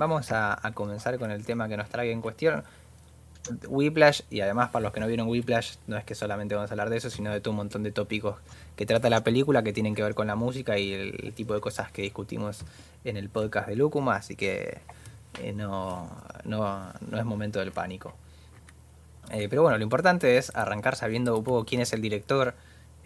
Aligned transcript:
vamos 0.00 0.32
a, 0.32 0.58
comenzar 0.72 1.18
con 1.18 1.30
el 1.30 1.44
tema 1.44 1.68
que 1.68 1.76
nos 1.76 1.88
trae 1.90 2.10
en 2.10 2.22
cuestión. 2.22 2.64
Whiplash, 3.68 4.22
y 4.30 4.40
además 4.40 4.70
para 4.70 4.82
los 4.82 4.92
que 4.92 5.00
no 5.00 5.06
vieron 5.06 5.28
Whiplash, 5.28 5.76
no 5.86 5.96
es 5.96 6.04
que 6.04 6.14
solamente 6.14 6.54
vamos 6.54 6.70
a 6.70 6.74
hablar 6.74 6.88
de 6.90 6.96
eso, 6.96 7.10
sino 7.10 7.30
de 7.30 7.40
todo 7.40 7.52
un 7.52 7.58
montón 7.58 7.82
de 7.82 7.90
tópicos 7.92 8.36
que 8.76 8.86
trata 8.86 9.10
la 9.10 9.22
película 9.24 9.62
que 9.62 9.72
tienen 9.72 9.94
que 9.94 10.02
ver 10.02 10.14
con 10.14 10.26
la 10.26 10.36
música 10.36 10.78
y 10.78 10.92
el, 10.92 11.32
tipo 11.34 11.54
de 11.54 11.60
cosas 11.60 11.92
que 11.92 12.02
discutimos 12.02 12.64
en 13.04 13.16
el 13.16 13.28
podcast 13.28 13.68
de 13.68 13.76
Lucuma, 13.76 14.16
así 14.16 14.36
que 14.36 14.78
eh, 15.42 15.52
no, 15.52 16.10
no, 16.44 16.92
no, 17.10 17.18
es 17.18 17.24
momento 17.24 17.58
del 17.60 17.72
pánico. 17.72 18.14
Eh, 19.30 19.48
pero 19.48 19.62
bueno, 19.62 19.76
lo 19.76 19.84
importante 19.84 20.38
es 20.38 20.54
arrancar 20.54 20.96
sabiendo 20.96 21.36
un 21.36 21.44
poco 21.44 21.64
quién 21.66 21.82
es 21.82 21.92
el 21.92 22.00
director, 22.00 22.54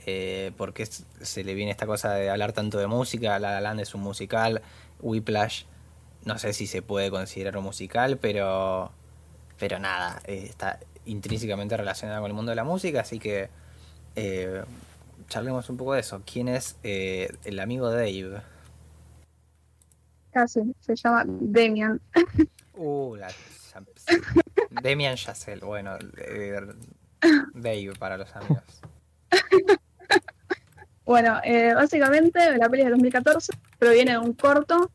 eh, 0.07 0.53
porque 0.57 0.87
se 0.87 1.43
le 1.43 1.55
viene 1.55 1.73
esta 1.73 1.87
cosa 1.87 2.13
de 2.13 2.31
hablar 2.31 2.53
tanto 2.53 2.79
de 2.79 2.87
música, 2.87 3.39
La 3.41 3.51
La 3.51 3.61
Land 3.61 3.81
es 3.81 3.95
un 3.95 4.03
musical, 4.03 4.63
Whiplash 5.01 5.65
no 6.25 6.39
sé 6.39 6.53
si 6.53 6.67
se 6.67 6.83
puede 6.83 7.11
considerar 7.11 7.57
un 7.57 7.65
musical, 7.65 8.19
pero, 8.19 8.91
pero 9.59 9.79
nada, 9.79 10.21
eh, 10.25 10.47
está 10.49 10.81
intrínsecamente 11.05 11.77
relacionado 11.77 12.23
con 12.23 12.31
el 12.31 12.35
mundo 12.35 12.51
de 12.51 12.57
la 12.57 12.65
música, 12.65 13.01
así 13.01 13.19
que 13.19 13.51
eh, 14.17 14.63
charlemos 15.29 15.69
un 15.69 15.77
poco 15.77 15.95
de 15.95 16.01
eso. 16.01 16.23
¿Quién 16.31 16.49
es 16.49 16.77
eh, 16.83 17.31
el 17.45 17.61
amigo 17.61 17.91
Dave? 17.91 18.41
Casi, 20.33 20.75
se 20.81 20.97
llama 20.97 21.25
Demian. 21.27 22.01
Uh, 22.77 23.15
la, 23.15 23.29
Demian 24.83 25.15
Yassel, 25.15 25.61
bueno, 25.61 25.97
Dave 27.55 27.93
para 28.01 28.17
los 28.17 28.35
amigos. 28.35 28.65
Bueno, 31.07 31.39
básicamente 31.75 32.57
la 32.57 32.67
peli 32.71 32.83
de 32.83 32.89
2014 32.89 33.53
proviene 33.79 34.13
de 34.13 34.19
un 34.19 34.33
corto 34.33 34.91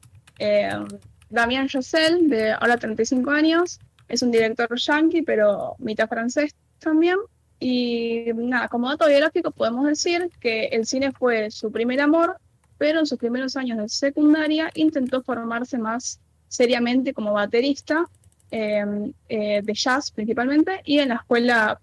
Damien 1.29 1.67
Chazelle, 1.67 2.27
de 2.27 2.51
ahora 2.51 2.77
35 2.77 3.29
años, 3.31 3.79
es 4.07 4.21
un 4.21 4.31
director 4.31 4.69
yankee, 4.77 5.21
pero 5.21 5.75
mitad 5.79 6.09
francés 6.09 6.55
también. 6.79 7.17
Y 7.59 8.25
nada, 8.35 8.67
como 8.69 8.89
dato 8.89 9.07
biográfico 9.07 9.51
podemos 9.51 9.85
decir 9.85 10.29
que 10.39 10.65
el 10.67 10.85
cine 10.85 11.11
fue 11.11 11.51
su 11.51 11.71
primer 11.71 11.99
amor, 12.01 12.37
pero 12.77 12.99
en 12.99 13.05
sus 13.05 13.19
primeros 13.19 13.55
años 13.57 13.77
de 13.77 13.89
secundaria 13.89 14.71
intentó 14.73 15.21
formarse 15.21 15.77
más 15.77 16.19
seriamente 16.47 17.13
como 17.13 17.33
baterista 17.33 18.05
em, 18.49 19.13
eh, 19.27 19.61
de 19.61 19.73
jazz 19.73 20.11
principalmente 20.11 20.81
y 20.85 20.99
en 20.99 21.09
la 21.09 21.15
escuela 21.15 21.79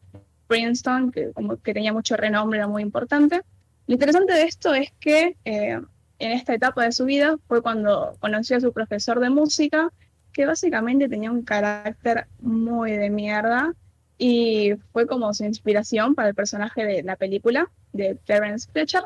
Princeton, 0.48 1.12
que 1.12 1.74
tenía 1.74 1.92
mucho 1.92 2.17
renombre, 2.17 2.58
era 2.58 2.69
muy 2.69 2.83
importante. 2.83 3.42
Lo 3.86 3.94
interesante 3.94 4.33
de 4.33 4.42
esto 4.44 4.74
es 4.74 4.92
que 4.98 5.36
eh, 5.44 5.80
en 6.19 6.33
esta 6.33 6.55
etapa 6.55 6.84
de 6.84 6.92
su 6.92 7.05
vida 7.05 7.36
fue 7.47 7.62
cuando 7.62 8.17
conoció 8.20 8.56
a 8.56 8.61
su 8.61 8.72
profesor 8.72 9.20
de 9.20 9.31
música, 9.31 9.92
que 10.33 10.47
básicamente 10.47 11.08
tenía 11.08 11.31
un 11.31 11.42
carácter 11.42 12.27
muy 12.41 12.92
de 12.92 13.11
mierda 13.11 13.75
y 14.19 14.75
fue 14.92 15.06
como 15.06 15.33
su 15.34 15.45
inspiración 15.45 16.14
para 16.14 16.28
el 16.28 16.34
personaje 16.34 16.84
de 16.84 17.03
la 17.03 17.17
película 17.17 17.70
de 17.92 18.17
Terence 18.25 18.69
Fletcher. 18.70 19.05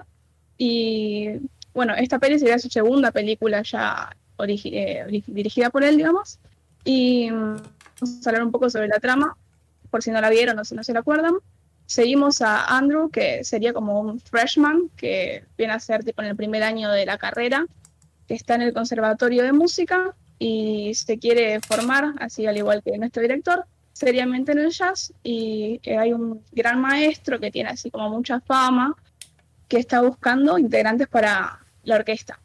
Y 0.56 1.40
bueno, 1.72 1.94
esta 1.94 2.18
peli 2.18 2.38
sería 2.38 2.58
su 2.58 2.68
segunda 2.68 3.10
película 3.10 3.62
ya 3.62 4.16
eh, 4.46 5.22
dirigida 5.26 5.70
por 5.70 5.84
él, 5.84 5.96
digamos. 5.96 6.38
Y 6.84 7.30
mm, 7.30 7.56
vamos 8.00 8.26
a 8.26 8.30
hablar 8.30 8.44
un 8.44 8.52
poco 8.52 8.70
sobre 8.70 8.88
la 8.88 9.00
trama, 9.00 9.36
por 9.90 10.02
si 10.02 10.10
no 10.10 10.20
la 10.20 10.30
vieron 10.30 10.58
o 10.58 10.64
si 10.64 10.74
no 10.74 10.84
se 10.84 10.92
la 10.92 11.00
acuerdan. 11.00 11.34
Seguimos 11.90 12.40
a 12.40 12.66
Andrew, 12.66 13.10
que 13.10 13.42
sería 13.42 13.72
como 13.72 13.98
un 13.98 14.20
freshman, 14.20 14.90
que 14.96 15.42
viene 15.58 15.72
a 15.72 15.80
ser 15.80 16.04
tipo 16.04 16.22
en 16.22 16.28
el 16.28 16.36
primer 16.36 16.62
año 16.62 16.88
de 16.88 17.04
la 17.04 17.18
carrera, 17.18 17.66
que 18.28 18.34
está 18.34 18.54
en 18.54 18.62
el 18.62 18.72
conservatorio 18.72 19.42
de 19.42 19.52
música 19.52 20.14
y 20.38 20.94
se 20.94 21.18
quiere 21.18 21.58
formar, 21.58 22.14
así 22.20 22.46
al 22.46 22.56
igual 22.56 22.84
que 22.84 22.96
nuestro 22.96 23.22
director, 23.22 23.64
seriamente 23.92 24.52
en 24.52 24.58
el 24.60 24.70
jazz. 24.70 25.12
Y 25.24 25.80
eh, 25.82 25.98
hay 25.98 26.12
un 26.12 26.44
gran 26.52 26.80
maestro 26.80 27.40
que 27.40 27.50
tiene 27.50 27.70
así 27.70 27.90
como 27.90 28.08
mucha 28.08 28.38
fama, 28.38 28.94
que 29.66 29.78
está 29.78 30.00
buscando 30.00 30.58
integrantes 30.58 31.08
para 31.08 31.58
la 31.82 31.96
orquesta. 31.96 32.38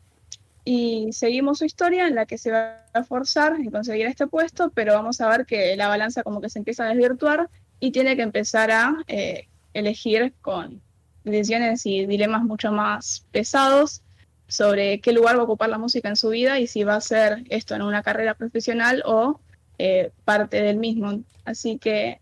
Y 0.64 1.14
seguimos 1.14 1.60
su 1.60 1.66
historia 1.66 2.08
en 2.08 2.16
la 2.16 2.26
que 2.26 2.40
se 2.40 2.50
va 2.50 2.84
a 2.94 3.04
forzar 3.04 3.58
en 3.60 3.70
conseguir 3.70 4.08
este 4.08 4.26
puesto, 4.26 4.72
pero 4.72 4.96
vamos 4.96 5.22
a 5.22 5.30
ver 5.30 5.46
que 5.46 5.76
la 5.76 5.88
balanza 5.88 6.24
como 6.24 6.42
que 6.42 6.50
se 6.50 6.58
empieza 6.58 6.86
a 6.86 6.88
desvirtuar 6.88 7.48
y 7.80 7.92
tiene 7.92 8.16
que 8.16 8.22
empezar 8.22 8.72
a 8.72 9.04
eh, 9.08 9.48
elegir 9.74 10.34
con 10.42 10.82
decisiones 11.24 11.86
y 11.86 12.06
dilemas 12.06 12.44
mucho 12.44 12.72
más 12.72 13.26
pesados 13.32 14.02
sobre 14.48 15.00
qué 15.02 15.12
lugar 15.12 15.38
va 15.38 15.42
a 15.42 15.46
ocupar 15.46 15.70
la 15.70 15.78
música 15.78 16.08
en 16.08 16.16
su 16.16 16.30
vida 16.30 16.60
y 16.60 16.68
si 16.68 16.84
va 16.84 16.96
a 16.96 17.02
ser 17.02 17.44
esto 17.50 17.76
en 17.76 17.82
una 17.82 18.04
carrera 18.04 18.36
profesional 18.36 19.02
o 19.06 19.40
eh, 19.78 20.12
parte 20.24 20.62
del 20.62 20.78
mismo. 20.78 21.24
Así 21.44 21.78
que, 21.78 22.20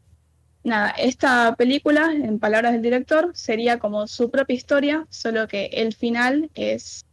nada, 0.64 0.90
esta 0.92 1.56
película, 1.56 2.12
en 2.12 2.40
palabras 2.40 2.74
del 2.74 2.82
director, 2.82 3.32
sería 3.34 3.78
como 3.80 4.08
su 4.08 4.32
propia 4.32 4.56
historia, 4.56 5.06
solo 5.10 5.48
que 5.48 5.66
el 5.66 5.94
final 5.94 6.50
es 6.56 7.06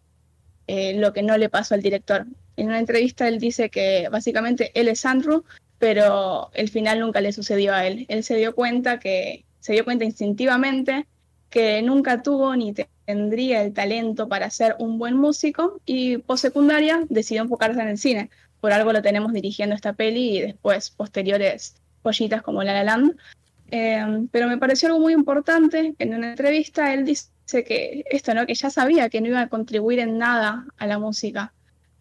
eh, 0.66 0.94
lo 0.94 1.12
que 1.12 1.22
no 1.22 1.36
le 1.36 1.48
pasó 1.48 1.74
al 1.74 1.82
director. 1.82 2.26
En 2.56 2.68
una 2.68 2.78
entrevista 2.78 3.26
él 3.26 3.38
dice 3.38 3.70
que 3.70 4.08
básicamente 4.10 4.70
él 4.74 4.88
es 4.88 5.04
Andrew, 5.04 5.44
pero 5.80 6.50
el 6.52 6.68
final 6.68 7.00
nunca 7.00 7.22
le 7.22 7.32
sucedió 7.32 7.72
a 7.74 7.86
él. 7.86 8.04
Él 8.08 8.22
se 8.22 8.36
dio 8.36 8.54
cuenta 8.54 9.00
que, 9.00 9.46
se 9.60 9.72
dio 9.72 9.84
cuenta 9.84 10.04
instintivamente 10.04 11.06
que 11.48 11.82
nunca 11.82 12.22
tuvo 12.22 12.54
ni 12.54 12.74
tendría 13.06 13.62
el 13.62 13.72
talento 13.72 14.28
para 14.28 14.50
ser 14.50 14.76
un 14.78 14.98
buen 14.98 15.16
músico 15.16 15.80
y 15.86 16.22
secundaria 16.36 17.04
decidió 17.08 17.42
enfocarse 17.42 17.80
en 17.80 17.88
el 17.88 17.98
cine. 17.98 18.30
Por 18.60 18.72
algo 18.72 18.92
lo 18.92 19.00
tenemos 19.00 19.32
dirigiendo 19.32 19.74
esta 19.74 19.94
peli 19.94 20.36
y 20.36 20.40
después 20.42 20.90
posteriores 20.90 21.74
pollitas 22.02 22.42
como 22.42 22.62
La 22.62 22.74
La 22.74 22.84
Land. 22.84 23.16
Eh, 23.70 24.26
pero 24.30 24.48
me 24.48 24.58
pareció 24.58 24.88
algo 24.88 25.00
muy 25.00 25.14
importante 25.14 25.94
en 25.98 26.14
una 26.14 26.30
entrevista 26.30 26.92
él 26.92 27.06
dice 27.06 27.30
que 27.64 28.04
esto, 28.10 28.34
¿no? 28.34 28.44
Que 28.44 28.54
ya 28.54 28.68
sabía 28.68 29.08
que 29.08 29.22
no 29.22 29.28
iba 29.28 29.40
a 29.40 29.48
contribuir 29.48 29.98
en 30.00 30.18
nada 30.18 30.66
a 30.76 30.86
la 30.86 30.98
música. 30.98 31.54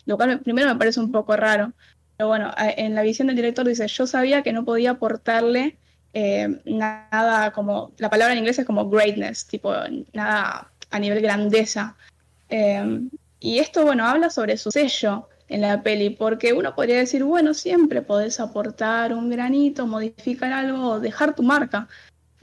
Lo 0.05 0.17
cual 0.17 0.41
primero 0.41 0.67
me 0.67 0.75
parece 0.75 0.99
un 0.99 1.11
poco 1.13 1.37
raro. 1.37 1.73
Pero 2.19 2.27
bueno, 2.27 2.51
en 2.57 2.95
la 2.95 3.01
visión 3.01 3.27
del 3.27 3.37
director 3.37 3.65
dice, 3.65 3.87
yo 3.87 4.05
sabía 4.05 4.43
que 4.43 4.51
no 4.51 4.65
podía 4.65 4.91
aportarle 4.91 5.77
eh, 6.11 6.59
nada 6.65 7.51
como, 7.51 7.93
la 7.97 8.09
palabra 8.09 8.33
en 8.33 8.39
inglés 8.39 8.59
es 8.59 8.65
como 8.65 8.89
greatness, 8.89 9.47
tipo 9.47 9.73
nada 10.11 10.69
a 10.89 10.99
nivel 10.99 11.21
grandeza. 11.21 11.95
Eh, 12.49 13.07
y 13.39 13.59
esto, 13.59 13.85
bueno, 13.85 14.05
habla 14.05 14.29
sobre 14.29 14.57
su 14.57 14.69
sello 14.69 15.29
en 15.47 15.61
la 15.61 15.81
peli, 15.81 16.09
porque 16.09 16.51
uno 16.51 16.75
podría 16.75 16.97
decir, 16.97 17.23
bueno, 17.23 17.53
siempre 17.53 18.01
podés 18.01 18.41
aportar 18.41 19.13
un 19.13 19.29
granito, 19.29 19.87
modificar 19.87 20.51
algo, 20.51 20.99
dejar 20.99 21.35
tu 21.35 21.43
marca, 21.43 21.87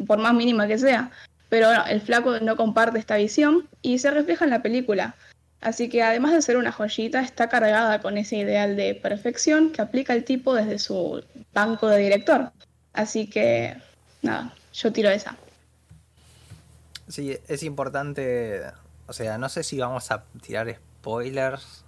por 0.07 0.17
más 0.17 0.33
mínima 0.33 0.67
que 0.67 0.79
sea. 0.79 1.11
Pero 1.51 1.69
el 1.87 2.01
flaco 2.01 2.41
no 2.41 2.57
comparte 2.57 2.99
esta 2.99 3.17
visión 3.17 3.69
y 3.83 3.99
se 3.99 4.11
refleja 4.11 4.47
en 4.47 4.53
la 4.53 4.63
película. 4.63 5.17
Así 5.61 5.89
que 5.89 6.03
además 6.03 6.33
de 6.33 6.43
ser 6.43 6.57
una 6.57 6.73
joyita, 6.73 7.21
está 7.21 7.49
cargada 7.49 8.01
con 8.01 8.19
ese 8.19 8.37
ideal 8.37 8.77
de 8.77 8.95
perfección 8.95 9.73
que 9.73 9.83
aplica 9.83 10.13
el 10.13 10.25
tipo 10.25 10.55
desde 10.55 10.79
su 10.79 11.25
banco 11.53 11.89
de 11.89 11.99
director. 11.99 12.53
Así 12.93 13.29
que, 13.29 13.77
nada, 14.23 14.55
yo 14.73 14.93
tiro 14.93 15.11
esa. 15.11 15.37
Sí, 17.09 17.39
es 17.49 17.63
importante, 17.63 18.63
o 19.07 19.13
sea, 19.13 19.39
no 19.39 19.49
sé 19.49 19.63
si 19.63 19.79
vamos 19.79 20.11
a 20.11 20.25
tirar 20.43 20.75
spoilers, 20.75 21.85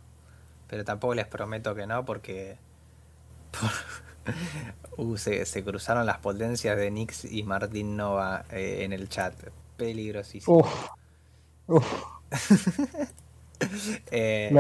pero 0.69 0.85
tampoco 0.85 1.15
les 1.15 1.27
prometo 1.27 1.75
que 1.75 1.87
no, 1.87 2.05
porque 2.05 2.57
uh, 4.97 5.17
se, 5.17 5.65
cruzaron 5.65 6.07
las 6.07 6.19
potencias 6.19 6.77
de 6.77 6.91
Nix 6.91 7.25
y 7.25 7.43
Martín 7.43 7.97
Nova 7.97 8.45
eh, 8.51 8.81
en 8.83 8.93
el 8.93 9.09
chat. 9.09 9.35
Peligrosísimo. 9.77 10.67
Eh, 14.11 14.51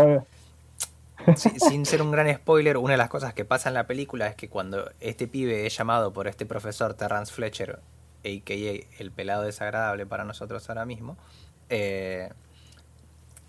sin, 1.36 1.84
ser 1.84 2.02
un 2.02 2.10
gran 2.10 2.32
spoiler, 2.34 2.76
una 2.76 2.92
de 2.92 2.98
las 2.98 3.08
cosas 3.08 3.34
que 3.34 3.44
pasa 3.44 3.68
en 3.68 3.74
la 3.74 3.86
película 3.86 4.26
es 4.26 4.34
que 4.34 4.48
cuando 4.48 4.90
este 5.00 5.26
pibe 5.26 5.66
es 5.66 5.76
llamado 5.76 6.12
por 6.12 6.28
este 6.28 6.46
profesor 6.46 6.94
Terrence 6.94 7.32
Fletcher, 7.32 7.80
a.k.a. 8.24 9.02
el 9.02 9.10
pelado 9.10 9.42
desagradable 9.42 10.06
para 10.06 10.24
nosotros 10.24 10.68
ahora 10.68 10.84
mismo, 10.84 11.16
eh, 11.68 12.30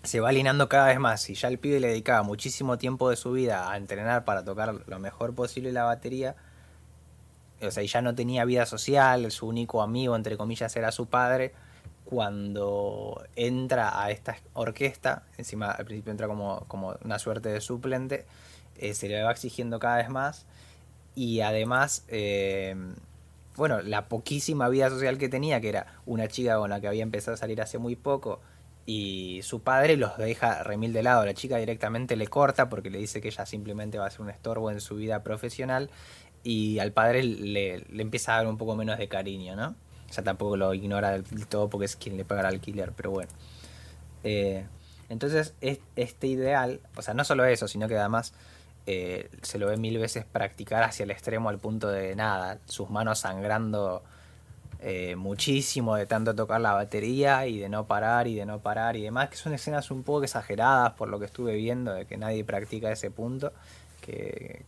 se 0.02 0.20
va 0.20 0.30
alineando 0.30 0.68
cada 0.68 0.88
vez 0.88 0.98
más. 0.98 1.28
Y 1.30 1.34
ya 1.34 1.48
el 1.48 1.58
pibe 1.58 1.80
le 1.80 1.88
dedicaba 1.88 2.22
muchísimo 2.22 2.78
tiempo 2.78 3.10
de 3.10 3.16
su 3.16 3.32
vida 3.32 3.70
a 3.70 3.76
entrenar 3.76 4.24
para 4.24 4.44
tocar 4.44 4.74
lo 4.86 4.98
mejor 4.98 5.34
posible 5.34 5.72
la 5.72 5.84
batería. 5.84 6.36
O 7.62 7.70
sea, 7.70 7.82
y 7.82 7.86
ya 7.86 8.00
no 8.00 8.14
tenía 8.14 8.44
vida 8.44 8.66
social, 8.66 9.30
su 9.30 9.46
único 9.46 9.82
amigo, 9.82 10.16
entre 10.16 10.36
comillas, 10.36 10.74
era 10.76 10.92
su 10.92 11.06
padre 11.06 11.52
cuando 12.10 13.24
entra 13.36 14.02
a 14.02 14.10
esta 14.10 14.36
orquesta, 14.52 15.22
encima 15.38 15.70
al 15.70 15.84
principio 15.84 16.10
entra 16.10 16.26
como, 16.26 16.64
como 16.66 16.96
una 17.04 17.20
suerte 17.20 17.48
de 17.48 17.60
suplente, 17.60 18.26
eh, 18.76 18.94
se 18.94 19.08
le 19.08 19.22
va 19.22 19.30
exigiendo 19.30 19.78
cada 19.78 19.98
vez 19.98 20.08
más 20.08 20.44
y 21.14 21.40
además, 21.40 22.04
eh, 22.08 22.74
bueno, 23.56 23.80
la 23.80 24.08
poquísima 24.08 24.68
vida 24.68 24.90
social 24.90 25.18
que 25.18 25.28
tenía, 25.28 25.60
que 25.60 25.68
era 25.68 25.86
una 26.04 26.26
chica 26.26 26.56
con 26.58 26.70
la 26.70 26.80
que 26.80 26.88
había 26.88 27.04
empezado 27.04 27.34
a 27.34 27.38
salir 27.38 27.62
hace 27.62 27.78
muy 27.78 27.94
poco 27.94 28.40
y 28.86 29.40
su 29.44 29.62
padre 29.62 29.96
los 29.96 30.18
deja 30.18 30.64
remil 30.64 30.92
de 30.92 31.04
lado. 31.04 31.24
La 31.24 31.34
chica 31.34 31.58
directamente 31.58 32.16
le 32.16 32.26
corta 32.26 32.68
porque 32.68 32.90
le 32.90 32.98
dice 32.98 33.20
que 33.20 33.28
ella 33.28 33.46
simplemente 33.46 33.98
va 33.98 34.06
a 34.06 34.10
ser 34.10 34.22
un 34.22 34.30
estorbo 34.30 34.70
en 34.72 34.80
su 34.80 34.96
vida 34.96 35.22
profesional 35.22 35.90
y 36.42 36.80
al 36.80 36.92
padre 36.92 37.22
le, 37.22 37.84
empieza 37.90 38.32
a 38.32 38.36
dar 38.38 38.48
un 38.48 38.58
poco 38.58 38.74
menos 38.74 38.98
de 38.98 39.08
cariño, 39.08 39.54
¿no? 39.54 39.76
O 40.10 40.12
sea, 40.12 40.24
tampoco 40.24 40.56
lo 40.56 40.74
ignora 40.74 41.12
del 41.12 41.46
todo 41.46 41.70
porque 41.70 41.86
es 41.86 41.96
quien 41.96 42.16
le 42.16 42.24
paga 42.24 42.40
el 42.40 42.46
alquiler, 42.46 42.92
pero 42.92 43.12
bueno. 43.12 43.30
Eh, 44.24 44.66
entonces, 45.08 45.54
este 45.60 46.26
ideal, 46.26 46.80
o 46.96 47.02
sea, 47.02 47.14
no 47.14 47.24
solo 47.24 47.44
eso, 47.44 47.68
sino 47.68 47.88
que 47.88 47.96
además 47.96 48.32
eh, 48.86 49.30
se 49.42 49.58
lo 49.58 49.66
ve 49.68 49.76
mil 49.76 49.98
veces 49.98 50.24
practicar 50.24 50.82
hacia 50.82 51.04
el 51.04 51.10
extremo 51.10 51.48
al 51.48 51.58
punto 51.58 51.88
de 51.88 52.14
nada, 52.16 52.58
sus 52.66 52.90
manos 52.90 53.20
sangrando 53.20 54.02
eh, 54.80 55.14
muchísimo 55.16 55.94
de 55.96 56.06
tanto 56.06 56.34
tocar 56.34 56.60
la 56.60 56.72
batería 56.72 57.46
y 57.46 57.58
de 57.58 57.68
no 57.68 57.86
parar 57.86 58.26
y 58.28 58.34
de 58.34 58.46
no 58.46 58.60
parar 58.60 58.96
y 58.96 59.02
demás, 59.02 59.28
que 59.28 59.36
son 59.36 59.52
escenas 59.52 59.90
un 59.90 60.02
poco 60.02 60.24
exageradas 60.24 60.92
por 60.94 61.08
lo 61.08 61.18
que 61.18 61.26
estuve 61.26 61.54
viendo, 61.54 61.92
de 61.92 62.06
que 62.06 62.16
nadie 62.16 62.44
practica 62.44 62.90
ese 62.90 63.10
punto, 63.10 63.52
que, 64.00 64.64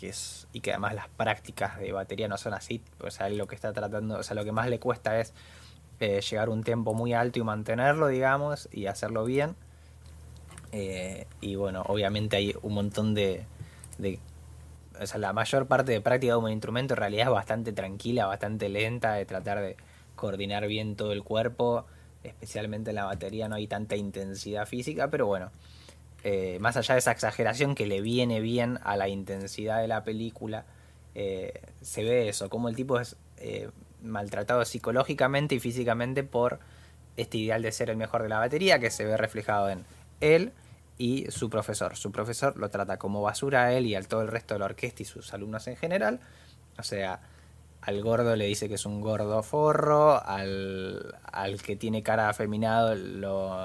es, 0.00 0.48
y 0.52 0.60
que 0.60 0.70
además 0.70 0.94
las 0.94 1.08
prácticas 1.08 1.78
de 1.78 1.92
batería 1.92 2.28
no 2.28 2.36
son 2.36 2.54
así, 2.54 2.82
o 3.00 3.10
sea, 3.10 3.28
lo 3.28 3.46
que 3.46 3.54
está 3.54 3.72
tratando, 3.72 4.18
o 4.18 4.22
sea, 4.22 4.34
lo 4.34 4.44
que 4.44 4.52
más 4.52 4.68
le 4.68 4.78
cuesta 4.78 5.20
es 5.20 5.32
eh, 6.00 6.20
llegar 6.20 6.48
un 6.48 6.62
tiempo 6.62 6.94
muy 6.94 7.12
alto 7.12 7.38
y 7.38 7.42
mantenerlo, 7.42 8.08
digamos, 8.08 8.68
y 8.72 8.86
hacerlo 8.86 9.24
bien. 9.24 9.54
Eh, 10.72 11.26
y 11.40 11.54
bueno, 11.54 11.82
obviamente 11.86 12.36
hay 12.36 12.54
un 12.62 12.74
montón 12.74 13.14
de, 13.14 13.44
de 13.98 14.18
o 15.00 15.06
sea, 15.06 15.18
la 15.18 15.32
mayor 15.32 15.66
parte 15.66 15.92
de 15.92 16.00
práctica 16.00 16.34
de 16.34 16.38
un 16.38 16.50
instrumento 16.50 16.94
en 16.94 16.98
realidad 16.98 17.26
es 17.26 17.32
bastante 17.32 17.72
tranquila, 17.72 18.26
bastante 18.26 18.68
lenta, 18.68 19.14
de 19.14 19.24
tratar 19.24 19.60
de 19.60 19.76
coordinar 20.16 20.66
bien 20.66 20.96
todo 20.96 21.12
el 21.12 21.22
cuerpo, 21.22 21.86
especialmente 22.22 22.90
en 22.90 22.96
la 22.96 23.04
batería 23.04 23.48
no 23.48 23.56
hay 23.56 23.66
tanta 23.66 23.96
intensidad 23.96 24.66
física, 24.66 25.08
pero 25.08 25.26
bueno, 25.26 25.50
eh, 26.24 26.58
más 26.60 26.76
allá 26.76 26.94
de 26.94 27.00
esa 27.00 27.12
exageración 27.12 27.74
que 27.74 27.86
le 27.86 28.00
viene 28.00 28.40
bien 28.40 28.78
a 28.84 28.96
la 28.96 29.08
intensidad 29.08 29.80
de 29.80 29.88
la 29.88 30.04
película, 30.04 30.64
eh, 31.14 31.60
se 31.80 32.04
ve 32.04 32.28
eso, 32.28 32.48
como 32.48 32.68
el 32.68 32.76
tipo 32.76 32.98
es 33.00 33.16
eh, 33.38 33.70
maltratado 34.02 34.64
psicológicamente 34.64 35.54
y 35.54 35.60
físicamente 35.60 36.22
por 36.22 36.60
este 37.16 37.38
ideal 37.38 37.62
de 37.62 37.72
ser 37.72 37.90
el 37.90 37.96
mejor 37.96 38.22
de 38.22 38.28
la 38.28 38.38
batería, 38.38 38.78
que 38.78 38.90
se 38.90 39.04
ve 39.04 39.16
reflejado 39.16 39.68
en 39.68 39.84
él, 40.20 40.52
y 40.98 41.26
su 41.30 41.50
profesor. 41.50 41.96
Su 41.96 42.12
profesor 42.12 42.56
lo 42.56 42.70
trata 42.70 42.98
como 42.98 43.22
basura 43.22 43.64
a 43.64 43.72
él 43.72 43.86
y 43.86 43.94
al 43.94 44.06
todo 44.06 44.22
el 44.22 44.28
resto 44.28 44.54
de 44.54 44.60
la 44.60 44.66
orquesta 44.66 45.02
y 45.02 45.06
sus 45.06 45.34
alumnos 45.34 45.66
en 45.66 45.76
general. 45.76 46.20
O 46.78 46.82
sea, 46.82 47.20
al 47.82 48.00
gordo 48.00 48.36
le 48.36 48.46
dice 48.46 48.68
que 48.68 48.76
es 48.76 48.86
un 48.86 49.00
gordo 49.00 49.42
forro, 49.42 50.24
al, 50.24 51.12
que 51.64 51.74
tiene 51.74 52.02
cara 52.02 52.28
afeminado, 52.28 52.94
lo, 52.94 53.56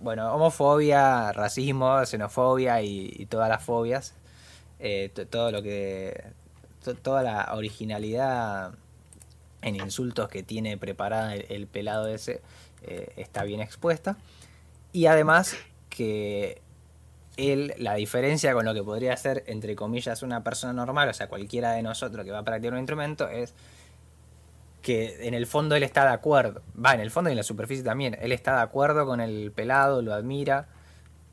bueno, 0.00 0.34
homofobia, 0.34 1.30
racismo, 1.32 2.04
xenofobia 2.06 2.80
y, 2.82 3.26
todas 3.26 3.50
las 3.50 3.62
fobias, 3.62 4.14
eh, 4.80 5.10
todo 5.30 5.50
lo 5.50 5.62
que, 5.62 6.24
toda 7.02 7.22
la 7.22 7.52
originalidad 7.54 8.72
en 9.60 9.76
insultos 9.76 10.28
que 10.30 10.42
tiene 10.42 10.78
preparada 10.78 11.34
el, 11.34 11.66
pelado 11.66 12.08
ese 12.08 12.40
eh, 12.82 13.12
está 13.16 13.44
bien 13.44 13.60
expuesta. 13.60 14.16
Y 14.92 15.04
además 15.04 15.54
que 15.90 16.62
él, 17.36 17.74
la 17.78 17.94
diferencia 17.94 18.52
con 18.54 18.64
lo 18.64 18.74
que 18.74 18.82
podría 18.82 19.16
ser, 19.16 19.44
entre 19.46 19.76
comillas, 19.76 20.22
una 20.22 20.42
persona 20.42 20.72
normal, 20.72 21.08
o 21.08 21.14
sea, 21.14 21.28
cualquiera 21.28 21.72
de 21.72 21.82
nosotros 21.82 22.24
que 22.24 22.30
va 22.30 22.38
a 22.38 22.44
practicar 22.44 22.74
un 22.74 22.80
instrumento, 22.80 23.28
es 23.28 23.54
que 24.82 25.26
en 25.26 25.34
el 25.34 25.46
fondo 25.46 25.74
él 25.74 25.82
está 25.82 26.04
de 26.04 26.12
acuerdo. 26.12 26.62
Va, 26.82 26.94
en 26.94 27.00
el 27.00 27.10
fondo 27.10 27.28
y 27.28 27.32
en 27.32 27.36
la 27.36 27.42
superficie 27.42 27.84
también. 27.84 28.16
Él 28.20 28.32
está 28.32 28.56
de 28.56 28.62
acuerdo 28.62 29.04
con 29.04 29.20
el 29.20 29.50
pelado, 29.50 30.00
lo 30.00 30.14
admira 30.14 30.68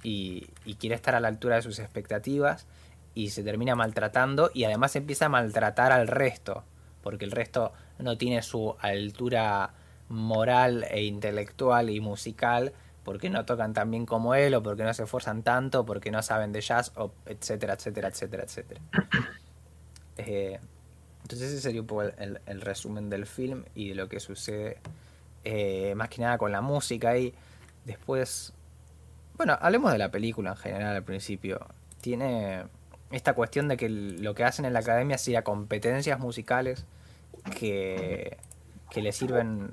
y, 0.01 0.47
quiere 0.79 0.95
estar 0.95 1.15
a 1.15 1.19
la 1.19 1.27
altura 1.27 1.57
de 1.57 1.61
sus 1.61 1.79
expectativas 1.79 2.65
y 3.13 3.29
se 3.29 3.43
termina 3.43 3.75
maltratando 3.75 4.49
y 4.53 4.63
además 4.63 4.95
empieza 4.95 5.27
a 5.27 5.29
maltratar 5.29 5.91
al 5.91 6.07
resto, 6.07 6.63
porque 7.03 7.25
el 7.25 7.31
resto 7.31 7.73
no 7.99 8.17
tiene 8.17 8.41
su 8.41 8.75
altura 8.79 9.73
moral 10.09 10.85
e 10.89 11.03
intelectual 11.03 11.89
y 11.89 11.99
musical 11.99 12.73
porque 13.03 13.29
no 13.29 13.45
tocan 13.45 13.73
tan 13.73 13.91
bien 13.91 14.05
como 14.05 14.35
él, 14.35 14.53
o 14.55 14.63
porque 14.63 14.83
no 14.83 14.93
se 14.93 15.03
esfuerzan 15.03 15.43
tanto, 15.43 15.85
porque 15.85 16.11
no 16.11 16.21
saben 16.21 16.51
de 16.51 16.61
jazz, 16.61 16.91
o 16.95 17.11
etcétera, 17.25 17.73
etcétera, 17.73 18.07
etcétera, 18.09 18.43
etcétera. 18.43 18.81
Eh, 20.15 20.59
entonces 21.23 21.53
ese 21.53 21.61
sería 21.61 21.81
un 21.81 21.87
poco 21.87 22.03
el, 22.03 22.61
resumen 22.61 23.09
del 23.09 23.25
film 23.25 23.63
y 23.73 23.89
de 23.89 23.95
lo 23.95 24.07
que 24.07 24.19
sucede 24.19 24.77
eh, 25.43 25.95
más 25.95 26.09
que 26.09 26.21
nada 26.21 26.37
con 26.37 26.51
la 26.51 26.61
música 26.61 27.17
y 27.17 27.33
después, 27.83 28.53
bueno, 29.37 29.57
hablemos 29.59 29.91
de 29.91 29.97
la 29.97 30.11
película 30.11 30.51
en 30.51 30.57
general 30.57 30.95
al 30.95 31.03
principio. 31.03 31.65
Tiene 31.99 32.65
esta 33.09 33.33
cuestión 33.33 33.67
de 33.67 33.75
que 33.75 33.89
lo 33.89 34.35
que 34.35 34.43
hacen 34.43 34.65
en 34.65 34.73
la 34.73 34.79
academia 34.79 35.17
sería 35.17 35.43
competencias 35.43 36.19
musicales 36.19 36.85
que, 37.57 38.37
que 38.93 39.01
le 39.01 39.11
sirven 39.11 39.71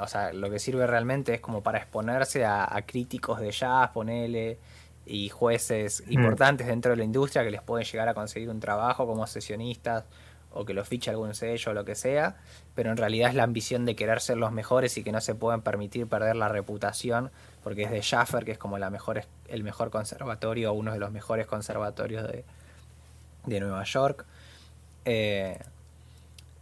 o 0.00 0.08
sea, 0.08 0.32
lo 0.32 0.50
que 0.50 0.58
sirve 0.58 0.86
realmente 0.86 1.34
es 1.34 1.40
como 1.40 1.62
para 1.62 1.78
exponerse 1.78 2.44
a, 2.44 2.82
críticos 2.86 3.40
de 3.40 3.50
jazz, 3.50 3.90
ponele, 3.90 4.58
y 5.04 5.28
jueces 5.28 6.02
mm. 6.06 6.12
importantes 6.12 6.66
dentro 6.66 6.92
de 6.92 6.96
la 6.96 7.04
industria 7.04 7.44
que 7.44 7.50
les 7.50 7.62
pueden 7.62 7.86
llegar 7.86 8.08
a 8.08 8.14
conseguir 8.14 8.48
un 8.50 8.60
trabajo 8.60 9.06
como 9.06 9.26
sesionistas 9.26 10.04
o 10.54 10.64
que 10.64 10.74
los 10.74 10.86
fiche 10.86 11.10
algún 11.10 11.34
sello 11.34 11.72
o 11.72 11.74
lo 11.74 11.84
que 11.84 11.94
sea, 11.94 12.36
pero 12.74 12.90
en 12.90 12.98
realidad 12.98 13.30
es 13.30 13.34
la 13.34 13.42
ambición 13.42 13.86
de 13.86 13.96
querer 13.96 14.20
ser 14.20 14.36
los 14.36 14.52
mejores 14.52 14.98
y 14.98 15.02
que 15.02 15.10
no 15.10 15.20
se 15.20 15.34
pueden 15.34 15.62
permitir 15.62 16.06
perder 16.06 16.36
la 16.36 16.48
reputación, 16.48 17.30
porque 17.64 17.84
es 17.84 17.90
de 17.90 18.02
Schaffer, 18.02 18.44
que 18.44 18.52
es 18.52 18.58
como 18.58 18.78
la 18.78 18.90
mejor, 18.90 19.24
el 19.48 19.64
mejor 19.64 19.90
conservatorio, 19.90 20.74
uno 20.74 20.92
de 20.92 20.98
los 20.98 21.10
mejores 21.10 21.46
conservatorios 21.46 22.28
de, 22.28 22.44
de 23.46 23.60
Nueva 23.60 23.82
York. 23.84 24.26
Eh, 25.06 25.58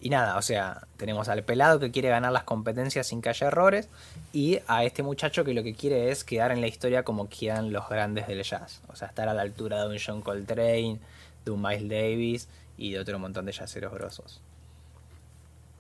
y 0.02 0.08
nada, 0.08 0.38
o 0.38 0.42
sea, 0.42 0.86
tenemos 0.96 1.28
al 1.28 1.44
pelado 1.44 1.78
que 1.78 1.90
quiere 1.90 2.08
ganar 2.08 2.32
las 2.32 2.44
competencias 2.44 3.06
sin 3.06 3.20
que 3.20 3.28
haya 3.28 3.48
errores 3.48 3.88
y 4.32 4.58
a 4.66 4.84
este 4.84 5.02
muchacho 5.02 5.44
que 5.44 5.52
lo 5.52 5.62
que 5.62 5.74
quiere 5.74 6.10
es 6.10 6.24
quedar 6.24 6.52
en 6.52 6.62
la 6.62 6.68
historia 6.68 7.02
como 7.02 7.28
quedan 7.28 7.70
los 7.70 7.86
grandes 7.86 8.26
del 8.26 8.42
jazz. 8.42 8.80
O 8.88 8.96
sea, 8.96 9.08
estar 9.08 9.28
a 9.28 9.34
la 9.34 9.42
altura 9.42 9.82
de 9.82 9.88
un 9.88 9.98
John 10.04 10.22
Coltrane, 10.22 10.98
de 11.44 11.50
un 11.50 11.60
Miles 11.60 11.88
Davis 11.88 12.48
y 12.78 12.92
de 12.92 12.98
otro 12.98 13.18
montón 13.18 13.44
de 13.44 13.52
jazzeros 13.52 13.92
grosos. 13.92 14.40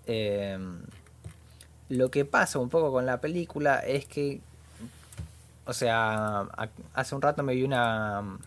Em, 0.06 0.82
lo 1.88 2.10
que 2.10 2.26
pasa 2.26 2.58
un 2.58 2.68
poco 2.68 2.92
con 2.92 3.06
la 3.06 3.22
película 3.22 3.78
es 3.78 4.04
que, 4.04 4.40
o 5.64 5.72
sea, 5.72 6.46
hace 6.92 7.14
un 7.14 7.22
rato 7.22 7.42
me 7.42 7.54
vi 7.54 7.62
una 7.62 8.38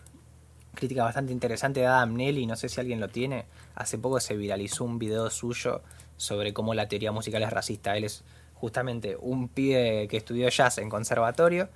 crítica 0.76 1.02
bastante 1.02 1.32
interesante 1.32 1.80
de 1.80 1.86
Adam 1.86 2.14
Nelly, 2.14 2.46
no 2.46 2.54
sé 2.54 2.68
si 2.68 2.80
alguien 2.80 3.00
lo 3.00 3.08
tiene 3.08 3.44
Hace 3.74 3.98
poco 3.98 4.20
se 4.20 4.36
viralizó 4.36 4.84
un 4.84 4.98
video 4.98 5.30
suyo 5.30 5.82
sobre 6.16 6.52
cómo 6.52 6.74
la 6.74 6.88
teoría 6.88 7.12
musical 7.12 7.42
es 7.42 7.50
racista. 7.50 7.96
Él 7.96 8.04
es 8.04 8.22
justamente 8.54 9.16
un 9.20 9.48
pibe 9.48 10.06
que 10.08 10.16
estudió 10.16 10.48
jazz 10.48 10.78
en 10.78 10.88
conservatorio 10.88 11.68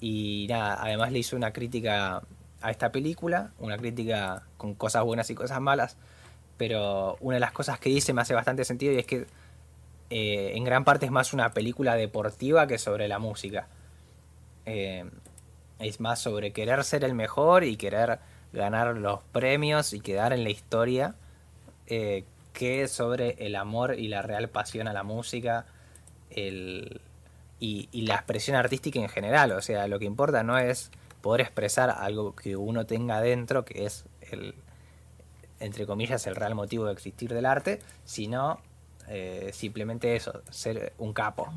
y 0.00 0.46
nada, 0.48 0.78
además 0.80 1.12
le 1.12 1.20
hizo 1.20 1.36
una 1.36 1.52
crítica 1.52 2.22
a 2.60 2.70
esta 2.70 2.90
película, 2.90 3.52
una 3.58 3.76
crítica 3.78 4.42
con 4.56 4.74
cosas 4.74 5.04
buenas 5.04 5.30
y 5.30 5.34
cosas 5.34 5.60
malas, 5.60 5.96
pero 6.56 7.16
una 7.20 7.36
de 7.36 7.40
las 7.40 7.52
cosas 7.52 7.78
que 7.78 7.90
dice 7.90 8.12
me 8.12 8.22
hace 8.22 8.34
bastante 8.34 8.64
sentido 8.64 8.92
y 8.92 8.98
es 8.98 9.06
que 9.06 9.26
eh, 10.10 10.52
en 10.54 10.64
gran 10.64 10.84
parte 10.84 11.06
es 11.06 11.12
más 11.12 11.32
una 11.32 11.52
película 11.52 11.94
deportiva 11.94 12.66
que 12.66 12.78
sobre 12.78 13.08
la 13.08 13.18
música. 13.18 13.68
Eh, 14.64 15.08
es 15.78 16.00
más 16.00 16.20
sobre 16.20 16.52
querer 16.52 16.82
ser 16.84 17.04
el 17.04 17.14
mejor 17.14 17.64
y 17.64 17.76
querer 17.76 18.18
ganar 18.52 18.96
los 18.96 19.22
premios 19.32 19.92
y 19.92 20.00
quedar 20.00 20.32
en 20.32 20.42
la 20.42 20.50
historia 20.50 21.14
eh, 21.86 22.24
que 22.52 22.88
sobre 22.88 23.36
el 23.46 23.54
amor 23.54 23.98
y 23.98 24.08
la 24.08 24.22
real 24.22 24.48
pasión 24.48 24.88
a 24.88 24.92
la 24.92 25.02
música 25.02 25.66
el, 26.30 27.00
y, 27.60 27.88
la 28.02 28.14
expresión 28.14 28.56
artística 28.56 28.98
en 28.98 29.08
general. 29.08 29.52
O 29.52 29.62
sea, 29.62 29.86
lo 29.88 29.98
que 29.98 30.04
importa 30.04 30.42
no 30.42 30.58
es 30.58 30.90
poder 31.20 31.42
expresar 31.42 31.90
algo 31.90 32.34
que 32.34 32.56
uno 32.56 32.86
tenga 32.86 33.20
dentro, 33.20 33.64
que 33.64 33.84
es 33.84 34.04
el, 34.30 34.54
entre 35.60 35.86
comillas, 35.86 36.26
el 36.26 36.36
real 36.36 36.54
motivo 36.54 36.86
de 36.86 36.92
existir 36.92 37.32
del 37.32 37.46
arte, 37.46 37.80
sino 38.04 38.60
eh, 39.08 39.50
simplemente 39.52 40.16
eso, 40.16 40.42
ser 40.50 40.92
un 40.98 41.12
capo. 41.12 41.52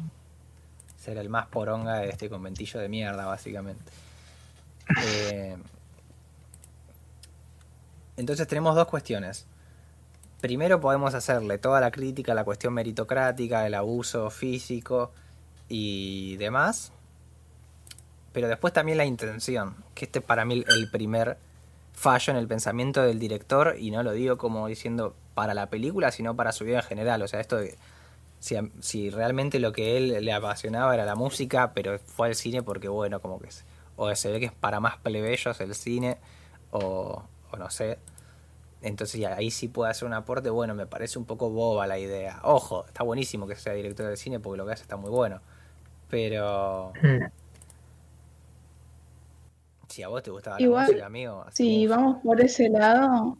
Ser 0.97 1.17
el 1.17 1.29
más 1.29 1.47
poronga 1.47 1.99
de 1.99 2.09
este 2.09 2.29
conventillo 2.29 2.79
de 2.79 2.89
mierda, 2.89 3.25
básicamente. 3.25 3.91
Eh, 5.03 5.55
entonces 8.17 8.47
tenemos 8.47 8.75
dos 8.75 8.87
cuestiones 8.87 9.45
primero 10.41 10.79
podemos 10.79 11.13
hacerle 11.13 11.57
toda 11.57 11.81
la 11.81 11.91
crítica 11.91 12.31
a 12.31 12.35
la 12.35 12.43
cuestión 12.43 12.73
meritocrática, 12.73 13.65
el 13.65 13.73
abuso 13.73 14.29
físico 14.29 15.11
y 15.67 16.37
demás. 16.37 16.91
Pero 18.33 18.47
después 18.47 18.73
también 18.73 18.97
la 18.97 19.05
intención, 19.05 19.75
que 19.95 20.05
este 20.05 20.21
para 20.21 20.45
mí 20.45 20.63
el 20.67 20.89
primer 20.91 21.37
fallo 21.93 22.31
en 22.31 22.37
el 22.37 22.47
pensamiento 22.47 23.01
del 23.01 23.19
director, 23.19 23.75
y 23.77 23.91
no 23.91 24.03
lo 24.03 24.11
digo 24.11 24.37
como 24.37 24.67
diciendo 24.67 25.15
para 25.33 25.53
la 25.53 25.69
película, 25.69 26.11
sino 26.11 26.35
para 26.35 26.51
su 26.51 26.63
vida 26.63 26.77
en 26.77 26.83
general. 26.83 27.21
O 27.21 27.27
sea, 27.27 27.39
esto 27.39 27.57
de 27.57 27.77
si, 28.39 28.55
si 28.79 29.09
realmente 29.09 29.59
lo 29.59 29.73
que 29.73 29.97
él 29.97 30.23
le 30.23 30.33
apasionaba 30.33 30.93
era 30.93 31.05
la 31.05 31.15
música, 31.15 31.73
pero 31.73 31.99
fue 31.99 32.27
al 32.27 32.35
cine 32.35 32.63
porque, 32.63 32.87
bueno, 32.87 33.19
como 33.21 33.39
que 33.39 33.49
o 33.97 34.15
se 34.15 34.31
ve 34.31 34.39
que 34.39 34.45
es 34.45 34.53
para 34.53 34.79
más 34.79 34.97
plebeyos 34.97 35.59
el 35.59 35.75
cine, 35.75 36.17
o, 36.71 37.23
o 37.51 37.57
no 37.57 37.69
sé. 37.69 37.97
Entonces 38.81 39.19
ya 39.19 39.35
ahí 39.35 39.51
sí 39.51 39.67
puede 39.67 39.91
hacer 39.91 40.07
un 40.07 40.13
aporte. 40.13 40.49
Bueno, 40.49 40.73
me 40.73 40.85
parece 40.85 41.19
un 41.19 41.25
poco 41.25 41.49
boba 41.49 41.85
la 41.87 41.99
idea. 41.99 42.39
Ojo, 42.43 42.85
está 42.85 43.03
buenísimo 43.03 43.47
que 43.47 43.55
sea 43.55 43.73
director 43.73 44.07
de 44.07 44.17
cine 44.17 44.39
porque 44.39 44.57
lo 44.57 44.65
que 44.65 44.73
hace 44.73 44.83
está 44.83 44.97
muy 44.97 45.09
bueno. 45.09 45.41
Pero... 46.09 46.93
Si 49.89 50.03
a 50.03 50.07
vos 50.07 50.21
te 50.21 50.29
gustaba 50.29 50.59
la 50.59 50.67
música, 50.67 51.07
amigo. 51.07 51.45
Si 51.51 51.87
vamos 51.87 52.21
por 52.23 52.39
ese 52.39 52.69
lado, 52.69 53.39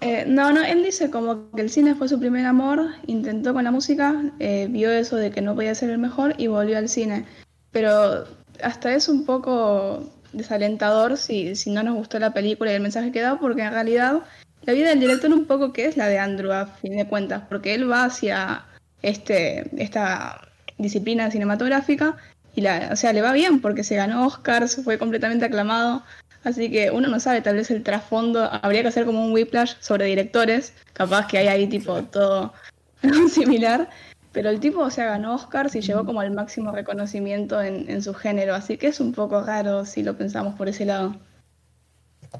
eh, 0.00 0.24
no, 0.26 0.50
no, 0.50 0.62
él 0.62 0.82
dice 0.82 1.10
como 1.10 1.50
que 1.50 1.60
el 1.60 1.68
cine 1.68 1.94
fue 1.94 2.08
su 2.08 2.18
primer 2.18 2.46
amor, 2.46 2.80
intentó 3.06 3.52
con 3.52 3.64
la 3.64 3.70
música, 3.70 4.32
eh, 4.38 4.68
vio 4.70 4.90
eso 4.90 5.16
de 5.16 5.30
que 5.30 5.42
no 5.42 5.54
podía 5.54 5.74
ser 5.74 5.90
el 5.90 5.98
mejor 5.98 6.34
y 6.38 6.46
volvió 6.46 6.78
al 6.78 6.88
cine. 6.88 7.26
Pero 7.72 8.24
hasta 8.62 8.94
es 8.94 9.08
un 9.10 9.26
poco 9.26 10.00
desalentador 10.32 11.18
si, 11.18 11.54
si 11.56 11.70
no 11.70 11.82
nos 11.82 11.94
gustó 11.94 12.18
la 12.18 12.32
película 12.32 12.72
y 12.72 12.74
el 12.74 12.82
mensaje 12.82 13.12
que 13.12 13.20
da, 13.20 13.38
porque 13.38 13.62
en 13.62 13.72
realidad 13.72 14.22
la 14.66 14.72
vida 14.72 14.90
del 14.90 15.00
director 15.00 15.32
un 15.32 15.46
poco 15.46 15.72
que 15.72 15.86
es 15.86 15.96
la 15.96 16.08
de 16.08 16.18
Andrew 16.18 16.52
a 16.52 16.66
fin 16.66 16.96
de 16.96 17.06
cuentas, 17.06 17.44
porque 17.48 17.74
él 17.74 17.90
va 17.90 18.04
hacia 18.04 18.64
este, 19.02 19.70
esta 19.80 20.48
disciplina 20.76 21.30
cinematográfica 21.30 22.16
y 22.54 22.62
la, 22.62 22.88
o 22.92 22.96
sea, 22.96 23.12
le 23.12 23.22
va 23.22 23.32
bien 23.32 23.60
porque 23.60 23.84
se 23.84 23.96
ganó 23.96 24.26
Oscars, 24.26 24.82
fue 24.82 24.98
completamente 24.98 25.44
aclamado. 25.44 26.02
Así 26.42 26.70
que 26.70 26.90
uno 26.90 27.08
no 27.08 27.20
sabe 27.20 27.42
tal 27.42 27.56
vez 27.56 27.70
el 27.70 27.82
trasfondo. 27.82 28.48
Habría 28.62 28.82
que 28.82 28.88
hacer 28.88 29.04
como 29.04 29.24
un 29.24 29.32
whiplash 29.32 29.74
sobre 29.80 30.06
directores. 30.06 30.72
Capaz 30.92 31.26
que 31.26 31.38
hay 31.38 31.48
ahí 31.48 31.66
tipo 31.66 32.02
todo 32.04 32.54
similar. 33.30 33.90
Pero 34.32 34.50
el 34.50 34.60
tipo, 34.60 34.80
o 34.80 34.90
sea, 34.90 35.06
ganó 35.06 35.34
Oscars 35.34 35.74
y 35.76 35.80
llegó 35.80 36.04
como 36.04 36.20
al 36.20 36.30
máximo 36.30 36.70
reconocimiento 36.70 37.60
en, 37.60 38.02
su 38.02 38.14
género. 38.14 38.54
Así 38.54 38.78
que 38.78 38.86
es 38.86 39.00
un 39.00 39.12
poco 39.12 39.42
raro 39.42 39.84
si 39.84 40.02
lo 40.02 40.16
pensamos 40.16 40.54
por 40.54 40.68
ese 40.68 40.84
lado. 40.84 41.16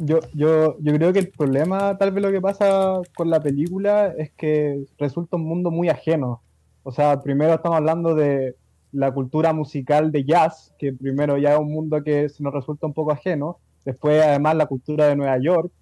Yo, 0.01 0.21
yo, 0.35 0.77
yo 0.81 0.95
creo 0.95 1.13
que 1.13 1.19
el 1.21 1.31
problema, 1.31 1.97
tal 1.99 2.13
vez 2.13 2.23
lo 2.23 2.31
que 2.31 2.41
pasa 2.41 3.01
con 3.17 3.31
la 3.31 3.41
película, 3.41 4.15
es 4.17 4.31
que 4.33 4.85
resulta 4.99 5.37
un 5.37 5.45
mundo 5.45 5.71
muy 5.71 5.89
ajeno. 5.89 6.43
O 6.83 6.93
sea, 6.93 7.21
primero 7.21 7.55
estamos 7.55 7.77
hablando 7.77 8.15
de 8.15 8.57
la 8.93 9.13
cultura 9.13 9.53
musical 9.53 10.13
de 10.13 10.25
jazz, 10.25 10.75
que 10.79 10.93
primero 10.93 11.37
ya 11.39 11.55
es 11.55 11.59
un 11.59 11.73
mundo 11.73 12.03
que 12.03 12.29
se 12.29 12.43
nos 12.43 12.55
resulta 12.55 12.87
un 12.87 12.95
poco 12.95 13.13
ajeno 13.13 13.59
después 13.87 14.21
además 14.23 14.57
la 14.57 14.67
cultura 14.67 15.07
de 15.07 15.17
Nueva 15.17 15.39
York, 15.39 15.73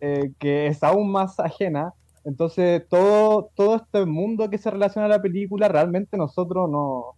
eh, 0.00 0.32
que 0.38 0.68
es 0.68 0.82
aún 0.82 1.10
más 1.10 1.38
ajena. 1.40 1.92
Entonces, 2.24 2.86
todo, 2.88 3.50
todo 3.54 3.76
este 3.76 4.06
mundo 4.06 4.48
que 4.48 4.58
se 4.58 4.70
relaciona 4.70 5.06
a 5.06 5.10
la 5.10 5.20
película, 5.20 5.68
realmente 5.68 6.16
nosotros 6.16 6.70
no, 6.70 7.16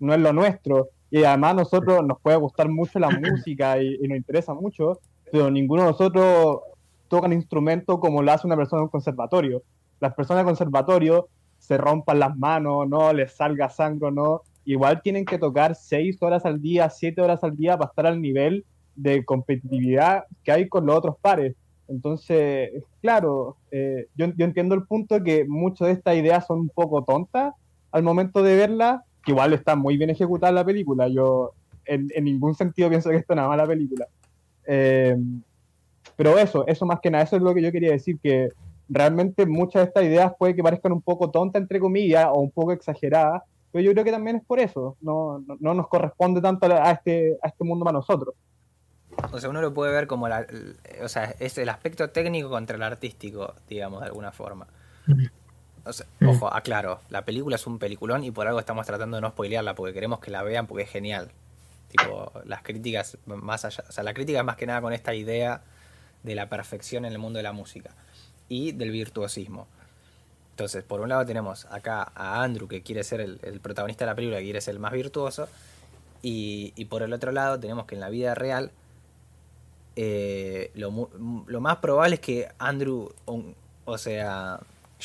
no 0.00 0.14
es 0.14 0.20
lo 0.20 0.32
nuestro. 0.32 0.88
Y 1.10 1.24
además 1.24 1.54
nosotros 1.54 2.04
nos 2.06 2.18
puede 2.20 2.38
gustar 2.38 2.68
mucho 2.70 2.98
la 2.98 3.10
música 3.20 3.80
y, 3.80 3.98
nos 4.08 4.16
interesa 4.16 4.54
mucho, 4.54 4.98
pero 5.32 5.50
ninguno 5.50 5.82
de 5.82 5.88
nosotros 5.88 6.60
toca 7.08 7.26
un 7.26 7.32
instrumento 7.32 7.98
como 7.98 8.22
lo 8.22 8.30
hace 8.30 8.46
una 8.46 8.56
persona 8.56 8.80
en 8.80 8.84
un 8.84 8.90
conservatorio. 8.90 9.62
Las 9.98 10.14
personas 10.14 10.42
de 10.42 10.50
conservatorio 10.50 11.28
se 11.58 11.78
rompan 11.78 12.18
las 12.18 12.36
manos, 12.36 12.86
no 12.86 13.12
les 13.14 13.32
salga 13.32 13.70
sangre, 13.70 14.12
no. 14.12 14.42
Igual 14.66 15.00
tienen 15.00 15.24
que 15.24 15.38
tocar 15.38 15.74
seis 15.74 16.22
horas 16.22 16.44
al 16.44 16.60
día, 16.60 16.90
siete 16.90 17.22
horas 17.22 17.42
al 17.42 17.56
día 17.56 17.78
para 17.78 17.88
estar 17.88 18.06
al 18.06 18.20
nivel 18.20 18.66
de 18.94 19.24
competitividad 19.24 20.24
que 20.44 20.52
hay 20.52 20.68
con 20.68 20.84
los 20.84 20.96
otros 20.96 21.16
pares. 21.22 21.56
Entonces, 21.88 22.84
claro, 23.00 23.56
eh, 23.70 24.08
yo, 24.14 24.26
yo, 24.36 24.44
entiendo 24.44 24.74
el 24.74 24.84
punto 24.84 25.22
que 25.22 25.46
muchas 25.48 25.88
de 25.88 25.94
estas 25.94 26.16
ideas 26.16 26.46
son 26.46 26.60
un 26.60 26.68
poco 26.68 27.04
tontas 27.04 27.54
al 27.90 28.02
momento 28.02 28.42
de 28.42 28.54
verla, 28.54 29.04
que 29.24 29.32
igual 29.32 29.54
está 29.54 29.76
muy 29.76 29.96
bien 29.96 30.10
ejecutada 30.10 30.52
la 30.52 30.64
película. 30.64 31.08
Yo 31.08 31.52
en, 31.86 32.10
ningún 32.24 32.54
sentido 32.54 32.88
pienso 32.88 33.10
que 33.10 33.16
esto 33.16 33.32
es 33.32 33.38
una 33.38 33.48
mala 33.48 33.66
película. 33.66 34.06
Eh, 34.66 35.16
pero 36.16 36.38
eso, 36.38 36.66
eso 36.66 36.86
más 36.86 37.00
que 37.00 37.10
nada, 37.10 37.24
eso 37.24 37.36
es 37.36 37.42
lo 37.42 37.54
que 37.54 37.62
yo 37.62 37.72
quería 37.72 37.92
decir, 37.92 38.18
que 38.22 38.50
realmente 38.88 39.46
muchas 39.46 39.82
de 39.82 39.88
estas 39.88 40.04
ideas 40.04 40.32
puede 40.38 40.54
que 40.54 40.62
parezcan 40.62 40.92
un 40.92 41.02
poco 41.02 41.30
tontas, 41.30 41.62
entre 41.62 41.80
comillas, 41.80 42.26
o 42.28 42.40
un 42.40 42.50
poco 42.50 42.72
exageradas, 42.72 43.42
pero 43.72 43.84
yo 43.84 43.92
creo 43.92 44.04
que 44.04 44.12
también 44.12 44.36
es 44.36 44.44
por 44.44 44.60
eso, 44.60 44.96
no, 45.00 45.38
no, 45.46 45.56
no 45.58 45.74
nos 45.74 45.88
corresponde 45.88 46.40
tanto 46.40 46.66
a 46.66 46.90
este, 46.90 47.38
a 47.42 47.48
este 47.48 47.64
mundo 47.64 47.84
para 47.84 47.98
nosotros. 47.98 48.34
O 49.32 49.38
sea, 49.38 49.50
uno 49.50 49.60
lo 49.60 49.74
puede 49.74 49.92
ver 49.92 50.06
como 50.06 50.28
la, 50.28 50.46
o 51.02 51.08
sea, 51.08 51.34
es 51.38 51.58
el 51.58 51.68
aspecto 51.68 52.10
técnico 52.10 52.48
contra 52.48 52.76
el 52.76 52.82
artístico, 52.82 53.54
digamos, 53.68 54.00
de 54.00 54.06
alguna 54.06 54.32
forma. 54.32 54.66
O 55.84 55.92
sea, 55.92 56.06
ojo, 56.26 56.52
aclaro, 56.52 57.00
la 57.10 57.24
película 57.24 57.56
es 57.56 57.66
un 57.66 57.78
peliculón 57.78 58.24
y 58.24 58.30
por 58.30 58.46
algo 58.46 58.60
estamos 58.60 58.86
tratando 58.86 59.16
de 59.16 59.20
no 59.20 59.30
spoilearla 59.30 59.74
porque 59.74 59.92
queremos 59.92 60.20
que 60.20 60.30
la 60.30 60.42
vean 60.42 60.66
porque 60.66 60.84
es 60.84 60.90
genial. 60.90 61.30
Tipo, 61.92 62.32
las 62.46 62.62
críticas 62.62 63.18
más 63.26 63.64
allá, 63.64 63.84
o 63.88 63.92
sea, 63.92 64.02
la 64.02 64.14
crítica 64.14 64.38
es 64.38 64.44
más 64.44 64.56
que 64.56 64.66
nada 64.66 64.80
con 64.80 64.92
esta 64.92 65.14
idea 65.14 65.62
de 66.22 66.34
la 66.34 66.48
perfección 66.48 67.04
en 67.04 67.12
el 67.12 67.18
mundo 67.18 67.36
de 67.36 67.42
la 67.42 67.52
música 67.52 67.90
y 68.48 68.72
del 68.72 68.90
virtuosismo. 68.90 69.68
Entonces, 70.50 70.82
por 70.82 71.00
un 71.00 71.10
lado 71.10 71.24
tenemos 71.24 71.66
acá 71.66 72.10
a 72.14 72.42
Andrew 72.42 72.66
que 72.66 72.82
quiere 72.82 73.04
ser 73.04 73.20
el, 73.20 73.60
protagonista 73.60 74.04
de 74.04 74.10
la 74.10 74.14
película, 74.14 74.38
que 74.38 74.44
quiere 74.44 74.60
ser 74.60 74.74
el 74.74 74.80
más 74.80 74.92
virtuoso, 74.92 75.48
y, 76.22 76.72
y 76.76 76.86
por 76.86 77.02
el 77.02 77.12
otro 77.12 77.30
lado 77.30 77.60
tenemos 77.60 77.86
que 77.86 77.94
en 77.94 78.00
la 78.00 78.08
vida 78.08 78.34
real 78.34 78.70
eh, 79.94 80.70
lo, 80.74 80.90
más 81.60 81.76
probable 81.78 82.14
es 82.14 82.20
que 82.20 82.48
Andrew, 82.58 83.12
o 83.84 83.98
sea, 83.98 84.60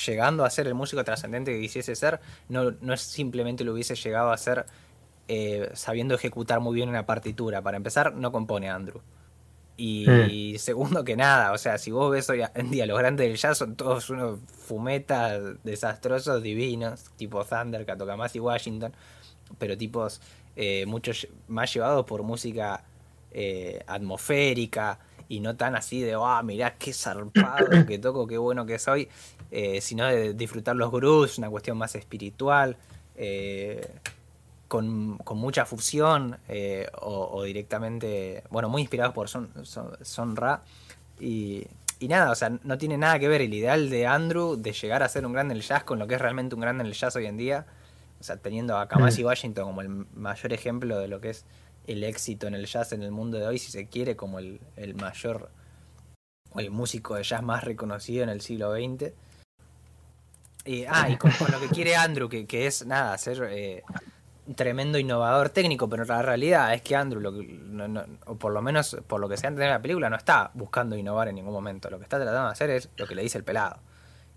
llegando 0.06 0.46
a 0.46 0.50
ser 0.50 0.68
el 0.68 0.76
músico 0.76 1.04
trascendente 1.04 1.52
que 1.52 1.60
quisiese 1.60 1.96
ser, 1.96 2.20
no, 2.50 2.72
no 2.82 2.94
es 2.94 3.02
simplemente 3.02 3.64
lo 3.64 3.74
hubiese 3.74 3.96
llegado 3.96 4.32
a 4.32 4.38
ser 4.38 4.66
eh, 5.28 5.70
sabiendo 5.74 6.16
ejecutar 6.16 6.60
muy 6.60 6.76
bien 6.76 6.90
una 6.90 7.06
partitura. 7.06 7.62
Para 7.62 7.78
empezar, 7.78 8.16
no 8.16 8.32
compone 8.32 8.70
Andrew. 8.70 9.02
Y, 9.80 10.56
segundo 10.58 11.04
que 11.04 11.16
nada, 11.16 11.52
o 11.52 11.58
sea, 11.60 11.78
si 11.78 11.92
vos 11.92 12.12
ves 12.12 12.28
hoy 12.32 12.42
en 12.56 12.72
día 12.72 12.88
los 12.88 12.98
grandes 12.98 13.28
del 13.28 13.38
jazz 13.38 13.60
son 13.60 13.76
todos 13.76 14.10
unos 14.10 14.40
fumetas 14.48 15.64
desastrosos 15.64 16.42
divinos, 16.42 17.12
tipo 17.16 17.46
Thunder, 17.46 17.86
y 18.34 18.40
Washington, 18.40 18.92
pero 19.60 19.78
tipos 19.78 20.20
eh, 20.56 20.88
muchos 20.88 21.28
más 21.48 21.72
llevados 21.72 22.08
por 22.08 22.24
música 22.24 22.84
eh, 23.32 23.84
atmosférica 23.86 24.98
y 25.30 25.42
no 25.42 25.56
tan 25.56 25.76
así 25.76 26.02
de, 26.02 26.16
ah, 26.20 26.42
mirá 26.44 26.76
qué 26.76 26.92
zarpado 26.92 27.86
que 27.86 28.00
toco, 28.00 28.26
qué 28.26 28.40
bueno 28.40 28.66
que 28.66 28.80
soy, 28.80 29.08
eh, 29.52 29.80
sino 29.82 30.08
de 30.08 30.34
disfrutar 30.34 30.76
los 30.76 30.92
grooves, 30.92 31.38
una 31.38 31.52
cuestión 31.52 31.78
más 31.78 31.94
espiritual, 31.94 32.78
eh, 34.68 35.18
con, 35.24 35.38
mucha 35.38 35.66
fusión 35.66 36.38
o, 37.02 37.44
directamente, 37.44 38.44
bueno, 38.50 38.70
muy 38.70 38.82
inspirados 38.82 39.14
por 39.14 39.30
Son, 39.30 39.50
son, 39.66 40.36
Ra. 40.36 40.62
Y, 41.20 41.66
y, 42.00 42.08
nada, 42.08 42.32
o 42.32 42.36
sea, 42.36 42.50
no 42.64 42.78
tiene 42.78 42.98
nada 42.98 43.18
que 43.20 43.28
ver 43.28 43.42
el 43.42 43.54
ideal 43.54 43.90
de 43.90 44.06
Andrew 44.06 44.56
de 44.56 44.74
llegar 44.74 45.04
a 45.04 45.10
ser 45.10 45.26
un 45.26 45.34
grande 45.34 45.54
en 45.54 45.58
el 45.58 45.64
jazz 45.64 45.84
con 45.84 46.00
lo 46.00 46.08
que 46.08 46.16
es 46.16 46.22
realmente 46.22 46.56
un 46.56 46.62
grande 46.62 46.82
en 46.82 46.88
el 46.88 46.94
jazz 46.94 47.16
hoy 47.16 47.26
en 47.26 47.38
día. 47.38 47.66
O 48.20 48.24
sea, 48.24 48.38
teniendo 48.38 48.78
a 48.78 48.88
Kamasi 48.88 49.24
mm. 49.24 49.26
Washington 49.26 49.66
como 49.66 49.82
el 49.82 49.90
mayor 49.90 50.54
ejemplo 50.54 51.00
de 51.00 51.08
lo 51.08 51.22
que 51.22 51.30
es 51.30 51.46
el 51.86 52.04
éxito 52.04 52.48
en 52.48 52.56
el 52.56 52.66
jazz 52.66 52.92
en 52.92 53.02
el 53.02 53.12
mundo 53.12 53.38
de 53.38 53.48
hoy, 53.48 53.60
si 53.60 53.72
se 53.72 53.88
quiere, 53.88 54.16
como 54.16 54.40
el, 54.40 54.60
mayor 54.96 55.50
o 56.52 56.60
el 56.60 56.72
músico 56.72 57.16
de 57.16 57.24
jazz 57.24 57.42
más 57.42 57.64
reconocido 57.64 58.24
en 58.24 58.30
el 58.30 58.42
siglo 58.42 58.74
XX. 58.74 59.14
ah, 60.90 61.10
y 61.10 61.18
con, 61.18 61.32
lo 61.52 61.60
que 61.60 61.70
quiere 61.70 61.96
Andrew, 61.96 62.28
que, 62.28 62.46
que 62.46 62.68
es 62.68 62.86
nada, 62.86 63.18
ser 63.18 63.48
eh, 63.50 63.84
tremendo 64.56 64.98
innovador 64.98 65.50
técnico, 65.50 65.90
pero 65.90 66.06
la 66.06 66.22
realidad 66.22 66.74
es 66.74 66.82
que 66.82 66.96
Andrew, 66.96 67.22
lo 67.22 67.34
o 68.26 68.36
por 68.36 68.54
lo 68.54 68.62
menos 68.62 68.98
por 69.08 69.20
lo 69.20 69.28
que 69.28 69.38
se 69.38 69.48
ha 69.48 69.50
entendido 69.50 69.68
en 69.68 69.74
la 69.74 69.82
película, 69.82 70.10
no 70.10 70.16
está 70.16 70.52
buscando 70.54 70.96
innovar 70.96 71.28
en 71.28 71.36
ningún 71.36 71.54
momento. 71.54 71.90
Lo 71.90 71.98
que 71.98 72.04
está 72.04 72.18
tratando 72.18 72.46
de 72.46 72.52
hacer 72.52 72.70
es 72.70 72.90
lo 72.98 73.08
que 73.08 73.16
le 73.16 73.24
dice 73.24 73.38
el 73.38 73.44
pelado. 73.44 73.80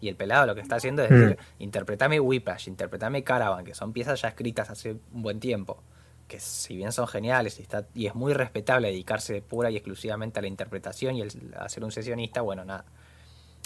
Y 0.00 0.09
el 0.09 0.17
pelado 0.17 0.47
lo 0.47 0.55
que 0.55 0.62
está 0.62 0.76
haciendo 0.76 1.02
es 1.02 1.11
decir, 1.11 1.38
mm. 1.38 1.62
interpretame 1.62 2.19
Whiplash, 2.21 2.69
interpretame 2.69 3.23
Caravan, 3.23 3.64
que 3.64 3.75
son 3.75 3.93
piezas 3.93 4.21
ya 4.23 4.29
escritas 4.29 4.71
hace 4.71 4.93
un 5.12 5.23
buen 5.23 5.40
tiempo 5.40 5.83
que 6.31 6.38
si 6.38 6.76
bien 6.76 6.93
son 6.93 7.09
geniales 7.09 7.59
y, 7.59 7.62
está, 7.62 7.88
y 7.93 8.07
es 8.07 8.14
muy 8.14 8.33
respetable 8.33 8.88
dedicarse 8.88 9.43
pura 9.43 9.69
y 9.69 9.76
exclusivamente 9.76 10.38
a 10.38 10.43
la 10.43 10.49
interpretación 10.49 11.17
y 11.17 11.23
el, 11.23 11.55
a 11.59 11.69
ser 11.69 11.83
un 11.83 11.90
sesionista, 11.90 12.40
bueno, 12.40 12.64
nada. 12.64 12.85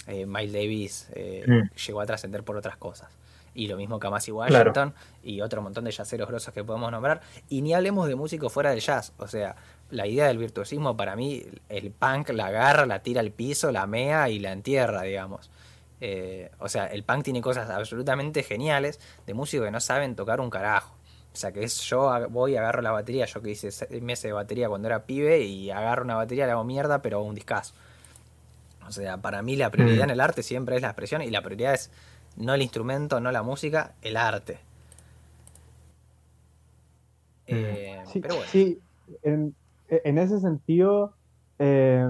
Eh, 0.07 0.25
Miles 0.25 0.51
Davis 0.51 1.07
eh, 1.13 1.45
mm. 1.47 1.75
llegó 1.75 2.01
a 2.01 2.05
trascender 2.07 2.43
por 2.43 2.57
otras 2.57 2.75
cosas. 2.75 3.09
Y 3.55 3.67
lo 3.67 3.77
mismo 3.77 3.99
Kamasi 3.99 4.31
Washington 4.31 4.93
y 5.23 5.41
otro 5.41 5.61
montón 5.61 5.85
de 5.85 5.91
jazzeros 5.91 6.27
grosos 6.27 6.53
que 6.53 6.63
podemos 6.63 6.91
nombrar. 6.91 7.21
Y 7.49 7.61
ni 7.61 7.73
hablemos 7.73 8.07
de 8.07 8.15
músicos 8.15 8.51
fuera 8.51 8.69
del 8.69 8.81
jazz. 8.81 9.13
O 9.17 9.27
sea, 9.27 9.55
la 9.89 10.05
idea 10.05 10.27
del 10.27 10.37
virtuosismo 10.37 10.97
para 10.97 11.15
mí, 11.15 11.43
el 11.69 11.91
punk 11.91 12.29
la 12.29 12.47
agarra, 12.47 12.85
la 12.85 12.99
tira 12.99 13.21
al 13.21 13.31
piso, 13.31 13.71
la 13.71 13.87
mea 13.87 14.29
y 14.29 14.39
la 14.39 14.51
entierra, 14.51 15.03
digamos. 15.03 15.49
Eh, 16.01 16.51
o 16.59 16.67
sea, 16.67 16.87
el 16.87 17.03
punk 17.03 17.23
tiene 17.23 17.41
cosas 17.41 17.69
absolutamente 17.69 18.43
geniales 18.43 18.99
de 19.25 19.33
músicos 19.33 19.65
que 19.65 19.71
no 19.71 19.79
saben 19.79 20.15
tocar 20.15 20.41
un 20.41 20.49
carajo. 20.49 20.93
O 21.33 21.37
sea, 21.37 21.51
que 21.51 21.63
es 21.63 21.81
yo 21.81 22.29
voy, 22.29 22.55
agarro 22.55 22.81
la 22.81 22.91
batería, 22.91 23.25
yo 23.25 23.41
que 23.41 23.51
hice 23.51 23.69
meses 24.01 24.23
de 24.23 24.31
batería 24.31 24.69
cuando 24.69 24.87
era 24.87 25.03
pibe 25.03 25.41
y 25.41 25.69
agarro 25.69 26.03
una 26.03 26.15
batería, 26.15 26.45
le 26.45 26.53
hago 26.53 26.63
mierda, 26.63 27.01
pero 27.01 27.21
un 27.21 27.35
discazo. 27.35 27.73
O 28.87 28.91
sea, 28.91 29.17
para 29.17 29.41
mí 29.41 29.55
la 29.55 29.69
prioridad 29.69 30.01
mm. 30.01 30.03
en 30.03 30.09
el 30.11 30.21
arte 30.21 30.43
siempre 30.43 30.75
es 30.75 30.81
la 30.81 30.89
expresión 30.89 31.21
y 31.21 31.29
la 31.29 31.41
prioridad 31.41 31.73
es 31.73 31.91
no 32.37 32.53
el 32.53 32.61
instrumento, 32.61 33.19
no 33.19 33.31
la 33.31 33.43
música, 33.43 33.93
el 34.01 34.17
arte. 34.17 34.59
Eh, 37.47 38.01
Sí, 38.11 38.19
pero 38.21 38.35
bueno. 38.35 38.49
sí, 38.51 38.79
en, 39.23 39.55
en 39.89 40.17
ese 40.17 40.39
sentido, 40.39 41.13
eh, 41.59 42.07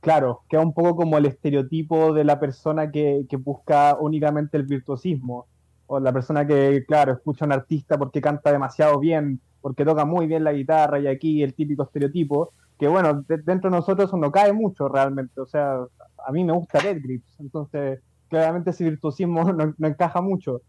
claro, 0.00 0.42
queda 0.48 0.60
un 0.60 0.72
poco 0.72 0.96
como 0.96 1.18
el 1.18 1.26
estereotipo 1.26 2.12
de 2.12 2.24
la 2.24 2.38
persona 2.38 2.90
que, 2.90 3.26
que 3.28 3.36
busca 3.36 3.96
únicamente 4.00 4.56
el 4.56 4.64
virtuosismo, 4.64 5.46
o 5.86 5.98
la 5.98 6.12
persona 6.12 6.46
que, 6.46 6.84
claro, 6.86 7.12
escucha 7.12 7.44
a 7.44 7.46
un 7.46 7.52
artista 7.52 7.98
porque 7.98 8.20
canta 8.20 8.52
demasiado 8.52 8.98
bien, 9.00 9.40
porque 9.60 9.84
toca 9.84 10.04
muy 10.04 10.26
bien 10.26 10.44
la 10.44 10.52
guitarra, 10.52 11.00
y 11.00 11.06
aquí 11.08 11.42
el 11.42 11.54
típico 11.54 11.82
estereotipo, 11.82 12.52
que 12.78 12.86
bueno, 12.88 13.22
de- 13.26 13.38
dentro 13.38 13.68
de 13.70 13.76
nosotros 13.76 14.08
eso 14.08 14.16
no 14.16 14.30
cae 14.30 14.52
mucho 14.52 14.88
realmente, 14.88 15.40
o 15.40 15.46
sea, 15.46 15.78
a 16.26 16.32
mí 16.32 16.44
me 16.44 16.52
gusta 16.52 16.80
Dead 16.80 16.96
Grips, 17.02 17.40
entonces 17.40 18.00
claramente 18.30 18.70
ese 18.70 18.84
virtuosismo 18.84 19.44
no, 19.52 19.74
no 19.76 19.86
encaja 19.88 20.22
mucho. 20.22 20.62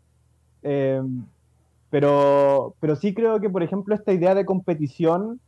Eh, 0.63 1.01
pero, 1.89 2.75
pero 2.79 2.95
sí 2.95 3.13
creo 3.13 3.39
que, 3.39 3.49
por 3.49 3.63
ejemplo, 3.63 3.95
esta 3.95 4.11
idea 4.13 4.35
de 4.35 4.45
competición 4.45 5.39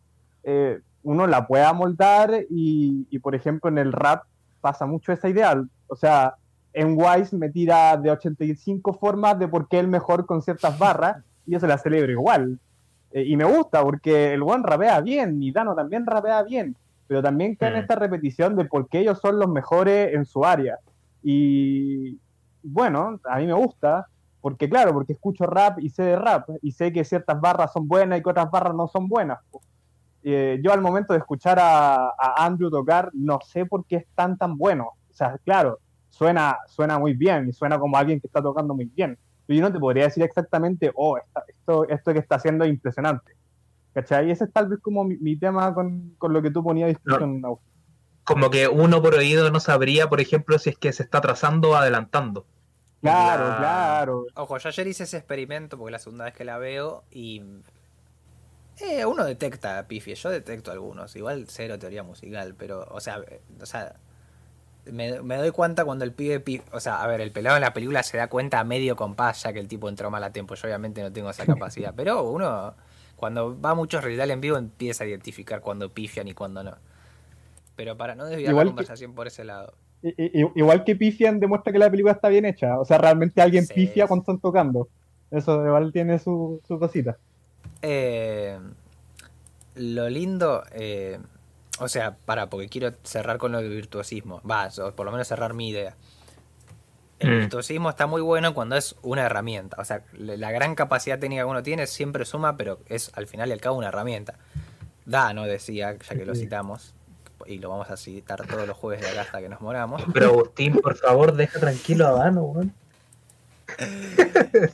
eh, 0.44 0.80
uno 1.04 1.28
la 1.28 1.48
puede 1.48 1.64
amoldar 1.66 2.46
y, 2.50 3.08
y, 3.10 3.20
por 3.20 3.36
ejemplo, 3.36 3.70
en 3.70 3.78
el 3.78 3.92
rap 3.92 4.24
pasa 4.62 4.86
mucho 4.86 5.12
esa 5.12 5.30
idea. 5.30 5.62
O 5.88 5.96
sea, 5.96 6.36
en 6.74 6.98
Wise 6.98 7.36
me 7.36 7.50
tira 7.50 7.96
de 7.98 8.12
85 8.12 8.94
formas 8.94 9.38
de 9.40 9.48
por 9.48 9.68
qué 9.68 9.80
el 9.80 9.88
mejor 9.88 10.26
con 10.26 10.42
ciertas 10.42 10.78
barras 10.78 11.18
y 11.46 11.52
yo 11.52 11.60
se 11.60 11.68
la 11.68 11.78
celebro 11.78 12.12
igual. 12.12 12.60
Eh, 13.12 13.24
y 13.26 13.38
me 13.38 13.46
gusta 13.46 13.82
porque 13.84 14.34
el 14.34 14.42
buen 14.44 14.64
rapea 14.64 15.00
bien 15.02 15.42
y 15.42 15.52
Dano 15.52 15.76
también 15.76 16.06
rapea 16.06 16.44
bien, 16.44 16.76
pero 17.08 17.22
también 17.22 17.56
cae 17.56 17.70
en 17.70 17.76
Mm. 17.76 17.80
esta 17.80 17.96
repetición 17.96 18.56
de 18.56 18.66
por 18.66 18.88
qué 18.90 19.00
ellos 19.00 19.20
son 19.20 19.40
los 19.40 19.50
mejores 19.50 20.14
en 20.14 20.26
su 20.26 20.44
área. 20.44 20.80
Y 21.24 22.20
bueno, 22.62 23.20
a 23.30 23.38
mí 23.40 23.48
me 23.48 23.54
gusta, 23.54 24.08
porque 24.42 24.70
claro, 24.70 24.94
porque 24.94 25.14
escucho 25.14 25.46
rap 25.46 25.80
y 25.80 25.90
sé 25.90 26.04
de 26.04 26.16
rap, 26.18 26.50
y 26.62 26.72
sé 26.72 26.92
que 26.92 27.04
ciertas 27.04 27.40
barras 27.40 27.72
son 27.74 27.88
buenas 27.88 28.20
y 28.20 28.24
que 28.24 28.30
otras 28.30 28.52
barras 28.52 28.76
no 28.76 28.88
son 28.88 29.08
buenas. 29.08 29.40
Eh, 30.24 30.60
yo 30.64 30.72
al 30.72 30.82
momento 30.82 31.14
de 31.14 31.20
escuchar 31.20 31.60
a, 31.60 32.08
a 32.08 32.46
Andrew 32.46 32.70
tocar, 32.70 33.10
no 33.14 33.40
sé 33.46 33.66
por 33.66 33.86
qué 33.86 33.98
es 33.98 34.06
tan 34.16 34.38
tan 34.38 34.58
bueno. 34.58 34.86
O 35.10 35.14
sea, 35.14 35.38
claro, 35.44 35.80
suena, 36.10 36.58
suena 36.68 36.98
muy 37.00 37.14
bien 37.14 37.50
y 37.50 37.54
suena 37.54 37.78
como 37.80 37.98
alguien 37.98 38.20
que 38.22 38.28
está 38.28 38.42
tocando 38.42 38.74
muy 38.74 38.86
bien. 38.86 39.18
Pero 39.46 39.58
yo 39.60 39.66
no 39.66 39.74
te 39.74 39.80
podría 39.80 40.06
decir 40.06 40.24
exactamente, 40.24 40.92
oh, 40.96 41.18
esta- 41.18 41.44
esto, 41.48 41.88
esto 41.90 42.14
que 42.14 42.20
está 42.20 42.36
haciendo 42.36 42.64
es 42.64 42.70
impresionante. 42.72 43.34
¿Cachai? 43.94 44.28
Y 44.28 44.32
ese 44.32 44.46
es 44.46 44.54
tal 44.54 44.70
vez 44.70 44.80
como 44.82 45.04
mi, 45.04 45.18
mi 45.18 45.36
tema 45.38 45.74
con, 45.74 46.16
con 46.18 46.34
lo 46.34 46.42
que 46.42 46.50
tú 46.50 46.64
ponías 46.64 46.90
discusión. 46.90 47.42
Augusto. 47.46 47.70
Como 48.24 48.50
que 48.50 48.68
uno 48.68 49.02
por 49.02 49.16
oído 49.16 49.50
no 49.52 49.60
sabría, 49.60 50.10
por 50.10 50.22
ejemplo, 50.22 50.58
si 50.60 50.70
es 50.70 50.78
que 50.78 50.94
se 50.94 51.04
está 51.04 51.20
atrasando 51.20 51.72
o 51.72 51.76
adelantando. 51.76 52.46
Claro, 53.02 53.50
La- 53.50 53.58
claro. 53.58 54.26
Ojo, 54.36 54.58
yo 54.58 54.70
ayer 54.70 54.88
hice 54.88 55.04
ese 55.04 55.18
experimento 55.18 55.78
porque 55.78 55.90
es 55.90 55.94
la 55.94 56.00
segunda 56.00 56.26
vez 56.26 56.34
que 56.34 56.46
la 56.46 56.58
veo 56.58 57.04
y. 57.12 57.42
Eh, 58.80 59.06
uno 59.06 59.24
detecta 59.24 59.88
pifies, 59.88 60.22
yo 60.24 60.30
detecto 60.30 60.72
algunos. 60.72 61.16
Igual 61.16 61.46
cero 61.48 61.78
teoría 61.78 62.04
musical, 62.04 62.56
pero, 62.58 62.86
o 62.90 63.00
sea, 63.00 63.24
o 63.62 63.66
sea 63.66 63.96
me, 64.86 65.22
me 65.22 65.38
doy 65.38 65.52
cuenta 65.52 65.86
cuando 65.86 66.06
el 66.06 66.14
pibe. 66.14 66.40
pi- 66.40 66.62
O 66.72 66.80
sea, 66.80 67.04
a 67.04 67.08
ver, 67.08 67.22
el 67.22 67.32
pelado 67.32 67.58
en 67.58 67.62
la 67.64 67.74
película 67.74 68.04
se 68.04 68.18
da 68.18 68.30
cuenta 68.30 68.60
a 68.60 68.64
medio 68.64 68.96
compás 68.96 69.44
ya 69.44 69.54
que 69.54 69.60
el 69.60 69.68
tipo 69.68 69.90
entró 69.90 70.12
mal 70.12 70.24
a 70.24 70.32
tiempo. 70.34 70.56
Yo 70.56 70.68
obviamente 70.68 71.02
no 71.04 71.12
tengo 71.14 71.30
esa 71.30 71.46
capacidad, 71.46 71.94
pero 71.98 72.24
uno, 72.24 72.76
cuando 73.16 73.60
va 73.60 73.72
a 73.72 73.76
muchos 73.76 74.04
recital 74.04 74.32
en 74.32 74.42
vivo, 74.42 74.58
empieza 74.58 75.04
a 75.06 75.08
identificar 75.08 75.62
cuando 75.62 75.94
pifian 75.94 76.28
y 76.28 76.34
cuando 76.34 76.64
no. 76.64 76.78
Pero 77.76 77.98
para 77.98 78.16
no 78.16 78.26
desviar 78.26 78.52
Igual 78.52 78.68
la 78.68 78.72
que- 78.72 78.76
conversación 78.76 79.14
por 79.16 79.28
ese 79.28 79.44
lado. 79.44 79.74
Igual 80.04 80.84
que 80.84 80.96
pifian 80.96 81.40
demuestra 81.40 81.72
que 81.72 81.80
la 81.80 81.90
película 81.90 82.14
está 82.14 82.28
bien 82.30 82.46
hecha. 82.46 82.80
O 82.80 82.86
sea, 82.86 82.98
realmente 82.98 83.42
alguien 83.42 83.66
Sí, 83.66 83.74
pifia 83.74 84.04
sí. 84.04 84.08
cuando 84.08 84.22
están 84.24 84.40
tocando. 84.40 84.90
Eso 85.32 85.66
igual 85.66 85.92
tiene 85.94 86.20
su, 86.20 86.62
su 86.68 86.78
cosita. 86.78 87.18
Eh, 87.82 88.60
lo 89.76 90.10
lindo, 90.10 90.64
eh, 90.74 91.20
o 91.80 91.88
sea, 91.88 92.16
para, 92.26 92.50
porque 92.50 92.68
quiero 92.70 92.94
cerrar 93.04 93.38
con 93.38 93.52
lo 93.54 93.60
del 93.62 93.70
virtuosismo. 93.70 94.42
Va, 94.50 94.70
o 94.82 94.92
por 94.92 95.06
lo 95.06 95.12
menos 95.12 95.28
cerrar 95.28 95.54
mi 95.54 95.70
idea. 95.70 95.96
El 97.20 97.30
Mm. 97.32 97.40
virtuosismo 97.40 97.90
está 97.90 98.06
muy 98.06 98.22
bueno 98.22 98.54
cuando 98.54 98.76
es 98.76 98.96
una 99.02 99.24
herramienta. 99.24 99.78
O 99.80 99.86
sea, 99.86 100.04
la 100.14 100.52
gran 100.52 100.76
capacidad 100.76 101.18
técnica 101.18 101.44
que 101.44 101.50
uno 101.50 101.64
tiene 101.64 101.88
siempre 101.88 102.26
suma, 102.26 102.58
pero 102.58 102.80
es 102.88 103.12
al 103.16 103.26
final 103.28 103.50
y 103.50 103.54
al 103.54 103.62
cabo 103.62 103.78
una 103.78 103.88
herramienta. 103.88 104.38
Dano 105.06 105.44
decía, 105.46 105.94
ya 105.98 106.16
que 106.16 106.26
lo 106.26 106.36
citamos, 106.36 106.94
y 107.48 107.60
lo 107.60 107.70
vamos 107.70 107.90
a 107.90 107.98
citar 107.98 108.46
todos 108.48 108.68
los 108.68 108.78
jueves 108.78 109.02
de 109.02 109.10
acá 109.10 109.22
hasta 109.22 109.42
que 109.42 109.50
nos 109.50 109.62
moramos. 109.62 110.04
Pero 110.14 110.28
Agustín, 110.28 110.74
por 110.82 110.96
favor, 110.96 111.34
deja 111.36 111.60
tranquilo 111.60 112.08
a 112.08 112.12
Dano, 112.24 112.42
weón. 112.44 112.74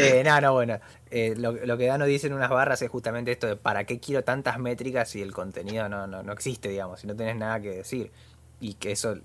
Eh, 0.00 0.22
no, 0.24 0.40
no, 0.40 0.52
bueno. 0.52 0.78
eh, 1.10 1.34
lo, 1.36 1.50
lo 1.52 1.76
que 1.78 1.86
Dano 1.86 2.04
dice 2.04 2.26
en 2.28 2.34
unas 2.34 2.50
barras 2.50 2.80
es 2.82 2.90
justamente 2.90 3.32
esto 3.32 3.46
de 3.48 3.56
para 3.56 3.84
qué 3.84 3.98
quiero 3.98 4.22
tantas 4.22 4.58
métricas 4.58 5.08
si 5.08 5.22
el 5.22 5.32
contenido 5.32 5.88
no, 5.88 6.06
no, 6.06 6.22
no 6.22 6.32
existe, 6.32 6.68
digamos, 6.68 7.00
si 7.00 7.06
no 7.06 7.16
tenés 7.16 7.34
nada 7.36 7.58
que 7.60 7.70
decir. 7.70 8.12
Y 8.60 8.74
que 8.74 8.92
eso 8.92 9.16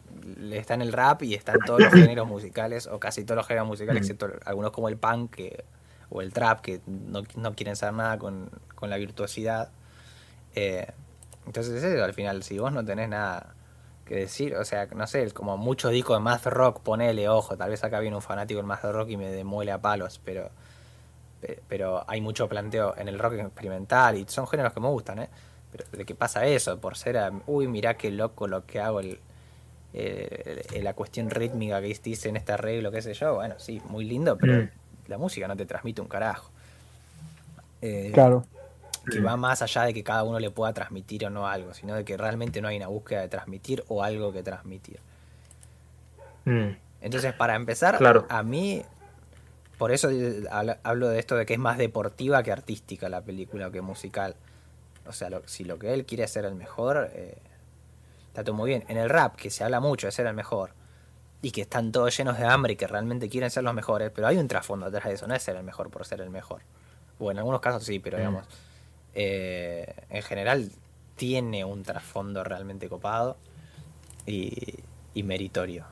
está 0.51 0.73
en 0.73 0.81
el 0.81 0.93
rap 0.93 1.21
y 1.23 1.35
está 1.35 1.51
en 1.53 1.59
todos 1.65 1.81
los 1.81 1.93
géneros 1.93 2.27
musicales, 2.27 2.87
o 2.87 2.97
casi 2.99 3.23
todos 3.23 3.37
los 3.37 3.47
géneros 3.47 3.67
musicales, 3.67 4.01
Mm. 4.01 4.03
excepto 4.03 4.29
algunos 4.45 4.71
como 4.71 4.87
el 4.89 4.97
punk 4.97 5.35
que- 5.35 5.63
o 6.09 6.21
el 6.21 6.31
trap, 6.33 6.61
que 6.61 6.79
no, 6.87 7.23
no 7.35 7.53
quieren 7.55 7.75
saber 7.75 7.95
nada 7.95 8.17
con, 8.17 8.49
con 8.73 8.89
la 8.89 8.97
virtuosidad. 8.97 9.69
Eh, 10.55 10.87
entonces, 11.45 11.83
eso, 11.83 12.03
al 12.03 12.13
final, 12.13 12.43
si 12.43 12.59
vos 12.59 12.71
no 12.71 12.83
tenés 12.85 13.09
nada 13.09 13.55
que 14.05 14.15
decir, 14.15 14.55
o 14.55 14.65
sea, 14.65 14.87
no 14.87 15.07
sé, 15.07 15.31
como 15.31 15.57
muchos 15.57 15.91
discos 15.91 16.17
de 16.17 16.21
math 16.23 16.45
rock, 16.47 16.81
ponele 16.81 17.29
ojo, 17.29 17.57
tal 17.57 17.69
vez 17.69 17.83
acá 17.83 17.99
viene 17.99 18.15
un 18.15 18.21
fanático 18.21 18.57
del 18.59 18.67
math 18.67 18.83
rock 18.85 19.09
y 19.09 19.17
me 19.17 19.29
demuele 19.31 19.71
a 19.71 19.81
palos, 19.81 20.19
pero 20.23 20.49
pe- 21.41 21.61
pero 21.67 22.03
hay 22.07 22.21
mucho 22.21 22.47
planteo 22.49 22.95
en 22.97 23.07
el 23.07 23.19
rock 23.19 23.33
experimental 23.35 24.17
y 24.17 24.25
son 24.27 24.47
géneros 24.47 24.73
que 24.73 24.79
me 24.79 24.87
gustan, 24.89 25.19
¿eh? 25.19 25.29
Pero 25.71 25.85
de 25.91 26.05
qué 26.05 26.15
pasa 26.15 26.45
eso, 26.45 26.79
por 26.79 26.97
ser, 26.97 27.17
a- 27.17 27.31
uy, 27.47 27.67
mirá 27.67 27.95
qué 27.97 28.11
loco 28.11 28.47
lo 28.47 28.65
que 28.65 28.79
hago, 28.81 28.99
el, 28.99 29.19
el- 29.93 30.83
la 30.83 30.93
cuestión 30.93 31.29
rítmica 31.29 31.81
que 31.81 31.87
dice 32.03 32.29
en 32.29 32.37
este 32.37 32.53
arreglo, 32.53 32.91
qué 32.91 33.01
sé 33.01 33.13
yo, 33.13 33.35
bueno, 33.35 33.55
sí, 33.59 33.81
muy 33.89 34.05
lindo, 34.05 34.37
pero 34.39 34.63
Mm. 34.63 34.69
la 35.07 35.17
música 35.17 35.47
no 35.47 35.55
te 35.57 35.65
transmite 35.65 36.01
un 36.01 36.07
carajo. 36.07 36.51
Eh, 37.81 38.11
Claro. 38.11 38.43
Que 39.11 39.19
va 39.19 39.35
más 39.37 39.61
allá 39.61 39.83
de 39.83 39.93
que 39.93 40.03
cada 40.03 40.23
uno 40.23 40.39
le 40.39 40.49
pueda 40.49 40.73
transmitir 40.73 41.25
o 41.25 41.29
no 41.29 41.47
algo, 41.47 41.73
sino 41.73 41.93
de 41.95 42.05
que 42.05 42.15
realmente 42.17 42.61
no 42.61 42.67
hay 42.69 42.77
una 42.77 42.87
búsqueda 42.87 43.21
de 43.21 43.27
transmitir 43.27 43.83
o 43.89 44.01
algo 44.03 44.31
que 44.31 44.43
transmitir. 44.43 44.99
Mm. 46.45 46.69
Entonces, 47.01 47.33
para 47.33 47.55
empezar, 47.55 47.97
Claro. 47.97 48.25
a 48.29 48.43
mí, 48.43 48.81
por 49.77 49.91
eso 49.91 50.09
eh, 50.09 50.43
hablo 50.83 51.09
de 51.09 51.19
esto 51.19 51.35
de 51.35 51.45
que 51.45 51.53
es 51.53 51.59
más 51.59 51.77
deportiva 51.77 52.41
que 52.43 52.51
artística 52.51 53.09
la 53.09 53.21
película 53.21 53.67
o 53.67 53.71
que 53.71 53.81
musical. 53.81 54.35
O 55.05 55.11
sea, 55.11 55.29
lo- 55.29 55.45
si 55.47 55.65
lo 55.65 55.77
que 55.79 55.93
él 55.93 56.05
quiere 56.05 56.23
es 56.23 56.31
ser 56.31 56.45
el 56.45 56.55
mejor, 56.55 57.09
eh, 57.13 57.37
está 58.27 58.43
todo 58.43 58.55
muy 58.55 58.69
bien. 58.69 58.85
En 58.87 58.97
el 58.97 59.09
rap, 59.09 59.35
que 59.35 59.49
se 59.49 59.63
habla 59.65 59.79
mucho 59.81 60.07
de 60.07 60.11
ser 60.11 60.27
el 60.27 60.33
mejor, 60.33 60.71
y 61.41 61.51
que 61.51 61.61
están 61.63 61.91
todos 61.91 62.15
llenos 62.17 62.37
de 62.37 62.45
hambre 62.45 62.73
y 62.73 62.75
que 62.77 62.87
realmente 62.87 63.27
quieren 63.27 63.49
ser 63.51 63.63
los 63.65 63.73
mejores, 63.73 64.11
pero 64.15 64.27
hay 64.27 64.37
un 64.37 64.47
trasfondo 64.47 64.85
atrás 64.85 65.03
de 65.03 65.13
eso, 65.15 65.27
no 65.27 65.35
es 65.35 65.43
ser 65.43 65.57
el 65.57 65.63
mejor 65.63 65.89
por 65.89 66.05
ser 66.05 66.21
el 66.21 66.29
mejor. 66.29 66.61
O 67.19 67.31
en 67.31 67.37
algunos 67.37 67.59
casos 67.59 67.83
sí, 67.83 67.99
pero 67.99 68.17
Mm. 68.17 68.21
Eh, 69.15 69.93
en 70.09 70.21
general 70.23 70.69
tiene 71.15 71.63
un 71.65 71.83
trasfondo 71.83 72.43
realmente 72.43 72.89
copado 72.89 73.37
y, 74.25 74.79
y 75.13 75.23
meritorio. 75.23 75.85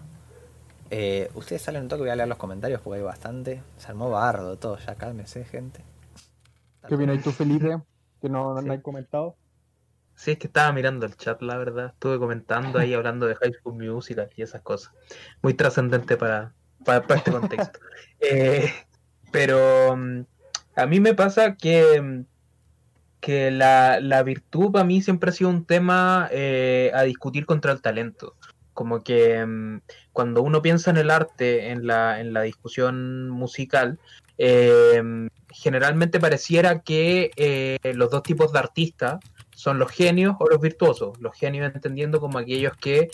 Eh, 0.90 1.30
Ustedes 1.36 1.62
salen 1.62 1.84
un 1.84 1.88
toque, 1.88 2.02
voy 2.02 2.10
a 2.10 2.16
leer 2.16 2.28
los 2.28 2.38
comentarios 2.38 2.82
porque 2.82 2.98
hay 3.00 3.04
bastante. 3.06 3.62
Se 3.78 3.88
armó 3.88 4.10
bardo 4.10 4.58
todo, 4.58 4.78
ya 4.78 4.96
cálmese, 4.96 5.46
gente. 5.46 5.84
¿Qué 6.88 6.96
opinas 6.96 7.24
tú, 7.24 7.32
Felipe? 7.32 7.78
Que 8.22 8.30
no, 8.30 8.54
no 8.56 8.62
Sí. 8.62 8.70
hay 8.70 8.82
comentado. 8.82 9.36
Sí, 10.16 10.32
es 10.32 10.38
que 10.38 10.48
estaba 10.48 10.72
mirando 10.74 11.06
el 11.06 11.16
chat, 11.16 11.42
la 11.42 11.58
verdad. 11.58 11.88
Estuve 11.94 12.20
comentando 12.20 12.78
ahí, 12.78 12.94
hablando 12.94 13.26
de 13.28 13.36
High 13.36 13.54
School 13.54 13.76
Musical 13.84 14.30
y 14.36 14.42
esas 14.42 14.62
cosas. 14.62 14.92
Muy 15.42 15.54
trascendente 15.54 16.18
para, 16.18 16.54
para, 16.86 17.02
para 17.08 17.20
este 17.20 17.32
contexto. 17.32 17.80
Eh, 18.24 18.72
pero 19.32 19.96
mm, 19.98 20.22
a 20.76 20.86
mí 20.86 21.00
me 21.00 21.16
pasa 21.16 21.56
que, 21.56 22.00
mm, 22.00 22.26
que 23.22 23.52
la, 23.52 24.00
la 24.02 24.24
virtud 24.24 24.72
para 24.72 24.84
mí 24.84 25.02
siempre 25.02 25.30
ha 25.30 25.34
sido 25.34 25.50
un 25.50 25.64
tema 25.64 26.28
eh, 26.32 26.92
a 26.94 27.04
discutir 27.04 27.46
contra 27.46 27.72
el 27.72 27.82
talento. 27.82 28.36
Como 28.74 29.04
que 29.04 29.46
mm, 29.46 29.82
cuando 30.12 30.42
uno 30.42 30.62
piensa 30.62 30.90
en 30.90 30.98
el 30.98 31.12
arte, 31.12 31.70
en 31.70 31.86
la, 31.88 32.20
en 32.20 32.34
la 32.34 32.42
discusión 32.42 33.30
musical, 33.30 34.00
eh, 34.38 35.30
generalmente 35.50 36.20
pareciera 36.20 36.80
que 36.80 37.32
eh, 37.36 37.78
los 37.94 38.10
dos 38.10 38.24
tipos 38.24 38.52
de 38.52 38.60
artistas 38.60 39.20
son 39.56 39.78
los 39.78 39.92
genios 39.92 40.36
o 40.40 40.50
los 40.50 40.60
virtuosos. 40.60 41.20
Los 41.22 41.38
genios 41.38 41.72
entendiendo 41.74 42.20
como 42.20 42.40
aquellos 42.40 42.76
que 42.78 43.10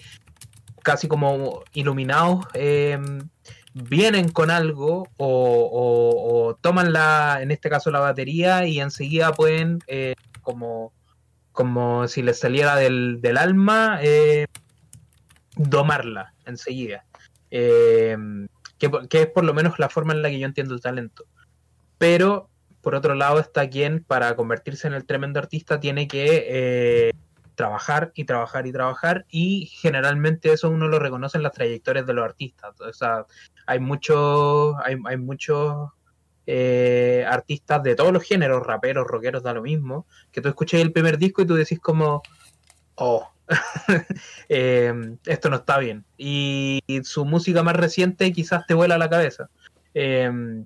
casi 0.83 1.09
como 1.09 1.63
iluminados 1.73 2.45
vienen 3.83 4.29
con 4.29 4.51
algo 4.51 5.07
o, 5.17 6.57
toman 6.61 6.93
la, 6.93 7.39
en 7.41 7.51
este 7.51 7.69
caso 7.69 7.91
la 7.91 7.99
batería 7.99 8.65
y 8.65 8.79
enseguida 8.79 9.33
pueden 9.33 9.79
eh, 9.87 10.15
como, 10.41 10.93
como 11.51 12.07
si 12.07 12.21
les 12.21 12.39
saliera 12.39 12.75
del, 12.75 13.19
del 13.21 13.37
alma 13.37 13.99
eh, 14.01 14.47
domarla 15.55 16.33
enseguida. 16.45 17.05
Eh, 17.51 18.17
que, 18.77 18.91
que 19.09 19.21
es 19.21 19.27
por 19.27 19.43
lo 19.43 19.53
menos 19.53 19.79
la 19.79 19.89
forma 19.89 20.13
en 20.13 20.21
la 20.21 20.29
que 20.29 20.39
yo 20.39 20.45
entiendo 20.45 20.73
el 20.73 20.81
talento. 20.81 21.25
Pero 21.97 22.49
por 22.81 22.95
otro 22.95 23.15
lado 23.15 23.39
está 23.39 23.69
quien 23.69 24.03
para 24.03 24.35
convertirse 24.35 24.87
en 24.87 24.93
el 24.93 25.05
tremendo 25.05 25.39
artista 25.39 25.79
tiene 25.79 26.07
que 26.07 26.45
eh, 26.47 27.11
trabajar 27.57 28.11
y 28.13 28.23
trabajar 28.25 28.67
y 28.67 28.71
trabajar 28.71 29.25
y 29.29 29.65
generalmente 29.65 30.53
eso 30.53 30.69
uno 30.69 30.87
lo 30.87 30.99
reconoce 30.99 31.37
en 31.37 31.43
las 31.43 31.53
trayectorias 31.53 32.05
de 32.05 32.13
los 32.13 32.23
artistas. 32.23 32.79
O 32.79 32.93
sea, 32.93 33.25
hay 33.65 33.79
muchos, 33.79 34.75
hay, 34.85 34.95
hay 35.05 35.17
muchos 35.17 35.89
eh, 36.45 37.25
artistas 37.27 37.81
de 37.81 37.95
todos 37.95 38.13
los 38.13 38.23
géneros, 38.23 38.65
raperos, 38.65 39.07
rockeros, 39.07 39.41
da 39.41 39.53
lo 39.53 39.63
mismo, 39.63 40.05
que 40.31 40.39
tú 40.39 40.49
escuchas 40.49 40.81
el 40.81 40.93
primer 40.93 41.17
disco 41.17 41.41
y 41.41 41.47
tú 41.47 41.55
decís 41.55 41.79
como, 41.79 42.21
oh, 42.93 43.27
eh, 44.49 44.93
esto 45.25 45.49
no 45.49 45.55
está 45.55 45.79
bien. 45.79 46.05
Y, 46.15 46.79
su 47.03 47.25
música 47.25 47.63
más 47.63 47.75
reciente 47.75 48.31
quizás 48.31 48.67
te 48.67 48.75
vuela 48.75 48.99
la 48.99 49.09
cabeza. 49.09 49.49
Eh, 49.95 50.63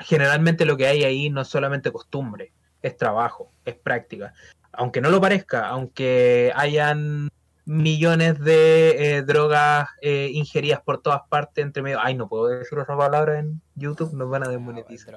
generalmente 0.00 0.64
lo 0.64 0.78
que 0.78 0.86
hay 0.86 1.04
ahí 1.04 1.28
no 1.28 1.42
es 1.42 1.48
solamente 1.48 1.92
costumbre, 1.92 2.52
es 2.80 2.96
trabajo, 2.96 3.52
es 3.66 3.74
práctica. 3.74 4.32
Aunque 4.76 5.00
no 5.00 5.10
lo 5.10 5.20
parezca, 5.20 5.68
aunque 5.68 6.52
hayan 6.54 7.30
millones 7.66 8.38
de 8.38 9.16
eh, 9.16 9.22
drogas 9.22 9.88
eh, 10.00 10.30
ingeridas 10.32 10.80
por 10.80 11.02
todas 11.02 11.22
partes 11.28 11.64
entre 11.64 11.82
medio. 11.82 11.98
Ay, 12.00 12.14
no 12.14 12.28
puedo 12.28 12.46
decir 12.46 12.78
esa 12.78 12.96
palabra 12.96 13.38
en 13.38 13.60
YouTube, 13.74 14.14
nos 14.14 14.30
van 14.30 14.44
a 14.44 14.48
desmonetizar. 14.48 15.16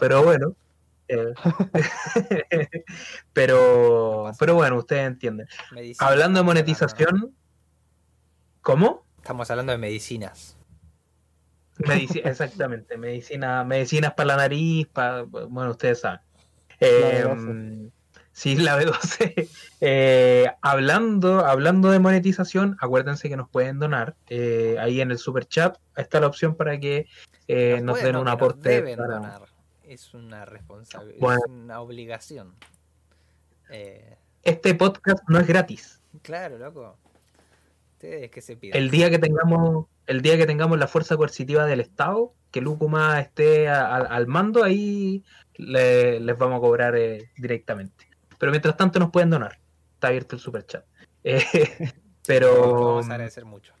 pero 0.00 0.24
bueno. 0.24 0.54
Eh, 1.08 1.34
pero, 3.32 4.32
pero 4.38 4.54
bueno, 4.54 4.76
ustedes 4.78 5.06
entienden. 5.06 5.46
Hablando 5.98 6.40
de 6.40 6.44
monetización, 6.44 7.34
¿cómo? 8.62 9.04
Estamos 9.18 9.50
hablando 9.50 9.72
de 9.72 9.78
medicinas. 9.78 10.56
exactamente, 12.24 12.96
medicina, 12.96 13.64
medicinas 13.64 14.14
para 14.14 14.28
la 14.28 14.36
nariz, 14.36 14.86
para, 14.86 15.22
bueno, 15.22 15.70
ustedes 15.70 16.00
saben. 16.00 16.20
Eh, 16.78 17.90
sí, 18.40 18.56
la 18.56 18.80
B12. 18.80 19.48
Eh, 19.82 20.46
hablando, 20.60 21.46
hablando 21.46 21.90
de 21.90 21.98
monetización, 21.98 22.76
acuérdense 22.82 23.30
que 23.30 23.36
nos 23.38 23.48
pueden 23.48 23.78
donar. 23.78 24.14
Eh, 24.28 24.76
ahí 24.78 25.00
en 25.00 25.10
el 25.10 25.16
super 25.16 25.46
chat 25.46 25.78
está 25.96 26.20
la 26.20 26.26
opción 26.26 26.54
para 26.54 26.78
que 26.78 27.06
nos, 27.82 28.02
den 28.02 28.16
un 28.16 28.28
aporte. 28.28 28.94
Es 29.84 30.12
una 30.12 30.44
responsabilidad, 30.44 31.38
es 31.38 31.50
una 31.50 31.80
obligación. 31.80 32.54
Este 34.42 34.74
podcast 34.74 35.26
no 35.28 35.38
es 35.38 35.46
gratis. 35.46 36.02
Claro, 36.20 36.58
loco. 36.58 36.98
¿Ustedes 37.94 38.30
qué 38.30 38.42
se 38.42 38.56
piden? 38.56 38.76
El 38.76 38.90
día 38.90 39.08
que 39.08 39.18
tengamos 39.18 39.86
el 40.10 40.22
día 40.22 40.36
que 40.36 40.44
tengamos 40.44 40.76
la 40.76 40.88
fuerza 40.88 41.16
coercitiva 41.16 41.66
del 41.66 41.78
Estado, 41.78 42.34
que 42.50 42.60
Lúcuma 42.60 43.20
esté 43.20 43.68
al 43.68 44.26
mando, 44.26 44.64
ahí 44.64 45.22
les 45.56 46.36
vamos 46.36 46.58
a 46.58 46.60
cobrar 46.60 46.96
eh, 46.96 47.30
directamente. 47.36 48.09
Pero 48.40 48.50
mientras 48.50 48.76
tanto 48.76 48.98
nos 48.98 49.12
pueden 49.12 49.30
donar. 49.30 49.60
Está 49.94 50.08
abierto 50.08 50.34
el 50.34 50.42
super 50.42 50.66
chat. 50.66 50.84
Eh, 51.22 51.44
pero. 52.26 52.86
Vamos 52.86 53.08
a 53.10 53.12
agradecer 53.12 53.44
mucho. 53.44 53.74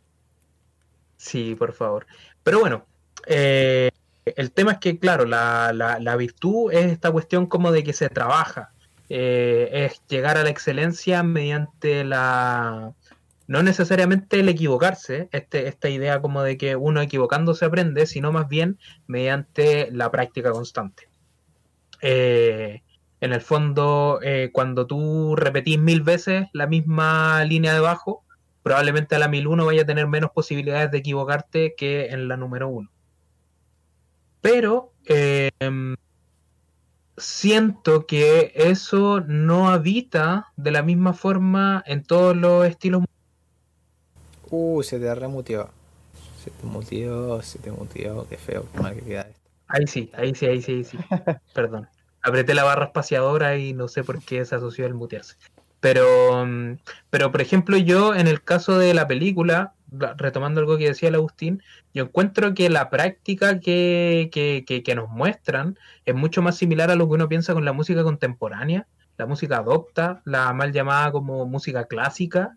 Sí, 1.16 1.54
por 1.54 1.72
favor. 1.72 2.06
Pero 2.42 2.60
bueno, 2.60 2.86
eh, 3.26 3.90
el 4.24 4.52
tema 4.52 4.72
es 4.72 4.78
que, 4.78 4.98
claro, 4.98 5.24
la, 5.24 5.72
la, 5.72 6.16
virtud 6.16 6.70
es 6.70 6.92
esta 6.92 7.10
cuestión 7.10 7.46
como 7.46 7.72
de 7.72 7.82
que 7.82 7.94
se 7.94 8.10
trabaja. 8.10 8.72
es 9.08 10.02
llegar 10.06 10.36
a 10.36 10.42
la 10.42 10.50
excelencia 10.50 11.22
mediante 11.22 12.04
la, 12.04 12.92
no 13.50 13.64
necesariamente 13.64 14.38
el 14.38 14.48
equivocarse, 14.48 15.28
este, 15.32 15.66
esta 15.66 15.88
idea 15.88 16.22
como 16.22 16.44
de 16.44 16.56
que 16.56 16.76
uno 16.76 17.00
equivocando 17.00 17.52
se 17.52 17.64
aprende, 17.64 18.06
sino 18.06 18.30
más 18.30 18.48
bien 18.48 18.78
mediante 19.08 19.90
la 19.90 20.08
práctica 20.12 20.52
constante. 20.52 21.08
Eh, 22.00 22.84
en 23.20 23.32
el 23.32 23.40
fondo, 23.40 24.20
eh, 24.22 24.50
cuando 24.52 24.86
tú 24.86 25.36
repetís 25.36 25.78
mil 25.78 26.02
veces 26.02 26.48
la 26.52 26.66
misma 26.66 27.44
línea 27.44 27.74
de 27.74 27.80
bajo, 27.80 28.24
probablemente 28.62 29.14
a 29.14 29.18
la 29.18 29.28
mil 29.28 29.46
uno 29.46 29.66
vaya 29.66 29.82
a 29.82 29.86
tener 29.86 30.06
menos 30.06 30.30
posibilidades 30.30 30.90
de 30.90 30.98
equivocarte 30.98 31.74
que 31.76 32.06
en 32.06 32.28
la 32.28 32.36
número 32.36 32.68
uno. 32.68 32.90
Pero 34.40 34.92
eh, 35.06 35.50
siento 37.16 38.06
que 38.06 38.52
eso 38.54 39.20
no 39.20 39.68
habita 39.68 40.46
de 40.56 40.70
la 40.70 40.82
misma 40.82 41.12
forma 41.12 41.82
en 41.86 42.02
todos 42.02 42.36
los 42.36 42.66
estilos 42.66 43.02
Uh, 44.50 44.82
se 44.82 44.98
te 44.98 45.14
remuteó. 45.14 45.70
Se 46.42 46.50
te 46.50 46.66
mutió, 46.66 47.40
se 47.42 47.58
te 47.60 47.70
mutió. 47.70 48.26
Qué 48.28 48.36
feo, 48.36 48.66
qué 48.72 48.80
mal 48.80 48.94
que 48.94 49.02
queda 49.02 49.22
esto. 49.22 49.40
Ahí 49.68 49.86
sí, 49.86 50.10
ahí 50.14 50.34
sí, 50.34 50.46
ahí 50.46 50.60
sí, 50.60 50.72
ahí 50.72 50.84
sí. 50.84 50.98
Perdón. 51.54 51.88
Apreté 52.22 52.54
la 52.54 52.64
barra 52.64 52.86
espaciadora 52.86 53.56
y 53.56 53.72
no 53.72 53.88
sé 53.88 54.04
por 54.04 54.22
qué 54.22 54.44
se 54.44 54.54
asoció 54.54 54.86
al 54.86 54.94
mutearse. 54.94 55.36
Pero, 55.80 56.44
mm, 56.46 56.78
pero, 57.08 57.32
por 57.32 57.40
ejemplo, 57.40 57.76
yo 57.76 58.14
en 58.14 58.26
el 58.26 58.42
caso 58.42 58.78
de 58.78 58.94
la 58.94 59.06
película, 59.08 59.72
retomando 60.16 60.60
algo 60.60 60.76
que 60.76 60.88
decía 60.88 61.08
el 61.08 61.14
Agustín, 61.16 61.62
yo 61.94 62.04
encuentro 62.04 62.54
que 62.54 62.68
la 62.68 62.90
práctica 62.90 63.58
que, 63.58 64.28
que, 64.32 64.64
que, 64.82 64.94
nos 64.94 65.08
muestran 65.08 65.78
es 66.04 66.14
mucho 66.14 66.42
más 66.42 66.56
similar 66.56 66.90
a 66.90 66.94
lo 66.94 67.08
que 67.08 67.14
uno 67.14 67.28
piensa 67.28 67.54
con 67.54 67.64
la 67.64 67.72
música 67.72 68.04
contemporánea, 68.04 68.86
la 69.16 69.26
música 69.26 69.56
adopta, 69.58 70.22
la 70.24 70.52
mal 70.52 70.72
llamada 70.72 71.10
como 71.12 71.44
música 71.46 71.86
clásica. 71.86 72.56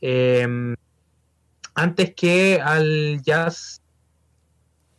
Eh, 0.00 0.74
antes 1.74 2.14
que 2.14 2.60
al 2.62 3.20
jazz, 3.22 3.82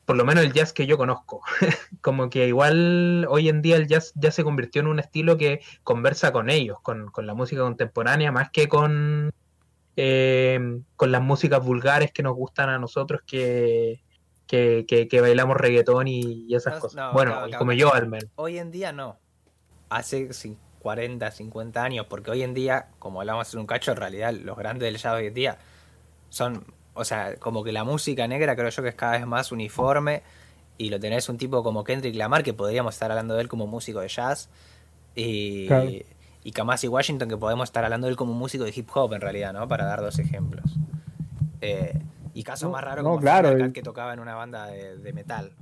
por 0.05 0.15
lo 0.15 0.23
menos 0.23 0.43
el 0.43 0.53
jazz 0.53 0.71
que 0.71 0.85
yo 0.85 0.97
conozco. 0.97 1.41
Como 2.01 2.29
que 2.29 2.47
igual 2.47 3.25
hoy 3.29 3.49
en 3.49 3.61
día 3.61 3.75
el 3.75 3.87
jazz 3.87 4.13
ya 4.15 4.31
se 4.31 4.43
convirtió 4.43 4.81
en 4.81 4.87
un 4.87 4.99
estilo 4.99 5.37
que 5.37 5.61
conversa 5.83 6.31
con 6.31 6.49
ellos, 6.49 6.79
con, 6.81 7.11
la 7.17 7.33
música 7.33 7.61
contemporánea, 7.61 8.31
más 8.31 8.51
que 8.51 8.67
con, 8.67 9.31
eh, 9.97 10.79
con 10.95 11.11
las 11.11 11.21
músicas 11.21 11.63
vulgares 11.63 12.11
que 12.11 12.23
nos 12.23 12.35
gustan 12.35 12.69
a 12.69 12.77
nosotros 12.77 13.21
que, 13.25 14.03
que, 14.47 15.19
bailamos 15.21 15.57
reggaetón 15.57 16.07
y, 16.07 16.53
esas 16.53 16.79
cosas. 16.79 17.11
bueno, 17.13 17.35
como 17.57 17.73
yo 17.73 17.93
al 17.93 18.07
menos. 18.07 18.29
Hoy 18.35 18.59
en 18.59 18.71
día 18.71 18.91
no. 18.91 19.17
Hace 19.89 20.29
40, 20.79 21.31
50 21.31 21.83
años, 21.83 22.05
porque 22.07 22.29
hoy 22.29 22.43
en 22.43 22.53
día, 22.53 22.89
como 22.99 23.21
hablamos 23.21 23.51
en 23.53 23.59
un 23.59 23.65
cacho, 23.65 23.91
en 23.91 23.97
realidad 23.97 24.33
los 24.33 24.55
grandes 24.55 24.85
del 24.85 24.97
jazz 24.97 25.15
hoy 25.15 25.27
en 25.27 25.33
día 25.33 25.57
son, 26.29 26.63
o 26.95 27.05
sea, 27.05 27.35
como 27.35 27.63
que 27.63 27.71
la 27.71 27.83
música 27.83 28.27
negra 28.27 28.55
creo 28.55 28.69
yo 28.69 28.81
que 28.81 28.89
es 28.89 28.95
cada 28.95 29.13
vez 29.13 29.27
más 29.27 29.51
uniforme 29.51 30.23
y 30.77 30.89
lo 30.89 30.99
tenés 30.99 31.29
un 31.29 31.37
tipo 31.37 31.63
como 31.63 31.83
Kendrick 31.83 32.15
Lamar, 32.15 32.43
que 32.43 32.53
podríamos 32.53 32.95
estar 32.95 33.11
hablando 33.11 33.35
de 33.35 33.41
él 33.41 33.47
como 33.47 33.67
músico 33.67 33.99
de 33.99 34.07
jazz, 34.07 34.49
y, 35.15 35.67
y 36.43 36.51
Kamasi 36.51 36.87
Washington, 36.87 37.29
que 37.29 37.37
podemos 37.37 37.69
estar 37.69 37.83
hablando 37.83 38.07
de 38.07 38.11
él 38.11 38.17
como 38.17 38.33
músico 38.33 38.65
de 38.65 38.73
hip 38.75 38.89
hop 38.93 39.13
en 39.13 39.21
realidad, 39.21 39.53
¿no? 39.53 39.67
Para 39.67 39.85
dar 39.85 40.01
dos 40.01 40.19
ejemplos. 40.19 40.77
Eh, 41.61 41.99
y 42.33 42.43
caso 42.43 42.69
más 42.69 42.83
raro 42.83 43.01
como 43.01 43.17
claro, 43.17 43.71
que 43.71 43.81
tocaba 43.81 44.13
en 44.13 44.19
una 44.19 44.35
banda 44.35 44.67
de, 44.67 45.13
metal. 45.13 45.53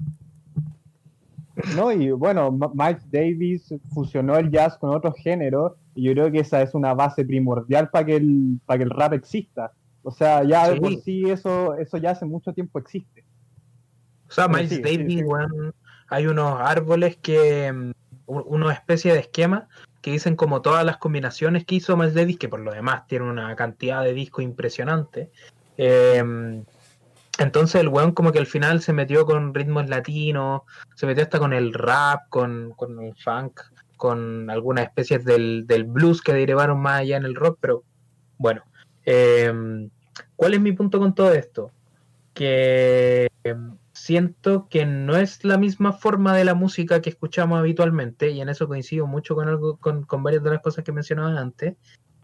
No, 1.76 1.91
y 1.91 2.10
bueno, 2.10 2.52
Mike 2.52 3.02
Davis 3.12 3.74
fusionó 3.93 4.38
el 4.38 4.50
jazz 4.50 4.78
con 4.80 4.89
otros 4.89 5.13
géneros 5.17 5.74
y 5.93 6.04
yo 6.04 6.13
creo 6.13 6.32
que 6.32 6.39
esa 6.39 6.63
es 6.63 6.74
una 6.74 6.96
base 6.96 7.24
primordial 7.24 7.89
para 7.89 8.06
que 8.06 8.15
el, 8.15 8.60
para 8.65 8.80
que 8.80 8.84
el 8.86 8.89
rap 8.89 9.13
exista. 9.13 9.72
O 10.04 10.12
sea, 10.12 10.44
ya 10.44 10.70
de 10.70 10.80
por 10.80 10.96
sí 11.02 11.30
eso, 11.30 11.76
eso 11.76 11.98
ya 11.98 12.12
hace 12.12 12.26
mucho 12.26 12.54
tiempo 12.54 12.78
existe. 12.78 13.24
O 14.28 14.32
sea, 14.32 14.48
Miles 14.48 14.82
Davis, 14.82 15.24
hay 16.10 16.28
unos 16.28 16.60
árboles 16.60 17.18
que, 17.18 17.72
mm, 17.72 17.92
una 18.28 18.74
especie 18.74 19.13
de 19.13 19.20
esquema 19.20 19.68
que 20.02 20.12
dicen 20.12 20.36
como 20.36 20.62
todas 20.62 20.86
las 20.86 20.98
combinaciones 20.98 21.66
que 21.66 21.76
hizo 21.76 21.96
Miles 21.96 22.13
Davis, 22.13 22.38
que 22.38 22.50
por 22.50 22.60
lo 22.60 22.74
demás 22.74 23.08
tiene 23.08 23.26
una 23.26 23.56
cantidad 23.56 24.04
de 24.04 24.13
discos 24.13 24.44
impresionante. 24.44 25.32
Em, 25.78 26.66
entonces 27.39 27.82
el 27.82 27.88
weón 27.88 28.12
como 28.12 28.32
que 28.32 28.39
al 28.39 28.46
final 28.46 28.82
se 28.82 28.92
metió 28.92 29.26
con 29.26 29.54
ritmos 29.54 29.88
latinos, 29.88 30.63
se 30.96 31.06
metió 31.06 31.24
hasta 31.24 31.39
con 31.39 31.54
el 31.54 31.74
rap, 31.74 32.28
con, 32.30 32.74
con 32.76 33.02
el 33.02 33.16
funk, 33.16 33.62
con 33.96 34.50
algunas 34.50 34.86
especies 34.86 35.24
del, 35.24 35.66
del 35.66 35.86
blues 35.86 36.22
que 36.22 36.34
derivaron 36.34 36.82
más 36.82 37.02
allá 37.02 37.18
en 37.18 37.26
el 37.26 37.36
rock, 37.36 37.58
pero 37.62 37.84
bueno, 38.38 38.63
Em, 39.06 39.89
¿Cuál 40.36 40.54
es 40.54 40.62
mi 40.62 40.72
punto 40.72 41.00
con 41.00 41.16
todo 41.16 41.34
esto? 41.34 41.72
Que 42.34 43.30
em, 43.44 43.78
siento 43.94 44.68
que 44.70 44.86
no 44.86 45.16
es 45.18 45.44
la 45.44 45.58
misma 45.58 45.94
forma 45.94 46.36
de 46.36 46.46
la 46.46 46.54
música 46.56 47.02
que 47.02 47.10
escuchamos 47.10 47.60
habitualmente, 47.60 48.32
y 48.32 48.42
en 48.42 48.50
eso 48.50 48.68
coincido 48.68 49.08
mucho 49.08 49.36
con, 49.36 49.48
algo, 49.48 49.78
con, 49.78 50.06
varias 50.24 50.44
de 50.44 50.52
las 50.52 50.62
cosas 50.62 50.84
que 50.84 50.92
mencionaba 50.92 51.39
antes, 51.39 51.76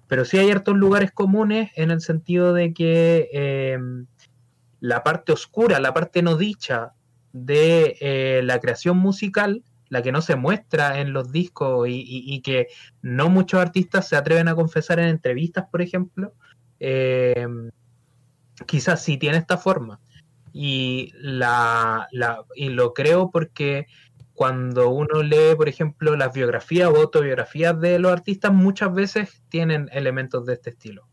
pero 0.07 0.25
sí 0.25 0.37
hay 0.37 0.45
ciertos 0.45 0.75
lugares 0.75 1.11
comunes 1.11 1.71
en 1.75 1.91
el 1.91 2.01
sentido 2.01 2.53
de 2.53 2.73
que 2.73 3.29
em, 3.31 4.07
la 4.79 5.03
parte 5.03 5.31
oscura, 5.31 5.79
la 5.79 5.93
parte 5.93 6.21
no 6.21 6.35
dicha 6.35 6.93
de 7.31 7.97
eh, 8.01 8.41
la 8.43 8.59
creación 8.59 8.97
musical, 8.97 9.63
la 9.89 10.01
que 10.01 10.11
no 10.11 10.21
se 10.21 10.35
muestra 10.35 10.99
en 10.99 11.13
los 11.13 11.31
discos 11.31 11.87
y, 11.89 12.41
que 12.41 12.67
no 13.01 13.29
muchos 13.29 13.59
artistas 13.59 14.07
se 14.07 14.15
atreven 14.15 14.47
a 14.47 14.55
confesar 14.55 14.99
en 14.99 15.07
entrevistas, 15.07 15.65
por 15.69 15.81
ejemplo, 15.81 16.33
eh, 16.79 17.47
quizás 18.65 19.03
sí 19.03 19.17
tiene 19.17 19.37
esta 19.37 19.57
forma. 19.57 19.99
Y, 20.51 21.13
la, 21.15 22.07
y 22.55 22.69
lo 22.69 22.93
creo 22.93 23.29
porque 23.31 23.85
cuando 24.33 24.89
uno 24.89 25.21
lee, 25.21 25.55
por 25.57 25.69
ejemplo, 25.69 26.15
las 26.15 26.33
biografías 26.33 26.89
o 26.89 26.95
autobiografías 26.95 27.79
de 27.79 27.99
los 27.99 28.11
artistas, 28.11 28.53
muchas 28.53 28.93
veces 28.93 29.43
tienen 29.49 29.89
elementos 29.91 30.45
de 30.45 30.53
este 30.53 30.71
estilo. 30.71 31.07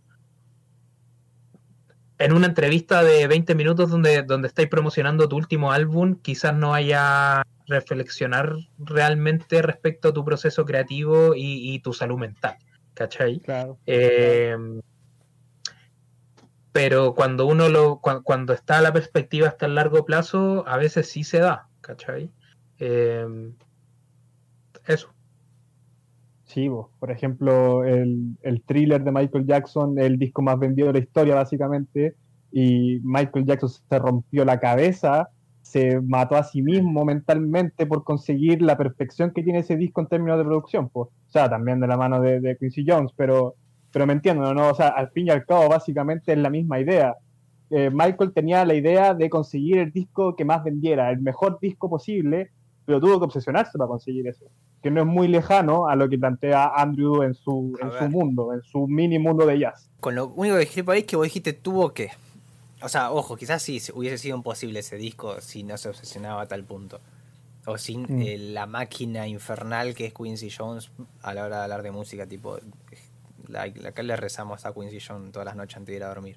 En 2.19 2.33
una 2.33 2.47
entrevista 2.47 3.03
de 3.03 3.27
20 3.27 3.55
minutos 3.55 3.91
donde, 3.91 4.23
donde 4.23 4.49
estáis 4.49 4.69
promocionando 4.69 5.29
tu 5.29 5.37
último 5.37 5.73
álbum, 5.73 6.15
quizás 6.23 6.55
no 6.55 6.73
haya 6.73 7.43
reflexionar 7.67 8.55
realmente 8.79 9.61
respecto 9.61 10.09
a 10.09 10.13
tu 10.15 10.25
proceso 10.25 10.65
creativo 10.65 11.33
y, 11.35 11.79
tu 11.81 11.93
salud 11.93 12.19
mental. 12.19 12.57
¿Cachai? 12.95 13.41
Claro. 13.41 13.77
Eh, 13.87 14.57
pero 16.77 17.15
cuando 17.15 17.47
uno 17.47 17.71
lo, 17.71 18.03
cuando, 18.03 18.53
está 18.53 18.83
la 18.83 18.93
perspectiva 18.93 19.49
hasta 19.49 19.65
el 19.65 19.77
largo 19.77 20.05
plazo, 20.05 20.63
a 20.69 20.77
veces 20.77 21.09
sí 21.09 21.25
se 21.25 21.39
da, 21.39 21.69
¿cachai? 21.81 22.31
Eh, 22.79 23.27
eso. 24.87 25.09
Sí, 26.45 26.69
por 26.99 27.11
ejemplo, 27.11 27.83
el, 27.83 28.37
el 28.43 28.61
thriller 28.61 29.03
de 29.03 29.11
Michael 29.11 29.47
Jackson, 29.47 29.99
el 29.99 30.19
disco 30.19 30.43
más 30.43 30.59
vendido 30.59 30.89
de 30.89 30.93
la 30.93 30.99
historia, 30.99 31.35
básicamente, 31.37 32.15
y 32.53 33.01
Michael 33.03 33.47
Jackson 33.47 33.71
se 33.71 33.99
rompió 33.99 34.45
la 34.45 34.61
cabeza 34.61 35.31
se 35.67 36.01
mató 36.01 36.37
a 36.37 36.45
sí 36.45 36.63
mismo 36.63 37.05
mentalmente 37.05 37.87
por 37.87 38.05
conseguir 38.05 38.63
la 38.63 38.77
perfección 38.77 39.33
que 39.33 39.43
tiene 39.43 39.61
ese 39.61 39.77
disco 39.77 40.01
en 40.01 40.07
términos 40.07 40.39
de 40.39 40.45
producción, 40.45 40.89
pues. 40.91 41.09
o 41.09 41.31
sea, 41.31 41.51
también 41.51 41.81
de 41.81 41.89
la 41.89 41.97
mano 41.97 42.21
de, 42.21 42.57
Quincy 42.61 42.85
Jones, 42.87 43.13
pero, 43.17 43.57
pero 43.97 44.07
me 44.07 44.13
entiendo, 44.13 44.53
¿no? 44.53 44.69
O 44.69 44.75
sea, 44.75 44.89
al 44.89 45.09
fin 45.09 45.29
y 45.29 45.31
al 45.31 45.47
cabo, 45.47 45.71
básicamente 45.71 46.31
es 46.31 46.37
la 46.37 46.51
misma 46.51 46.79
idea. 46.79 47.17
Eh, 47.71 47.89
Michael 47.91 48.31
tenía 48.35 48.63
la 48.67 48.75
idea 48.75 49.15
de 49.15 49.31
conseguir 49.31 49.79
el 49.79 49.91
disco 49.91 50.37
que 50.37 50.45
más 50.45 50.63
vendiera, 50.63 51.11
el 51.11 51.23
mejor 51.23 51.59
disco 51.63 51.89
posible, 51.89 52.51
pero 52.85 53.01
tuvo 53.01 53.19
que 53.19 53.25
obsesionarse 53.25 53.79
para 53.79 53.89
conseguir 53.89 54.29
eso, 54.29 54.45
que 54.83 54.91
no 54.91 55.01
es 55.01 55.07
muy 55.07 55.29
lejano 55.29 55.89
a 55.89 55.97
lo 55.97 56.11
que 56.11 56.19
plantea 56.19 56.73
Andrew 56.77 57.23
en 57.23 57.33
su, 57.33 57.75
en 57.81 57.91
su 57.91 58.11
mundo, 58.11 58.53
en 58.53 58.61
su 58.65 58.87
mini 58.87 59.19
mundo 59.19 59.47
de 59.47 59.61
jazz. 59.61 59.89
Con 60.01 60.15
lo 60.15 60.27
único 60.27 60.57
que 60.57 60.61
dijiste 60.61 60.85
por 60.85 60.93
ahí 60.93 61.01
es 61.01 61.07
que 61.07 61.17
vos 61.17 61.25
dijiste 61.25 61.55
tuvo 61.55 61.95
que. 61.95 62.11
O 62.83 62.91
sea, 62.91 63.11
ojo, 63.11 63.35
quizás 63.35 63.63
sí 63.63 63.81
hubiese 63.95 64.19
sido 64.19 64.37
imposible 64.37 64.81
ese 64.81 64.97
disco 64.97 65.41
si 65.41 65.63
no 65.63 65.79
se 65.79 65.89
obsesionaba 65.89 66.43
a 66.43 66.47
tal 66.47 66.65
punto. 66.65 67.01
O 67.65 67.79
sin 67.79 68.03
mm. 68.03 68.21
eh, 68.21 68.37
la 68.37 68.67
máquina 68.67 69.27
infernal 69.27 69.95
que 69.95 70.05
es 70.05 70.13
Quincy 70.13 70.51
Jones 70.51 70.91
a 71.23 71.33
la 71.33 71.47
hora 71.47 71.57
de 71.57 71.63
hablar 71.63 71.83
de 71.83 71.93
música, 71.93 72.27
tipo, 72.27 72.59
la, 73.49 73.71
que 73.71 74.03
le 74.03 74.17
rezamos 74.17 74.67
a 74.67 74.73
Quincy 74.73 74.99
Jones 75.01 75.33
todas 75.33 75.47
las 75.47 75.57
noches 75.57 75.77
antes 75.77 75.93
de 75.93 75.97
ir 75.97 76.05
a 76.05 76.09
dormir. 76.09 76.37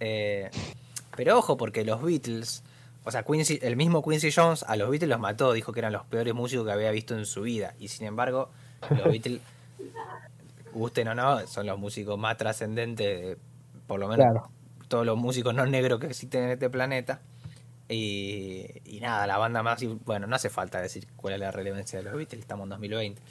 Eh, 0.00 0.50
pero 1.16 1.38
ojo, 1.38 1.56
porque 1.56 1.84
los 1.84 2.02
Beatles, 2.02 2.62
o 3.04 3.10
sea, 3.10 3.22
Quincy, 3.22 3.60
el 3.62 3.76
mismo 3.76 4.02
Quincy 4.02 4.30
Jones 4.32 4.64
a 4.66 4.76
los 4.76 4.90
Beatles 4.90 5.08
los 5.08 5.20
mató, 5.20 5.52
dijo 5.52 5.72
que 5.72 5.80
eran 5.80 5.92
los 5.92 6.04
peores 6.06 6.34
músicos 6.34 6.66
que 6.66 6.72
había 6.72 6.90
visto 6.90 7.16
en 7.16 7.26
su 7.26 7.42
vida. 7.42 7.74
Y 7.78 7.88
sin 7.88 8.06
embargo, 8.06 8.50
los 8.90 9.04
Beatles, 9.04 9.40
gusten 10.72 11.08
o 11.08 11.14
no, 11.14 11.46
son 11.46 11.66
los 11.66 11.78
músicos 11.78 12.18
más 12.18 12.36
trascendentes, 12.36 13.36
por 13.86 14.00
lo 14.00 14.08
menos 14.08 14.26
todos 14.88 15.06
los 15.06 15.16
músicos 15.16 15.54
no 15.54 15.66
negros 15.66 16.00
que 16.00 16.06
existen 16.06 16.44
en 16.44 16.50
este 16.50 16.70
planeta. 16.70 17.20
Y, 17.88 18.98
nada, 19.00 19.26
la 19.26 19.36
banda 19.36 19.62
más. 19.62 19.82
Bueno, 20.04 20.26
no 20.26 20.36
hace 20.36 20.48
falta 20.48 20.80
decir 20.80 21.06
cuál 21.16 21.34
es 21.34 21.40
la 21.40 21.50
relevancia 21.50 21.98
de 21.98 22.04
los 22.04 22.14
Beatles, 22.14 22.40
estamos 22.40 22.64
en 22.64 22.70
2020. 22.70 23.22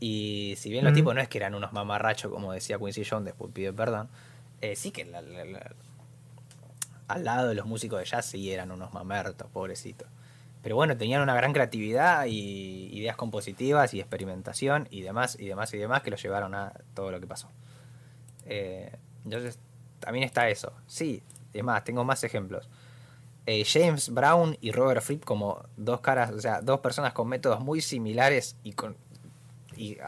Y 0.00 0.54
si 0.56 0.70
bien 0.70 0.84
los 0.84 0.94
tipos 0.94 1.14
no 1.14 1.20
es 1.20 1.28
que 1.28 1.38
eran 1.38 1.54
unos 1.54 1.72
mamarrachos, 1.72 2.30
como 2.30 2.52
decía 2.52 2.78
Quincy 2.78 3.04
Jones, 3.04 3.24
después 3.24 3.50
pide 3.52 3.72
perdón, 3.72 4.08
eh, 4.60 4.76
sí 4.76 4.90
que 4.90 5.02
al 7.08 7.24
lado 7.24 7.48
de 7.48 7.54
los 7.54 7.66
músicos 7.66 7.98
de 7.98 8.04
jazz 8.04 8.26
sí 8.26 8.52
eran 8.52 8.70
unos 8.70 8.92
mamertos, 8.92 9.48
pobrecitos. 9.50 10.08
Pero 10.62 10.76
bueno, 10.76 10.96
tenían 10.96 11.22
una 11.22 11.34
gran 11.34 11.52
creatividad 11.52 12.26
y 12.26 12.90
ideas 12.92 13.16
compositivas 13.16 13.94
y 13.94 14.00
experimentación 14.00 14.88
y 14.90 15.02
demás, 15.02 15.36
y 15.38 15.46
demás, 15.46 15.72
y 15.72 15.78
demás, 15.78 16.02
que 16.02 16.10
los 16.10 16.22
llevaron 16.22 16.54
a 16.54 16.72
todo 16.94 17.10
lo 17.10 17.20
que 17.20 17.26
pasó. 17.26 17.48
Eh, 18.44 18.92
entonces, 19.24 19.58
también 20.00 20.24
está 20.24 20.48
eso. 20.48 20.72
Sí, 20.86 21.22
es 21.52 21.64
más, 21.64 21.84
tengo 21.84 22.04
más 22.04 22.22
ejemplos. 22.24 22.68
Eh, 23.46 23.64
James 23.64 24.10
Brown 24.10 24.58
y 24.60 24.72
Robert 24.72 25.00
Fripp 25.00 25.24
como 25.24 25.64
dos 25.76 26.00
caras, 26.00 26.32
o 26.32 26.40
sea, 26.40 26.60
dos 26.60 26.80
personas 26.80 27.14
con 27.14 27.28
métodos 27.28 27.60
muy 27.60 27.80
similares 27.80 28.56
y 28.62 28.72
con, 28.72 28.96
y 29.78 29.98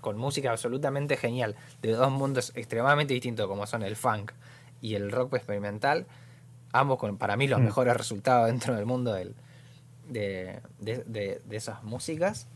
con 0.00 0.16
música 0.18 0.50
absolutamente 0.50 1.16
genial, 1.16 1.56
de 1.82 1.92
dos 1.92 2.10
mundos 2.10 2.52
extremadamente 2.54 3.14
distintos 3.14 3.46
como 3.46 3.66
son 3.66 3.82
el 3.82 3.96
funk 3.96 4.32
y 4.80 4.94
el 4.94 5.10
rock 5.10 5.34
experimental, 5.34 6.06
ambos 6.72 6.98
con 6.98 7.16
para 7.18 7.36
mí 7.36 7.48
los 7.48 7.60
mm. 7.60 7.64
mejores 7.64 7.96
resultados 7.96 8.46
dentro 8.46 8.76
del 8.76 8.86
mundo 8.86 9.12
del, 9.12 9.34
de, 10.08 10.60
de, 10.78 11.40
esas 11.50 11.82
músicas, 11.82 12.46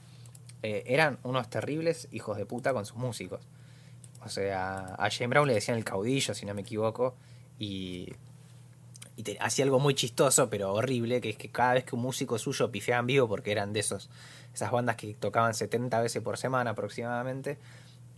eh, 0.62 0.84
eran 0.86 1.18
unos 1.22 1.48
terribles 1.50 2.08
hijos 2.12 2.36
de 2.36 2.46
puta 2.46 2.72
con 2.72 2.86
sus 2.86 2.96
músicos. 2.96 3.40
O 4.24 4.28
sea, 4.28 4.94
a 4.98 5.10
James 5.10 5.30
Brown 5.30 5.48
le 5.48 5.54
decían 5.54 5.76
el 5.76 5.84
caudillo, 5.84 6.34
si 6.34 6.46
no 6.46 6.54
me 6.54 6.62
equivoco, 6.62 7.16
y, 7.58 8.12
hacía 9.40 9.64
algo 9.64 9.78
muy 9.78 9.94
chistoso, 9.94 10.48
pero 10.48 10.72
horrible, 10.72 11.20
que 11.20 11.30
es 11.30 11.36
que 11.36 11.50
cada 11.50 11.74
vez 11.74 11.84
que 11.84 11.94
un 11.94 12.02
músico 12.02 12.38
suyo 12.38 12.70
pifiaba 12.70 13.00
en 13.00 13.06
vivo, 13.06 13.28
porque 13.28 13.52
eran 13.52 13.72
de 13.72 13.80
esos, 13.80 14.10
esas 14.54 14.70
bandas 14.70 14.96
que 14.96 15.14
tocaban 15.14 15.54
70 15.54 16.00
veces 16.00 16.22
por 16.22 16.38
semana 16.38 16.70
aproximadamente, 16.70 17.58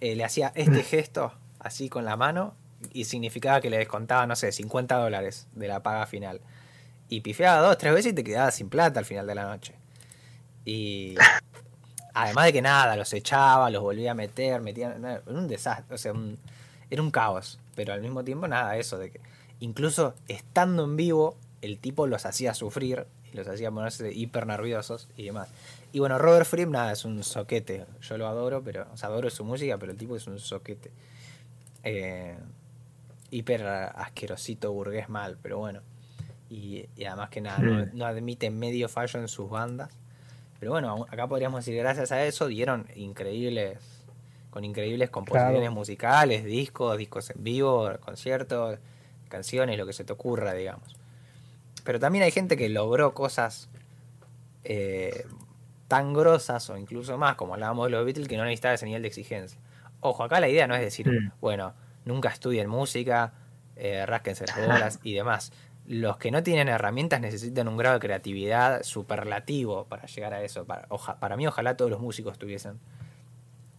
eh, 0.01 0.17
le 0.17 0.25
hacía 0.25 0.53
este 0.55 0.83
gesto 0.83 1.33
así 1.59 1.89
con 1.89 2.05
la 2.05 2.17
mano 2.17 2.55
y 2.93 3.05
significaba 3.05 3.61
que 3.61 3.71
le 3.71 3.79
descontaba, 3.79 4.27
no 4.27 4.37
sé, 4.37 4.53
50 4.53 4.97
dólares 4.97 5.47
de 5.53 5.69
la 5.69 5.83
paga 5.83 6.07
final. 6.07 6.41
Y 7.09 7.21
pifiaba 7.21 7.61
dos, 7.61 7.79
tres 7.79 7.95
veces 7.95 8.13
y 8.13 8.15
te 8.15 8.25
quedabas 8.25 8.55
sin 8.55 8.69
plata 8.69 8.99
al 8.99 9.07
final 9.07 9.27
de 9.27 9.35
la 9.35 9.45
noche. 9.45 9.75
Y 10.65 11.17
Además 12.15 12.45
de 12.47 12.53
que 12.53 12.63
nada, 12.63 12.95
los 12.95 13.13
echaba, 13.13 13.69
los 13.71 13.83
volvía 13.83 14.13
a 14.13 14.15
meter, 14.15 14.61
metía. 14.61 14.95
era 14.97 15.23
un 15.27 15.49
desastre, 15.49 15.97
o 15.97 15.99
sea, 15.99 16.13
era 16.89 17.03
un 17.03 17.11
caos. 17.11 17.59
Pero 17.75 17.93
al 17.93 18.01
mismo 18.01 18.23
tiempo, 18.23 18.47
nada, 18.47 18.77
eso 18.77 18.99
de 18.99 19.11
que 19.11 19.21
incluso 19.59 20.15
estando 20.29 20.85
en 20.85 20.97
vivo, 20.97 21.37
el 21.61 21.79
tipo 21.79 22.07
los 22.07 22.25
hacía 22.25 22.55
sufrir 22.55 23.07
y 23.33 23.37
los 23.37 23.49
hacía 23.49 23.73
ponerse 23.73 24.13
hiper 24.13 24.47
nerviosos 24.47 25.09
y 25.17 25.25
demás. 25.25 25.49
Y 25.95 26.01
bueno, 26.01 26.19
Robert 26.19 26.45
Fripp, 26.45 26.71
nada, 26.71 26.91
es 26.91 27.05
un 27.05 27.23
soquete. 27.23 27.87
Yo 28.01 28.19
lo 28.19 28.27
adoro, 28.27 28.65
pero, 28.65 28.89
o 28.93 28.97
sea, 28.97 29.11
adoro 29.11 29.31
su 29.31 29.45
música, 29.45 29.79
pero 29.79 29.93
el 29.93 29.97
tipo 29.97 30.17
es 30.17 30.27
un 30.27 30.41
soquete. 30.41 30.91
Eh, 31.85 32.37
hiper 33.31 33.65
asquerosito, 33.65 34.73
burgués 34.73 35.09
mal, 35.09 35.39
pero 35.41 35.59
bueno. 35.59 35.83
Y, 36.51 36.89
además 37.07 37.31
que 37.31 37.41
nada, 37.41 37.59
no, 37.59 37.87
no 37.93 38.07
admite 38.07 38.51
medio 38.51 38.89
fallo 38.89 39.21
en 39.21 39.29
sus 39.29 39.49
bandas. 39.49 39.97
Pero 40.59 40.73
bueno, 40.73 41.07
acá 41.09 41.29
podríamos 41.29 41.65
decir, 41.65 41.79
gracias 41.81 42.11
a 42.11 42.25
eso 42.25 42.49
dieron 42.49 42.89
increíbles, 42.97 43.79
con 44.51 44.65
increíbles 44.65 45.11
composiciones 45.11 45.71
musicales, 45.71 46.45
discos, 46.45 46.99
discos 46.99 47.31
en 47.31 47.45
vivo, 47.45 47.89
conciertos, 48.01 48.81
canciones, 49.29 49.79
lo 49.79 49.87
que 49.87 49.93
se 49.93 50.03
te 50.03 50.13
ocurra, 50.13 50.55
digamos. 50.55 50.97
Pero 51.85 52.01
también 52.01 52.25
hay 52.25 52.33
gente 52.33 52.57
que 52.57 52.69
logró 52.69 53.15
cosas 53.15 53.69
eh, 54.65 55.25
tan 55.95 56.13
grosas 56.13 56.69
o 56.71 56.77
incluso 56.77 57.17
más, 57.19 57.37
como 57.37 57.55
hablábamos 57.55 57.87
de 57.87 57.91
los 57.93 58.05
Beatles, 58.05 58.27
que 58.27 58.37
no 58.37 58.45
necesitaba 58.45 58.75
ese 58.75 58.87
nivel 58.87 59.03
de 59.03 59.09
exigencia. 59.09 59.61
Ojo, 60.01 60.25
acá 60.25 60.41
la 60.41 60.49
idea 60.49 60.67
no 60.67 60.75
es 60.75 60.81
decir, 60.81 61.09
mm. 61.09 61.33
bueno, 61.41 61.73
nunca 62.05 62.31
estudien 62.31 62.69
música, 62.69 63.33
eh, 63.77 64.05
rásquense 64.05 64.45
las 64.47 64.67
bolas 64.67 65.01
y 65.03 65.15
demás 65.15 65.53
los 65.87 66.17
que 66.17 66.31
no 66.31 66.43
tienen 66.43 66.69
herramientas 66.69 67.21
necesitan 67.21 67.69
un 67.69 67.77
grado 67.77 67.95
de 67.97 68.01
creatividad 68.01 68.83
superlativo 68.83 69.85
para 69.85 70.07
llegar 70.07 70.33
a 70.33 70.43
eso. 70.43 70.65
Para, 70.65 70.89
para 70.89 71.37
mí, 71.37 71.47
ojalá 71.47 71.77
todos 71.77 71.91
los 71.91 72.01
músicos 72.01 72.39
tuviesen 72.39 72.81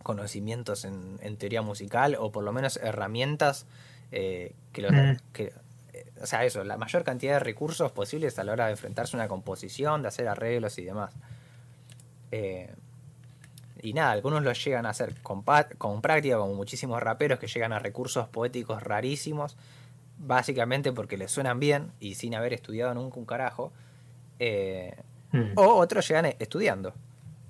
conocimientos 0.03 0.85
en, 0.85 1.37
teoría 1.37 1.63
musical 1.63 2.15
o 2.19 2.31
por 2.31 2.43
lo 2.43 2.53
menos 2.53 2.77
herramientas 2.77 3.65
eh, 4.11 4.53
que, 4.71 4.83
los, 4.83 4.91
mm. 4.91 5.17
que 5.33 5.51
eh, 5.93 6.05
o 6.21 6.27
sea, 6.27 6.45
eso, 6.45 6.63
la 6.63 6.77
mayor 6.77 7.03
cantidad 7.03 7.33
de 7.33 7.39
recursos 7.39 7.91
posibles 7.91 8.37
a 8.37 8.43
la 8.43 8.51
hora 8.51 8.65
de 8.65 8.73
enfrentarse 8.73 9.17
a 9.17 9.19
una 9.19 9.27
composición, 9.27 10.03
de 10.03 10.09
hacer 10.09 10.27
arreglos 10.27 10.77
y 10.77 10.83
demás. 10.83 11.11
Eh, 12.31 12.73
y 13.81 13.93
nada, 13.93 14.11
algunos 14.11 14.43
lo 14.43 14.51
llegan 14.53 14.85
a 14.85 14.89
hacer 14.89 15.13
con, 15.21 15.43
con 15.77 16.01
práctica, 16.01 16.37
como 16.37 16.53
muchísimos 16.55 17.01
raperos 17.01 17.39
que 17.39 17.47
llegan 17.47 17.73
a 17.73 17.79
recursos 17.79 18.27
poéticos 18.27 18.81
rarísimos 18.81 19.57
básicamente 20.17 20.91
porque 20.91 21.17
le 21.17 21.27
suenan 21.27 21.59
bien 21.59 21.91
y 21.99 22.15
sin 22.15 22.35
haber 22.35 22.53
estudiado 22.53 22.93
nunca 22.93 23.19
un 23.19 23.25
carajo. 23.25 23.71
Eh, 24.39 24.95
hmm. 25.31 25.51
O 25.55 25.75
otros 25.75 26.07
llegan 26.07 26.25
estudiando. 26.39 26.93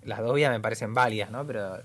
Las 0.03 0.19
dos 0.19 0.35
vías 0.35 0.51
me 0.51 0.59
parecen 0.59 0.93
válidas, 0.93 1.31
¿no? 1.31 1.45
Pero 1.45 1.79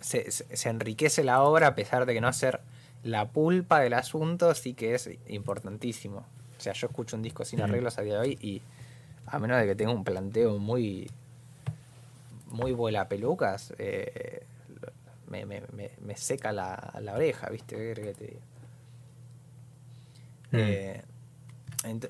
se, 0.00 0.28
enriquece 0.68 1.22
la 1.22 1.42
obra 1.42 1.68
a 1.68 1.74
pesar 1.74 2.06
de 2.06 2.14
que 2.14 2.20
no 2.20 2.32
ser 2.32 2.60
la 3.02 3.28
pulpa 3.28 3.80
del 3.80 3.94
asunto, 3.94 4.54
sí 4.54 4.74
que 4.74 4.94
es 4.94 5.10
importantísimo. 5.28 6.26
O 6.58 6.60
sea, 6.60 6.72
yo 6.72 6.88
escucho 6.88 7.16
un 7.16 7.22
disco 7.22 7.44
sin 7.44 7.60
hmm. 7.60 7.64
arreglos 7.64 7.98
a 7.98 8.02
día 8.02 8.14
de 8.14 8.20
hoy 8.20 8.38
y 8.40 8.62
a 9.30 9.38
menos 9.38 9.58
de 9.58 9.66
que 9.66 9.74
tenga 9.74 9.92
un 9.92 10.04
planteo 10.04 10.58
muy 10.58 11.10
muy 12.48 12.72
vuela 12.72 13.08
pelucas, 13.08 13.72
eh, 13.78 14.44
me, 15.28 16.16
seca 16.16 16.50
la, 16.50 16.98
la 17.00 17.14
oreja, 17.14 17.48
¿viste? 17.48 17.94
¿Qué 17.94 18.14
te 18.14 18.40
Mm. 20.52 20.56
Eh, 20.58 21.02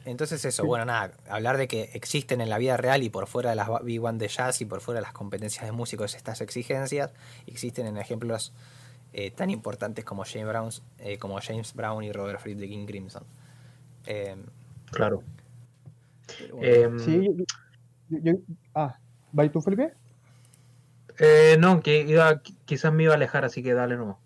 entonces 0.05 0.45
eso, 0.45 0.65
bueno, 0.65 0.85
nada, 0.85 1.13
hablar 1.29 1.57
de 1.57 1.69
que 1.69 1.91
existen 1.95 2.41
en 2.41 2.51
la 2.51 2.59
vida 2.59 2.77
real 2.77 3.05
y 3.05 3.09
por 3.09 3.29
fuera 3.29 3.51
de 3.51 3.57
las 3.57 3.69
Big 3.85 4.03
One 4.03 4.19
de 4.19 4.27
jazz 4.27 4.61
y 4.61 4.65
por 4.65 4.81
fuera 4.81 4.99
de 4.99 5.03
las 5.03 5.13
competencias 5.13 5.65
de 5.65 5.71
músicos 5.71 6.17
estas 6.17 6.41
exigencias, 6.41 7.13
existen 7.47 7.87
en 7.87 7.97
ejemplos 7.97 8.53
eh, 9.13 9.31
tan 9.31 9.49
importantes 9.49 10.05
como 10.05 10.25
James, 10.25 10.49
Brown, 10.49 10.71
eh, 10.99 11.19
como 11.19 11.41
James 11.41 11.73
Brown 11.75 12.03
y 12.03 12.11
Robert 12.11 12.41
Fried 12.41 12.57
de 12.57 12.69
King 12.69 12.87
Crimson. 12.87 13.23
Em, 14.07 14.43
Em, 16.61 16.99
sí, 16.99 17.29
yo, 18.09 18.33
ah, 18.75 18.97
¿va 19.39 19.49
tú, 19.51 19.61
Felipe? 19.61 19.93
Eh, 21.19 21.57
no, 21.59 21.81
que 21.81 22.03
iba, 22.03 22.41
quizás 22.65 22.93
me 22.93 23.05
iba 23.05 23.13
a 23.13 23.17
alejar, 23.17 23.45
así 23.45 23.63
que 23.63 23.75
dale 23.75 23.97
no. 23.97 24.19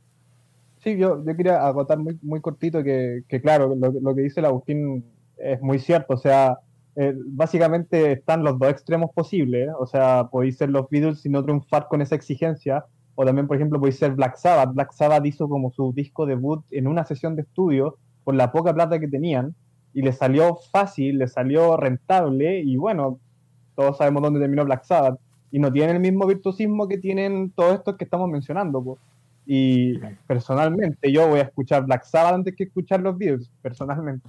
Sí, 0.79 0.97
yo, 0.97 1.25
yo 1.25 1.37
quería 1.37 1.67
agotar 1.67 1.99
muy, 1.99 2.19
muy 2.23 2.41
cortito 2.41 2.83
que, 2.83 3.25
que 3.29 3.41
claro, 3.41 3.75
lo, 3.75 3.91
lo, 3.91 4.15
que 4.15 4.21
dice 4.21 4.41
el 4.41 4.47
Agustín 4.47 5.05
es 5.39 5.61
muy 5.61 5.79
cierto, 5.79 6.15
o 6.15 6.19
sea, 6.19 6.59
eh, 6.97 7.15
básicamente 7.27 8.13
están 8.13 8.45
los 8.45 8.59
dos 8.59 8.71
extremos 8.71 9.11
posibles, 9.13 9.71
o 9.79 9.87
sea, 9.87 10.29
podéis 10.31 10.59
ser 10.59 10.71
los 10.71 10.89
Beatles 10.91 11.27
y 11.27 11.31
no 11.31 11.43
triunfar 11.43 11.89
con 11.89 12.03
esa 12.03 12.15
exigencia, 12.15 12.85
o 13.17 13.25
también, 13.25 13.47
por 13.47 13.57
ejemplo, 13.57 13.79
podéis 13.79 13.99
ser 13.99 14.13
Black 14.13 14.37
Sabbath. 14.37 14.75
Black 14.75 14.93
Sabbath 14.93 15.25
hizo 15.27 15.49
como 15.49 15.71
su 15.71 15.93
disco 15.93 16.27
debut 16.27 16.65
en 16.71 16.87
una 16.87 17.05
sesión 17.05 17.37
de 17.37 17.43
estudio 17.43 17.99
por 18.25 18.35
la 18.35 18.53
poca 18.53 18.75
plata 18.75 18.99
que 18.99 19.09
tenían, 19.09 19.55
y 19.95 20.03
le 20.03 20.13
salió 20.13 20.57
fácil, 20.73 21.19
le 21.19 21.29
salió 21.29 21.77
rentable, 21.77 22.61
y 22.61 22.77
bueno, 22.77 23.19
todos 23.75 23.97
sabemos 23.97 24.23
dónde 24.23 24.41
terminó 24.41 24.65
Black 24.65 24.85
Sabbath, 24.85 25.19
y 25.51 25.61
no 25.61 25.73
tienen 25.73 25.97
el 25.97 26.03
mismo 26.03 26.27
virtuosismo 26.27 26.89
que 26.89 26.99
tienen 26.99 27.51
todos 27.51 27.75
estos 27.75 27.97
que 27.97 28.05
estamos 28.05 28.29
mencionando. 28.29 28.99
Y 29.47 29.99
personalmente 30.27 31.13
yo 31.13 31.29
voy 31.29 31.39
a 31.39 31.45
escuchar 31.45 31.85
Black 31.85 32.05
Sabbath 32.05 32.35
antes 32.35 32.57
que 32.57 32.65
escuchar 32.65 33.01
los 33.01 33.17
Beatles, 33.17 33.51
personalmente. 33.63 34.29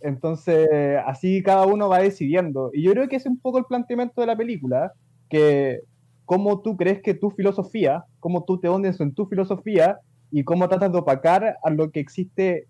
Entonces, 0.00 0.68
así 1.06 1.42
cada 1.42 1.66
uno 1.66 1.88
va 1.88 1.98
decidiendo. 1.98 2.70
Y 2.72 2.82
yo 2.82 2.92
creo 2.92 3.08
que 3.08 3.16
es 3.16 3.26
un 3.26 3.38
poco 3.38 3.58
el 3.58 3.64
planteamiento 3.64 4.20
de 4.20 4.26
la 4.26 4.36
película, 4.36 4.92
que 5.28 5.80
cómo 6.24 6.60
tú 6.60 6.76
crees 6.76 7.02
que 7.02 7.14
tu 7.14 7.30
filosofía, 7.30 8.04
cómo 8.20 8.44
tú 8.44 8.58
te 8.58 8.68
hundes 8.68 9.00
en 9.00 9.12
tu 9.12 9.26
filosofía 9.26 9.98
y 10.30 10.44
cómo 10.44 10.68
tratas 10.68 10.92
de 10.92 10.98
opacar 10.98 11.56
a 11.62 11.70
lo 11.70 11.90
que 11.90 12.00
existe 12.00 12.66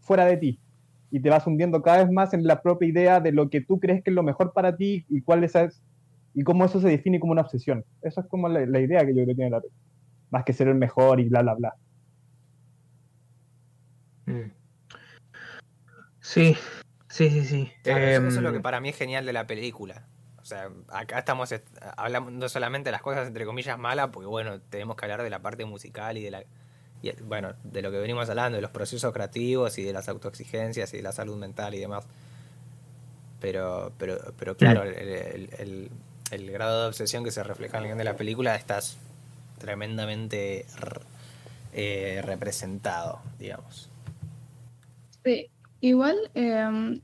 fuera 0.00 0.24
de 0.24 0.36
ti. 0.38 0.58
Y 1.10 1.20
te 1.20 1.30
vas 1.30 1.46
hundiendo 1.46 1.82
cada 1.82 2.04
vez 2.04 2.12
más 2.12 2.34
en 2.34 2.44
la 2.44 2.60
propia 2.60 2.88
idea 2.88 3.20
de 3.20 3.32
lo 3.32 3.48
que 3.48 3.60
tú 3.60 3.80
crees 3.80 4.02
que 4.02 4.10
es 4.10 4.14
lo 4.14 4.22
mejor 4.22 4.52
para 4.52 4.76
ti 4.76 5.06
y 5.08 5.22
cuál 5.22 5.44
es, 5.44 5.54
y 6.34 6.44
cómo 6.44 6.64
eso 6.64 6.80
se 6.80 6.88
define 6.88 7.18
como 7.20 7.32
una 7.32 7.42
obsesión. 7.42 7.84
Esa 8.02 8.20
es 8.20 8.26
como 8.26 8.48
la, 8.48 8.80
idea 8.80 9.00
que 9.00 9.08
yo 9.08 9.24
creo 9.24 9.26
que 9.26 9.34
tiene 9.34 9.50
la 9.50 9.60
película. 9.60 9.82
Más 10.30 10.44
que 10.44 10.52
ser 10.52 10.68
el 10.68 10.74
mejor 10.74 11.20
y 11.20 11.28
bla, 11.28 11.42
bla, 11.42 11.54
bla. 11.54 11.74
Mm. 14.26 14.52
Sí, 16.20 16.56
sí, 17.08 17.30
sí, 17.30 17.44
sí. 17.44 17.72
eso 17.84 18.26
es 18.26 18.36
lo 18.42 18.50
que 18.50 18.56
em, 18.56 18.62
para 18.62 18.80
mí 18.80 18.90
es 18.90 18.96
genial 18.96 19.24
de 19.24 19.32
la 19.32 19.46
película. 19.46 20.06
O 20.36 20.44
sea, 20.44 20.70
acá 20.88 21.18
estamos 21.18 21.54
hablando 21.96 22.48
solamente 22.48 22.88
de 22.88 22.92
las 22.92 23.02
cosas 23.02 23.26
entre 23.26 23.46
comillas 23.46 23.78
malas, 23.78 24.08
porque 24.12 24.26
bueno, 24.26 24.60
tenemos 24.60 24.96
que 24.96 25.04
hablar 25.06 25.22
de 25.22 25.30
la 25.30 25.40
parte 25.40 25.64
musical 25.64 26.16
y 26.18 26.22
de 26.22 26.30
la 26.30 26.44
bueno, 27.24 27.54
de 27.64 27.82
lo 27.82 27.90
que 27.90 27.98
venimos 27.98 28.28
hablando, 28.28 28.56
de 28.56 28.62
los 28.62 28.70
procesos 28.70 29.12
creativos 29.12 29.78
y 29.78 29.84
de 29.84 29.92
las 29.92 30.08
autoexigencias 30.08 30.92
y 30.94 30.98
de 30.98 31.02
la 31.02 31.12
salud 31.12 31.36
mental 31.36 31.74
y 31.74 31.78
demás. 31.78 32.04
Pero, 33.40 33.92
pero, 33.98 34.18
pero 34.36 34.56
claro, 34.56 34.82
el, 34.82 35.90
el, 36.30 36.50
grado 36.50 36.82
de 36.82 36.88
obsesión 36.88 37.22
que 37.22 37.30
se 37.30 37.42
refleja 37.44 37.78
en 37.78 37.86
el 37.86 37.98
de 37.98 38.04
la 38.04 38.16
película 38.16 38.56
está 38.56 38.80
tremendamente 39.58 40.66
eh, 41.72 42.20
representado, 42.24 43.20
digamos. 43.38 43.88
Sí, 45.24 45.50
Igual, 45.80 46.16
em, 46.34 47.00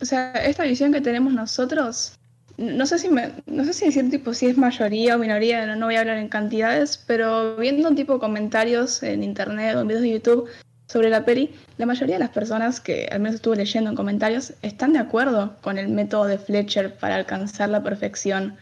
o 0.00 0.04
sea, 0.04 0.32
esta 0.32 0.64
visión 0.64 0.92
que 0.92 1.00
tenemos 1.00 1.32
nosotros, 1.32 2.17
no 2.58 2.86
sé 2.86 2.98
si 2.98 3.08
me, 3.08 3.30
no 3.46 3.64
sé 3.64 3.72
si 3.72 3.86
decir 3.86 4.10
tipo 4.10 4.34
si 4.34 4.46
es 4.46 4.58
mayoría 4.58 5.14
o 5.14 5.18
minoría, 5.18 5.64
no, 5.64 5.86
voy 5.86 5.94
a 5.94 6.00
hablar 6.00 6.18
en 6.18 6.28
cantidades, 6.28 7.02
pero 7.06 7.56
viendo 7.56 7.88
un 7.88 7.94
tipo 7.94 8.18
comentarios 8.18 9.02
en 9.04 9.22
internet 9.22 9.76
o 9.76 9.80
en 9.80 9.88
videos 9.88 10.02
de 10.02 10.10
YouTube 10.10 10.48
sobre 10.88 11.08
la 11.08 11.24
peli, 11.24 11.54
la 11.76 11.86
mayoría 11.86 12.16
de 12.16 12.20
las 12.20 12.30
personas 12.30 12.80
que 12.80 13.08
al 13.12 13.20
menos 13.20 13.36
estuve 13.36 13.56
leyendo 13.56 13.90
en 13.90 13.96
comentarios 13.96 14.54
están 14.62 14.92
de 14.92 14.98
acuerdo 14.98 15.56
con 15.60 15.78
el 15.78 15.88
método 15.88 16.24
de 16.24 16.38
Fletcher 16.38 16.94
para 16.96 17.14
alcanzar 17.14 17.68
la 17.68 17.84
perfección. 17.84 18.56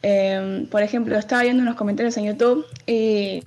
Em, 0.00 0.66
por 0.66 0.82
ejemplo, 0.82 1.16
estaba 1.18 1.42
viendo 1.42 1.62
unos 1.62 1.76
comentarios 1.76 2.16
en 2.16 2.24
YouTube 2.24 2.64
y 2.86 3.42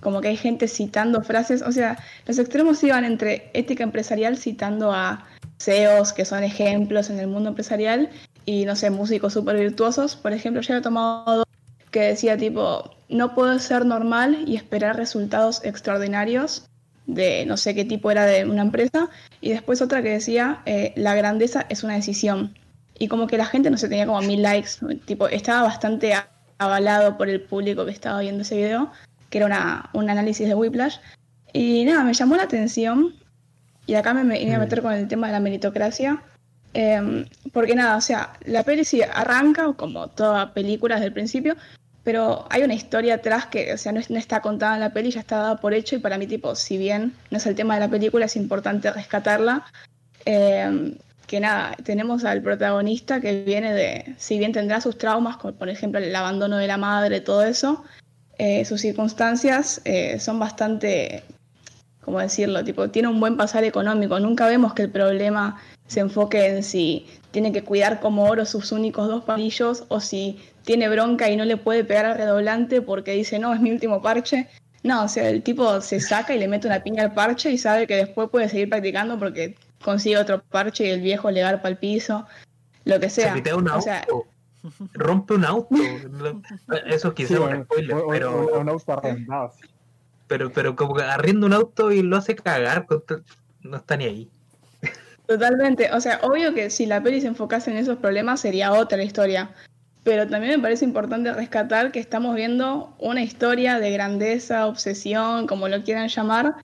como 0.00 0.22
que 0.22 0.28
hay 0.28 0.36
gente 0.36 0.66
citando 0.66 1.22
frases, 1.22 1.60
o 1.60 1.72
sea, 1.72 1.98
los 2.26 2.38
extremos 2.38 2.82
iban 2.84 3.04
entre 3.04 3.50
ética 3.52 3.84
empresarial 3.84 4.38
citando 4.38 4.92
a 4.92 5.26
CEOs 5.58 6.12
que 6.12 6.24
son 6.24 6.42
ejemplos 6.42 7.10
en 7.10 7.18
el 7.18 7.26
mundo 7.26 7.50
empresarial 7.50 8.10
y 8.46 8.64
no 8.64 8.74
sé, 8.76 8.88
músicos 8.88 9.34
súper 9.34 9.58
virtuosos. 9.58 10.16
Por 10.16 10.32
ejemplo, 10.32 10.62
yo 10.62 10.74
he 10.74 10.80
tomado 10.80 11.44
que 11.90 12.00
decía 12.00 12.38
tipo, 12.38 12.90
no 13.10 13.34
puedo 13.34 13.58
ser 13.58 13.84
normal 13.84 14.44
y 14.46 14.56
esperar 14.56 14.96
resultados 14.96 15.62
extraordinarios 15.64 16.66
de 17.06 17.44
no 17.46 17.56
sé 17.56 17.74
qué 17.74 17.84
tipo 17.84 18.10
era 18.10 18.24
de 18.24 18.46
una 18.46 18.62
empresa. 18.62 19.10
Y 19.42 19.50
después 19.50 19.82
otra 19.82 20.02
que 20.02 20.10
decía, 20.10 20.62
eh, 20.64 20.94
la 20.96 21.14
grandeza 21.14 21.66
es 21.68 21.84
una 21.84 21.94
decisión. 21.94 22.56
Y 22.98 23.08
como 23.08 23.26
que 23.26 23.36
la 23.36 23.44
gente 23.44 23.70
no 23.70 23.76
se 23.76 23.88
tenía 23.90 24.06
como 24.06 24.22
mil 24.22 24.40
likes, 24.40 24.70
tipo, 25.04 25.28
estaba 25.28 25.62
bastante 25.64 26.14
avalado 26.56 27.18
por 27.18 27.28
el 27.28 27.42
público 27.42 27.84
que 27.84 27.90
estaba 27.90 28.20
viendo 28.20 28.40
ese 28.40 28.56
video 28.56 28.90
que 29.30 29.38
era 29.38 29.46
una, 29.46 29.90
un 29.92 30.08
análisis 30.10 30.48
de 30.48 30.54
Whiplash. 30.54 30.96
Y 31.52 31.84
nada, 31.84 32.04
me 32.04 32.14
llamó 32.14 32.36
la 32.36 32.44
atención, 32.44 33.14
y 33.86 33.94
acá 33.94 34.14
me, 34.14 34.40
iba 34.40 34.56
a 34.56 34.58
meter 34.58 34.82
con 34.82 34.92
el 34.92 35.08
tema 35.08 35.28
de 35.28 35.32
la 35.32 35.40
meritocracia, 35.40 36.22
em, 36.76 37.26
porque 37.52 37.74
nada, 37.74 37.96
o 37.96 38.00
sea, 38.00 38.32
la 38.44 38.62
peli 38.62 38.84
sí 38.84 39.02
arranca 39.02 39.72
como 39.74 40.08
toda 40.08 40.52
película 40.52 40.96
desde 40.96 41.06
el 41.06 41.12
principio, 41.12 41.56
pero 42.04 42.46
hay 42.50 42.62
una 42.62 42.74
historia 42.74 43.14
atrás 43.14 43.46
que, 43.46 43.72
o 43.72 43.78
sea, 43.78 43.92
no, 43.92 44.00
está 44.00 44.40
contada 44.40 44.74
en 44.74 44.80
la 44.80 44.92
peli, 44.92 45.10
ya 45.10 45.20
está 45.20 45.38
dada 45.38 45.56
por 45.56 45.74
hecho, 45.74 45.96
y 45.96 45.98
para 45.98 46.18
mí, 46.18 46.26
tipo, 46.26 46.54
si 46.54 46.78
bien 46.78 47.14
no 47.30 47.38
es 47.38 47.46
el 47.46 47.54
tema 47.54 47.74
de 47.74 47.80
la 47.80 47.88
película, 47.88 48.26
es 48.26 48.36
importante 48.36 48.92
rescatarla. 48.92 49.64
Em, 50.24 50.94
que 51.26 51.40
nada, 51.40 51.74
tenemos 51.84 52.24
al 52.24 52.42
protagonista 52.42 53.20
que 53.20 53.42
viene 53.42 53.74
de, 53.74 54.14
si 54.18 54.38
bien 54.38 54.52
tendrá 54.52 54.80
sus 54.80 54.96
traumas, 54.98 55.36
como 55.36 55.54
por 55.54 55.68
ejemplo 55.68 55.98
el 55.98 56.14
abandono 56.14 56.56
de 56.56 56.68
la 56.68 56.76
madre, 56.76 57.20
todo 57.20 57.42
eso, 57.42 57.84
eh, 58.38 58.64
sus 58.64 58.80
circunstancias 58.82 59.80
eh, 59.84 60.20
son 60.20 60.38
bastante, 60.38 61.24
¿cómo 62.02 62.20
decirlo? 62.20 62.62
Tipo, 62.64 62.90
tiene 62.90 63.08
un 63.08 63.18
buen 63.18 63.36
pasar 63.36 63.64
económico. 63.64 64.20
Nunca 64.20 64.46
vemos 64.46 64.74
que 64.74 64.82
el 64.82 64.90
problema 64.90 65.60
se 65.86 66.00
enfoque 66.00 66.46
en 66.46 66.62
si 66.62 67.06
tiene 67.30 67.52
que 67.52 67.62
cuidar 67.62 68.00
como 68.00 68.24
oro 68.24 68.44
sus 68.44 68.72
únicos 68.72 69.08
dos 69.08 69.24
palillos 69.24 69.84
o 69.88 70.00
si 70.00 70.40
tiene 70.64 70.88
bronca 70.88 71.30
y 71.30 71.36
no 71.36 71.44
le 71.44 71.56
puede 71.56 71.84
pegar 71.84 72.06
al 72.06 72.16
redoblante 72.16 72.82
porque 72.82 73.12
dice, 73.12 73.38
no, 73.38 73.54
es 73.54 73.60
mi 73.60 73.70
último 73.70 74.02
parche. 74.02 74.48
No, 74.82 75.04
o 75.04 75.08
sea, 75.08 75.28
el 75.28 75.42
tipo 75.42 75.80
se 75.80 76.00
saca 76.00 76.34
y 76.34 76.38
le 76.38 76.48
mete 76.48 76.66
una 76.66 76.82
piña 76.82 77.02
al 77.02 77.14
parche 77.14 77.50
y 77.50 77.58
sabe 77.58 77.86
que 77.86 77.96
después 77.96 78.28
puede 78.30 78.48
seguir 78.48 78.68
practicando 78.68 79.18
porque 79.18 79.56
consigue 79.82 80.18
otro 80.18 80.42
parche 80.42 80.86
y 80.86 80.90
el 80.90 81.00
viejo 81.00 81.30
le 81.30 81.40
garpa 81.40 81.68
al 81.68 81.78
piso, 81.78 82.26
lo 82.84 83.00
que 83.00 83.10
sea. 83.10 83.34
o 83.74 83.82
sea, 83.82 84.06
rompe 84.92 85.34
un 85.34 85.44
auto. 85.44 85.74
Eso 86.86 87.14
quizás 87.14 87.38
un 87.38 87.64
spoiler, 87.64 87.96
pero. 88.08 88.60
Un 88.60 88.68
auto 88.68 88.92
arrendado. 88.92 89.52
Pero, 90.28 90.50
pero 90.52 90.74
como 90.74 90.94
que 90.94 91.02
arrienda 91.02 91.46
un 91.46 91.52
auto 91.52 91.92
y 91.92 92.02
lo 92.02 92.16
hace 92.16 92.34
cagar, 92.34 92.86
no 93.60 93.76
está 93.76 93.96
ni 93.96 94.04
ahí. 94.04 94.30
Totalmente, 95.26 95.90
o 95.92 96.00
sea, 96.00 96.20
obvio 96.22 96.54
que 96.54 96.70
si 96.70 96.86
la 96.86 97.02
peli 97.02 97.20
se 97.20 97.26
enfocase 97.26 97.70
en 97.70 97.78
esos 97.78 97.98
problemas 97.98 98.40
sería 98.40 98.72
otra 98.72 99.02
historia, 99.02 99.50
pero 100.04 100.28
también 100.28 100.56
me 100.56 100.62
parece 100.62 100.84
importante 100.84 101.32
rescatar 101.32 101.90
que 101.90 101.98
estamos 101.98 102.36
viendo 102.36 102.94
una 102.98 103.22
historia 103.22 103.80
de 103.80 103.90
grandeza, 103.90 104.66
obsesión, 104.66 105.48
como 105.48 105.66
lo 105.68 105.82
quieran 105.82 106.08
llamar, 106.08 106.54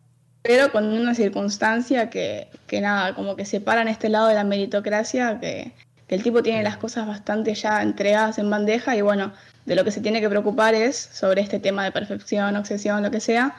pero 0.43 0.71
con 0.71 0.85
una 0.87 1.15
circunstancia 1.15 2.09
que, 2.09 2.49
que 2.69 2.81
nada, 2.81 3.15
como 3.15 3.35
que 3.35 3.45
separan 3.45 3.89
este 3.89 4.09
lado 4.09 4.29
de 4.29 4.35
la 4.35 4.45
meritocracia 4.45 5.41
que, 5.41 5.73
el 6.13 6.23
tipo 6.23 6.43
tiene 6.43 6.63
las 6.63 6.77
cosas 6.77 7.07
bastante 7.07 7.55
ya 7.55 7.83
entregadas 7.83 8.39
en 8.39 8.51
bandeja 8.51 8.95
y 8.95 9.01
bueno, 9.01 9.33
de 9.65 9.75
lo 9.75 9.83
que 9.83 9.91
se 9.91 10.03
tiene 10.03 10.21
que 10.21 10.29
preocupar 10.29 10.75
es 10.75 10.95
sobre 10.95 11.41
este 11.41 11.59
tema 11.59 11.85
de 11.85 11.91
perfección, 11.91 12.55
obsesión, 12.55 13.03
lo 13.03 13.11
que 13.11 13.21
sea. 13.21 13.57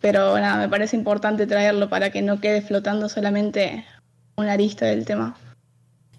Pero 0.00 0.36
nada, 0.40 0.56
me 0.56 0.68
parece 0.68 0.96
importante 0.96 1.46
traerlo 1.46 1.88
para 1.88 2.10
que 2.10 2.20
no 2.20 2.40
quede 2.40 2.60
flotando 2.60 3.08
solamente 3.08 3.84
una 4.36 4.52
arista 4.52 4.86
del 4.86 5.04
tema. 5.04 5.36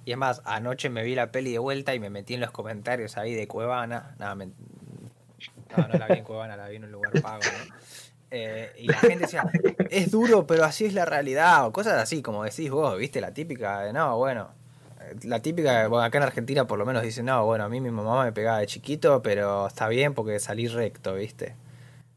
Y 0.06 0.12
es 0.12 0.18
más, 0.18 0.42
anoche 0.46 0.90
me 0.90 1.04
vi 1.04 1.16
la 1.16 1.32
peli 1.32 1.54
de 1.54 1.60
vuelta 1.60 1.96
y 1.96 2.00
me 2.00 2.10
metí 2.10 2.34
en 2.34 2.42
los 2.42 2.52
comentarios 2.52 3.18
ahí 3.18 3.34
de 3.34 3.48
Cuevana. 3.48 4.16
Nada, 4.20 4.36
no, 4.36 5.88
no 5.88 6.00
la 6.00 6.08
vi 6.08 6.20
en 6.20 6.24
Cuevana, 6.24 6.56
la 6.58 6.68
vi 6.68 6.76
en 6.76 6.84
un 6.84 6.92
lugar 6.92 7.12
pago, 7.22 7.42
eh, 8.32 8.72
y 8.80 8.88
la 8.88 8.98
gente 8.98 9.20
decía, 9.20 9.44
es 9.90 10.12
duro, 10.12 10.48
pero 10.48 10.64
así 10.64 10.86
es 10.86 10.94
la 10.94 11.06
realidad, 11.06 11.68
o 11.68 11.72
cosas 11.72 12.02
así, 12.02 12.22
como 12.22 12.44
decís 12.44 12.70
vos, 12.70 12.98
viste, 12.98 13.22
la 13.22 13.34
típica 13.34 13.82
de, 13.82 13.94
no, 13.94 14.18
bueno, 14.18 14.50
la 15.24 15.40
típica, 15.40 15.88
bueno, 15.88 16.04
acá 16.04 16.18
en 16.18 16.24
Argentina 16.24 16.66
por 16.66 16.80
lo 16.80 16.86
menos 16.86 17.04
dicen, 17.04 17.26
no, 17.26 17.46
bueno, 17.46 17.66
a 17.66 17.70
mí 17.70 17.80
mi 17.80 17.92
mamá 17.92 18.24
me 18.24 18.32
pegaba 18.32 18.60
de 18.60 18.68
chiquito, 18.68 19.22
pero 19.22 19.68
está 19.68 19.88
bien 19.88 20.14
porque 20.14 20.40
salí 20.40 20.68
recto, 20.68 21.16
¿viste? 21.16 21.56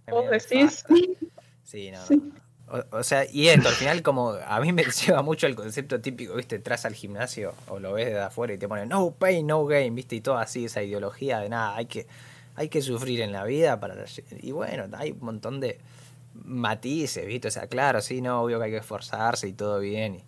¿Vos 0.08 0.30
decís? 0.30 0.84
Sí, 1.64 1.90
no. 1.90 2.00
O, 2.90 3.02
sea, 3.04 3.24
y 3.30 3.46
esto, 3.48 3.68
al 3.68 3.76
final 3.76 4.02
como 4.02 4.30
a 4.30 4.60
mí 4.60 4.72
me 4.72 4.84
lleva 5.06 5.22
mucho 5.22 5.46
el 5.46 5.54
concepto 5.54 6.00
típico, 6.00 6.34
viste, 6.34 6.56
entras 6.56 6.84
al 6.84 6.94
gimnasio 6.94 7.54
o 7.68 7.78
lo 7.78 7.92
ves 7.92 8.06
de 8.08 8.18
afuera 8.20 8.54
y 8.54 8.58
te 8.58 8.66
ponen 8.66 8.88
no 8.88 9.12
pain, 9.12 9.46
no 9.46 9.64
gain, 9.66 9.94
viste, 9.94 10.16
y 10.16 10.20
todo 10.20 10.36
así, 10.38 10.64
esa 10.64 10.82
ideología 10.82 11.38
de 11.38 11.48
nada, 11.48 11.76
hay 11.76 11.86
que, 11.86 12.06
hay 12.56 12.68
que 12.68 12.82
sufrir 12.82 13.20
en 13.20 13.30
la 13.32 13.44
vida 13.44 13.78
para... 13.78 13.94
Y 14.40 14.50
bueno, 14.50 14.84
hay 14.96 15.12
un 15.12 15.20
montón 15.20 15.60
de 15.60 15.78
matices, 16.44 17.24
viste, 17.26 17.48
o 17.48 17.50
sea, 17.52 17.68
claro, 17.68 18.00
sí, 18.00 18.20
no, 18.20 18.42
obvio 18.42 18.58
que 18.58 18.64
hay 18.64 18.70
que 18.72 18.76
esforzarse 18.78 19.46
y 19.48 19.52
todo 19.52 19.78
bien. 19.78 20.16
y- 20.16 20.24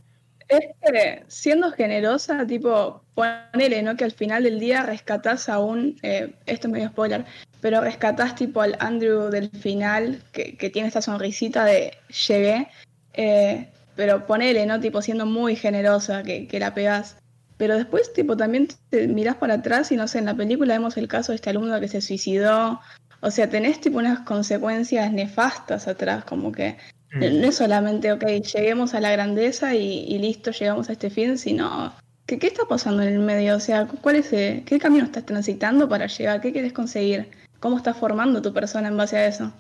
Es 0.49 0.61
que 0.81 1.25
siendo 1.29 1.71
generosa, 1.73 2.47
tipo, 2.47 3.03
ponele, 3.15 3.83
¿no? 3.83 3.97
Que 3.97 4.05
al 4.05 4.13
final 4.13 4.45
del 4.45 4.59
día 4.59 4.83
rescatás 4.83 5.49
a 5.49 5.59
un, 5.59 5.99
eh, 6.03 6.33
esto 6.47 6.69
es 6.69 6.73
medio 6.73 6.89
spoiler, 6.89 7.27
pero 7.61 7.83
rescatás 7.83 8.35
tipo 8.35 8.63
al 8.63 8.77
Andrew 8.81 9.29
del 9.29 9.51
final, 9.51 10.23
que, 10.33 10.57
que 10.57 10.71
tiene 10.71 10.89
esta 10.89 11.03
sonrisita 11.03 11.65
de 11.67 11.93
llegué, 12.29 12.69
eh, 13.13 13.69
pero 13.95 14.27
ponele, 14.27 14.65
¿no? 14.65 14.81
Tipo, 14.81 15.03
siendo 15.03 15.27
muy 15.27 15.55
generosa, 15.55 16.23
que, 16.23 16.47
que 16.47 16.61
la 16.61 16.73
pegás. 16.73 17.17
Pero 17.59 17.77
después, 17.77 18.13
tipo, 18.15 18.37
también 18.37 18.69
te 18.89 19.07
mirás 19.09 19.37
para 19.37 19.55
atrás 19.55 19.93
y 19.93 19.97
no 19.97 20.09
sé, 20.09 20.19
en 20.19 20.27
la 20.27 20.37
película 20.37 20.75
vemos 20.75 20.97
el 20.97 21.09
caso 21.09 21.33
de 21.33 21.37
este 21.37 21.51
alumno 21.51 21.79
que 21.81 21.89
se 21.89 22.01
suicidó. 22.01 22.81
O 23.21 23.31
sea, 23.31 23.51
tenés 23.51 23.81
tipo 23.81 23.99
unas 23.99 24.21
consecuencias 24.21 25.13
nefastas 25.13 25.89
atrás, 25.89 26.25
como 26.25 26.53
que 26.53 26.77
Mm. 27.13 27.19
no 27.21 27.31
no 27.41 27.47
es 27.49 27.57
solamente, 27.57 28.13
ok, 28.13 28.25
lleguemos 28.55 28.95
a 28.95 29.01
la 29.01 29.11
grandeza 29.11 29.75
y, 29.75 30.01
y 30.05 30.19
listo, 30.19 30.51
llegamos 30.51 30.89
a 30.89 30.93
este 30.93 31.09
fin, 31.11 31.39
sino, 31.39 31.93
¿qué, 32.27 32.39
¿qué 32.39 32.47
está 32.49 32.65
pasando 32.69 33.03
en 33.03 33.09
el 33.15 33.19
medio? 33.21 33.57
O 33.57 33.61
sea, 33.61 33.87
¿cuál 33.87 34.17
es, 34.17 34.33
eh, 34.33 34.63
¿qué 34.67 34.79
camino 34.79 35.05
estás 35.05 35.25
transitando 35.25 35.89
para 35.89 36.07
llegar? 36.07 36.41
¿Qué 36.41 36.53
quieres 36.53 36.73
conseguir? 36.73 37.31
¿Cómo 37.61 37.77
estás 37.79 37.97
formando 37.97 38.43
tu 38.43 38.53
persona 38.53 38.89
en 38.89 38.97
base 38.97 39.17
a 39.17 39.27
eso? 39.27 39.53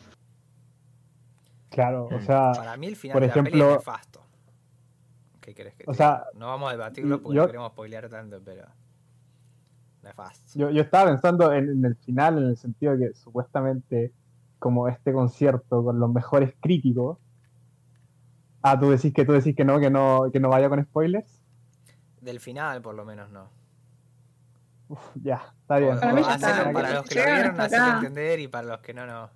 Claro, 1.70 2.06
o 2.06 2.18
Mm. 2.18 2.26
sea, 2.26 2.52
Para 2.52 2.76
mí 2.76 2.86
el 2.88 2.96
final 2.96 3.14
por 3.14 3.22
de 3.22 3.28
la 3.28 3.34
peli 3.34 3.46
ejemplo- 3.48 3.70
es 3.70 3.76
nefasto. 3.78 4.20
¿Qué 5.40 5.54
crees 5.54 5.74
que 5.74 5.84
O 5.86 5.94
sea? 5.94 6.24
No 6.34 6.46
vamos 6.48 6.68
a 6.68 6.72
debatirlo 6.72 7.22
porque 7.22 7.36
yo- 7.36 7.42
no 7.42 7.46
queremos 7.48 7.72
spoilear 7.72 8.08
tanto, 8.08 8.40
pero... 8.44 8.66
Nefasto. 10.02 10.58
yo, 10.58 10.70
yo 10.70 10.82
estaba 10.82 11.10
pensando 11.10 11.52
en, 11.52 11.68
en 11.70 11.84
el 11.84 11.96
final, 11.96 12.38
en 12.38 12.44
el 12.44 12.56
sentido 12.56 12.96
de 12.96 13.08
que 13.08 13.14
supuestamente, 13.14 14.12
como 14.58 14.88
este 14.88 15.12
concierto 15.12 15.82
con 15.84 15.98
los 15.98 16.10
mejores 16.12 16.54
críticos. 16.60 17.18
Ah, 18.62 18.78
tú 18.78 18.90
decís 18.90 19.12
que 19.12 19.24
tú 19.24 19.32
decís 19.32 19.54
que 19.54 19.64
no, 19.64 19.78
que 19.78 19.90
no, 19.90 20.30
que 20.32 20.40
no 20.40 20.48
vaya 20.48 20.68
con 20.68 20.82
spoilers. 20.82 21.40
Del 22.20 22.40
final, 22.40 22.82
por 22.82 22.94
lo 22.94 23.04
menos, 23.04 23.30
no. 23.30 23.48
Uf, 24.88 24.98
ya, 25.22 25.54
está 25.60 25.78
bien. 25.78 25.98
Para 26.00 26.12
mí 26.12 26.22
o 26.22 26.24
ya 26.24 26.34
hacerlo 26.34 26.56
está. 26.56 26.72
para 26.72 26.94
los 26.94 27.04
que 27.04 27.14
lo 27.14 27.24
vieron, 27.24 27.60
hacerlo 27.60 27.94
entender 27.94 28.40
y 28.40 28.48
para 28.48 28.68
los 28.68 28.80
que 28.80 28.94
no, 28.94 29.06
no. 29.06 29.30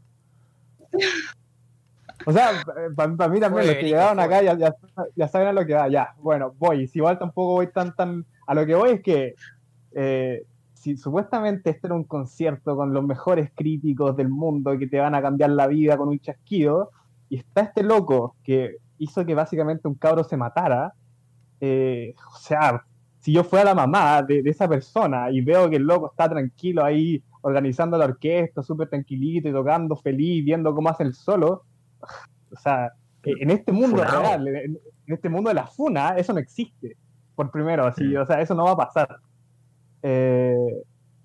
O 2.26 2.32
sea, 2.32 2.50
para 2.96 3.08
mí 3.28 3.40
también, 3.40 3.66
los 3.66 3.76
que 3.76 3.82
llegaron 3.82 4.20
acá 4.20 4.42
ya, 4.42 4.56
ya, 4.56 4.74
ya 5.16 5.28
saben 5.28 5.48
a 5.48 5.52
lo 5.52 5.66
que 5.66 5.74
va, 5.74 5.88
ya. 5.88 6.14
Bueno, 6.18 6.54
voy. 6.58 6.86
Si 6.86 6.98
igual 6.98 7.18
tampoco 7.18 7.52
voy 7.52 7.66
tan, 7.68 7.94
tan. 7.94 8.24
A 8.46 8.54
lo 8.54 8.64
que 8.66 8.74
voy 8.74 8.90
es 8.90 9.02
que 9.02 9.34
eh, 9.92 10.46
si 10.74 10.96
supuestamente 10.96 11.70
este 11.70 11.86
era 11.86 11.94
un 11.94 12.04
concierto 12.04 12.76
con 12.76 12.92
los 12.92 13.04
mejores 13.04 13.50
críticos 13.54 14.16
del 14.16 14.28
mundo 14.28 14.78
que 14.78 14.86
te 14.86 14.98
van 14.98 15.14
a 15.14 15.22
cambiar 15.22 15.50
la 15.50 15.66
vida 15.66 15.96
con 15.96 16.08
un 16.08 16.18
chasquido, 16.18 16.90
y 17.28 17.38
está 17.38 17.62
este 17.62 17.82
loco 17.82 18.36
que 18.42 18.76
hizo 19.02 19.24
que 19.26 19.34
básicamente 19.34 19.88
un 19.88 19.94
cabro 19.94 20.24
se 20.24 20.36
matara, 20.36 20.92
eh, 21.60 22.14
o 22.34 22.38
sea, 22.38 22.84
si 23.20 23.32
yo 23.32 23.44
fuera 23.44 23.66
la 23.66 23.74
mamá 23.74 24.22
de, 24.22 24.42
de 24.42 24.50
esa 24.50 24.68
persona 24.68 25.30
y 25.30 25.40
veo 25.40 25.70
que 25.70 25.76
el 25.76 25.84
loco 25.84 26.10
está 26.10 26.28
tranquilo 26.28 26.84
ahí 26.84 27.22
organizando 27.42 27.96
la 27.98 28.04
orquesta, 28.06 28.62
súper 28.62 28.88
tranquilito 28.88 29.48
y 29.48 29.52
tocando 29.52 29.96
feliz, 29.96 30.44
viendo 30.44 30.74
cómo 30.74 30.88
hace 30.88 31.02
el 31.04 31.14
solo, 31.14 31.64
o 32.52 32.56
sea, 32.60 32.86
eh, 33.24 33.32
en 33.40 33.50
este 33.50 33.72
mundo 33.72 33.98
Funado. 33.98 34.20
real, 34.20 34.48
en, 34.48 34.78
en 35.06 35.14
este 35.14 35.28
mundo 35.28 35.48
de 35.50 35.54
la 35.54 35.66
funa, 35.66 36.10
eso 36.16 36.32
no 36.32 36.38
existe. 36.40 36.96
Por 37.34 37.50
primero, 37.50 37.84
así, 37.86 38.04
Mm. 38.04 38.16
o 38.22 38.26
sea, 38.26 38.40
eso 38.40 38.54
no 38.54 38.64
va 38.64 38.72
a 38.72 38.76
pasar. 38.76 39.16
Eh, 40.02 40.56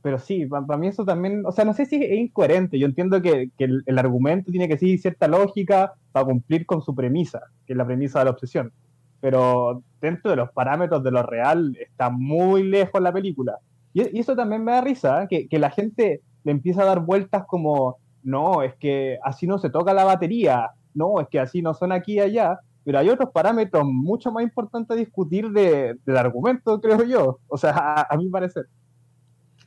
pero 0.01 0.19
sí, 0.19 0.45
para 0.45 0.77
mí 0.77 0.87
eso 0.87 1.03
también, 1.03 1.45
o 1.45 1.51
sea, 1.51 1.65
no 1.65 1.73
sé 1.73 1.85
si 1.85 1.97
es 2.03 2.11
incoherente. 2.19 2.79
Yo 2.79 2.85
entiendo 2.87 3.21
que, 3.21 3.49
que 3.57 3.65
el, 3.65 3.99
argumento 3.99 4.51
tiene 4.51 4.67
que 4.67 4.77
seguir 4.77 4.99
cierta 4.99 5.27
lógica 5.27 5.93
para 6.11 6.25
cumplir 6.25 6.65
con 6.65 6.81
su 6.81 6.95
premisa, 6.95 7.41
que 7.65 7.73
es 7.73 7.77
la 7.77 7.85
premisa 7.85 8.19
de 8.19 8.25
la 8.25 8.31
obsesión. 8.31 8.71
Pero 9.19 9.83
dentro 9.99 10.29
de 10.31 10.37
los 10.37 10.51
parámetros 10.51 11.03
de 11.03 11.11
lo 11.11 11.23
real 11.23 11.75
está 11.79 12.09
muy 12.09 12.63
lejos 12.63 13.01
la 13.01 13.11
película. 13.11 13.57
Y, 13.93 14.15
y 14.17 14.19
eso 14.19 14.35
también 14.35 14.63
me 14.63 14.71
da 14.73 14.81
risa, 14.81 15.23
¿eh? 15.23 15.27
que, 15.29 15.47
que 15.47 15.59
la 15.59 15.71
gente 15.71 16.21
le 16.43 16.51
empieza 16.51 16.83
a 16.83 16.85
dar 16.85 17.01
vueltas 17.01 17.43
como, 17.47 17.97
no, 18.23 18.61
es 18.63 18.75
que 18.75 19.17
así 19.23 19.47
no 19.47 19.57
se 19.57 19.69
toca 19.69 19.93
la 19.93 20.05
batería, 20.05 20.69
no, 20.93 21.19
es 21.19 21.27
que 21.27 21.39
así 21.39 21.61
no 21.61 21.73
son 21.73 21.91
aquí 21.91 22.13
y 22.13 22.19
allá. 22.19 22.59
Pero 22.83 22.99
hay 22.99 23.09
otros 23.09 23.31
parámetros 23.31 23.83
mucho 23.85 24.31
más 24.31 24.43
importantes 24.43 24.95
a 24.95 24.99
discutir 24.99 25.49
de- 25.51 25.95
del 26.05 26.17
argumento, 26.17 26.79
creo 26.79 27.03
yo. 27.03 27.39
O 27.47 27.57
sea, 27.57 27.71
a, 27.75 28.07
a 28.09 28.17
mi 28.17 28.29
parecer. 28.29 28.67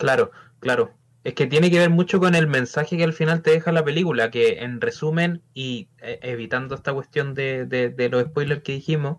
Claro, 0.01 0.31
claro. 0.61 0.95
Es 1.25 1.35
que 1.35 1.47
tiene 1.47 1.71
que 1.71 1.79
ver 1.79 1.91
mucho 1.91 2.19
con 2.19 2.35
el 2.35 2.47
mensaje 2.47 2.97
que 2.97 3.05
al 3.05 3.13
final 3.13 3.43
te 3.43 3.51
deja 3.51 3.71
la 3.73 3.85
película, 3.85 4.31
que 4.31 4.61
en 4.61 4.81
resumen, 4.81 5.43
y 5.53 5.89
eh, 6.01 6.19
evitando 6.23 6.75
esta 6.75 6.95
cuestión 6.95 7.35
de, 7.35 7.67
de, 7.67 7.91
de 7.91 8.09
los 8.09 8.23
spoilers 8.25 8.63
que 8.63 8.73
dijimos, 8.73 9.19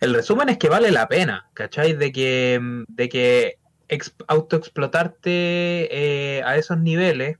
el 0.00 0.14
resumen 0.14 0.48
es 0.48 0.58
que 0.58 0.68
vale 0.68 0.90
la 0.90 1.06
pena, 1.06 1.48
¿cachai? 1.54 1.92
De 1.92 2.10
que, 2.10 2.58
mm, 2.60 2.82
de 2.88 3.08
que 3.08 3.58
ex- 3.86 4.16
autoexplotarte 4.26 5.28
eh, 6.38 6.42
a 6.42 6.56
esos 6.56 6.78
niveles, 6.80 7.38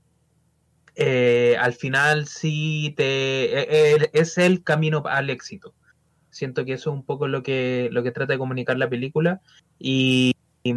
eh, 0.95 1.57
al 1.59 1.73
final 1.73 2.27
sí 2.27 2.93
te 2.95 3.03
eh, 3.03 3.95
eh, 3.97 4.09
es 4.13 4.37
el 4.37 4.63
camino 4.63 5.03
al 5.05 5.29
éxito. 5.29 5.73
Siento 6.29 6.63
que 6.63 6.73
eso 6.73 6.91
es 6.91 6.95
un 6.95 7.03
poco 7.05 7.27
lo 7.27 7.43
que, 7.43 7.89
lo 7.91 8.01
que 8.03 8.11
trata 8.11 8.33
de 8.33 8.39
comunicar 8.39 8.77
la 8.77 8.89
película. 8.89 9.41
Y, 9.77 10.31
y, 10.63 10.73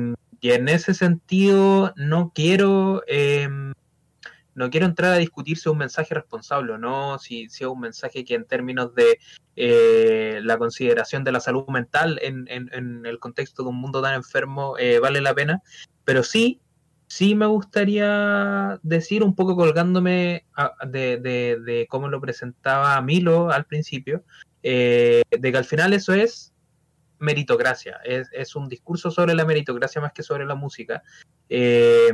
y 0.46 0.52
en 0.52 0.68
ese 0.68 0.94
sentido 0.94 1.92
no 1.96 2.30
quiero 2.32 3.02
eh, 3.08 3.48
no 4.54 4.70
quiero 4.70 4.86
entrar 4.86 5.12
a 5.12 5.16
discutir 5.16 5.56
si 5.56 5.62
es 5.62 5.66
un 5.66 5.78
mensaje 5.78 6.14
responsable 6.14 6.74
o 6.74 6.78
no, 6.78 7.18
si, 7.18 7.48
si 7.48 7.64
es 7.64 7.68
un 7.68 7.80
mensaje 7.80 8.24
que 8.24 8.34
en 8.34 8.44
términos 8.44 8.94
de 8.94 9.18
eh, 9.56 10.38
la 10.44 10.56
consideración 10.56 11.24
de 11.24 11.32
la 11.32 11.40
salud 11.40 11.66
mental 11.66 12.20
en, 12.22 12.46
el 12.48 13.18
contexto 13.18 13.64
de 13.64 13.70
un 13.70 13.76
mundo 13.76 14.00
tan 14.00 14.14
enfermo 14.14 14.78
eh, 14.78 15.00
vale 15.00 15.20
la 15.20 15.34
pena, 15.34 15.62
pero 16.04 16.22
sí, 16.22 16.60
sí 17.08 17.34
me 17.34 17.46
gustaría 17.46 18.78
decir 18.84 19.24
un 19.24 19.34
poco 19.34 19.56
colgándome 19.56 20.44
a- 20.54 20.86
de 20.86 21.86
cómo 21.90 22.06
lo 22.06 22.20
presentaba 22.20 23.00
Milo 23.02 23.50
al 23.50 23.64
principio, 23.64 24.22
eh, 24.62 25.22
de 25.28 25.50
que 25.50 25.58
al 25.58 25.64
final 25.64 25.92
eso 25.92 26.14
es 26.14 26.52
meritocracia, 27.18 28.00
es, 28.04 28.28
es 28.32 28.56
un 28.56 28.68
discurso 28.68 29.10
sobre 29.10 29.34
la 29.34 29.44
meritocracia 29.44 30.00
más 30.00 30.12
que 30.12 30.22
sobre 30.22 30.46
la 30.46 30.54
música. 30.54 31.02
Eh, 31.48 32.12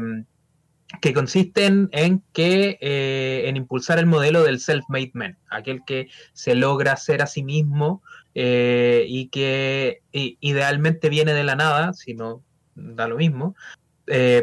que 1.00 1.14
consisten 1.14 1.88
en 1.92 2.22
que 2.34 2.78
eh, 2.82 3.44
en 3.46 3.56
impulsar 3.56 3.98
el 3.98 4.04
modelo 4.04 4.42
del 4.42 4.60
self-made 4.60 5.12
man, 5.14 5.38
aquel 5.48 5.80
que 5.86 6.08
se 6.34 6.54
logra 6.54 6.96
ser 6.96 7.22
a 7.22 7.26
sí 7.26 7.42
mismo 7.42 8.02
eh, 8.34 9.06
y 9.08 9.28
que 9.28 10.02
idealmente 10.12 11.08
viene 11.08 11.32
de 11.32 11.44
la 11.44 11.56
nada, 11.56 11.94
si 11.94 12.12
no 12.12 12.42
da 12.74 13.08
lo 13.08 13.16
mismo, 13.16 13.56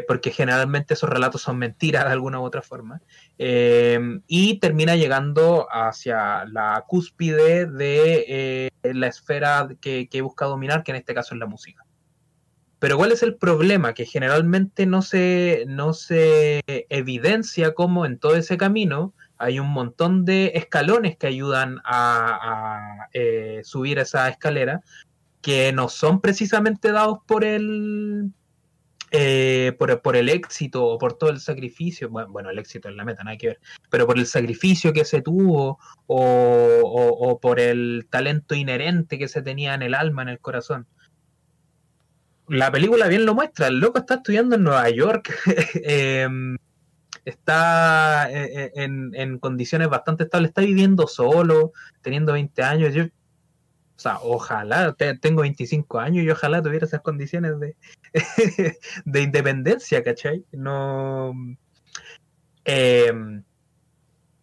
porque 0.08 0.32
generalmente 0.32 0.94
esos 0.94 1.08
relatos 1.08 1.42
son 1.42 1.56
mentiras 1.56 2.04
de 2.06 2.10
alguna 2.10 2.40
u 2.40 2.42
otra 2.42 2.62
forma, 2.62 3.00
y 3.38 4.58
termina 4.58 4.96
llegando 4.96 5.68
hacia 5.70 6.44
la 6.46 6.84
cúspide 6.88 7.66
de 7.66 8.69
la 8.82 9.06
esfera 9.06 9.68
que, 9.80 10.08
que 10.08 10.22
busca 10.22 10.46
dominar, 10.46 10.82
que 10.82 10.92
en 10.92 10.96
este 10.96 11.14
caso 11.14 11.34
es 11.34 11.40
la 11.40 11.46
música. 11.46 11.84
Pero 12.80 12.96
¿cuál 12.96 13.12
es 13.12 13.22
el 13.22 13.36
problema? 13.36 13.92
Que 13.92 14.06
generalmente 14.06 14.86
no 14.86 15.02
se, 15.02 15.64
no 15.68 15.92
se 15.92 16.62
evidencia 16.88 17.74
cómo 17.74 18.06
en 18.06 18.18
todo 18.18 18.36
ese 18.36 18.56
camino 18.56 19.12
hay 19.36 19.60
un 19.60 19.68
montón 19.68 20.24
de 20.24 20.52
escalones 20.54 21.16
que 21.18 21.26
ayudan 21.26 21.80
a, 21.84 23.08
eh, 23.12 23.60
subir 23.64 23.98
esa 23.98 24.28
escalera 24.28 24.80
que 25.42 25.72
no 25.72 25.88
son 25.88 26.20
precisamente 26.20 26.90
dados 26.90 27.18
por 27.26 27.44
el, 27.44 28.32
eh, 29.12 29.74
por, 29.76 30.02
por 30.02 30.14
el 30.14 30.28
éxito 30.28 30.84
o 30.84 30.96
por 30.96 31.14
todo 31.14 31.30
el 31.30 31.40
sacrificio, 31.40 32.08
bueno, 32.08 32.30
bueno, 32.30 32.50
el 32.50 32.58
éxito 32.60 32.88
es 32.88 32.94
la 32.94 33.04
meta, 33.04 33.24
nada 33.24 33.36
que 33.36 33.48
ver, 33.48 33.60
pero 33.88 34.06
por 34.06 34.16
el 34.16 34.26
sacrificio 34.26 34.92
que 34.92 35.04
se 35.04 35.20
tuvo 35.20 35.80
o, 36.06 37.38
por 37.42 37.58
el 37.58 38.06
talento 38.08 38.54
inherente 38.54 39.18
que 39.18 39.26
se 39.26 39.42
tenía 39.42 39.74
en 39.74 39.82
el 39.82 39.94
alma, 39.94 40.22
en 40.22 40.28
el 40.28 40.38
corazón. 40.38 40.86
La 42.46 42.70
película 42.70 43.08
bien 43.08 43.26
lo 43.26 43.34
muestra, 43.34 43.66
el 43.66 43.80
loco 43.80 43.98
está 43.98 44.14
estudiando 44.14 44.54
en 44.54 44.62
Nueva 44.62 44.88
York, 44.90 45.34
em, 45.84 46.56
está 47.24 48.28
eh, 48.30 48.70
en, 48.76 49.10
en 49.14 49.38
condiciones 49.38 49.88
bastante 49.88 50.24
estables, 50.24 50.50
está 50.50 50.60
viviendo 50.60 51.08
solo, 51.08 51.72
teniendo 52.00 52.32
20 52.32 52.62
años, 52.62 52.94
yo, 52.94 53.04
o 54.00 54.02
sea, 54.02 54.18
ojalá, 54.22 54.94
te- 54.94 55.18
tengo 55.18 55.42
25 55.42 55.98
años 55.98 56.24
y 56.24 56.30
ojalá 56.30 56.62
tuviera 56.62 56.86
esas 56.86 57.02
condiciones 57.02 57.60
de, 57.60 57.76
de 59.04 59.22
independencia, 59.22 60.02
¿cachai? 60.02 60.42
No. 60.52 61.34
em, 62.64 63.44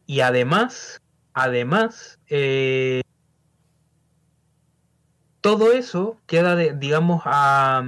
y 0.06 0.20
además, 0.20 1.02
además, 1.34 2.20
eh, 2.28 3.02
todo 5.42 5.72
eso 5.72 6.22
queda, 6.28 6.56
digamos, 6.56 7.24
a, 7.26 7.84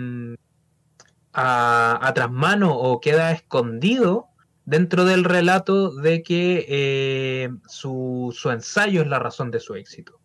a, 1.34 2.00
a 2.08 2.14
trasmano 2.16 2.76
o 2.76 3.00
queda 3.00 3.32
escondido 3.32 4.30
dentro 4.66 5.06
del 5.06 5.24
relato 5.24 5.92
de 5.92 6.24
que 6.24 6.66
eh, 6.68 7.50
su, 7.68 8.36
su, 8.36 8.50
ensayo 8.50 9.04
es 9.04 9.08
la 9.08 9.20
razón 9.20 9.52
de 9.52 9.60
su 9.60 9.76
éxito, 9.76 10.20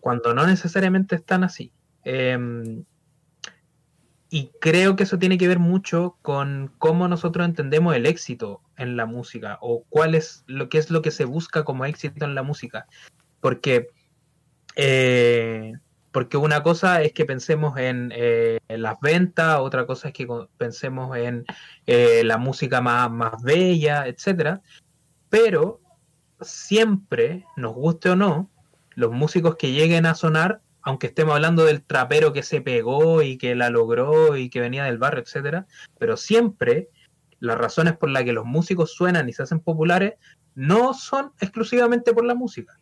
cuando 0.00 0.34
no 0.34 0.46
necesariamente 0.46 1.16
están 1.16 1.44
así. 1.44 1.72
Eh, 2.04 2.38
y 4.32 4.52
creo 4.60 4.94
que 4.94 5.02
eso 5.02 5.18
tiene 5.18 5.38
que 5.38 5.48
ver 5.48 5.58
mucho 5.58 6.16
con 6.22 6.72
cómo 6.78 7.08
nosotros 7.08 7.44
entendemos 7.44 7.96
el 7.96 8.06
éxito 8.06 8.62
en 8.76 8.96
la 8.96 9.04
música 9.04 9.58
o 9.60 9.84
cuál 9.88 10.14
es 10.14 10.44
lo 10.46 10.68
que 10.68 10.78
es 10.78 10.90
lo 10.90 11.02
que 11.02 11.10
se 11.10 11.24
busca 11.24 11.64
como 11.64 11.84
éxito 11.84 12.24
en 12.24 12.36
la 12.36 12.44
música. 12.44 12.86
Porque 13.40 13.88
eh, 14.76 15.72
porque 16.12 16.36
una 16.36 16.62
cosa 16.62 17.02
es 17.02 17.12
que 17.12 17.24
pensemos 17.24 17.78
en, 17.78 18.12
eh, 18.14 18.58
las 18.68 18.98
ventas, 19.00 19.60
otra 19.60 19.86
cosa 19.86 20.08
es 20.08 20.14
que 20.14 20.26
pensemos 20.56 21.16
en 21.16 21.44
eh, 21.86 22.22
la 22.24 22.36
música 22.36 22.80
más, 22.80 23.10
más 23.10 23.42
bella, 23.42 24.06
etcétera. 24.06 24.60
Pero 25.28 25.80
siempre, 26.40 27.44
nos 27.56 27.74
guste 27.74 28.10
o 28.10 28.16
no, 28.16 28.50
los 28.94 29.12
músicos 29.12 29.56
que 29.56 29.72
lleguen 29.72 30.06
a 30.06 30.14
sonar, 30.14 30.60
aunque 30.82 31.08
estemos 31.08 31.34
hablando 31.34 31.64
del 31.64 31.82
trapero 31.82 32.32
que 32.32 32.42
se 32.42 32.60
pegó 32.60 33.22
y 33.22 33.38
que 33.38 33.54
la 33.54 33.70
logró 33.70 34.36
y 34.36 34.50
que 34.50 34.60
venía 34.60 34.84
del 34.84 34.98
barrio, 34.98 35.22
etcétera, 35.22 35.66
pero 35.98 36.16
siempre 36.16 36.88
las 37.38 37.58
razones 37.58 37.96
por 37.96 38.10
las 38.10 38.24
que 38.24 38.32
los 38.32 38.44
músicos 38.44 38.92
suenan 38.92 39.28
y 39.28 39.32
se 39.32 39.42
hacen 39.42 39.60
populares 39.60 40.14
no 40.54 40.94
son 40.94 41.32
exclusivamente 41.40 42.12
por 42.12 42.24
la 42.24 42.34
música. 42.34 42.78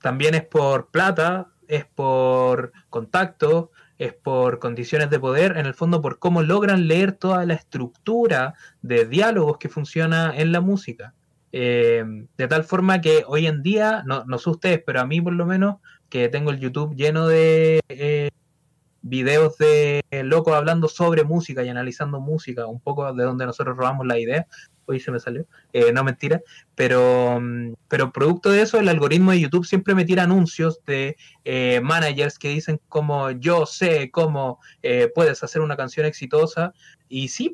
También 0.00 0.34
es 0.34 0.44
por 0.44 0.90
plata, 0.90 1.48
es 1.68 1.84
por 1.84 2.72
contacto, 2.88 3.70
es 3.98 4.14
por 4.14 4.58
condiciones 4.58 5.10
de 5.10 5.20
poder, 5.20 5.58
en 5.58 5.66
el 5.66 5.74
fondo 5.74 6.00
por 6.00 6.18
cómo 6.18 6.42
logran 6.42 6.88
leer 6.88 7.12
toda 7.12 7.44
la 7.44 7.54
estructura 7.54 8.54
de 8.80 9.04
diálogos 9.04 9.58
que 9.58 9.68
funciona 9.68 10.32
en 10.34 10.52
la 10.52 10.60
música. 10.60 11.14
Eh, 11.52 12.04
de 12.36 12.48
tal 12.48 12.64
forma 12.64 13.00
que 13.00 13.24
hoy 13.26 13.46
en 13.46 13.62
día, 13.62 14.02
no, 14.06 14.24
no, 14.24 14.38
sé 14.38 14.50
ustedes, 14.50 14.82
pero 14.84 15.00
a 15.00 15.06
mí 15.06 15.20
por 15.20 15.32
lo 15.32 15.46
menos, 15.46 15.76
que 16.08 16.28
tengo 16.28 16.50
el 16.50 16.60
YouTube 16.60 16.94
lleno 16.96 17.28
de 17.28 17.80
eh, 17.88 18.30
videos 19.02 19.56
de 19.58 20.02
locos 20.24 20.54
hablando 20.54 20.88
sobre 20.88 21.24
música 21.24 21.62
y 21.62 21.68
analizando 21.68 22.20
música, 22.20 22.66
un 22.66 22.80
poco 22.80 23.12
de 23.12 23.24
donde 23.24 23.46
nosotros 23.46 23.76
robamos 23.76 24.06
la 24.06 24.18
idea, 24.18 24.46
hoy 24.86 25.00
se 25.00 25.10
me 25.10 25.20
salió, 25.20 25.46
eh, 25.72 25.92
no 25.92 26.04
mentira, 26.04 26.42
pero, 26.74 27.40
mm, 27.40 27.74
pero 27.88 28.12
producto 28.12 28.50
de 28.50 28.62
eso 28.62 28.78
el 28.78 28.88
algoritmo 28.88 29.30
de 29.30 29.40
YouTube 29.40 29.66
siempre 29.66 29.94
me 29.94 30.04
tira 30.04 30.24
anuncios 30.24 30.80
de 30.86 31.16
eh, 31.44 31.80
managers 31.82 32.38
que 32.38 32.48
dicen 32.48 32.80
como 32.88 33.30
yo 33.30 33.66
sé 33.66 34.10
cómo 34.10 34.60
eh, 34.82 35.10
puedes 35.14 35.42
hacer 35.42 35.62
una 35.62 35.76
canción 35.76 36.06
exitosa 36.06 36.74
y 37.08 37.28
sí, 37.28 37.52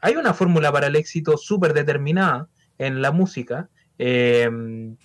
hay 0.00 0.16
una 0.16 0.34
fórmula 0.34 0.72
para 0.72 0.88
el 0.88 0.96
éxito 0.96 1.36
súper 1.36 1.74
determinada 1.74 2.48
en 2.78 3.02
la 3.02 3.12
música. 3.12 3.68
Em, 3.98 4.96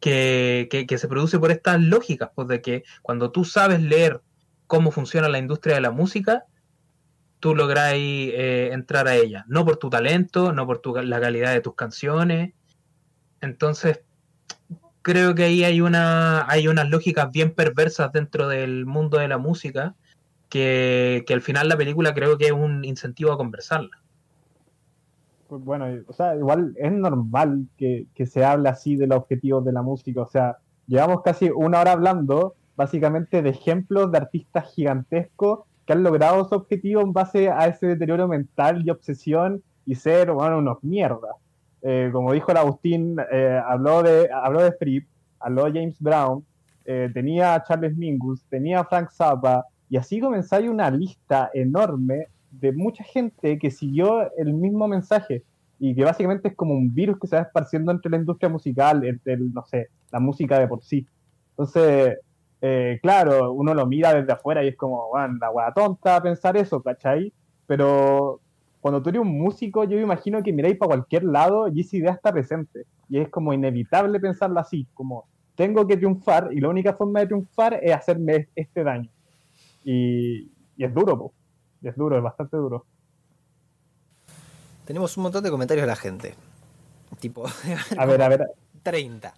que, 0.00 0.68
que, 0.88 0.98
se 0.98 1.06
produce 1.06 1.38
por 1.38 1.52
estas 1.52 1.80
lógicas, 1.80 2.30
pues 2.34 2.48
de 2.48 2.60
que 2.60 2.82
cuando 3.02 3.30
tú 3.30 3.44
sabes 3.44 3.80
leer 3.80 4.20
cómo 4.66 4.90
funciona 4.90 5.28
la 5.28 5.38
industria 5.38 5.76
de 5.76 5.80
la 5.80 5.92
música, 5.92 6.44
tú 7.38 7.54
lográis 7.54 8.32
eh, 8.34 8.70
entrar 8.72 9.06
a 9.06 9.14
ella. 9.14 9.44
No 9.46 9.64
por 9.64 9.76
tu 9.76 9.90
talento, 9.90 10.52
no 10.52 10.66
por 10.66 10.78
tu, 10.78 10.96
la 10.96 11.20
calidad 11.20 11.52
de 11.52 11.60
tus 11.60 11.74
canciones. 11.74 12.52
Entonces, 13.40 14.00
creo 15.02 15.34
que 15.34 15.44
ahí 15.44 15.62
hay, 15.62 15.80
una, 15.80 16.50
hay 16.50 16.68
unas 16.68 16.88
lógicas 16.88 17.30
bien 17.30 17.54
perversas 17.54 18.12
dentro 18.12 18.48
del 18.48 18.86
mundo 18.86 19.18
de 19.18 19.28
la 19.28 19.38
música 19.38 19.94
que, 20.48 21.24
que 21.26 21.34
al 21.34 21.42
final 21.42 21.68
la 21.68 21.76
película 21.76 22.12
creo 22.14 22.38
que 22.38 22.46
es 22.46 22.52
un 22.52 22.84
incentivo 22.84 23.32
a 23.32 23.36
conversarla. 23.36 24.01
Bueno, 25.60 25.86
o 26.06 26.12
sea, 26.12 26.36
igual 26.36 26.74
es 26.76 26.92
normal 26.92 27.66
que, 27.76 28.06
que 28.14 28.26
se 28.26 28.44
hable 28.44 28.68
así 28.68 28.96
de 28.96 29.06
los 29.06 29.18
objetivos 29.18 29.64
de 29.64 29.72
la 29.72 29.82
música. 29.82 30.22
O 30.22 30.28
sea, 30.28 30.58
llevamos 30.86 31.22
casi 31.22 31.50
una 31.50 31.80
hora 31.80 31.92
hablando 31.92 32.54
básicamente 32.76 33.42
de 33.42 33.50
ejemplos 33.50 34.10
de 34.10 34.18
artistas 34.18 34.72
gigantescos 34.74 35.60
que 35.86 35.92
han 35.92 36.02
logrado 36.02 36.48
su 36.48 36.54
objetivo 36.54 37.02
en 37.02 37.12
base 37.12 37.50
a 37.50 37.66
ese 37.66 37.86
deterioro 37.86 38.28
mental 38.28 38.82
y 38.84 38.90
obsesión 38.90 39.62
y 39.84 39.94
ser, 39.94 40.32
bueno, 40.32 40.58
unos 40.58 40.82
mierdas. 40.82 41.36
Eh, 41.82 42.10
como 42.12 42.32
dijo 42.32 42.52
el 42.52 42.58
Agustín, 42.58 43.16
eh, 43.32 43.60
habló, 43.66 44.02
de, 44.02 44.30
habló 44.32 44.62
de 44.62 44.72
Fripp, 44.72 45.08
habló 45.40 45.64
de 45.64 45.80
James 45.80 46.00
Brown, 46.00 46.44
eh, 46.84 47.10
tenía 47.12 47.54
a 47.54 47.64
Charles 47.64 47.96
Mingus, 47.96 48.44
tenía 48.48 48.80
a 48.80 48.84
Frank 48.84 49.10
Zappa, 49.10 49.64
y 49.88 49.96
así 49.96 50.20
comenzáis 50.20 50.70
una 50.70 50.90
lista 50.90 51.50
enorme 51.52 52.28
de 52.52 52.72
mucha 52.72 53.04
gente 53.04 53.58
que 53.58 53.70
siguió 53.70 54.30
el 54.36 54.54
mismo 54.54 54.86
mensaje 54.86 55.42
y 55.78 55.94
que 55.94 56.04
básicamente 56.04 56.48
es 56.48 56.54
como 56.54 56.74
un 56.74 56.94
virus 56.94 57.18
que 57.18 57.26
se 57.26 57.36
va 57.36 57.42
esparciendo 57.42 57.90
entre 57.90 58.10
la 58.10 58.18
industria 58.18 58.48
musical, 58.48 59.04
entre, 59.04 59.34
el, 59.34 59.52
no 59.52 59.64
sé, 59.64 59.88
la 60.12 60.20
música 60.20 60.58
de 60.58 60.68
por 60.68 60.82
sí. 60.82 61.06
Entonces, 61.50 62.18
eh, 62.60 63.00
claro, 63.02 63.52
uno 63.52 63.74
lo 63.74 63.86
mira 63.86 64.14
desde 64.14 64.32
afuera 64.32 64.62
y 64.64 64.68
es 64.68 64.76
como, 64.76 65.08
bueno, 65.08 65.36
la 65.40 65.50
hueá 65.50 65.72
tonta 65.72 66.22
pensar 66.22 66.56
eso, 66.56 66.80
¿cachai? 66.80 67.32
Pero 67.66 68.40
cuando 68.80 69.02
tú 69.02 69.10
eres 69.10 69.22
un 69.22 69.38
músico, 69.38 69.84
yo 69.84 69.96
me 69.96 70.02
imagino 70.02 70.42
que 70.42 70.52
miráis 70.52 70.76
para 70.76 70.90
cualquier 70.90 71.24
lado 71.24 71.68
y 71.68 71.80
esa 71.80 71.96
idea 71.96 72.12
está 72.12 72.32
presente. 72.32 72.84
Y 73.08 73.18
es 73.18 73.28
como 73.28 73.52
inevitable 73.52 74.20
pensarlo 74.20 74.60
así, 74.60 74.86
como 74.94 75.26
tengo 75.54 75.86
que 75.86 75.96
triunfar 75.96 76.48
y 76.52 76.60
la 76.60 76.68
única 76.68 76.92
forma 76.92 77.20
de 77.20 77.26
triunfar 77.26 77.78
es 77.82 77.94
hacerme 77.94 78.48
este 78.54 78.82
daño. 78.82 79.10
Y, 79.84 80.50
es 80.78 80.92
duro, 80.92 81.18
po. 81.18 81.32
Es 81.82 81.96
duro, 81.96 82.16
es 82.16 82.22
bastante 82.22 82.56
duro. 82.56 82.86
Tenemos 84.84 85.16
un 85.16 85.24
montón 85.24 85.44
de 85.44 85.50
comentarios 85.50 85.82
de 85.82 85.88
la 85.88 85.96
gente. 85.96 86.34
Tipo, 87.18 87.44
a 87.98 88.06
ver, 88.06 88.22
a 88.22 88.28
ver. 88.28 88.46
30. 88.82 89.34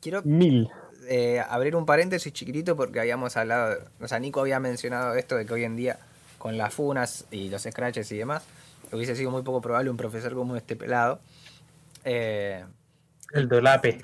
Quiero 0.00 0.22
mil 0.24 0.68
eh, 1.08 1.42
abrir 1.48 1.76
un 1.76 1.86
paréntesis 1.86 2.32
chiquitito 2.32 2.76
porque 2.76 3.00
habíamos 3.00 3.36
hablado, 3.36 3.76
o 4.00 4.08
sea, 4.08 4.18
Nico 4.18 4.40
había 4.40 4.60
mencionado 4.60 5.14
esto 5.14 5.36
de 5.36 5.46
que 5.46 5.54
hoy 5.54 5.64
en 5.64 5.76
día 5.76 5.98
con 6.38 6.58
las 6.58 6.74
funas 6.74 7.26
y 7.30 7.48
los 7.48 7.62
scratches 7.62 8.10
y 8.12 8.18
demás, 8.18 8.44
hubiese 8.92 9.16
sido 9.16 9.30
muy 9.30 9.42
poco 9.42 9.60
probable 9.60 9.90
un 9.90 9.96
profesor 9.96 10.34
como 10.34 10.56
este 10.56 10.76
pelado. 10.76 11.20
Eh, 12.04 12.64
el 13.32 13.48
dolape. 13.48 14.02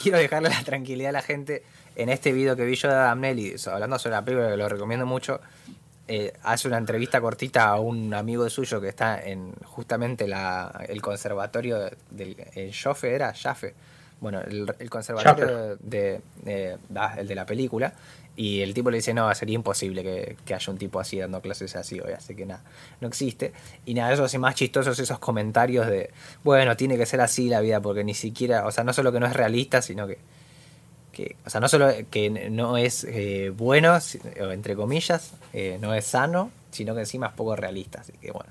Quiero 0.00 0.18
dejarle 0.18 0.50
la 0.50 0.62
tranquilidad 0.62 1.10
a 1.10 1.12
la 1.12 1.22
gente. 1.22 1.62
En 1.96 2.08
este 2.08 2.32
video 2.32 2.54
que 2.54 2.64
vi 2.64 2.76
yo 2.76 2.88
de 2.88 2.94
Adam 2.94 3.20
Nelly, 3.20 3.56
hablando 3.66 3.98
sobre 3.98 4.14
la 4.14 4.24
película, 4.24 4.50
que 4.50 4.56
lo 4.56 4.68
recomiendo 4.68 5.04
mucho, 5.04 5.40
eh, 6.10 6.32
hace 6.42 6.66
una 6.66 6.78
entrevista 6.78 7.20
cortita 7.20 7.68
a 7.68 7.78
un 7.78 8.12
amigo 8.14 8.50
suyo 8.50 8.80
que 8.80 8.88
está 8.88 9.22
en 9.22 9.52
justamente 9.64 10.26
la, 10.26 10.84
el 10.88 11.00
conservatorio 11.00 11.78
del 12.10 12.36
el 12.54 12.74
Joffe, 12.74 13.14
¿era? 13.14 13.32
Jaffe 13.32 13.74
bueno, 14.20 14.40
el, 14.40 14.90
conservatorio 14.90 15.76
de, 15.76 16.20
el 16.44 17.28
de 17.28 17.34
la 17.34 17.46
película, 17.46 17.94
y 18.36 18.60
el 18.60 18.74
tipo 18.74 18.90
le 18.90 18.98
dice, 18.98 19.14
no, 19.14 19.34
sería 19.34 19.54
imposible 19.54 20.02
que, 20.02 20.54
haya 20.54 20.72
un 20.72 20.78
tipo 20.78 21.00
así 21.00 21.18
dando 21.18 21.40
clases 21.40 21.74
así 21.76 22.00
hoy, 22.00 22.12
así 22.12 22.34
que 22.34 22.46
nada, 22.46 22.62
no 23.00 23.08
existe. 23.08 23.52
Y 23.86 23.94
nada, 23.94 24.12
eso 24.12 24.24
hace 24.24 24.38
más 24.38 24.54
chistosos 24.54 24.98
esos 24.98 25.18
comentarios 25.18 25.86
de, 25.86 26.10
bueno, 26.44 26.76
tiene 26.76 26.96
que 26.96 27.06
ser 27.06 27.20
así 27.20 27.48
la 27.48 27.60
vida, 27.60 27.80
porque 27.80 28.04
ni 28.04 28.14
siquiera, 28.14 28.66
o 28.66 28.70
sea, 28.70 28.84
no 28.84 28.92
solo 28.92 29.10
que 29.10 29.20
no 29.20 29.26
es 29.26 29.32
realista, 29.32 29.82
sino 29.82 30.06
que, 30.06 30.18
que 31.12 31.36
o 31.44 31.50
sea, 31.50 31.60
no 31.60 31.68
solo 31.68 31.88
que 32.10 32.30
no 32.50 32.76
es 32.76 33.04
eh, 33.04 33.52
bueno, 33.56 33.98
entre 34.52 34.76
comillas, 34.76 35.32
eh, 35.52 35.78
no 35.80 35.94
es 35.94 36.06
sano, 36.06 36.50
sino 36.70 36.94
que 36.94 37.00
encima 37.00 37.28
es 37.28 37.32
poco 37.32 37.56
realista, 37.56 38.00
así 38.00 38.12
que 38.20 38.30
bueno. 38.30 38.50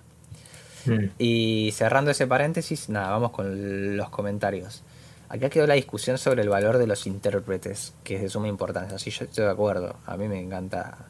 Hmm. 0.85 1.11
Y 1.17 1.71
cerrando 1.73 2.11
ese 2.11 2.27
paréntesis, 2.27 2.89
nada, 2.89 3.11
vamos 3.11 3.31
con 3.31 3.97
los 3.97 4.09
comentarios. 4.09 4.83
Acá 5.29 5.49
quedó 5.49 5.67
la 5.67 5.75
discusión 5.75 6.17
sobre 6.17 6.41
el 6.41 6.49
valor 6.49 6.77
de 6.77 6.87
los 6.87 7.05
intérpretes, 7.05 7.93
que 8.03 8.15
es 8.15 8.21
de 8.21 8.29
suma 8.29 8.47
importancia. 8.47 8.97
Sí, 8.97 9.11
yo 9.11 9.25
estoy 9.25 9.45
de 9.45 9.51
acuerdo. 9.51 9.97
A 10.07 10.17
mí 10.17 10.27
me 10.27 10.39
encanta 10.39 11.05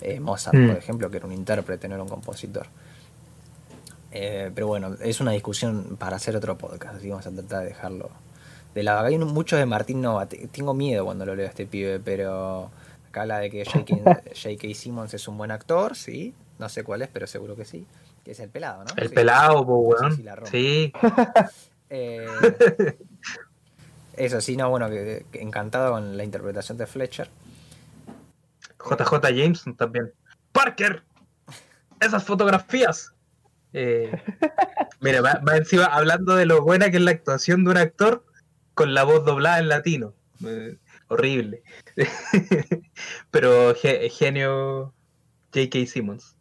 eh, 0.00 0.18
Mozart, 0.18 0.56
por 0.56 0.74
mm. 0.74 0.78
ejemplo, 0.78 1.10
que 1.10 1.18
era 1.18 1.26
un 1.26 1.32
intérprete, 1.32 1.88
no 1.88 1.94
era 1.94 2.02
un 2.02 2.08
compositor. 2.08 2.66
Eh, 4.10 4.50
pero 4.52 4.66
bueno, 4.66 4.96
es 5.00 5.20
una 5.20 5.30
discusión 5.30 5.96
para 5.96 6.16
hacer 6.16 6.34
otro 6.34 6.58
podcast, 6.58 6.96
así 6.96 7.08
vamos 7.08 7.26
a 7.26 7.30
tratar 7.30 7.60
de 7.60 7.68
dejarlo 7.68 8.10
de 8.74 8.82
lado. 8.82 9.06
Hay 9.06 9.18
muchos 9.18 9.58
de 9.58 9.66
Martín 9.66 10.00
Nova. 10.00 10.26
Tengo 10.26 10.74
miedo 10.74 11.04
cuando 11.04 11.26
lo 11.26 11.34
leo 11.34 11.46
a 11.46 11.48
este 11.48 11.66
pibe, 11.66 12.00
pero 12.00 12.70
acá 13.08 13.22
habla 13.22 13.38
de 13.38 13.50
que 13.50 13.64
J.K. 13.64 14.68
Simmons 14.74 15.14
es 15.14 15.28
un 15.28 15.38
buen 15.38 15.50
actor, 15.50 15.96
sí. 15.96 16.34
No 16.58 16.68
sé 16.68 16.84
cuál 16.84 17.02
es, 17.02 17.08
pero 17.08 17.26
seguro 17.26 17.56
que 17.56 17.64
sí. 17.64 17.86
Que 18.24 18.32
es 18.32 18.40
el 18.40 18.50
pelado, 18.50 18.84
¿no? 18.84 18.90
El 18.96 19.10
pelado, 19.10 19.66
pues, 19.66 20.16
Sí. 20.50 20.92
Eh, 21.92 22.24
eso 24.12 24.40
sí, 24.40 24.56
no, 24.56 24.70
bueno, 24.70 24.88
que, 24.88 25.26
encantado 25.32 25.90
con 25.90 26.16
la 26.16 26.22
interpretación 26.22 26.78
de 26.78 26.86
Fletcher. 26.86 27.28
JJ 28.78 29.20
Jameson 29.34 29.74
también. 29.74 30.12
Parker, 30.52 31.02
esas 31.98 32.22
fotografías. 32.22 33.12
Eh, 33.72 34.10
mira, 35.00 35.20
va, 35.20 35.56
encima 35.56 35.86
hablando 35.86 36.36
de 36.36 36.46
lo 36.46 36.62
buena 36.62 36.90
que 36.90 36.98
es 36.98 37.02
la 37.02 37.10
actuación 37.12 37.64
de 37.64 37.70
un 37.70 37.76
actor 37.76 38.24
con 38.80 38.94
la 38.94 39.04
voz 39.04 39.26
doblada 39.26 39.58
en 39.58 39.68
latino. 39.68 40.14
Eh, 40.42 40.78
horrible. 41.08 41.62
Pero 43.30 43.74
ge- 43.74 44.08
genio 44.08 44.94
J.K. 45.52 45.86
Simmons. 45.86 46.34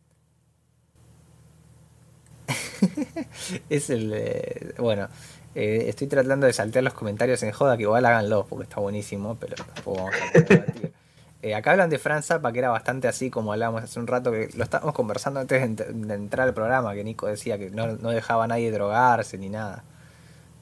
Es 3.70 3.90
el. 3.90 4.14
eh, 4.16 4.74
bueno, 4.78 5.10
eh, 5.54 5.86
estoy 5.88 6.08
tratando 6.08 6.48
de 6.48 6.54
saltear 6.54 6.82
los 6.84 6.94
comentarios 6.94 7.44
en 7.44 7.52
joda, 7.52 7.76
que 7.76 7.84
igual 7.84 8.06
háganlo, 8.06 8.46
porque 8.48 8.64
está 8.64 8.80
buenísimo, 8.80 9.36
pero 9.38 9.56
tampoco 9.56 9.98
vamos 9.98 10.16
a 10.16 10.32
poder. 10.32 10.92
Eh, 11.42 11.56
acá 11.56 11.72
hablan 11.72 11.90
de 11.90 12.00
Fran 12.00 12.22
Zappa, 12.22 12.52
que 12.52 12.60
era 12.60 12.70
bastante 12.70 13.08
así 13.08 13.30
como 13.30 13.54
hablábamos 13.54 13.82
hace 13.84 13.98
un 13.98 14.08
rato, 14.08 14.30
que 14.30 14.50
lo 14.58 14.64
estábamos 14.66 14.94
conversando 14.94 15.40
antes 15.40 15.62
de, 15.62 15.68
ent- 15.70 15.88
de 16.08 16.14
entrar 16.14 16.46
al 16.50 16.54
programa, 16.54 16.94
que 16.94 17.04
Nico 17.06 17.28
decía 17.28 17.58
que 17.58 17.70
no, 17.70 17.88
no 17.96 18.10
dejaba 18.10 18.44
a 18.44 18.48
nadie 18.48 18.70
drogarse 18.72 19.38
ni 19.38 19.48
nada. 19.50 19.86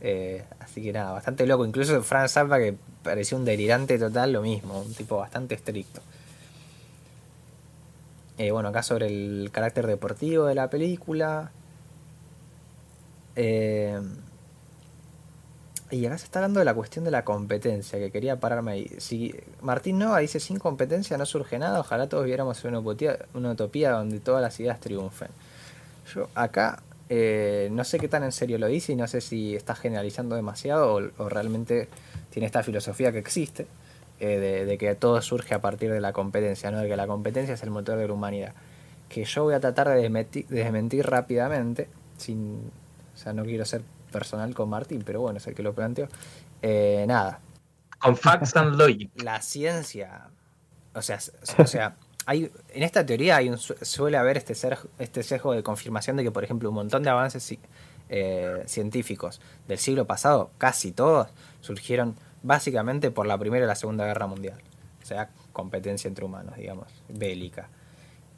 Eh, 0.01 0.45
así 0.59 0.81
que 0.81 0.93
nada, 0.93 1.11
bastante 1.11 1.45
loco. 1.47 1.65
Incluso 1.65 2.01
Fran 2.03 2.29
Zappa, 2.29 2.57
que 2.59 2.75
parecía 3.03 3.37
un 3.37 3.45
delirante 3.45 3.97
total, 3.97 4.33
lo 4.33 4.41
mismo, 4.41 4.81
un 4.81 4.93
tipo 4.93 5.17
bastante 5.17 5.55
estricto. 5.55 6.01
Eh, 8.37 8.51
bueno, 8.51 8.69
acá 8.69 8.83
sobre 8.83 9.07
el 9.07 9.49
carácter 9.51 9.87
deportivo 9.87 10.45
de 10.45 10.55
la 10.55 10.69
película. 10.69 11.51
Eh, 13.35 13.99
y 15.89 16.05
acá 16.05 16.17
se 16.17 16.25
está 16.25 16.39
hablando 16.39 16.59
de 16.59 16.65
la 16.65 16.73
cuestión 16.73 17.05
de 17.05 17.11
la 17.11 17.23
competencia, 17.23 17.97
que 17.97 18.11
quería 18.11 18.39
pararme 18.39 18.73
ahí. 18.73 18.91
Si 18.97 19.33
Martín 19.61 19.97
Nova 19.97 20.19
dice 20.19 20.39
sin 20.39 20.59
competencia 20.59 21.17
no 21.17 21.25
surge 21.25 21.57
nada, 21.57 21.79
ojalá 21.79 22.09
todos 22.09 22.25
viéramos 22.25 22.63
una 22.65 22.79
utopía, 22.79 23.17
una 23.33 23.51
utopía 23.51 23.91
donde 23.91 24.19
todas 24.19 24.41
las 24.41 24.59
ideas 24.59 24.79
triunfen. 24.81 25.29
Yo 26.13 26.29
acá 26.35 26.83
eh, 27.09 27.69
no 27.71 27.83
sé 27.83 27.99
qué 27.99 28.07
tan 28.07 28.23
en 28.23 28.31
serio 28.31 28.57
lo 28.57 28.67
dice 28.67 28.93
y 28.93 28.95
no 28.95 29.07
sé 29.07 29.21
si 29.21 29.55
está 29.55 29.75
generalizando 29.75 30.35
demasiado 30.35 30.93
o, 30.95 31.23
o 31.23 31.29
realmente 31.29 31.87
tiene 32.29 32.45
esta 32.45 32.63
filosofía 32.63 33.11
que 33.11 33.19
existe 33.19 33.67
eh, 34.19 34.39
de, 34.39 34.65
de 34.65 34.77
que 34.77 34.95
todo 34.95 35.21
surge 35.21 35.53
a 35.53 35.61
partir 35.61 35.91
de 35.91 36.01
la 36.01 36.11
competencia, 36.11 36.71
¿no? 36.71 36.79
de 36.79 36.87
que 36.87 36.97
la 36.97 37.05
competencia 37.07 37.53
es 37.53 37.63
el 37.63 37.69
motor 37.69 37.97
de 37.97 38.07
la 38.07 38.13
humanidad. 38.13 38.53
Que 39.09 39.23
yo 39.23 39.43
voy 39.43 39.53
a 39.53 39.59
tratar 39.59 39.87
de 39.89 39.95
desmentir, 40.01 40.47
de 40.47 40.63
desmentir 40.63 41.05
rápidamente, 41.05 41.87
sin, 42.17 42.71
o 43.13 43.17
sea, 43.17 43.31
no 43.33 43.43
quiero 43.43 43.63
ser 43.63 43.83
personal 44.11 44.53
con 44.55 44.69
Martín, 44.69 45.03
pero 45.05 45.21
bueno, 45.21 45.37
es 45.37 45.47
el 45.47 45.53
que 45.53 45.63
lo 45.63 45.73
planteó. 45.73 46.07
Eh, 46.61 47.05
nada, 47.07 47.39
Con 47.99 48.17
Facts 48.17 48.55
and 48.55 48.75
Logic. 48.75 49.11
la 49.21 49.41
ciencia, 49.41 50.29
o 50.93 51.01
sea, 51.01 51.19
o 51.59 51.67
sea, 51.67 51.95
hay 52.27 52.51
en 52.73 52.83
esta 52.83 53.03
teoría 53.05 53.37
hay 53.37 53.49
un, 53.49 53.57
su- 53.57 53.75
suele 53.81 54.17
haber 54.17 54.37
este 54.37 54.53
ser, 54.53 54.77
este 54.99 55.23
sesgo 55.23 55.53
de 55.53 55.63
confirmación 55.63 56.17
de 56.17 56.23
que, 56.23 56.31
por 56.31 56.43
ejemplo, 56.43 56.69
un 56.69 56.75
montón 56.75 57.01
de 57.01 57.09
avances 57.09 57.57
eh, 58.09 58.63
científicos 58.67 59.41
del 59.67 59.79
siglo 59.79 60.05
pasado, 60.05 60.51
casi 60.59 60.91
todos, 60.91 61.29
surgieron 61.61 62.15
básicamente 62.43 63.09
por 63.11 63.25
la 63.25 63.37
Primera 63.37 63.65
y 63.65 63.67
la 63.67 63.75
Segunda 63.75 64.05
Guerra 64.05 64.27
Mundial. 64.27 64.59
O 65.01 65.05
sea, 65.05 65.29
competencia 65.53 66.07
entre 66.07 66.25
humanos, 66.25 66.55
digamos, 66.57 66.87
bélica 67.09 67.69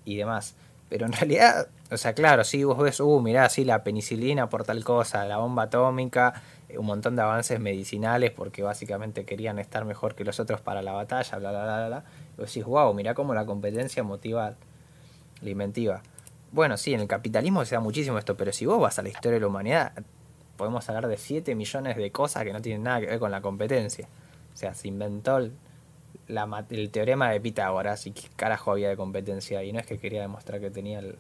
y 0.06 0.16
demás. 0.18 0.56
Pero 0.88 1.06
en 1.06 1.12
realidad, 1.14 1.68
o 1.92 1.98
sea, 1.98 2.14
claro, 2.14 2.44
sí, 2.44 2.64
vos 2.64 2.78
ves, 2.78 3.00
uh, 3.00 3.20
mirá, 3.22 3.50
sí, 3.50 3.66
la 3.66 3.84
penicilina 3.84 4.50
por 4.50 4.64
tal 4.64 4.84
cosa, 4.84 5.26
la 5.26 5.38
bomba 5.38 5.64
atómica, 5.64 6.42
un 6.78 6.86
montón 6.86 7.16
de 7.16 7.22
avances 7.22 7.60
medicinales 7.60 8.32
porque 8.32 8.62
básicamente 8.64 9.26
querían 9.26 9.60
estar 9.60 9.86
mejor 9.86 10.16
que 10.16 10.24
los 10.24 10.40
otros 10.40 10.62
para 10.62 10.82
la 10.82 10.92
batalla, 10.92 11.38
bla, 11.38 11.52
bla, 11.52 11.64
bla, 11.64 11.88
bla. 11.88 12.04
Y 12.38 12.42
decís, 12.42 12.64
wow, 12.64 12.94
mirá 12.94 13.14
cómo 13.14 13.34
la 13.34 13.46
competencia 13.46 14.04
motiva 14.04 14.56
la 15.42 15.50
inventiva. 15.50 16.02
Bueno, 16.52 16.78
sí, 16.78 16.94
en 16.94 17.02
el 17.02 17.08
capitalismo 17.08 17.64
se 17.66 17.76
da 17.76 17.82
muchísimo 17.82 18.18
esto, 18.18 18.36
pero 18.36 18.52
si 18.52 18.66
vos 18.66 18.80
vas 18.80 19.00
a 19.00 19.02
la 19.02 19.10
historia 19.10 19.36
de 19.36 19.42
la 19.42 19.48
humanidad, 19.48 19.94
podemos 20.58 20.88
hablar 20.90 21.08
de 21.08 21.18
7 21.18 21.56
millones 21.56 21.96
de 21.96 22.12
cosas 22.12 22.44
que 22.44 22.54
no 22.54 22.62
tienen 22.62 22.84
nada 22.84 23.00
que 23.00 23.08
ver 23.08 23.20
con 23.20 23.32
la 23.32 23.42
competencia. 23.42 24.08
O 24.54 24.58
sea, 24.58 24.74
se 24.74 24.88
inventó 24.88 25.38
el, 25.38 25.54
el 26.70 26.90
teorema 26.92 27.32
de 27.32 27.40
Pitágoras 27.40 28.06
y 28.08 28.12
qué 28.12 28.28
carajo 28.36 28.72
había 28.72 28.90
de 28.90 28.98
competencia. 28.98 29.64
Y 29.64 29.72
no 29.72 29.80
es 29.80 29.86
que 29.86 29.98
quería 29.98 30.22
demostrar 30.22 30.60
que 30.60 30.70
tenía 30.70 31.00
el, 31.00 31.18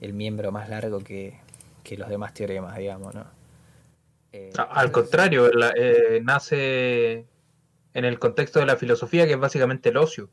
el 0.00 0.12
miembro 0.12 0.50
más 0.50 0.68
largo 0.68 1.00
que, 1.00 1.38
que 1.84 1.96
los 1.96 2.08
demás 2.08 2.34
teoremas, 2.34 2.76
digamos, 2.76 3.14
¿no? 3.14 3.37
Eh, 4.32 4.52
A- 4.58 4.62
Al 4.80 4.92
contrario, 4.92 5.50
la- 5.52 5.72
eh, 5.76 6.20
nace 6.22 7.26
en 7.94 8.04
el 8.04 8.18
contexto 8.18 8.60
de 8.60 8.66
la 8.66 8.76
filosofía, 8.76 9.26
que 9.26 9.32
es 9.34 9.38
básicamente 9.40 9.88
el 9.90 9.96
ocio. 9.96 10.28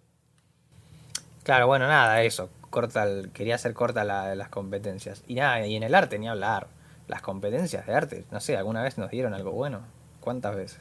Claro, 1.44 1.68
bueno, 1.68 1.88
nada, 1.88 2.22
eso. 2.24 2.50
Corta 2.70 3.04
el- 3.04 3.32
quería 3.32 3.56
hacer 3.56 3.74
corta 3.74 4.04
la 4.04 4.36
las 4.36 4.50
competencias. 4.50 5.24
Y 5.28 5.36
nada, 5.36 5.66
y 5.66 5.76
en 5.76 5.84
el 5.84 5.96
arte 5.96 6.20
ni 6.20 6.28
hablar. 6.28 6.68
Las 7.08 7.22
competencias 7.22 7.86
de 7.86 7.94
arte, 7.94 8.26
no 8.32 8.40
sé, 8.40 8.58
¿alguna 8.58 8.82
vez 8.82 8.98
nos 8.98 9.12
dieron 9.12 9.34
algo 9.36 9.52
bueno? 9.52 9.82
¿Cuántas 10.22 10.56
veces? 10.56 10.80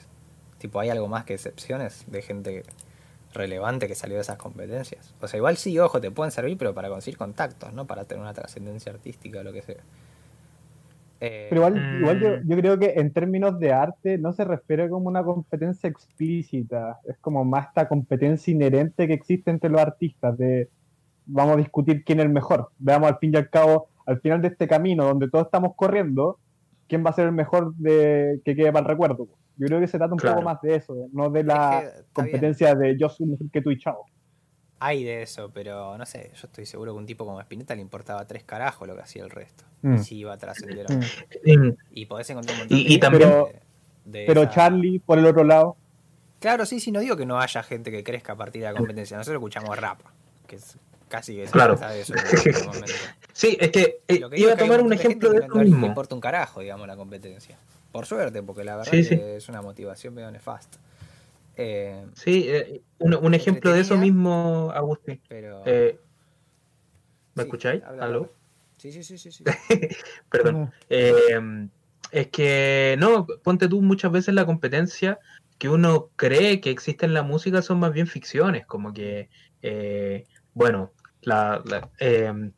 Tipo, 0.59 0.81
¿hay 0.81 0.89
algo 0.89 1.07
más 1.07 1.25
que 1.25 1.35
excepciones 1.35 2.05
de 2.11 2.23
gente 2.23 2.65
relevante 3.35 3.89
que 3.89 3.95
salió 3.95 4.17
de 4.17 4.23
esas 4.23 4.39
competencias? 4.39 5.13
O 5.21 5.29
sea, 5.29 5.37
igual 5.37 5.59
sí, 5.59 5.79
ojo, 5.79 6.01
te 6.01 6.11
pueden 6.11 6.33
servir, 6.33 6.57
pero 6.57 6.73
para 6.75 6.89
conseguir 6.89 7.19
contactos, 7.19 7.75
¿no? 7.75 7.87
Para 7.87 8.05
tener 8.07 8.23
una 8.23 8.33
trascendencia 8.33 8.91
artística 8.93 9.41
o 9.41 9.43
lo 9.43 9.53
que 9.53 9.61
sea. 9.63 9.83
Eh, 11.27 11.47
Pero 11.49 11.61
igual, 11.63 11.75
Mm. 11.75 11.99
igual 12.01 12.21
yo, 12.21 12.29
yo 12.45 12.57
creo 12.57 12.79
que 12.79 12.93
en 12.97 13.13
términos 13.13 13.59
de 13.59 13.73
arte 13.73 14.19
no 14.19 14.33
se 14.33 14.45
refiere 14.45 14.89
como 14.89 15.09
una 15.09 15.23
competencia 15.25 15.89
explícita, 15.89 16.99
es 17.09 17.17
como 17.19 17.45
más 17.45 17.69
esta 17.69 17.89
competencia 17.89 18.53
inherente 18.53 19.07
que 19.07 19.15
existe 19.15 19.51
entre 19.51 19.71
los 19.71 19.81
artistas, 19.81 20.37
de 20.39 20.69
vamos 21.27 21.55
a 21.55 21.59
discutir 21.59 22.05
quién 22.05 22.21
es 22.21 22.27
el 22.27 22.33
mejor. 22.33 22.69
Veamos 22.79 23.09
al 23.11 23.19
fin 23.19 23.33
y 23.33 23.37
al 23.37 23.49
cabo, 23.51 23.89
al 24.07 24.21
final 24.21 24.43
de 24.43 24.49
este 24.49 24.69
camino 24.69 25.05
donde 25.05 25.31
todos 25.31 25.47
estamos 25.47 25.73
corriendo, 25.77 26.39
quién 26.89 27.05
va 27.05 27.11
a 27.11 27.15
ser 27.15 27.27
el 27.27 27.33
mejor 27.33 27.75
de 27.77 28.41
que 28.45 28.55
quede 28.55 28.71
para 28.73 28.85
el 28.85 28.91
recuerdo. 28.91 29.29
Yo 29.57 29.67
creo 29.69 29.81
que 29.81 29.87
se 29.87 29.97
trata 29.99 30.13
un 30.13 30.19
Claro. 30.19 30.37
poco 30.37 30.45
más 30.47 30.61
de 30.61 30.75
eso, 30.77 30.95
no 31.13 31.31
de 31.31 31.45
la 31.45 31.55
Es 31.55 31.81
que, 31.81 31.87
está 32.01 32.23
bien. 32.23 32.33
competencia 32.33 32.75
de 32.75 32.99
yo 32.99 33.09
soy 33.09 33.27
mejor 33.27 33.51
que 33.51 33.63
tú 33.63 33.71
y 33.71 33.79
chao. 33.79 34.05
Hay 34.81 35.05
de 35.05 35.23
eso, 35.23 35.51
pero 35.55 35.97
no 35.97 36.05
sé, 36.05 36.31
yo 36.35 36.47
estoy 36.47 36.67
seguro 36.67 36.93
que 36.93 36.99
un 36.99 37.07
tipo 37.07 37.25
como 37.25 37.41
Spinetta 37.41 37.75
le 37.75 37.81
importaba 37.81 38.27
tres 38.27 38.45
carajos 38.45 38.87
lo 38.87 38.95
que 38.97 39.03
hacía 39.03 39.23
el 39.23 39.31
resto. 39.31 39.65
Mm. 39.83 39.95
Y 39.95 39.99
si 40.01 40.17
iba 40.17 40.33
a 40.35 40.37
trascender 40.39 40.87
o 40.91 40.95
no. 40.95 41.69
Mm. 41.71 41.77
Y 41.93 42.07
podés 42.07 42.29
encontrar 42.31 42.55
un 42.57 42.59
montón 42.61 42.79
Y- 42.79 42.83
de 42.83 42.89
y 42.89 42.93
gente 42.93 43.07
también- 43.07 43.31
de- 43.31 43.61
de 44.21 44.27
Pero 44.27 44.43
esa- 44.43 44.51
Charlie, 44.51 44.99
por 44.99 45.19
el 45.19 45.27
otro 45.27 45.45
lado, 45.45 45.77
Claro, 46.41 46.67
sí, 46.67 46.79
sí, 46.79 46.93
no 46.93 47.01
digo 47.01 47.17
que 47.17 47.25
no 47.25 47.41
haya 47.41 47.63
gente 47.63 47.91
que 47.91 48.05
crezca 48.05 48.35
a 48.35 48.37
partir 48.37 48.61
de 48.61 48.71
la 48.71 48.77
competencia. 48.77 49.17
Nosotros 49.17 49.41
escuchamos 49.41 49.79
rap, 49.79 50.01
que 50.47 50.57
es 50.57 50.77
casi 51.09 51.35
que 51.37 51.47
se 51.47 51.53
Claro. 51.53 51.75
trata 51.77 51.95
de 51.95 52.03
eso 52.03 52.13
en 52.15 52.19
este 52.59 52.65
momento. 52.67 52.93
Sí, 53.33 53.57
es 53.59 53.71
que 53.71 54.01
eh, 54.09 54.21
que 54.29 54.41
iba 54.41 54.53
a 54.53 54.57
tomar 54.57 54.83
un 54.83 54.93
ejemplo 54.93 55.31
de 55.31 55.39
que 55.41 55.47
eso 55.47 55.55
no 55.55 55.63
le 55.63 55.71
mismo. 55.71 55.87
importa 55.87 56.15
un 56.15 56.21
carajo, 56.21 56.61
digamos, 56.61 56.87
la 56.87 56.97
competencia. 56.97 57.57
Por 57.93 58.05
suerte, 58.05 58.43
porque 58.43 58.63
la 58.63 58.77
verdad 58.77 58.91
Sí, 58.93 59.05
sí. 59.05 59.17
que 59.17 59.37
es 59.37 59.49
una 59.49 59.63
motivación 59.63 60.13
medio 60.13 60.31
nefasta. 60.31 60.77
Eh, 61.57 62.07
Sí, 62.15 62.47
eh, 62.49 62.83
un, 62.99 63.15
un 63.15 63.35
ejemplo 63.35 63.73
de 63.73 63.81
eso 63.81 63.97
mismo, 63.97 64.71
Agustín. 64.75 65.21
pero. 65.29 65.63
Eh, 65.67 65.99
¿Me 67.35 67.43
sí, 67.43 67.47
escucháis? 67.49 67.83
habla, 67.85 68.05
¿Aló? 68.05 68.19
habla. 68.19 68.31
Sí, 68.79 68.93
sí, 68.93 69.03
sí, 69.05 69.19
sí. 69.19 69.31
sí. 69.31 69.45
Perdón. 70.31 70.73
Eh, 70.91 71.69
es 72.13 72.29
que, 72.29 72.97
no, 72.99 73.27
ponte 73.43 73.69
tú 73.69 73.81
muchas 73.83 74.13
veces 74.13 74.35
la 74.35 74.47
competencia 74.47 75.19
que 75.59 75.69
uno 75.69 76.11
cree 76.17 76.61
que 76.61 76.71
existe 76.71 77.07
en 77.07 77.15
la 77.15 77.23
música 77.23 77.63
son 77.63 77.79
más 77.81 77.93
bien 77.93 78.07
ficciones, 78.07 78.67
como 78.67 78.93
que, 78.93 79.29
eh, 79.63 80.25
bueno, 80.53 80.93
la, 81.23 81.63
la, 81.65 81.91
eh, 81.99 82.51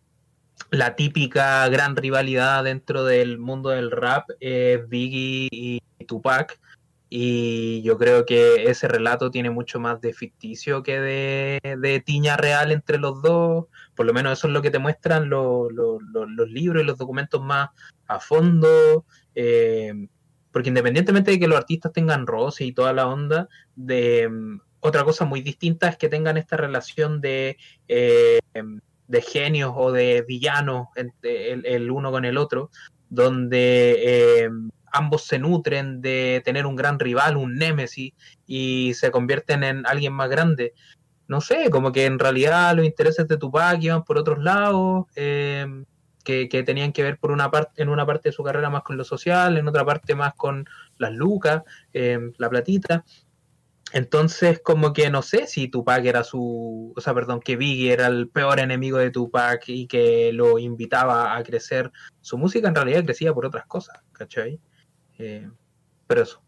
la 0.71 0.97
típica 0.97 1.69
gran 1.69 1.95
rivalidad 1.97 2.65
dentro 2.65 3.05
del 3.05 3.39
mundo 3.39 3.71
del 3.71 3.91
rap 3.91 4.29
es 4.41 4.87
Biggie 4.89 5.49
y 5.53 5.81
Tupac, 6.07 6.59
y 7.09 7.83
yo 7.83 7.99
creo 7.99 8.27
que 8.27 8.65
ese 8.65 8.89
relato 8.89 9.31
tiene 9.31 9.51
mucho 9.51 9.79
más 9.79 10.01
de 10.01 10.13
ficticio 10.13 10.83
que 10.83 11.01
de, 11.01 11.77
de 11.79 12.01
tiña 12.01 12.37
real 12.37 12.73
entre 12.73 12.99
los 12.99 13.23
dos, 13.23 13.67
por 13.95 14.07
lo 14.07 14.13
menos 14.13 14.39
eso 14.39 14.49
es 14.49 14.53
lo 14.53 14.63
que 14.63 14.73
te 14.73 14.81
muestran 14.81 15.29
los, 15.29 15.71
libros 16.49 16.83
y 16.83 16.87
los 16.87 16.99
documentos 16.99 17.41
más 17.41 17.71
a 18.09 18.19
fondo, 18.19 19.05
eh, 19.35 20.09
porque 20.51 20.71
independientemente 20.71 21.31
de 21.31 21.39
que 21.39 21.49
los 21.49 21.59
artistas 21.59 21.93
tengan 21.93 22.27
roce 22.27 22.65
y 22.65 22.73
toda 22.73 22.93
la 22.93 23.07
onda, 23.07 23.49
de 23.77 24.29
mm, 24.29 24.61
otra 24.81 25.05
cosa 25.05 25.25
muy 25.25 25.43
distinta 25.43 25.89
es 25.89 25.97
que 25.97 26.09
tengan 26.09 26.37
esta 26.37 26.57
relación 26.57 27.21
de, 27.21 27.57
eh, 27.87 28.41
de 29.07 29.23
genios 29.23 29.73
o 29.77 29.93
de 29.93 30.25
villanos 30.27 30.89
el, 30.97 31.65
el 31.65 31.91
uno 31.91 32.11
con 32.11 32.25
el 32.25 32.37
otro, 32.37 32.71
donde 33.09 33.97
eh, 34.45 34.51
ambos 34.97 35.25
se 35.25 35.39
nutren 35.39 36.01
de 36.01 36.43
tener 36.45 36.67
un 36.67 36.77
gran 36.77 36.99
rival, 36.99 37.37
un 37.37 37.57
némesis, 37.57 38.13
y 38.47 38.95
se 38.95 39.11
convierten 39.11 39.65
en 39.65 39.87
alguien 39.87 40.13
más 40.13 40.29
grande. 40.29 40.75
No 41.29 41.41
sé, 41.41 41.71
como 41.71 41.93
que 41.93 42.05
en 42.05 42.19
realidad 42.19 42.75
los 42.75 42.87
intereses 42.87 43.27
de 43.29 43.37
Tupac 43.37 43.83
iban 43.83 44.05
por 44.05 44.19
otros 44.19 44.39
lados, 44.39 45.07
eh, 45.17 45.67
que, 46.25 46.49
que 46.49 46.63
tenían 46.63 46.93
que 46.93 47.03
ver 47.03 47.19
por 47.19 47.31
una 47.31 47.51
parte, 47.51 47.83
en 47.83 47.89
una 47.89 48.05
parte 48.05 48.29
de 48.31 48.33
su 48.33 48.43
carrera 48.43 48.71
más 48.71 48.83
con 48.83 48.97
lo 48.97 49.05
social, 49.05 49.57
en 49.57 49.69
otra 49.69 49.85
parte 49.85 50.15
más 50.15 50.35
con 50.35 50.67
las 50.99 51.13
lucas, 51.13 51.63
eh, 51.93 52.19
la 52.39 52.51
platita. 52.51 53.05
Entonces, 53.93 54.61
como 54.63 54.93
que 54.93 55.11
no 55.11 55.23
sé 55.23 55.47
si 55.47 55.69
Tupac 55.69 56.05
era 56.05 56.25
su, 56.25 56.93
o 56.97 57.01
sea, 57.01 57.15
perdón, 57.15 57.41
que 57.41 57.57
Biggie 57.57 57.93
era 57.93 58.09
el 58.09 58.29
peor 58.29 58.59
enemigo 58.59 58.99
de 58.99 59.11
Tupac 59.11 59.69
y 59.69 59.87
que 59.87 60.33
lo 60.33 60.59
invitaba 60.59 61.37
a 61.37 61.43
crecer. 61.45 61.93
Su 62.21 62.37
música 62.37 62.69
en 62.69 62.75
realidad 62.75 63.05
crecía 63.05 63.33
por 63.33 63.47
otras 63.47 63.67
cosas, 63.67 64.03
¿cachai? 64.13 64.61
Eh, 65.19 65.49
pero 66.07 66.23
eso. 66.23 66.41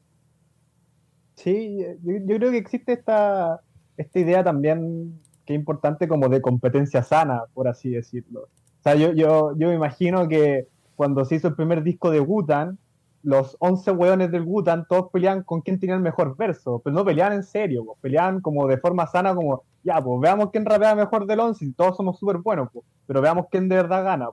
Sí, 1.35 1.79
yo, 2.03 2.13
yo 2.25 2.37
creo 2.37 2.51
que 2.51 2.59
existe 2.59 2.93
esta, 2.93 3.61
esta 3.97 4.19
idea 4.19 4.43
también 4.43 5.21
que 5.45 5.55
es 5.55 5.59
importante 5.59 6.09
como 6.09 6.29
de 6.29 6.43
competencia 6.43 7.03
sana, 7.03 7.45
por 7.55 7.69
así 7.69 7.91
decirlo. 7.91 8.43
O 8.43 8.83
sea, 8.83 8.95
yo, 8.95 9.13
yo, 9.13 9.57
yo 9.57 9.69
me 9.69 9.75
imagino 9.75 10.29
que 10.29 10.69
cuando 10.95 11.25
se 11.25 11.37
hizo 11.37 11.49
el 11.49 11.55
primer 11.55 11.83
disco 11.83 12.11
de 12.11 12.21
Wutan, 12.21 12.79
los 13.23 13.57
11 13.61 13.93
hueones 13.93 14.31
del 14.31 14.43
Wutan 14.43 14.87
todos 14.89 15.11
peleaban 15.11 15.43
con 15.43 15.61
quién 15.61 15.81
tenía 15.81 15.97
el 15.97 16.03
mejor 16.03 16.37
verso, 16.37 16.81
pero 16.85 16.95
no 16.95 17.05
peleaban 17.05 17.35
en 17.35 17.45
serio, 17.45 17.85
pues, 17.85 17.99
peleaban 18.01 18.41
como 18.41 18.67
de 18.67 18.79
forma 18.79 19.07
sana, 19.07 19.35
como, 19.35 19.65
ya, 19.83 20.03
pues 20.03 20.21
veamos 20.21 20.51
quién 20.51 20.65
rapea 20.65 20.95
mejor 20.95 21.27
del 21.27 21.41
11 21.41 21.65
y 21.65 21.73
todos 21.73 21.97
somos 21.97 22.19
súper 22.19 22.39
buenos, 22.39 22.69
pero 23.07 23.21
veamos 23.21 23.47
quién 23.51 23.69
de 23.69 23.77
verdad 23.77 24.05
gana. 24.05 24.29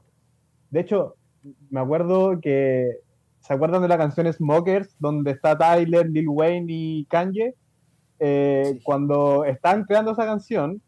De 0.70 0.82
hecho, 0.82 1.16
me 1.70 1.80
acuerdo 1.80 2.40
que, 2.42 2.92
¿se 3.46 3.54
acuerdan 3.54 3.82
de 3.84 3.88
la 3.88 3.98
canción 3.98 4.32
Smokers, 4.32 4.96
donde 5.00 5.32
está 5.32 5.58
Tyler, 5.58 6.10
Lil 6.10 6.30
Wayne 6.30 6.66
y 6.68 7.06
Kanye? 7.06 7.54
Eh, 8.20 8.74
Sí. 8.74 8.80
Cuando 8.84 9.46
estaban 9.46 9.84
creando 9.84 10.12
esa 10.12 10.26
canción, 10.26 10.82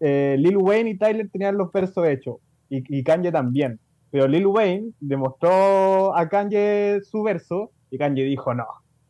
eh, 0.00 0.36
Lil 0.38 0.58
Wayne 0.58 0.90
y 0.90 0.98
Tyler 0.98 1.28
tenían 1.30 1.56
los 1.56 1.72
versos 1.72 2.06
hechos, 2.06 2.36
y, 2.68 2.84
y 2.98 3.02
Kanye 3.02 3.32
también. 3.32 3.80
Pero 4.10 4.28
Lil 4.28 4.46
Wayne 4.46 4.92
demostró 5.00 6.16
a 6.16 6.28
Kanye 6.28 7.00
su 7.02 7.22
verso, 7.24 7.72
y 7.90 7.98
Kanye 7.98 8.22
dijo, 8.24 8.54
no, 8.54 8.66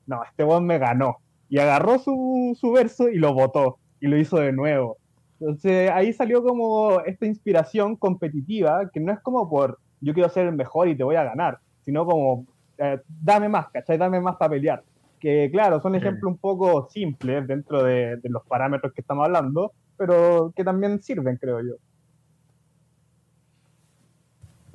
no, 0.07 0.25
este 0.25 0.45
weón 0.45 0.67
me 0.67 0.79
ganó. 0.79 1.19
Y 1.51 1.59
agarró 1.59 1.99
su, 1.99 2.57
su 2.59 2.73
verso 2.73 3.09
y 3.11 3.17
lo 3.17 3.35
votó, 3.35 3.79
y 4.01 4.07
lo 4.07 4.17
hizo 4.17 4.39
de 4.39 4.53
nuevo. 4.53 4.97
Entonces 5.41 5.91
ahí 5.91 6.13
salió 6.15 6.43
como 6.43 7.01
esta 7.01 7.27
inspiración 7.27 7.97
competitiva, 7.97 8.89
que 8.91 9.01
no 9.01 9.13
es 9.13 9.21
como 9.21 9.49
por 9.51 9.79
yo 10.01 10.15
quiero 10.15 10.29
ser 10.29 10.47
el 10.47 10.55
mejor 10.55 10.89
y 10.89 10.97
te 10.97 11.05
voy 11.05 11.17
a 11.17 11.25
ganar, 11.25 11.59
sino 11.85 12.07
como 12.07 12.47
eh, 12.79 13.01
dame 13.07 13.49
más, 13.49 13.69
¿cachai? 13.71 13.99
Dame 13.99 14.21
más 14.21 14.37
para 14.37 14.51
pelear. 14.51 14.83
Que 15.21 15.49
claro, 15.51 15.81
son 15.81 15.95
ejemplos 15.95 16.33
un 16.33 16.39
poco 16.39 16.89
simples 16.91 17.47
dentro 17.47 17.83
de, 17.83 18.17
de 18.17 18.29
los 18.29 18.45
parámetros 18.45 18.93
que 18.93 19.01
estamos 19.01 19.25
hablando, 19.25 19.73
pero 19.97 20.53
que 20.55 20.65
también 20.65 21.03
sirven, 21.03 21.37
creo 21.37 21.61
yo. 21.61 21.75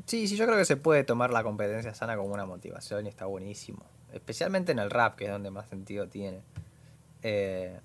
Sí, 0.06 0.28
sí, 0.28 0.36
yo 0.36 0.48
creo 0.48 0.58
que 0.58 0.66
se 0.66 0.76
puede 0.76 1.04
tomar 1.04 1.30
la 1.32 1.44
competencia 1.44 1.94
sana 1.94 2.18
como 2.18 2.34
una 2.34 2.48
motivación 2.48 3.06
y 3.06 3.10
está 3.10 3.28
buenísimo. 3.28 3.86
Especialmente 4.12 4.72
en 4.72 4.80
el 4.80 4.90
rap, 4.90 5.16
que 5.16 5.26
es 5.26 5.32
donde 5.32 5.52
más 5.52 5.68
sentido 5.68 6.08
tiene. 6.08 6.42
Eh, 7.22 7.80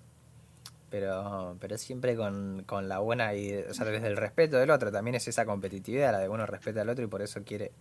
pero, 0.89 1.57
pero 1.61 1.77
siempre 1.77 2.17
con, 2.17 2.62
con 2.67 2.89
la 2.89 3.01
buena 3.01 3.35
y 3.35 3.53
o 3.55 3.75
sea, 3.75 3.85
desde 3.85 4.07
el 4.07 4.17
respeto 4.17 4.57
del 4.57 4.71
otro. 4.71 4.91
También 4.91 5.17
es 5.17 5.29
esa 5.29 5.45
competitividad, 5.45 6.12
la 6.12 6.21
de 6.21 6.31
uno 6.31 6.47
respeta 6.47 6.81
al 6.81 6.89
otro 6.89 7.05
y 7.05 7.09
por 7.09 7.21
eso 7.21 7.43
quiere 7.45 7.73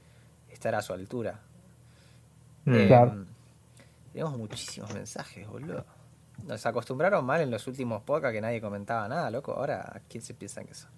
estar 0.50 0.76
a 0.76 0.82
su 0.82 0.92
altura. 0.92 1.40
Mm. 2.66 2.74
Eh, 2.76 2.88
Claro. 2.88 3.26
Tenemos 4.11 4.38
muchísimos 4.38 4.93
mensajes, 4.93 5.47
boludo. 5.47 5.86
Nos 6.45 6.66
acostumbraron 6.66 7.26
mal 7.26 7.41
en 7.41 7.49
los 7.49 7.66
últimos 7.68 8.03
podcasts 8.03 8.34
que 8.36 8.41
nadie 8.41 8.61
comentaba 8.61 9.07
nada, 9.07 9.32
loco. 9.32 9.53
Ahora, 9.53 10.01
¿quién 10.07 10.22
se 10.24 10.34
piensan 10.34 10.66
que 10.66 10.74
son? 10.76 10.91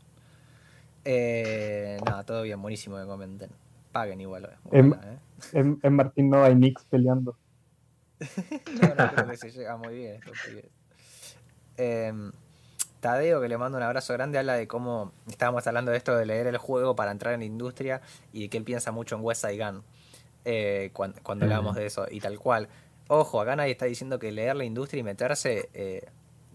Eh, 1.05 1.97
nada, 2.05 2.23
todo 2.23 2.41
bien, 2.41 2.61
buenísimo 2.61 2.97
que 2.97 3.05
comenten. 3.05 3.49
Paguen 3.91 4.19
igual. 4.21 4.57
Em- 4.71 4.91
ojalá, 4.91 5.13
¿eh? 5.13 5.17
En, 5.53 5.79
en 5.81 5.93
Martín 5.93 6.29
Nova 6.29 6.49
y 6.49 6.55
Nix 6.55 6.83
peleando. 6.85 7.37
No, 8.81 8.95
no 8.95 9.11
creo 9.11 9.27
que 9.27 9.37
se 9.37 9.51
llega 9.51 9.77
muy 9.77 9.93
bien. 9.95 10.19
Em, 11.77 12.31
Tadeo, 13.01 13.41
que 13.41 13.49
le 13.49 13.57
mando 13.57 13.77
un 13.77 13.83
abrazo 13.83 14.13
grande, 14.13 14.39
habla 14.39 14.53
de 14.53 14.67
cómo 14.67 15.11
estábamos 15.27 15.67
hablando 15.67 15.91
de 15.91 15.97
esto 15.97 16.15
de 16.15 16.25
leer 16.25 16.47
el 16.47 16.57
juego 16.57 16.95
para 16.95 17.11
entrar 17.11 17.33
en 17.33 17.41
la 17.41 17.45
industria 17.45 18.01
y 18.33 18.43
de 18.43 18.49
que 18.49 18.57
él 18.57 18.63
piensa 18.63 18.91
mucho 18.91 19.15
en 19.15 19.21
West 19.23 19.41
Side 19.45 19.57
Gun 19.63 19.83
eh, 20.45 20.91
cuando, 20.93 21.21
cuando 21.23 21.45
Mm. 21.45 21.49
hablamos 21.49 21.75
de 21.75 21.85
eso. 21.85 22.05
Y 22.09 22.19
tal 22.21 22.39
cual. 22.39 22.69
Ojo, 23.07 23.41
acá 23.41 23.55
nadie 23.55 23.71
está 23.71 23.85
diciendo 23.85 24.17
que 24.19 24.31
leer 24.31 24.55
la 24.55 24.63
industria 24.63 24.99
y 25.01 25.03
meterse 25.03 25.69
eh, 25.73 26.05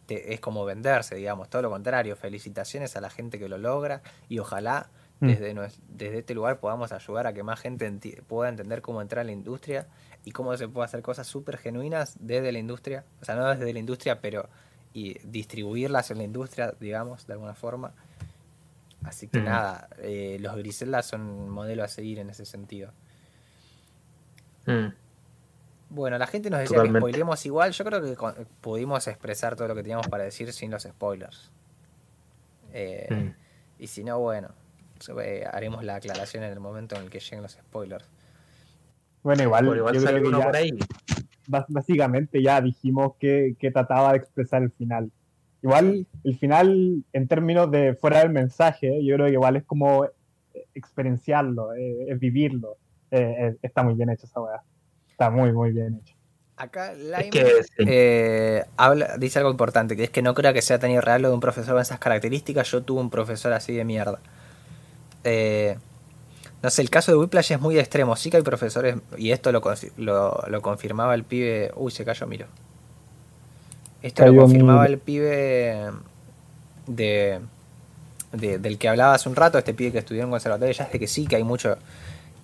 te- 0.07 0.33
es 0.35 0.41
como 0.41 0.65
venderse, 0.65 1.15
digamos. 1.17 1.49
Todo 1.51 1.63
lo 1.63 1.71
contrario. 1.71 2.17
Felicitaciones 2.17 2.97
a 2.97 3.01
la 3.01 3.11
gente 3.11 3.39
que 3.39 3.49
lo 3.49 3.59
logra 3.59 4.03
y 4.29 4.39
ojalá 4.39 4.91
Mm. 5.21 5.27
desde, 5.27 5.55
desde 5.89 6.19
este 6.21 6.35
lugar 6.35 6.61
podamos 6.61 6.93
ayudar 6.93 7.27
a 7.27 7.35
que 7.35 7.43
más 7.43 7.61
gente 7.61 7.87
enti- 7.91 8.23
pueda 8.23 8.49
entender 8.49 8.81
cómo 8.81 9.03
entrar 9.03 9.21
en 9.21 9.27
la 9.27 9.33
industria 9.33 9.87
y 10.25 10.31
cómo 10.33 10.57
se 10.57 10.67
puede 10.67 10.87
hacer 10.87 11.03
cosas 11.03 11.27
súper 11.27 11.59
genuinas 11.59 12.17
desde 12.21 12.51
la 12.53 12.59
industria, 12.59 13.05
o 13.21 13.25
sea, 13.27 13.35
no 13.37 13.47
desde 13.49 13.71
la 13.73 13.79
industria, 13.79 14.21
pero 14.23 14.49
y 14.95 15.19
distribuirlas 15.27 16.11
en 16.11 16.19
la 16.19 16.25
industria, 16.25 16.75
digamos, 16.81 17.27
de 17.27 17.35
alguna 17.35 17.55
forma. 17.55 17.93
Así 19.05 19.29
que 19.29 19.41
Mm. 19.41 19.45
nada, 19.45 19.89
eh, 19.99 20.39
los 20.41 20.57
Griselda 20.57 21.03
son 21.03 21.21
un 21.23 21.49
modelo 21.51 21.85
a 21.85 21.89
seguir 21.89 22.19
en 22.19 22.31
ese 22.31 22.45
sentido. 22.45 22.93
Mm. 24.67 24.93
Bueno, 25.91 26.19
la 26.19 26.27
gente 26.27 26.51
nos 26.51 26.61
decía 26.61 26.77
Totalmente. 26.77 26.99
que 27.07 27.11
spoilemos 27.11 27.47
igual. 27.47 27.73
Yo 27.73 27.85
creo 27.85 28.01
que 28.03 28.17
pudimos 28.61 29.07
expresar 29.09 29.57
todo 29.57 29.69
lo 29.69 29.75
que 29.75 29.83
teníamos 29.83 30.07
para 30.09 30.25
decir 30.25 30.53
sin 30.53 30.71
los 30.71 30.85
spoilers. 30.85 31.51
Eh, 32.73 33.07
Mm. 33.11 33.35
Y 33.83 33.87
si 33.87 34.05
no, 34.05 34.19
bueno, 34.21 34.49
eh, 35.25 35.45
haremos 35.51 35.83
la 35.85 35.97
aclaración 35.97 36.45
en 36.45 36.53
el 36.53 36.61
momento 36.61 36.95
en 36.97 37.03
el 37.05 37.11
que 37.11 37.19
lleguen 37.19 37.43
los 37.43 37.53
spoilers. 37.53 38.05
Bueno, 39.23 39.43
igual, 39.43 39.75
igual 39.77 39.95
yo 39.95 40.01
sale 40.01 40.21
creo 40.21 40.31
que 40.33 40.39
ya, 40.39 40.45
por 40.45 40.57
ahí. 40.57 40.79
básicamente 41.69 42.43
ya 42.43 42.61
dijimos 42.61 43.15
que, 43.19 43.57
que 43.59 43.71
trataba 43.71 44.13
de 44.13 44.19
expresar 44.19 44.63
el 44.63 44.71
final. 44.71 45.11
Igual, 45.63 46.07
el 46.25 46.39
final, 46.39 47.05
en 47.13 47.27
términos 47.29 47.71
de 47.71 47.95
fuera 47.95 48.21
del 48.21 48.31
mensaje, 48.31 49.05
yo 49.05 49.17
creo 49.17 49.27
que 49.27 49.33
igual 49.33 49.57
es 49.57 49.65
como 49.65 50.07
experienciarlo, 50.75 51.75
eh, 51.75 52.07
es 52.13 52.19
vivirlo. 52.19 52.77
Eh, 53.11 53.37
eh, 53.39 53.57
está 53.63 53.83
muy 53.83 53.95
bien 53.95 54.11
hecho 54.11 54.27
esa 54.27 54.41
weá. 54.41 54.63
Está 55.09 55.31
muy, 55.31 55.53
muy 55.53 55.73
bien 55.73 56.01
hecho. 56.03 56.15
Acá 56.57 56.93
Es 56.93 56.99
Lime 56.99 57.31
que 57.31 57.63
sí. 57.65 57.71
eh, 57.87 58.65
habla, 58.77 59.17
dice 59.17 59.39
algo 59.39 59.51
importante, 59.51 59.97
que 59.97 60.05
es 60.05 60.11
que 60.11 60.21
no 60.23 60.35
creo 60.35 60.53
que 60.53 60.61
sea 60.63 60.79
tan 60.79 60.91
irreal 60.91 61.23
lo 61.23 61.29
de 61.29 61.35
un 61.35 61.41
profesor 61.41 61.73
con 61.75 61.83
esas 61.83 61.99
características. 61.99 62.71
Yo 62.71 62.83
tuve 62.83 63.01
un 63.01 63.11
profesor 63.11 63.53
así 63.53 63.75
de 63.75 63.85
mierda. 63.85 64.21
Eh, 65.25 65.77
no 66.63 66.69
sé, 66.69 66.83
el 66.83 66.91
caso 66.91 67.13
de 67.13 67.19
Whiplash 67.19 67.53
es 67.53 67.61
muy 67.61 67.79
extremo. 67.79 68.15
Sí 68.17 68.31
que 68.31 68.37
hay 68.37 68.43
profesores, 68.43 68.97
y 69.17 69.31
esto 69.31 69.51
lo, 69.53 69.63
lo, 69.97 70.43
lo 70.49 70.63
confirmaba 70.63 71.15
el 71.15 71.25
pibe. 71.25 71.73
Uy, 71.77 71.91
se 71.91 72.05
cayó, 72.05 72.27
miro. 72.27 72.47
Esto 74.03 74.27
lo 74.27 74.35
confirmaba 74.43 74.87
el 74.87 74.99
pibe 74.99 75.91
de, 76.87 77.41
de- 78.33 78.59
del 78.59 78.79
que 78.79 78.89
hablaba 78.89 79.15
hace 79.15 79.29
un 79.29 79.37
rato, 79.37 79.59
este 79.59 79.75
pibe 79.75 79.93
que 79.93 79.99
estudió 79.99 80.23
en 80.25 80.31
conservatorio, 80.31 80.73
ya 80.75 80.85
es 80.85 80.93
de 80.93 80.99
que 80.99 81.07
sí, 81.07 81.27
que 81.27 81.37
hay 81.37 81.45
mucho, 81.45 81.77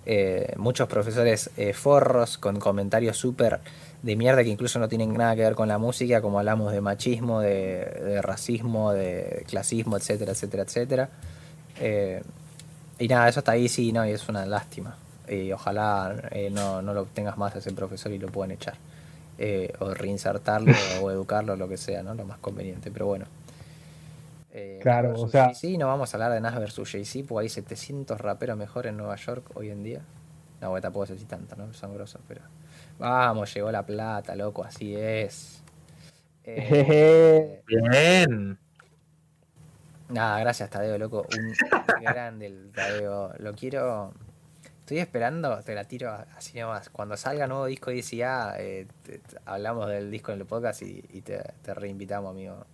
eh, 0.09 0.53
muchos 0.55 0.87
profesores 0.87 1.51
eh, 1.57 1.73
forros 1.73 2.37
con 2.37 2.59
comentarios 2.59 3.17
súper 3.17 3.59
de 4.01 4.15
mierda 4.15 4.41
que 4.41 4.49
incluso 4.49 4.79
no 4.79 4.87
tienen 4.87 5.13
nada 5.13 5.35
que 5.35 5.41
ver 5.41 5.53
con 5.53 5.67
la 5.67 5.77
música, 5.77 6.21
como 6.21 6.39
hablamos 6.39 6.71
de 6.71 6.79
machismo, 6.79 7.41
de, 7.41 8.21
racismo, 8.21 8.93
de 8.93 9.43
clasismo, 9.47 9.97
etcétera, 9.97 10.31
etcétera, 10.31 10.63
etcétera. 10.63 11.09
Eh, 11.81 12.21
y 12.99 13.07
nada, 13.09 13.27
eso 13.27 13.39
está 13.39 13.51
ahí, 13.51 13.67
sí, 13.67 13.91
no, 13.91 14.05
y 14.07 14.11
es 14.11 14.29
una 14.29 14.45
lástima. 14.45 14.97
Y 15.27 15.51
ojalá 15.51 16.15
eh, 16.31 16.49
no, 16.49 16.81
no 16.81 16.93
lo 16.93 17.05
tengas 17.05 17.37
más 17.37 17.53
ese 17.57 17.73
profesor 17.73 18.13
y 18.13 18.17
lo 18.17 18.27
puedan 18.29 18.51
echar. 18.51 18.75
Eh, 19.39 19.71
o 19.79 19.93
reinsertarlo 19.93 20.73
o 21.01 21.11
educarlo, 21.11 21.55
lo 21.57 21.67
que 21.67 21.77
sea, 21.77 22.01
¿no? 22.01 22.15
Lo 22.15 22.25
más 22.25 22.37
conveniente, 22.39 22.91
pero 22.91 23.07
bueno. 23.07 23.25
Eh, 24.59 24.79
Claro, 24.81 25.13
o 25.13 25.27
sea- 25.27 25.45
Jay-Z, 25.45 25.77
no 25.77 25.85
vamos 25.87 26.11
a 26.13 26.17
hablar 26.17 26.31
de 26.31 26.41
Nas 26.41 26.55
versus 26.59 26.91
Jay-Z, 26.91 27.25
porque 27.27 27.43
hay 27.43 27.49
700 27.49 28.19
raperos 28.19 28.57
mejor 28.57 28.87
en 28.87 28.97
Nueva 28.97 29.15
York 29.15 29.51
hoy 29.53 29.69
en 29.69 29.83
día. 29.83 30.01
No, 30.61 30.71
bueno, 30.71 30.81
tampoco 30.81 31.05
sé 31.05 31.17
si 31.19 31.25
tanto, 31.25 31.55
¿no? 31.55 31.71
Son 31.73 31.93
grosos, 31.93 32.19
pero... 32.27 32.41
Vamos, 32.97 33.53
llegó 33.53 33.71
la 33.71 33.85
plata, 33.85 34.35
loco, 34.35 34.63
así 34.63 34.95
es. 34.95 35.61
Eh, 36.43 37.61
Bien. 37.67 38.57
Nada, 40.09 40.39
gracias 40.39 40.69
Tadeo, 40.69 40.97
loco. 40.97 41.27
Un 41.37 41.53
grande 42.01 42.47
el 42.47 42.71
Tadeo. 42.73 43.33
Lo 43.37 43.53
quiero. 43.53 44.13
Estoy 44.79 44.99
esperando, 44.99 45.59
te 45.63 45.75
la 45.75 45.83
tiro 45.83 46.11
así 46.35 46.57
nomás. 46.59 46.89
Cuando 46.89 47.17
salga 47.17 47.45
nuevo 47.45 47.65
disco 47.65 47.91
de 47.91 47.97
DCA, 48.01 48.55
eh, 48.57 48.87
te- 49.03 49.19
te- 49.19 49.37
hablamos 49.45 49.89
del 49.89 50.09
disco 50.09 50.31
en 50.31 50.39
el 50.39 50.45
podcast 50.47 50.81
y, 50.81 51.03
y 51.11 51.21
te, 51.21 51.43
te 51.61 51.73
reinvitamos, 51.73 52.31
amigo. 52.31 52.65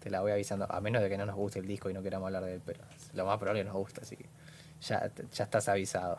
Te 0.00 0.10
la 0.10 0.20
voy 0.20 0.32
avisando. 0.32 0.70
A 0.70 0.80
menos 0.80 1.02
de 1.02 1.08
que 1.08 1.18
no 1.18 1.26
nos 1.26 1.34
guste 1.36 1.58
el 1.58 1.66
disco 1.66 1.90
y 1.90 1.94
no 1.94 2.02
queramos 2.02 2.26
hablar 2.26 2.44
de 2.44 2.54
él, 2.54 2.62
pero 2.64 2.80
lo 3.14 3.26
más 3.26 3.36
probable 3.38 3.60
es 3.60 3.64
que 3.66 3.70
nos 3.72 3.78
gusta, 3.78 4.00
así 4.02 4.16
que 4.16 4.26
ya, 4.80 5.10
ya 5.32 5.44
estás 5.44 5.68
avisado. 5.68 6.18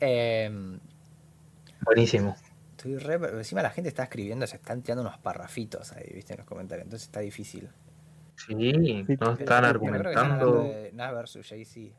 Em, 0.00 0.78
Buenísimo. 1.84 2.36
estoy 2.76 2.96
re- 2.98 3.18
pero 3.18 3.38
encima 3.38 3.62
la 3.62 3.70
gente 3.70 3.88
está 3.88 4.04
escribiendo, 4.04 4.46
se 4.46 4.56
están 4.56 4.82
tirando 4.82 5.02
unos 5.02 5.18
parrafitos 5.18 5.92
ahí, 5.92 6.10
viste, 6.14 6.34
en 6.34 6.38
los 6.38 6.46
comentarios. 6.46 6.84
Entonces 6.84 7.06
está 7.08 7.20
difícil. 7.20 7.68
Sí, 8.36 9.04
Pero- 9.06 9.32
están 9.32 9.36
pero 9.38 9.66
argumentando. 9.66 10.62
de 10.62 10.92
Nas 10.92 11.12
versus 11.14 11.46
Jay-Z. 11.48 11.96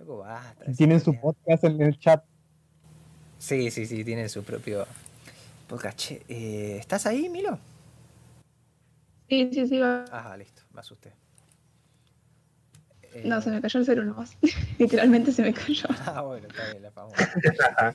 Loco, 0.00 0.18
basta. 0.18 0.64
Tienen 0.76 1.00
su 1.00 1.14
podcast 1.18 1.64
en 1.64 1.80
el 1.80 1.98
chat. 1.98 2.24
Sí, 3.38 3.70
sí, 3.70 3.86
sí, 3.86 4.04
tienen 4.04 4.28
su 4.28 4.42
propio 4.42 4.86
podcast. 5.68 5.96
Che, 5.98 6.22
eh, 6.28 6.76
¿estás 6.78 7.06
ahí, 7.06 7.28
Milo? 7.28 7.58
Sí, 9.30 9.48
sí, 9.54 9.66
sí. 9.68 9.78
va. 9.78 10.04
Ah, 10.12 10.36
listo, 10.36 10.62
me 10.74 10.80
asusté. 10.80 11.12
Eh, 13.02 13.22
No, 13.24 13.40
se 13.40 13.50
me 13.50 13.60
cayó 13.62 13.80
el 13.80 13.86
celu 13.86 14.04
nomás. 14.04 14.36
Literalmente 14.78 15.32
se 15.32 15.42
me 15.42 15.54
cayó. 15.54 15.86
Ah, 16.06 16.20
bueno, 16.22 16.48
está 16.48 16.68
bien, 16.70 16.82
la 16.82 16.90
famosa. 16.90 17.94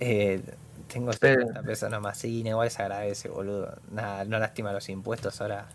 Eh, 0.00 0.42
Tengo 0.92 1.12
Pero- 1.18 1.40
50 1.42 1.62
pesos 1.62 1.90
nomás, 1.90 2.18
sí, 2.18 2.42
igual 2.46 2.70
se 2.70 2.82
agradece, 2.82 3.28
boludo. 3.28 3.74
Nada, 3.90 4.24
no 4.24 4.38
lastima 4.38 4.72
los 4.72 4.88
impuestos, 4.88 5.40
ahora 5.40 5.66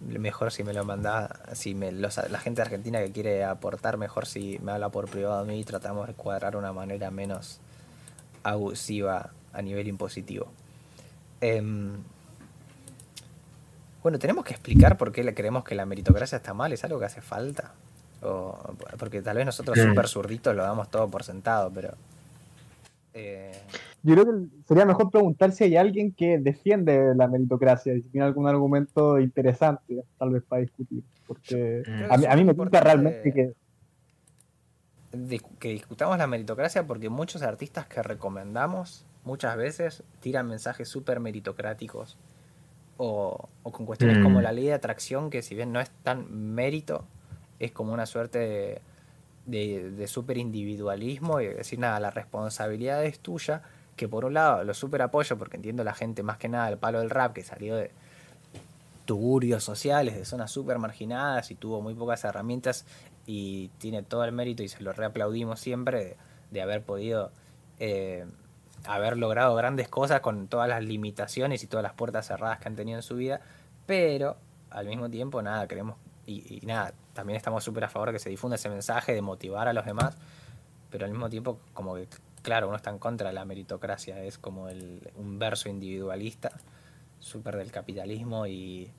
mejor 0.00 0.50
si 0.50 0.64
me 0.64 0.72
lo 0.72 0.84
manda, 0.84 1.40
si 1.52 1.74
me 1.76 1.92
los, 1.92 2.16
la 2.28 2.38
gente 2.40 2.60
argentina 2.62 2.98
que 3.00 3.12
quiere 3.12 3.44
aportar, 3.44 3.98
mejor 3.98 4.26
si 4.26 4.58
me 4.60 4.72
habla 4.72 4.88
por 4.88 5.08
privado 5.08 5.40
a 5.40 5.44
mí 5.44 5.60
y 5.60 5.64
tratamos 5.64 6.08
de 6.08 6.14
cuadrar 6.14 6.56
una 6.56 6.72
manera 6.72 7.10
menos 7.12 7.60
abusiva 8.42 9.30
a 9.52 9.62
nivel 9.62 9.86
impositivo. 9.86 10.50
Em, 11.40 11.98
bueno, 14.02 14.18
tenemos 14.18 14.44
que 14.44 14.52
explicar 14.52 14.96
por 14.96 15.12
qué 15.12 15.32
creemos 15.34 15.64
que 15.64 15.74
la 15.74 15.86
meritocracia 15.86 16.36
está 16.36 16.54
mal, 16.54 16.72
es 16.72 16.84
algo 16.84 16.98
que 16.98 17.06
hace 17.06 17.20
falta. 17.20 17.72
O, 18.22 18.56
porque 18.98 19.20
tal 19.22 19.36
vez 19.36 19.46
nosotros 19.46 19.78
súper 19.78 20.08
zurditos 20.08 20.54
lo 20.54 20.62
damos 20.62 20.90
todo 20.90 21.08
por 21.08 21.24
sentado, 21.24 21.70
pero... 21.72 21.94
eh, 23.14 23.52
Yo 24.02 24.14
creo 24.14 24.26
que 24.26 24.46
sería 24.66 24.84
mejor 24.84 25.10
preguntar 25.10 25.52
si 25.52 25.64
hay 25.64 25.76
alguien 25.76 26.12
que 26.12 26.38
defiende 26.38 27.14
la 27.16 27.28
meritocracia 27.28 27.94
y 27.94 28.02
si 28.02 28.08
tiene 28.08 28.26
algún 28.26 28.48
argumento 28.48 29.18
interesante, 29.20 30.04
tal 30.18 30.30
vez 30.30 30.42
para 30.44 30.62
discutir. 30.62 31.02
Porque 31.26 31.82
a 32.10 32.16
mí, 32.16 32.26
a 32.26 32.36
mí 32.36 32.44
me 32.44 32.52
gusta 32.52 32.80
realmente 32.80 33.32
que. 33.32 33.52
que 35.58 35.68
discutamos 35.68 36.18
la 36.18 36.26
meritocracia 36.26 36.86
porque 36.86 37.08
muchos 37.08 37.42
artistas 37.42 37.86
que 37.86 38.02
recomendamos 38.02 39.04
muchas 39.24 39.56
veces 39.56 40.02
tiran 40.20 40.48
mensajes 40.48 40.88
súper 40.88 41.20
meritocráticos 41.20 42.16
o, 42.98 43.48
o 43.62 43.72
con 43.72 43.86
cuestiones 43.86 44.18
Mm. 44.18 44.22
como 44.22 44.40
la 44.40 44.52
ley 44.52 44.64
de 44.66 44.74
atracción 44.74 45.30
que 45.30 45.42
si 45.42 45.54
bien 45.54 45.72
no 45.72 45.80
es 45.80 45.90
tan 46.02 46.54
mérito 46.54 47.04
es 47.58 47.72
como 47.72 47.92
una 47.92 48.06
suerte 48.06 48.38
de, 48.38 48.82
de, 49.46 49.90
de 49.90 50.06
súper 50.06 50.38
individualismo 50.38 51.40
y 51.40 51.46
decir 51.46 51.78
nada, 51.78 51.98
la 52.00 52.10
responsabilidad 52.10 53.04
es 53.04 53.18
tuya 53.20 53.62
que 53.96 54.08
por 54.08 54.24
un 54.24 54.34
lado 54.34 54.64
lo 54.64 54.74
súper 54.74 55.02
apoyo 55.02 55.36
porque 55.38 55.56
entiendo 55.56 55.84
la 55.84 55.94
gente 55.94 56.22
más 56.22 56.38
que 56.38 56.48
nada 56.48 56.66
del 56.68 56.78
palo 56.78 57.00
del 57.00 57.10
rap 57.10 57.32
que 57.34 57.42
salió 57.42 57.76
de 57.76 57.90
tugurios 59.04 59.64
sociales, 59.64 60.14
de 60.14 60.24
zonas 60.24 60.50
súper 60.50 60.78
marginadas 60.78 61.50
y 61.50 61.54
tuvo 61.54 61.80
muy 61.80 61.94
pocas 61.94 62.24
herramientas 62.24 62.84
y 63.26 63.68
tiene 63.78 64.02
todo 64.02 64.24
el 64.24 64.32
mérito 64.32 64.62
y 64.62 64.68
se 64.68 64.82
lo 64.82 64.92
reaplaudimos 64.92 65.60
siempre 65.60 66.04
de, 66.04 66.16
de 66.50 66.62
haber 66.62 66.82
podido 66.82 67.30
eh, 67.80 68.24
haber 68.84 69.16
logrado 69.16 69.54
grandes 69.54 69.88
cosas 69.88 70.20
con 70.20 70.48
todas 70.48 70.68
las 70.68 70.82
limitaciones 70.82 71.62
y 71.62 71.66
todas 71.66 71.82
las 71.82 71.92
puertas 71.92 72.26
cerradas 72.26 72.58
que 72.58 72.68
han 72.68 72.76
tenido 72.76 72.98
en 72.98 73.02
su 73.02 73.16
vida, 73.16 73.40
pero 73.86 74.36
al 74.70 74.86
mismo 74.86 75.10
tiempo 75.10 75.42
nada, 75.42 75.66
queremos 75.68 75.96
y, 76.26 76.58
y 76.62 76.66
nada, 76.66 76.92
también 77.14 77.36
estamos 77.36 77.64
súper 77.64 77.84
a 77.84 77.88
favor 77.88 78.08
de 78.08 78.14
que 78.14 78.18
se 78.18 78.30
difunda 78.30 78.56
ese 78.56 78.68
mensaje 78.68 79.12
de 79.12 79.22
motivar 79.22 79.68
a 79.68 79.72
los 79.72 79.84
demás, 79.84 80.16
pero 80.90 81.04
al 81.04 81.10
mismo 81.10 81.28
tiempo 81.28 81.58
como 81.74 81.94
que 81.94 82.06
claro, 82.42 82.68
uno 82.68 82.76
está 82.76 82.90
en 82.90 82.98
contra 82.98 83.28
de 83.28 83.34
la 83.34 83.44
meritocracia, 83.44 84.22
es 84.22 84.36
como 84.36 84.68
el, 84.68 85.10
un 85.16 85.38
verso 85.38 85.68
individualista, 85.68 86.52
súper 87.20 87.56
del 87.56 87.70
capitalismo 87.70 88.46
y, 88.46 88.90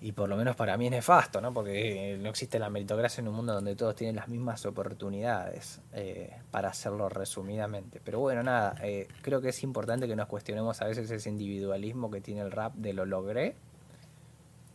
y 0.00 0.12
por 0.12 0.28
lo 0.28 0.36
menos 0.36 0.54
para 0.54 0.76
mí 0.76 0.86
es 0.86 0.92
nefasto, 0.92 1.40
¿no? 1.40 1.52
Porque 1.52 2.16
no 2.20 2.28
existe 2.28 2.58
la 2.60 2.70
meritocracia 2.70 3.20
en 3.20 3.28
un 3.28 3.34
mundo 3.34 3.52
donde 3.54 3.74
todos 3.74 3.96
tienen 3.96 4.14
las 4.16 4.28
mismas 4.28 4.64
oportunidades, 4.64 5.80
eh, 5.92 6.30
para 6.52 6.68
hacerlo 6.68 7.08
resumidamente. 7.08 8.00
Pero 8.04 8.20
bueno, 8.20 8.42
nada, 8.44 8.76
eh, 8.82 9.08
creo 9.22 9.40
que 9.40 9.48
es 9.48 9.62
importante 9.64 10.06
que 10.06 10.14
nos 10.14 10.26
cuestionemos 10.28 10.80
a 10.82 10.86
veces 10.86 11.10
ese 11.10 11.28
individualismo 11.28 12.10
que 12.10 12.20
tiene 12.20 12.42
el 12.42 12.52
rap 12.52 12.74
de 12.74 12.92
lo 12.92 13.06
logré, 13.06 13.56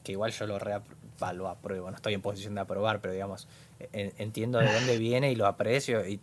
que 0.04 0.12
igual 0.12 0.32
yo 0.32 0.46
lo, 0.46 0.60
lo 0.60 1.48
apruebo, 1.50 1.90
no 1.90 1.96
estoy 1.96 2.14
en 2.16 2.22
posición 2.22 2.56
de 2.56 2.62
aprobar, 2.62 3.00
pero 3.00 3.14
digamos, 3.14 3.48
en- 3.94 4.12
entiendo 4.18 4.60
de 4.60 4.74
dónde 4.74 4.98
viene 4.98 5.32
y 5.32 5.36
lo 5.36 5.48
aprecio 5.48 6.06
y 6.06 6.20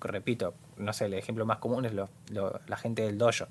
repito, 0.00 0.52
no 0.76 0.92
sé, 0.92 1.06
el 1.06 1.14
ejemplo 1.14 1.46
más 1.46 1.58
común 1.58 1.86
es 1.86 1.94
lo- 1.94 2.10
lo- 2.30 2.60
la 2.66 2.76
gente 2.76 3.02
del 3.02 3.16
dojo 3.16 3.46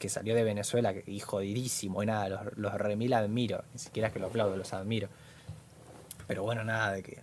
que 0.00 0.08
salió 0.08 0.34
de 0.34 0.42
Venezuela 0.42 0.94
y 1.06 1.20
jodidísimo 1.20 2.02
y 2.02 2.06
nada, 2.06 2.28
los, 2.30 2.56
los 2.56 2.74
remil 2.74 3.12
admiro, 3.12 3.62
ni 3.72 3.78
siquiera 3.78 4.08
es 4.08 4.14
que 4.14 4.18
lo 4.18 4.28
aplaudo, 4.28 4.56
los 4.56 4.72
admiro. 4.72 5.08
Pero 6.26 6.42
bueno, 6.42 6.64
nada, 6.64 6.92
de 6.92 7.02
que, 7.02 7.22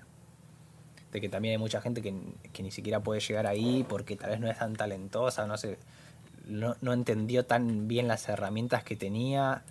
de 1.12 1.20
que 1.20 1.28
también 1.28 1.54
hay 1.54 1.58
mucha 1.58 1.82
gente 1.82 2.04
que, 2.04 2.14
que 2.54 2.62
ni 2.64 2.70
siquiera 2.70 3.00
puede 3.00 3.20
llegar 3.20 3.48
ahí 3.48 3.84
porque 3.90 4.16
tal 4.16 4.30
vez 4.30 4.40
no 4.40 4.48
es 4.48 4.60
tan 4.60 4.76
talentosa, 4.76 5.48
no 5.48 5.58
sé, 5.58 5.80
no, 6.46 6.76
no 6.82 6.94
entendió 6.94 7.46
tan 7.46 7.88
bien 7.88 8.08
las 8.08 8.30
herramientas 8.30 8.84
que 8.84 8.96
tenía 8.96 9.64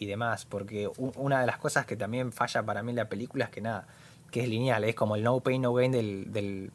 y 0.00 0.06
demás, 0.06 0.44
porque 0.44 0.90
una 0.96 1.40
de 1.40 1.46
las 1.46 1.58
cosas 1.58 1.86
que 1.86 1.96
también 1.96 2.32
falla 2.32 2.64
para 2.64 2.82
mí 2.82 2.90
en 2.90 2.96
la 2.96 3.08
película 3.08 3.44
es 3.44 3.50
que 3.50 3.60
nada, 3.60 3.86
que 4.32 4.42
es 4.42 4.48
lineal, 4.48 4.82
es 4.82 4.96
como 4.96 5.14
el 5.14 5.22
no 5.22 5.38
pain, 5.40 5.62
no 5.62 5.72
gain 5.72 5.92
del, 5.92 6.72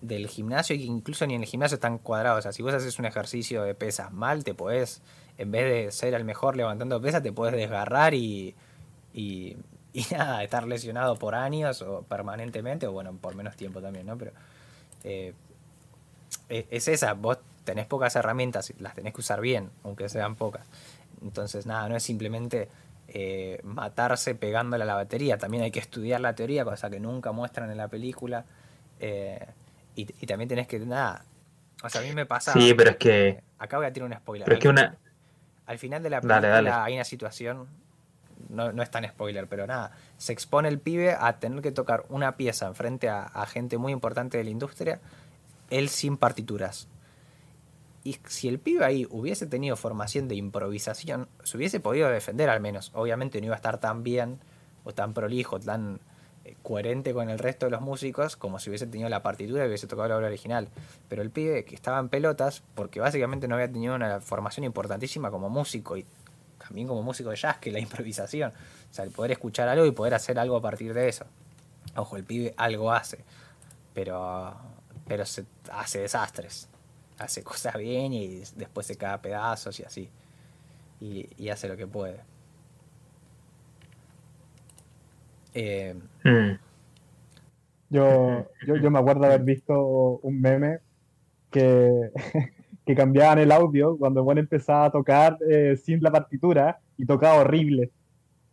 del 0.00 0.28
gimnasio 0.28 0.76
y 0.76 0.80
que 0.80 0.84
incluso 0.84 1.26
ni 1.26 1.34
en 1.34 1.42
el 1.42 1.48
gimnasio 1.48 1.76
están 1.76 1.98
cuadrados. 1.98 2.40
O 2.40 2.42
sea, 2.42 2.52
si 2.52 2.62
vos 2.62 2.74
haces 2.74 2.98
un 2.98 3.04
ejercicio 3.04 3.62
de 3.62 3.74
pesas 3.74 4.12
mal, 4.12 4.44
te 4.44 4.54
podés, 4.54 5.02
en 5.38 5.50
vez 5.50 5.64
de 5.64 5.92
ser 5.92 6.14
el 6.14 6.24
mejor 6.24 6.56
levantando 6.56 7.00
pesas, 7.00 7.22
te 7.22 7.32
podés 7.32 7.54
desgarrar 7.54 8.14
y, 8.14 8.54
y, 9.12 9.56
y 9.92 10.04
nada, 10.12 10.42
estar 10.44 10.66
lesionado 10.66 11.16
por 11.16 11.34
años 11.34 11.82
o 11.82 12.02
permanentemente, 12.02 12.86
o 12.86 12.92
bueno, 12.92 13.12
por 13.20 13.34
menos 13.34 13.56
tiempo 13.56 13.80
también, 13.80 14.06
¿no? 14.06 14.16
Pero 14.16 14.32
eh, 15.04 15.34
es, 16.48 16.66
es 16.70 16.88
esa, 16.88 17.14
vos 17.14 17.38
tenés 17.64 17.86
pocas 17.86 18.14
herramientas, 18.16 18.72
las 18.78 18.94
tenés 18.94 19.12
que 19.12 19.20
usar 19.20 19.40
bien, 19.40 19.70
aunque 19.84 20.08
sean 20.08 20.36
pocas. 20.36 20.66
Entonces, 21.22 21.66
nada, 21.66 21.88
no 21.88 21.96
es 21.96 22.02
simplemente 22.02 22.68
eh, 23.08 23.60
matarse 23.64 24.34
pegándole 24.34 24.84
a 24.84 24.86
la 24.86 24.94
batería, 24.94 25.38
también 25.38 25.64
hay 25.64 25.70
que 25.70 25.80
estudiar 25.80 26.20
la 26.20 26.34
teoría, 26.34 26.64
cosa 26.64 26.88
que 26.88 27.00
nunca 27.00 27.32
muestran 27.32 27.70
en 27.70 27.76
la 27.76 27.88
película. 27.88 28.44
eh, 29.00 29.46
y, 30.00 30.06
y 30.20 30.26
también 30.26 30.48
tenés 30.48 30.66
que, 30.66 30.78
nada, 30.78 31.24
o 31.82 31.88
sea, 31.88 32.00
a 32.00 32.04
mí 32.04 32.12
me 32.12 32.26
pasa... 32.26 32.52
Sí, 32.52 32.72
pero 32.74 32.90
es 32.90 32.96
que, 32.96 33.42
Acá 33.58 33.76
voy 33.78 33.86
a 33.86 33.92
tirar 33.92 34.08
un 34.08 34.16
spoiler. 34.16 34.44
pero 34.44 34.56
es 34.56 34.62
que 34.62 34.68
Al- 34.68 34.74
una, 34.74 34.96
al 35.66 35.78
final 35.78 36.02
de 36.02 36.10
la 36.10 36.20
película 36.20 36.48
dale. 36.48 36.70
hay 36.70 36.94
una 36.94 37.04
situación, 37.04 37.66
no, 38.48 38.72
no 38.72 38.82
es 38.82 38.90
tan 38.90 39.04
spoiler, 39.08 39.46
pero 39.48 39.66
nada, 39.66 39.92
se 40.16 40.32
expone 40.32 40.68
el 40.68 40.78
pibe 40.78 41.12
a 41.18 41.38
tener 41.38 41.60
que 41.62 41.72
tocar 41.72 42.04
una 42.08 42.36
pieza 42.36 42.66
enfrente 42.66 43.08
a, 43.08 43.22
a 43.24 43.46
gente 43.46 43.76
muy 43.78 43.92
importante 43.92 44.38
de 44.38 44.44
la 44.44 44.50
industria, 44.50 45.00
él 45.70 45.88
sin 45.88 46.16
partituras. 46.16 46.88
Y 48.04 48.18
si 48.26 48.48
el 48.48 48.58
pibe 48.58 48.84
ahí 48.84 49.06
hubiese 49.10 49.46
tenido 49.46 49.76
formación 49.76 50.28
de 50.28 50.36
improvisación, 50.36 51.28
se 51.42 51.56
hubiese 51.56 51.80
podido 51.80 52.08
defender 52.08 52.48
al 52.48 52.60
menos. 52.60 52.90
Obviamente 52.94 53.40
no 53.40 53.46
iba 53.46 53.54
a 53.54 53.58
estar 53.58 53.78
tan 53.78 54.02
bien 54.02 54.38
o 54.84 54.94
tan 54.94 55.12
prolijo, 55.12 55.58
tan 55.60 56.00
coherente 56.62 57.12
con 57.12 57.30
el 57.30 57.38
resto 57.38 57.66
de 57.66 57.70
los 57.70 57.80
músicos 57.80 58.36
como 58.36 58.58
si 58.58 58.70
hubiese 58.70 58.86
tenido 58.86 59.08
la 59.08 59.22
partitura 59.22 59.64
y 59.64 59.68
hubiese 59.68 59.86
tocado 59.86 60.08
la 60.08 60.16
obra 60.16 60.26
original. 60.28 60.68
Pero 61.08 61.22
el 61.22 61.30
pibe 61.30 61.64
que 61.64 61.74
estaba 61.74 61.98
en 61.98 62.08
pelotas, 62.08 62.62
porque 62.74 63.00
básicamente 63.00 63.48
no 63.48 63.54
había 63.54 63.70
tenido 63.70 63.94
una 63.94 64.20
formación 64.20 64.64
importantísima 64.64 65.30
como 65.30 65.48
músico 65.48 65.96
y 65.96 66.04
también 66.58 66.86
como 66.86 67.02
músico 67.02 67.30
de 67.30 67.36
jazz, 67.36 67.58
que 67.58 67.70
la 67.70 67.78
improvisación. 67.80 68.52
O 68.90 68.94
sea, 68.94 69.04
el 69.04 69.10
poder 69.10 69.32
escuchar 69.32 69.68
algo 69.68 69.86
y 69.86 69.92
poder 69.92 70.14
hacer 70.14 70.38
algo 70.38 70.56
a 70.56 70.62
partir 70.62 70.94
de 70.94 71.08
eso. 71.08 71.24
Ojo, 71.96 72.16
el 72.16 72.24
pibe 72.24 72.54
algo 72.56 72.92
hace, 72.92 73.24
pero, 73.94 74.54
pero 75.06 75.24
se 75.24 75.44
hace 75.72 76.00
desastres. 76.00 76.68
Hace 77.18 77.42
cosas 77.42 77.76
bien 77.76 78.12
y 78.12 78.42
después 78.54 78.86
se 78.86 78.96
cae 78.96 79.14
a 79.14 79.22
pedazos 79.22 79.80
y 79.80 79.82
así. 79.82 80.10
Y, 81.00 81.28
y 81.36 81.48
hace 81.48 81.68
lo 81.68 81.76
que 81.76 81.86
puede. 81.86 82.20
Eh, 85.60 85.94
mm, 86.24 86.52
Yo, 87.90 88.46
yo, 88.66 88.76
yo 88.76 88.90
me 88.90 88.98
acuerdo 88.98 89.24
haber 89.24 89.42
visto 89.42 90.18
un 90.22 90.40
meme 90.40 90.78
que, 91.50 91.90
que 92.86 92.94
cambiaban 92.96 93.38
el 93.38 93.52
audio 93.52 93.96
cuando 93.98 94.24
bueno 94.24 94.40
empezaba 94.40 94.86
a 94.86 94.92
tocar 94.92 95.38
eh, 95.50 95.76
sin 95.76 96.02
la 96.02 96.10
partitura 96.12 96.80
y 96.96 97.06
tocaba 97.06 97.40
horrible. 97.42 97.92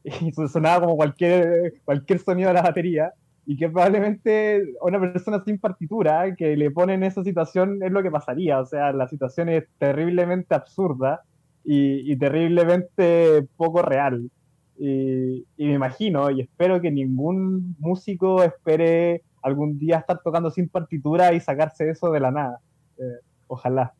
Y 0.21 0.31
so- 0.33 0.47
sonaba 0.49 0.81
como 0.85 0.97
cualquier, 0.97 1.75
cualquier 1.85 2.19
sonido 2.19 2.49
de 2.49 2.55
la 2.55 2.63
batería. 2.63 3.13
Y 3.45 3.57
que 3.57 3.69
probablemente 3.69 4.63
a 4.81 4.85
una 4.87 4.99
persona 4.99 5.43
sin 5.45 5.59
partitura 5.59 6.35
que 6.35 6.55
le 6.57 6.71
ponen 6.71 7.03
esa 7.03 7.23
situación 7.23 7.81
es 7.83 7.91
lo 7.91 8.03
que 8.03 8.11
pasaría. 8.11 8.59
O 8.61 8.65
sea, 8.67 8.93
la 8.93 9.07
situación 9.07 9.49
es 9.49 9.65
terriblemente 9.79 10.55
absurda 10.55 11.23
y, 11.63 12.11
y 12.11 12.17
terriblemente 12.17 13.43
poco 13.57 13.81
real. 13.83 14.29
Y, 14.77 15.45
me 15.57 15.73
imagino 15.73 16.29
y 16.31 16.41
espero 16.41 16.81
que 16.81 16.91
ningún 16.91 17.75
músico 17.79 18.43
espere 18.43 19.23
algún 19.41 19.77
día 19.77 19.97
estar 19.97 20.21
tocando 20.23 20.51
sin 20.51 20.67
partitura 20.69 21.33
y 21.33 21.39
sacarse 21.39 21.89
eso 21.89 22.11
de 22.11 22.19
la 22.19 22.31
nada. 22.31 22.59
Eh, 22.97 23.19
ojalá. 23.47 23.93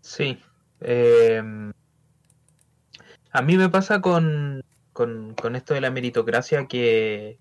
sí. 0.00 0.38
Eh, 0.80 1.42
a 3.30 3.40
mí 3.40 3.56
me 3.56 3.68
pasa 3.70 4.00
con, 4.00 4.62
con, 4.92 5.56
esto 5.56 5.74
de 5.74 5.80
la 5.80 5.90
meritocracia 5.90 6.66
que 6.66 7.38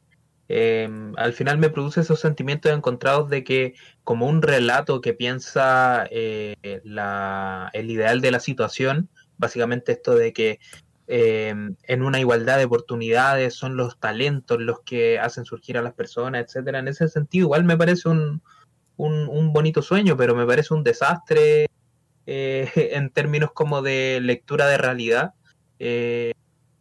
eh, 0.47 0.89
al 1.17 1.33
final 1.33 1.57
me 1.57 1.69
produce 1.69 2.01
esos 2.01 2.19
sentimientos 2.19 2.71
encontrados 2.71 3.29
de 3.29 3.43
que 3.43 3.73
como 4.03 4.27
un 4.27 4.41
relato 4.41 5.01
que 5.01 5.13
piensa 5.13 6.07
eh, 6.09 6.81
la, 6.83 7.69
el 7.73 7.91
ideal 7.91 8.21
de 8.21 8.31
la 8.31 8.39
situación, 8.39 9.09
básicamente 9.41 9.91
esto 9.91 10.15
de 10.15 10.31
que 10.31 10.59
eh, 11.07 11.49
en 11.49 12.01
una 12.03 12.19
igualdad 12.21 12.57
de 12.57 12.65
oportunidades 12.65 13.55
son 13.55 13.75
los 13.75 13.99
talentos 13.99 14.61
los 14.61 14.79
que 14.81 15.19
hacen 15.19 15.43
surgir 15.43 15.77
a 15.77 15.81
las 15.81 15.93
personas, 15.93 16.45
etcétera. 16.45 16.79
En 16.79 16.87
ese 16.87 17.09
sentido, 17.09 17.47
igual 17.47 17.65
me 17.65 17.75
parece 17.75 18.07
un, 18.07 18.41
un, 18.95 19.51
bonito 19.51 19.81
sueño, 19.81 20.15
pero 20.15 20.35
me 20.35 20.45
parece 20.45 20.73
un 20.73 20.83
desastre 20.83 21.65
eh, 22.25 22.71
en 22.93 23.09
términos 23.09 23.51
como 23.53 23.81
de 23.81 24.19
lectura 24.21 24.67
de 24.67 24.77
realidad. 24.77 25.33
Eh, 25.79 26.31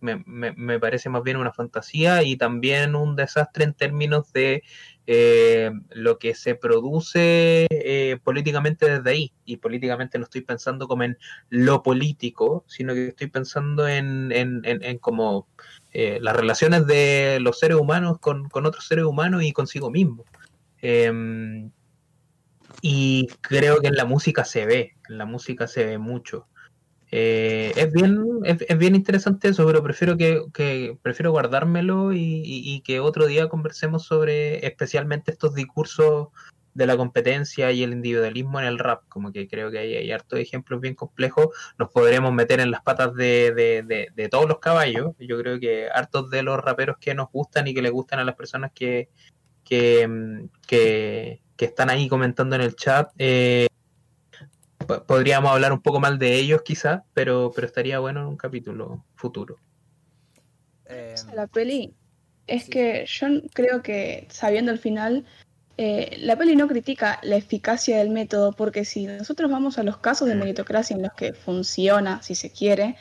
me- 0.01 0.23
me 0.27 0.79
parece 0.79 1.09
más 1.09 1.23
bien 1.25 1.37
una 1.37 1.53
fantasía 1.53 2.23
y 2.23 2.37
también 2.37 2.95
un 2.95 3.17
desastre 3.17 3.65
en 3.65 3.75
términos 3.75 4.33
de 4.33 4.63
eh, 5.07 5.71
lo 5.91 6.19
que 6.19 6.35
se 6.35 6.55
produce 6.55 7.67
eh, 7.71 8.19
políticamente 8.23 8.89
desde 8.89 9.11
ahí. 9.11 9.33
Y 9.45 9.57
políticamente 9.57 10.19
no 10.19 10.25
estoy 10.25 10.43
pensando 10.43 10.87
como 10.87 11.05
en 11.05 11.19
lo 11.49 11.83
político, 11.83 12.65
sino 12.69 12.95
que 12.95 13.09
estoy 13.09 13.29
pensando 13.29 13.89
en, 13.89 14.31
en, 14.33 14.63
en, 14.65 14.99
como 14.99 15.49
eh, 15.93 16.19
las 16.21 16.37
relaciones 16.37 16.87
de 16.87 17.39
los 17.41 17.59
seres 17.59 17.77
humanos 17.79 18.19
con, 18.21 18.49
con 18.49 18.67
otros 18.67 18.87
seres 18.87 19.05
humanos 19.05 19.43
y 19.43 19.53
consigo 19.53 19.91
mismo. 19.91 20.25
Em, 20.83 21.71
y 22.83 23.27
creo 23.41 23.81
que 23.81 23.89
en 23.89 23.97
la 23.97 24.05
música 24.05 24.45
se 24.45 24.65
ve, 24.67 24.95
en 25.09 25.19
la 25.19 25.27
música 25.27 25.67
se 25.67 25.85
ve 25.85 25.99
mucho. 25.99 26.47
Eh, 27.13 27.73
es 27.77 27.93
bien 27.93 28.25
es, 28.45 28.79
bien 28.79 28.95
interesante 28.95 29.49
eso, 29.49 29.67
pero 29.67 29.83
prefiero 29.83 30.17
que, 30.17 30.43
que- 30.55 30.97
prefiero 31.03 31.33
guardármelo 31.33 32.13
y, 32.13 32.43
y- 32.45 32.81
que 32.83 33.01
otro 33.01 33.27
día 33.27 33.49
conversemos 33.49 34.05
sobre 34.05 34.65
especialmente 34.67 35.33
estos 35.33 35.55
discursos 35.55 36.29
de 36.73 36.87
la 36.87 36.97
competencia 36.97 37.73
y 37.73 37.83
el 37.83 37.93
individualismo 37.93 38.61
en 38.61 38.67
el 38.67 38.79
rap, 38.79 39.03
como 39.09 39.33
que 39.33 39.49
creo 39.49 39.73
que 39.73 39.79
hay, 39.79 39.95
hay 39.97 40.13
hartos 40.13 40.39
ejemplos 40.39 40.81
bien 40.81 40.95
complejos, 40.95 41.49
nos 41.79 41.91
podremos 41.91 42.33
meter 42.33 42.61
en 42.61 42.71
las 42.71 42.83
patas 42.83 43.13
de, 43.17 43.53
de- 43.55 43.83
de- 43.83 44.09
de 44.15 44.29
todos 44.29 44.49
los 44.49 44.61
caballos, 44.61 45.11
yo 45.19 45.37
creo 45.41 45.59
que 45.59 45.89
hartos 45.93 46.31
de 46.31 46.45
los 46.45 46.61
raperos 46.61 46.97
que 47.01 47.13
nos 47.15 47.29
gustan 47.33 47.67
y 47.67 47.75
que 47.75 47.83
les 47.83 47.91
gustan 47.91 48.21
a 48.21 48.25
las 48.25 48.37
personas 48.37 48.71
que, 48.73 49.09
que, 49.65 50.07
mm, 50.07 50.45
que, 50.69 51.43
que 51.57 51.65
están 51.65 51.91
ahí 51.91 52.09
comentando 52.09 52.55
en 52.55 52.63
el 52.63 52.77
chat, 52.77 53.11
eh, 53.19 53.67
podríamos 55.07 55.53
hablar 55.53 55.73
un 55.73 55.81
poco 55.81 56.01
mal 56.01 56.19
de 56.19 56.37
ellos 56.37 56.63
quizás, 56.63 57.03
pero, 57.15 57.53
pero 57.55 57.67
estaría 57.67 57.99
bueno 57.99 58.21
en 58.21 58.27
un 58.27 58.37
capítulo 58.37 59.05
futuro. 59.15 59.57
Eh, 60.87 61.15
La 61.35 61.47
peli 61.47 61.95
es 62.47 62.65
Sí. 62.65 62.71
que 62.71 63.05
yo 63.07 63.29
creo 63.53 63.83
que 63.83 64.27
sabiendo 64.31 64.73
el 64.73 64.79
final, 64.79 65.25
eh, 65.77 66.17
la 66.21 66.37
peli 66.37 66.57
no 66.57 66.69
critica 66.69 67.19
la 67.23 67.37
eficacia 67.37 67.99
del 67.99 68.11
método, 68.11 68.53
porque 68.53 68.85
si 68.85 69.07
nosotros 69.07 69.51
vamos 69.51 69.79
a 69.79 69.83
los 69.83 69.99
casos 69.99 70.29
de 70.29 70.35
meritocracia 70.35 70.97
en 70.97 71.03
los 71.03 71.13
que 71.15 71.33
funciona, 71.33 72.23
si 72.23 72.35
se 72.35 72.51
quiere, 72.51 72.97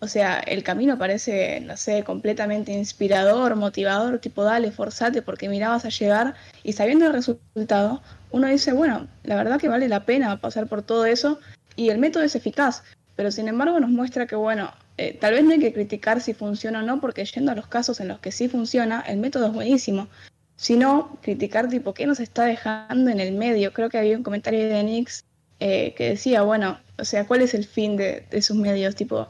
o 0.00 0.08
sea, 0.08 0.40
el 0.40 0.62
camino 0.62 0.98
parece, 0.98 1.60
no 1.60 1.76
sé, 1.76 2.02
completamente 2.02 2.72
inspirador, 2.72 3.56
motivador, 3.56 4.18
tipo, 4.18 4.42
dale, 4.42 4.70
forzate 4.72 5.22
porque 5.22 5.48
mirabas 5.48 5.84
a 5.84 5.90
llegar 5.90 6.34
y 6.62 6.72
sabiendo 6.72 7.06
el 7.06 7.12
resultado, 7.12 8.02
uno 8.34 8.48
dice, 8.48 8.72
bueno, 8.72 9.06
la 9.22 9.36
verdad 9.36 9.60
que 9.60 9.68
vale 9.68 9.88
la 9.88 10.04
pena 10.04 10.40
pasar 10.40 10.66
por 10.66 10.82
todo 10.82 11.06
eso 11.06 11.38
y 11.76 11.90
el 11.90 11.98
método 11.98 12.24
es 12.24 12.34
eficaz, 12.34 12.82
pero 13.14 13.30
sin 13.30 13.46
embargo 13.46 13.78
nos 13.78 13.90
muestra 13.90 14.26
que, 14.26 14.34
bueno, 14.34 14.72
eh, 14.98 15.16
tal 15.20 15.34
vez 15.34 15.44
no 15.44 15.52
hay 15.52 15.60
que 15.60 15.72
criticar 15.72 16.20
si 16.20 16.34
funciona 16.34 16.80
o 16.80 16.82
no, 16.82 17.00
porque 17.00 17.24
yendo 17.24 17.52
a 17.52 17.54
los 17.54 17.68
casos 17.68 18.00
en 18.00 18.08
los 18.08 18.18
que 18.18 18.32
sí 18.32 18.48
funciona, 18.48 19.04
el 19.06 19.18
método 19.18 19.46
es 19.46 19.52
buenísimo. 19.52 20.08
Sino 20.56 21.16
criticar 21.22 21.68
tipo 21.68 21.94
qué 21.94 22.06
nos 22.06 22.18
está 22.18 22.44
dejando 22.44 23.08
en 23.08 23.20
el 23.20 23.34
medio. 23.34 23.72
Creo 23.72 23.88
que 23.88 23.98
había 23.98 24.16
un 24.16 24.24
comentario 24.24 24.68
de 24.68 24.82
Nix 24.82 25.24
eh, 25.60 25.94
que 25.96 26.10
decía, 26.10 26.42
bueno, 26.42 26.80
o 26.98 27.04
sea, 27.04 27.28
¿cuál 27.28 27.40
es 27.40 27.54
el 27.54 27.64
fin 27.64 27.96
de, 27.96 28.26
de 28.32 28.42
sus 28.42 28.56
medios? 28.56 28.96
Tipo, 28.96 29.28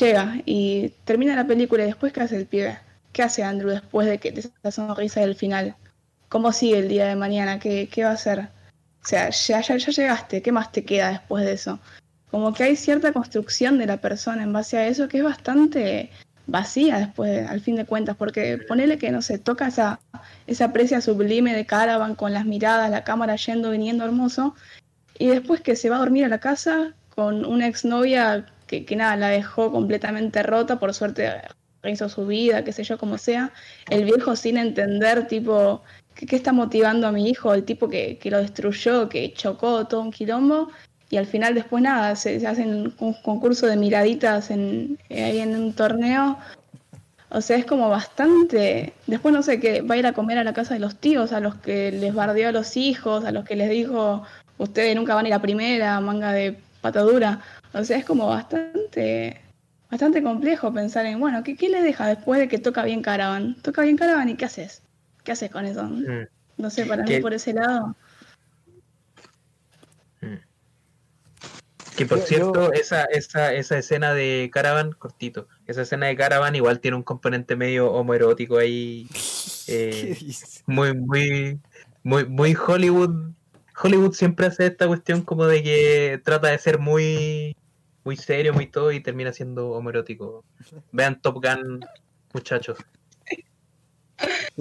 llega 0.00 0.42
y 0.44 0.88
termina 1.04 1.36
la 1.36 1.46
película 1.46 1.84
y 1.84 1.86
después 1.86 2.12
¿qué 2.12 2.22
hace 2.22 2.36
el 2.36 2.46
pibe? 2.46 2.78
¿Qué 3.12 3.22
hace 3.22 3.44
Andrew 3.44 3.70
después 3.70 4.08
de 4.08 4.18
que 4.18 4.32
de 4.32 4.40
esa 4.40 4.70
sonrisa 4.72 5.20
del 5.20 5.36
final? 5.36 5.76
¿Cómo 6.30 6.52
sigue 6.52 6.78
el 6.78 6.88
día 6.88 7.08
de 7.08 7.16
mañana? 7.16 7.58
¿Qué, 7.58 7.88
qué 7.88 8.04
va 8.04 8.10
a 8.10 8.14
hacer? 8.14 8.50
O 9.02 9.06
sea, 9.06 9.30
ya, 9.30 9.60
ya, 9.62 9.76
ya 9.76 9.90
llegaste, 9.90 10.42
¿qué 10.42 10.52
más 10.52 10.70
te 10.70 10.84
queda 10.84 11.10
después 11.10 11.44
de 11.44 11.54
eso? 11.54 11.80
Como 12.30 12.54
que 12.54 12.62
hay 12.62 12.76
cierta 12.76 13.12
construcción 13.12 13.78
de 13.78 13.86
la 13.86 13.96
persona 13.96 14.44
en 14.44 14.52
base 14.52 14.78
a 14.78 14.86
eso 14.86 15.08
que 15.08 15.18
es 15.18 15.24
bastante 15.24 16.08
vacía 16.46 16.98
después, 16.98 17.48
al 17.48 17.60
fin 17.60 17.74
de 17.74 17.84
cuentas, 17.84 18.16
porque 18.16 18.58
ponele 18.68 18.96
que, 18.96 19.10
no 19.10 19.22
sé, 19.22 19.38
toca 19.38 19.66
esa, 19.66 19.98
esa 20.46 20.72
precia 20.72 21.00
sublime 21.00 21.52
de 21.52 21.66
Caravan 21.66 22.14
con 22.14 22.32
las 22.32 22.44
miradas, 22.44 22.92
la 22.92 23.02
cámara 23.02 23.34
yendo, 23.34 23.72
viniendo 23.72 24.04
hermoso, 24.04 24.54
y 25.18 25.26
después 25.26 25.60
que 25.62 25.74
se 25.74 25.90
va 25.90 25.96
a 25.96 26.00
dormir 26.00 26.26
a 26.26 26.28
la 26.28 26.38
casa 26.38 26.94
con 27.16 27.44
una 27.44 27.66
exnovia 27.66 28.46
que, 28.68 28.84
que 28.84 28.94
nada, 28.94 29.16
la 29.16 29.28
dejó 29.30 29.72
completamente 29.72 30.44
rota, 30.44 30.78
por 30.78 30.94
suerte 30.94 31.28
rehizo 31.82 32.08
su 32.08 32.24
vida, 32.26 32.62
qué 32.62 32.72
sé 32.72 32.84
yo, 32.84 32.98
como 32.98 33.18
sea, 33.18 33.52
el 33.88 34.04
viejo 34.04 34.36
sin 34.36 34.58
entender, 34.58 35.26
tipo, 35.26 35.82
¿qué, 36.14 36.26
qué 36.26 36.36
está 36.36 36.52
motivando 36.52 37.06
a 37.06 37.12
mi 37.12 37.28
hijo? 37.28 37.54
El 37.54 37.64
tipo 37.64 37.88
que, 37.88 38.18
que 38.18 38.30
lo 38.30 38.38
destruyó, 38.38 39.08
que 39.08 39.32
chocó 39.32 39.86
todo 39.86 40.02
un 40.02 40.10
quilombo, 40.10 40.70
y 41.10 41.16
al 41.16 41.26
final 41.26 41.54
después 41.54 41.82
nada, 41.82 42.14
se, 42.14 42.38
se 42.38 42.46
hacen 42.46 42.94
un 42.98 43.14
concurso 43.22 43.66
de 43.66 43.76
miraditas 43.76 44.50
en, 44.50 44.96
eh, 45.08 45.24
ahí 45.24 45.40
en 45.40 45.56
un 45.56 45.72
torneo. 45.72 46.38
O 47.30 47.40
sea, 47.40 47.56
es 47.56 47.64
como 47.64 47.88
bastante... 47.88 48.92
Después 49.08 49.34
no 49.34 49.42
sé, 49.42 49.58
que 49.60 49.82
va 49.82 49.96
a 49.96 49.98
ir 49.98 50.06
a 50.06 50.12
comer 50.12 50.38
a 50.38 50.44
la 50.44 50.52
casa 50.52 50.74
de 50.74 50.80
los 50.80 50.96
tíos, 50.96 51.32
a 51.32 51.40
los 51.40 51.56
que 51.56 51.90
les 51.90 52.14
bardeó 52.14 52.48
a 52.48 52.52
los 52.52 52.76
hijos, 52.76 53.24
a 53.24 53.32
los 53.32 53.44
que 53.44 53.56
les 53.56 53.70
dijo, 53.70 54.22
ustedes 54.58 54.94
nunca 54.94 55.14
van 55.16 55.24
a 55.26 55.28
ir 55.28 55.34
a 55.34 55.42
primera, 55.42 56.00
manga 56.00 56.32
de 56.32 56.56
patadura. 56.80 57.40
O 57.72 57.84
sea, 57.84 57.98
es 57.98 58.04
como 58.04 58.28
bastante... 58.28 59.40
Bastante 59.90 60.22
complejo 60.22 60.72
pensar 60.72 61.06
en, 61.06 61.18
bueno, 61.18 61.42
¿qué, 61.42 61.56
qué 61.56 61.68
le 61.68 61.82
deja 61.82 62.06
después 62.06 62.38
de 62.38 62.46
que 62.46 62.58
toca 62.58 62.84
bien 62.84 63.02
Caravan? 63.02 63.56
Toca 63.62 63.82
bien 63.82 63.96
Caravan 63.96 64.28
y 64.28 64.36
¿qué 64.36 64.44
haces? 64.44 64.82
¿Qué 65.24 65.32
haces 65.32 65.50
con 65.50 65.64
eso? 65.66 65.84
Mm, 65.84 66.26
No 66.56 66.70
sé, 66.70 66.86
para 66.86 67.02
mí 67.04 67.20
por 67.20 67.32
ese 67.34 67.52
lado. 67.52 67.96
mm. 70.20 70.34
Que 71.96 72.06
por 72.06 72.18
Yo- 72.20 72.26
cierto, 72.26 72.54
yo- 72.66 72.72
esa, 72.72 73.04
esa, 73.04 73.52
esa 73.52 73.76
escena 73.78 74.14
de 74.14 74.50
Caravan, 74.52 74.92
cortito, 74.92 75.48
esa 75.66 75.82
escena 75.82 76.06
de 76.06 76.16
Caravan 76.16 76.54
igual 76.56 76.80
tiene 76.80 76.96
un 76.96 77.02
componente 77.02 77.56
medio 77.56 77.92
homoerótico 77.92 78.56
ahí, 78.58 79.06
¿Qué 79.66 80.12
eh, 80.12 80.16
muy, 80.66 80.94
muy, 80.94 81.60
muy, 82.02 82.24
muy 82.26 82.54
Hollywood. 82.56 83.32
Hollywood 83.82 84.12
siempre 84.14 84.46
hace 84.46 84.66
esta 84.66 84.86
cuestión 84.86 85.22
como 85.22 85.46
de 85.46 85.62
que 85.62 86.20
trata 86.24 86.48
de 86.48 86.58
ser 86.58 86.78
muy, 86.78 87.56
muy 88.04 88.16
serio, 88.16 88.52
muy 88.54 88.66
todo 88.66 88.92
y 88.92 89.00
termina 89.00 89.32
siendo 89.32 89.70
homoerótico. 89.70 90.44
Vean 90.92 91.20
Top 91.20 91.42
Gun, 91.44 91.80
muchachos. 92.32 92.78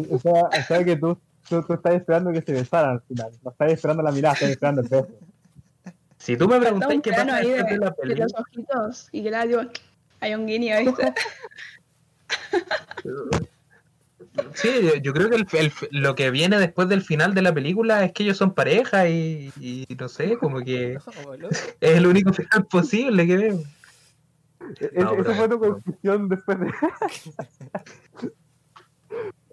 O 0.10 0.20
sea, 0.20 0.44
o 0.44 0.64
sea 0.68 0.84
que 0.84 0.96
tú, 0.96 1.18
tú, 1.50 1.62
tú 1.64 1.74
estás 1.74 1.96
esperando 1.96 2.32
que 2.32 2.42
se 2.42 2.54
besaran 2.54 2.92
al 2.92 3.02
final. 3.02 3.32
No 3.44 3.52
estás 3.52 3.72
esperando 3.72 4.04
la 4.04 4.12
mirada, 4.12 4.34
estás 4.36 4.50
esperando 4.50 4.82
el 4.82 4.88
beso. 4.88 5.08
Si 6.18 6.36
tú 6.38 6.48
me 6.48 6.60
preguntas 6.60 6.90
un 6.94 7.02
qué 7.02 7.12
pasa 7.12 7.36
ahí 7.38 7.50
de, 7.50 7.64
de 7.64 7.78
la 7.78 7.96
de 8.04 8.16
los 8.16 8.34
ojitos 8.36 9.08
y 9.12 9.24
que 9.24 9.32
le 9.32 9.48
digo, 9.48 9.62
hay 10.20 10.34
un 10.36 10.46
guiño, 10.46 10.76
¿viste? 10.80 11.14
Sí, 14.54 14.70
yo, 14.84 14.96
yo 14.96 15.14
creo 15.14 15.30
que 15.30 15.36
el- 15.38 15.48
el- 15.54 15.72
lo 16.02 16.16
que 16.16 16.30
viene 16.32 16.58
después 16.60 16.88
del 16.90 17.02
final 17.02 17.34
de 17.34 17.42
la 17.42 17.54
película 17.54 18.04
es 18.04 18.12
que 18.14 18.24
ellos 18.24 18.38
son 18.38 18.54
pareja 18.54 19.08
y, 19.10 19.52
y 19.60 19.86
no 19.98 20.08
sé, 20.10 20.38
como 20.38 20.60
que 20.60 20.98
No, 21.40 21.50
es 21.50 21.68
el 21.82 22.06
único 22.08 22.32
final 22.34 22.66
posible 22.70 23.26
que 23.28 23.38
veo. 23.38 23.60
E- 24.80 24.92
No, 25.04 25.14
esa 25.16 25.36
fue 25.36 25.50
tu 25.50 25.60
conclusión 25.60 26.30
después 26.30 26.60
de. 26.60 26.72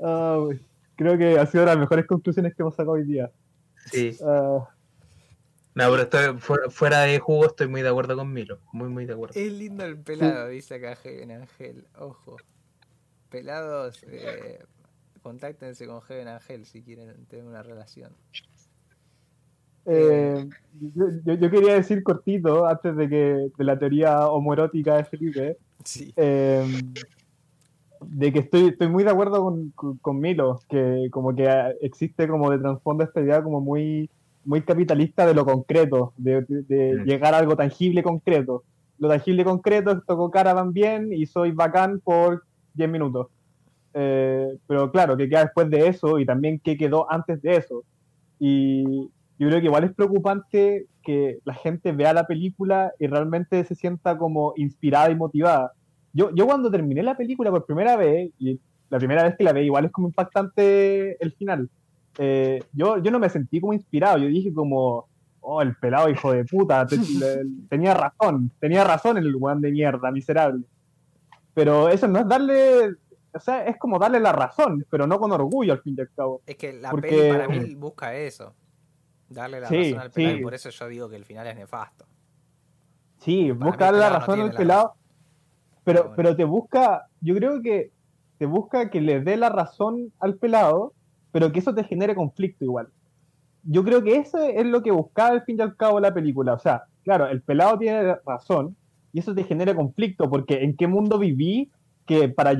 Ah, 0.03 0.47
creo 0.97 1.17
que 1.19 1.39
ha 1.39 1.47
sido 1.47 1.63
de 1.63 1.67
las 1.71 1.79
mejores 1.79 2.07
conclusiones 2.07 2.55
que 2.55 2.63
hemos 2.63 2.75
sacado 2.75 2.93
hoy 2.93 3.05
día. 3.05 3.31
Sí. 3.91 4.17
Ah, 4.25 4.69
No, 5.75 5.91
pero 5.91 6.03
estoy 6.05 6.39
fuera, 6.41 6.71
fuera 6.71 7.01
de 7.03 7.19
jugo, 7.19 7.47
estoy 7.47 7.69
muy 7.69 7.83
de 7.83 7.89
acuerdo 7.91 8.17
con 8.17 8.33
Milo. 8.33 8.59
Muy, 8.73 8.89
muy 8.89 9.05
de 9.05 9.13
acuerdo. 9.13 9.39
Es 9.39 9.53
lindo 9.53 9.85
el 9.85 9.99
pelado, 9.99 10.49
dice 10.49 10.77
acá 10.77 10.97
Heaven 10.97 11.31
Angel. 11.33 11.87
Ojo. 11.99 12.37
Pelados, 13.29 14.03
eh, 14.09 14.59
contáctense 15.23 15.87
con 15.87 16.01
Heaven 16.01 16.29
Angel 16.29 16.65
si 16.65 16.83
quieren 16.83 17.27
tener 17.27 17.45
una 17.45 17.63
relación. 17.63 18.13
eh, 19.89 20.49
yo, 20.95 21.07
yo- 21.25 21.35
yo 21.35 21.51
quería 21.51 21.75
decir 21.75 22.03
cortito, 22.03 22.67
antes 22.67 22.97
de 22.97 23.09
que 23.09 23.51
de 23.57 23.65
la 23.65 23.79
teoría 23.79 24.29
homoerótica 24.29 24.97
de 24.97 25.05
Felipe, 25.05 25.59
Sí. 25.85 26.13
eh, 26.17 26.67
de 28.03 28.33
que 28.33 28.41
estoy, 28.41 28.69
estoy 28.69 28.89
muy 28.89 29.05
de 29.05 29.11
acuerdo 29.11 29.43
con, 29.43 29.71
con- 29.75 29.99
con 29.99 30.19
Milo, 30.21 30.61
que 30.69 31.09
como 31.11 31.35
que 31.35 31.49
ah, 31.49 31.73
existe 31.81 32.29
como 32.29 32.51
de 32.51 32.59
trasfondo 32.59 33.05
esta 33.05 33.21
idea 33.21 33.43
como 33.43 33.61
muy, 33.61 34.11
muy 34.45 34.63
capitalista 34.63 35.27
de 35.27 35.35
lo 35.35 35.45
concreto, 35.45 36.13
de, 36.17 36.43
de- 36.43 36.63
de 36.63 36.93
llegar 37.05 37.35
a 37.35 37.39
algo 37.39 37.57
tangible 37.57 38.03
concreto. 38.03 38.65
Lo 38.99 39.09
tangible 39.09 39.45
concreto 39.45 39.91
es 39.93 39.99
toco 40.07 40.31
Caravan 40.31 40.73
bien 40.73 41.13
y 41.13 41.27
soy 41.27 41.53
bacán 41.53 42.01
por 42.01 42.45
10 42.75 42.89
minutos. 42.91 43.29
Eh, 43.95 44.59
pero 44.67 44.91
claro, 44.91 45.17
que 45.17 45.29
queda 45.29 45.45
después 45.45 45.71
de 45.71 45.87
eso 45.89 46.19
y 46.19 46.27
también 46.27 46.61
qué 46.63 46.77
quedó 46.77 47.11
antes 47.11 47.41
de 47.43 47.57
eso. 47.57 47.83
Y 48.39 48.85
yo 49.39 49.49
creo 49.49 49.61
que 49.61 49.67
igual 49.67 49.85
es 49.85 49.95
preocupante 49.95 50.87
que 51.03 51.39
la 51.45 51.55
gente 51.55 51.93
vea 51.93 52.13
la 52.13 52.27
película 52.27 52.93
y 52.99 53.07
realmente 53.07 53.65
se 53.65 53.75
sienta 53.75 54.19
como 54.19 54.53
inspirada 54.57 55.11
y 55.11 55.15
motivada. 55.17 55.73
Yo, 56.17 56.31
yo 56.35 56.47
cuando 56.47 56.71
terminé 56.71 57.03
la 57.03 57.15
película 57.17 57.51
por 57.51 57.67
primera 57.67 57.95
vez, 57.97 58.31
y 58.39 58.59
la 58.89 58.97
primera 58.99 59.23
vez 59.25 59.37
que 59.37 59.45
la 59.45 59.53
vi, 59.53 59.61
igual 59.61 59.85
es 59.85 59.93
como 59.93 60.09
impactante 60.09 61.23
el 61.23 61.33
final. 61.33 61.69
eh, 62.19 62.63
yo, 62.73 62.97
yo 63.03 63.11
no 63.11 63.19
me 63.19 63.29
sentí 63.29 63.61
como 63.61 63.75
inspirado, 63.75 64.17
yo 64.17 64.27
dije 64.29 64.51
como, 64.55 65.07
oh, 65.41 65.61
el 65.61 65.77
pelado 65.77 66.09
hijo 66.09 66.33
de 66.33 66.45
puta, 66.47 66.87
te- 66.87 66.97
le- 67.21 67.45
tenía 67.69 67.93
razón, 67.93 68.51
tenía 68.59 68.83
razón 68.85 69.19
el 69.19 69.37
weón 69.37 69.61
de 69.61 69.71
mierda, 69.71 70.11
miserable. 70.11 70.65
Pero 71.53 71.91
eso 71.91 72.09
no 72.09 72.21
es 72.21 72.27
darle, 72.29 72.93
o 73.35 73.39
sea, 73.41 73.67
es 73.67 73.77
como 73.79 73.99
darle 73.99 74.19
la 74.21 74.33
razón, 74.33 74.87
pero 74.89 75.07
no 75.07 75.19
con 75.19 75.31
orgullo 75.33 75.75
al 75.75 75.83
fin 75.83 75.95
y 75.99 76.01
al 76.01 76.11
cabo. 76.17 76.41
Es 76.47 76.57
que 76.57 76.73
la 76.73 76.91
Porque- 76.91 77.09
peli 77.11 77.31
para 77.31 77.49
mí 77.49 77.75
busca 77.75 78.15
eso. 78.17 78.55
Darle 79.29 79.61
la 79.61 79.69
Sí, 79.69 79.93
razón 79.93 79.99
al 80.01 80.11
pelado 80.11 80.35
sí. 80.37 80.41
y 80.41 80.43
por 80.43 80.55
eso 80.55 80.71
yo 80.71 80.89
digo 80.89 81.09
que 81.11 81.17
el 81.17 81.25
final 81.27 81.47
es 81.49 81.57
nefasto. 81.57 82.07
Sí, 83.19 83.53
Para 83.53 83.67
busca 83.71 83.85
darle 83.87 84.01
la 84.01 84.11
no 84.11 84.19
razón 84.19 84.35
tiene 84.37 84.49
al 84.51 84.55
la 84.55 84.59
pelado, 84.59 84.95
Pero 85.87 86.01
bueno. 86.01 86.17
pero 86.17 86.37
te 86.37 86.45
busca, 86.45 87.07
yo 87.21 87.37
creo 87.37 87.63
que 87.63 87.93
te 88.39 88.47
busca 88.47 88.91
que 88.91 89.01
le 89.01 89.21
dé 89.21 89.37
la 89.37 89.51
razón 89.51 90.13
al 90.19 90.35
pelado, 90.35 90.93
pero 91.31 91.53
que 91.53 91.61
eso 91.61 91.75
te 91.75 91.85
genere 91.85 92.17
conflicto 92.17 92.65
igual. 92.65 92.89
Yo 93.63 93.85
creo 93.85 94.03
que 94.03 94.17
eso 94.17 94.43
es 94.43 94.67
lo 94.67 94.83
que 94.83 94.91
buscaba 94.91 95.31
al 95.31 95.45
fin 95.45 95.57
y 95.59 95.63
al 95.63 95.77
cabo 95.77 96.01
la 96.01 96.13
película. 96.13 96.55
O 96.55 96.59
sea, 96.59 96.85
claro, 97.05 97.29
el 97.29 97.41
pelado 97.41 97.79
tiene 97.79 98.17
razón 98.27 98.77
y 99.13 99.21
eso 99.21 99.33
te 99.33 99.45
genera 99.45 99.77
conflicto, 99.77 100.29
porque 100.29 100.65
en 100.65 100.77
qué 100.77 100.89
mundo 100.89 101.21
viví 101.21 101.71
que 102.05 102.29
para, 102.29 102.53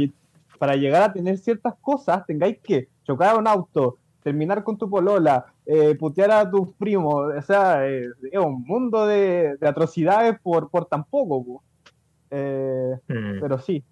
para 0.61 0.77
llegar 0.77 1.03
a 1.03 1.13
tener 1.13 1.39
ciertas 1.39 1.75
cosas 1.81 2.25
tengáis 2.27 2.59
que 2.63 2.89
chocar 3.05 3.35
a 3.35 3.39
un 3.39 3.49
auto, 3.49 3.99
terminar 4.23 4.63
con 4.63 4.79
tu 4.79 4.89
polola, 4.89 5.47
eh, 5.67 5.97
putear 5.97 6.31
a 6.31 6.51
tus 6.51 6.69
primos, 6.75 7.35
o 7.37 7.43
sea, 7.43 7.89
eh, 7.89 8.07
es 8.31 8.39
un 8.39 8.63
mundo 8.63 9.07
de, 9.07 9.57
de 9.57 9.69
atrocidades 9.69 10.39
por, 10.41 10.71
por 10.71 10.87
tan 10.87 11.05
poco. 11.05 11.45
po. 11.45 11.63
Eh, 12.39 12.95
Mm. 13.09 13.41
pero 13.41 13.59
sí, 13.59 13.83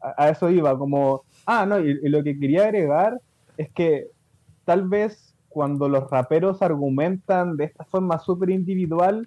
a, 0.00 0.24
a 0.24 0.28
eso 0.30 0.50
iba, 0.50 0.76
como, 0.78 1.22
ah, 1.46 1.64
no, 1.66 1.78
y, 1.80 1.90
y 2.02 2.08
lo 2.08 2.22
que 2.22 2.38
quería 2.38 2.64
agregar 2.64 3.20
es 3.56 3.70
que 3.72 4.08
tal 4.64 4.88
vez 4.88 5.34
cuando 5.48 5.88
los 5.88 6.10
raperos 6.10 6.60
argumentan 6.62 7.56
de 7.56 7.64
esta 7.64 7.84
forma 7.84 8.18
súper 8.18 8.50
individual, 8.50 9.26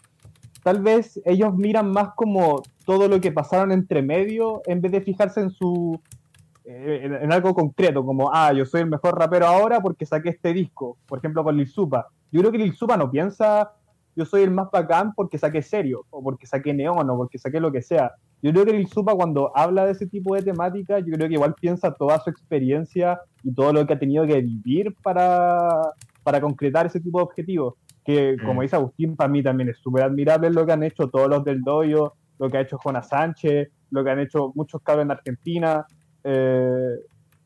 tal 0.63 0.81
vez 0.81 1.19
ellos 1.25 1.55
miran 1.55 1.89
más 1.91 2.09
como 2.15 2.61
todo 2.85 3.07
lo 3.07 3.19
que 3.21 3.31
pasaron 3.31 3.71
entre 3.71 4.01
medio 4.01 4.61
en 4.65 4.81
vez 4.81 4.91
de 4.91 5.01
fijarse 5.01 5.39
en 5.41 5.49
su 5.51 5.99
eh, 6.65 6.99
en, 7.03 7.13
en 7.13 7.31
algo 7.31 7.53
concreto, 7.55 8.05
como, 8.05 8.29
ah, 8.33 8.51
yo 8.51 8.65
soy 8.65 8.81
el 8.81 8.89
mejor 8.89 9.17
rapero 9.17 9.45
ahora 9.47 9.79
porque 9.79 10.05
saqué 10.05 10.29
este 10.29 10.51
disco, 10.53 10.97
por 11.07 11.19
ejemplo 11.19 11.43
con 11.43 11.55
Lil 11.55 11.67
Supa. 11.67 12.07
Yo 12.31 12.41
creo 12.41 12.51
que 12.51 12.57
Lil 12.57 12.75
Supa 12.75 12.97
no 12.97 13.09
piensa, 13.09 13.71
yo 14.17 14.25
soy 14.25 14.41
el 14.41 14.51
más 14.51 14.69
bacán 14.71 15.13
porque 15.13 15.37
saqué 15.37 15.61
serio, 15.61 16.03
o 16.09 16.23
porque 16.23 16.47
saqué 16.47 16.73
neón, 16.73 17.07
o 17.07 17.17
porque 17.17 17.37
saqué 17.37 17.59
lo 17.59 17.71
que 17.71 17.83
sea. 17.83 18.11
Yo 18.41 18.51
creo 18.51 18.65
que 18.65 18.73
Lil 18.73 18.87
Supa 18.87 19.13
cuando 19.13 19.55
habla 19.55 19.85
de 19.85 19.91
ese 19.91 20.07
tipo 20.07 20.33
de 20.33 20.41
temática, 20.41 20.97
yo 20.99 21.13
creo 21.13 21.27
que 21.27 21.35
igual 21.35 21.53
piensa 21.53 21.93
toda 21.93 22.19
su 22.19 22.31
experiencia 22.31 23.19
y 23.43 23.53
todo 23.53 23.71
lo 23.71 23.85
que 23.85 23.93
ha 23.93 23.99
tenido 23.99 24.25
que 24.25 24.41
vivir 24.41 24.95
para, 25.03 25.93
para 26.23 26.41
concretar 26.41 26.87
ese 26.87 26.99
tipo 26.99 27.19
de 27.19 27.25
objetivos. 27.25 27.75
Que 28.03 28.37
como 28.43 28.63
dice 28.63 28.75
Agustín, 28.75 29.15
para 29.15 29.29
mí 29.29 29.43
también 29.43 29.69
es 29.69 29.77
súper 29.77 30.03
admirable 30.03 30.49
lo 30.49 30.65
que 30.65 30.71
han 30.71 30.83
hecho 30.83 31.09
todos 31.09 31.29
los 31.29 31.43
del 31.43 31.61
doyo, 31.61 32.13
lo 32.39 32.49
que 32.49 32.57
ha 32.57 32.61
hecho 32.61 32.79
Jonas 32.83 33.09
Sánchez, 33.09 33.69
lo 33.91 34.03
que 34.03 34.09
han 34.09 34.19
hecho 34.19 34.51
muchos 34.55 34.81
cabros 34.81 35.05
en 35.05 35.11
Argentina. 35.11 35.85
eh, 36.23 36.95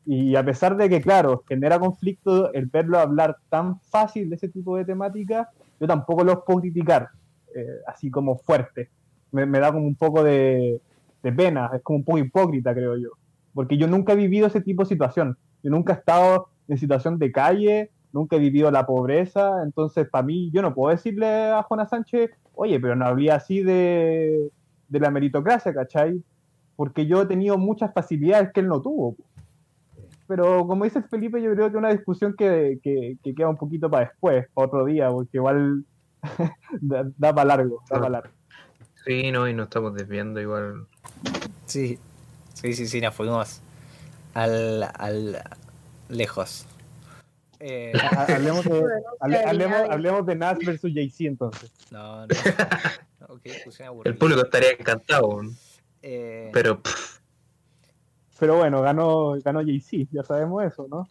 y 0.04 0.34
a 0.34 0.44
pesar 0.44 0.76
de 0.76 0.88
que, 0.88 1.00
claro, 1.00 1.44
genera 1.48 1.78
conflicto 1.78 2.52
el 2.52 2.66
verlo 2.66 2.98
hablar 2.98 3.36
tan 3.48 3.78
fácil 3.80 4.28
de 4.30 4.36
ese 4.36 4.48
tipo 4.48 4.76
de 4.76 4.84
temática, 4.84 5.48
yo 5.82 5.88
tampoco 5.88 6.22
los 6.22 6.44
puedo 6.46 6.60
criticar 6.60 7.08
eh, 7.56 7.80
así 7.88 8.08
como 8.08 8.38
fuerte. 8.38 8.88
Me, 9.32 9.46
da 9.46 9.72
como 9.72 9.84
un 9.84 9.96
poco 9.96 10.22
de, 10.22 10.80
de 11.24 11.32
pena, 11.32 11.72
es 11.74 11.82
como 11.82 11.98
un 11.98 12.04
poco 12.04 12.18
hipócrita, 12.18 12.72
creo 12.72 12.96
yo. 12.96 13.08
Porque 13.52 13.76
yo 13.76 13.88
nunca 13.88 14.12
he 14.12 14.16
vivido 14.16 14.46
ese 14.46 14.60
tipo 14.60 14.84
de 14.84 14.90
situación. 14.90 15.36
Yo 15.60 15.70
nunca 15.72 15.92
he 15.92 15.96
estado 15.96 16.50
en 16.68 16.78
situación 16.78 17.18
de 17.18 17.32
calle, 17.32 17.90
nunca 18.12 18.36
he 18.36 18.38
vivido 18.38 18.70
la 18.70 18.86
pobreza. 18.86 19.64
Entonces, 19.64 20.08
para 20.08 20.24
mí, 20.24 20.52
yo 20.52 20.62
no 20.62 20.72
puedo 20.72 20.94
decirle 20.94 21.26
a 21.26 21.66
Jonas 21.68 21.90
Sánchez, 21.90 22.30
oye, 22.54 22.78
pero 22.78 22.94
no 22.94 23.06
hablé 23.06 23.32
así 23.32 23.64
de, 23.64 24.52
de 24.88 25.00
la 25.00 25.10
meritocracia, 25.10 25.74
¿cachai? 25.74 26.22
Porque 26.76 27.06
yo 27.06 27.22
he 27.22 27.26
tenido 27.26 27.58
muchas 27.58 27.92
facilidades 27.92 28.52
que 28.52 28.60
él 28.60 28.68
no 28.68 28.80
tuvo. 28.80 29.16
Pero 30.34 30.66
como 30.66 30.84
dice 30.84 31.02
Felipe, 31.02 31.42
yo 31.42 31.52
creo 31.52 31.66
que 31.66 31.72
es 31.72 31.78
una 31.78 31.92
discusión 31.92 32.34
que, 32.38 32.78
que, 32.82 33.16
que 33.22 33.34
queda 33.34 33.48
un 33.50 33.58
poquito 33.58 33.90
para 33.90 34.06
después, 34.06 34.46
para 34.54 34.66
otro 34.66 34.84
día, 34.86 35.10
porque 35.10 35.36
igual 35.36 35.84
da, 36.80 37.04
para 37.34 37.44
largo, 37.44 37.82
da 37.90 37.98
para 37.98 38.08
largo. 38.08 38.30
Sí, 39.04 39.30
no, 39.30 39.46
y 39.46 39.52
nos 39.52 39.66
estamos 39.66 39.94
desviando 39.94 40.40
igual. 40.40 40.86
Sí, 41.66 41.98
sí, 42.54 42.72
sí, 42.72 42.86
sí, 42.86 43.00
nos 43.02 43.14
fuimos 43.14 43.60
al, 44.32 44.84
al 44.94 45.42
lejos. 46.08 46.66
Eh, 47.60 47.92
Ha- 48.02 48.24
Hablemos 48.34 48.64
de, 48.64 48.82
hablemos, 49.20 49.90
hablemos 49.90 50.24
de 50.26 50.34
Nas 50.36 50.58
versus 50.64 50.92
Jay-Z 50.94 51.24
entonces. 51.24 51.70
no, 51.90 52.26
no. 52.26 52.34
no 53.28 53.36
discusión 53.44 53.98
El 54.04 54.16
público 54.16 54.42
estaría 54.44 54.70
encantado, 54.70 55.42
Eh, 56.00 56.48
pero 56.54 56.80
pff, 56.80 57.18
Pero 58.42 58.56
bueno, 58.56 58.82
ganó, 58.82 59.36
ganó 59.40 59.60
Jay-Z, 59.60 60.08
ya 60.10 60.24
sabemos 60.24 60.64
eso, 60.64 60.88
¿no? 60.90 61.08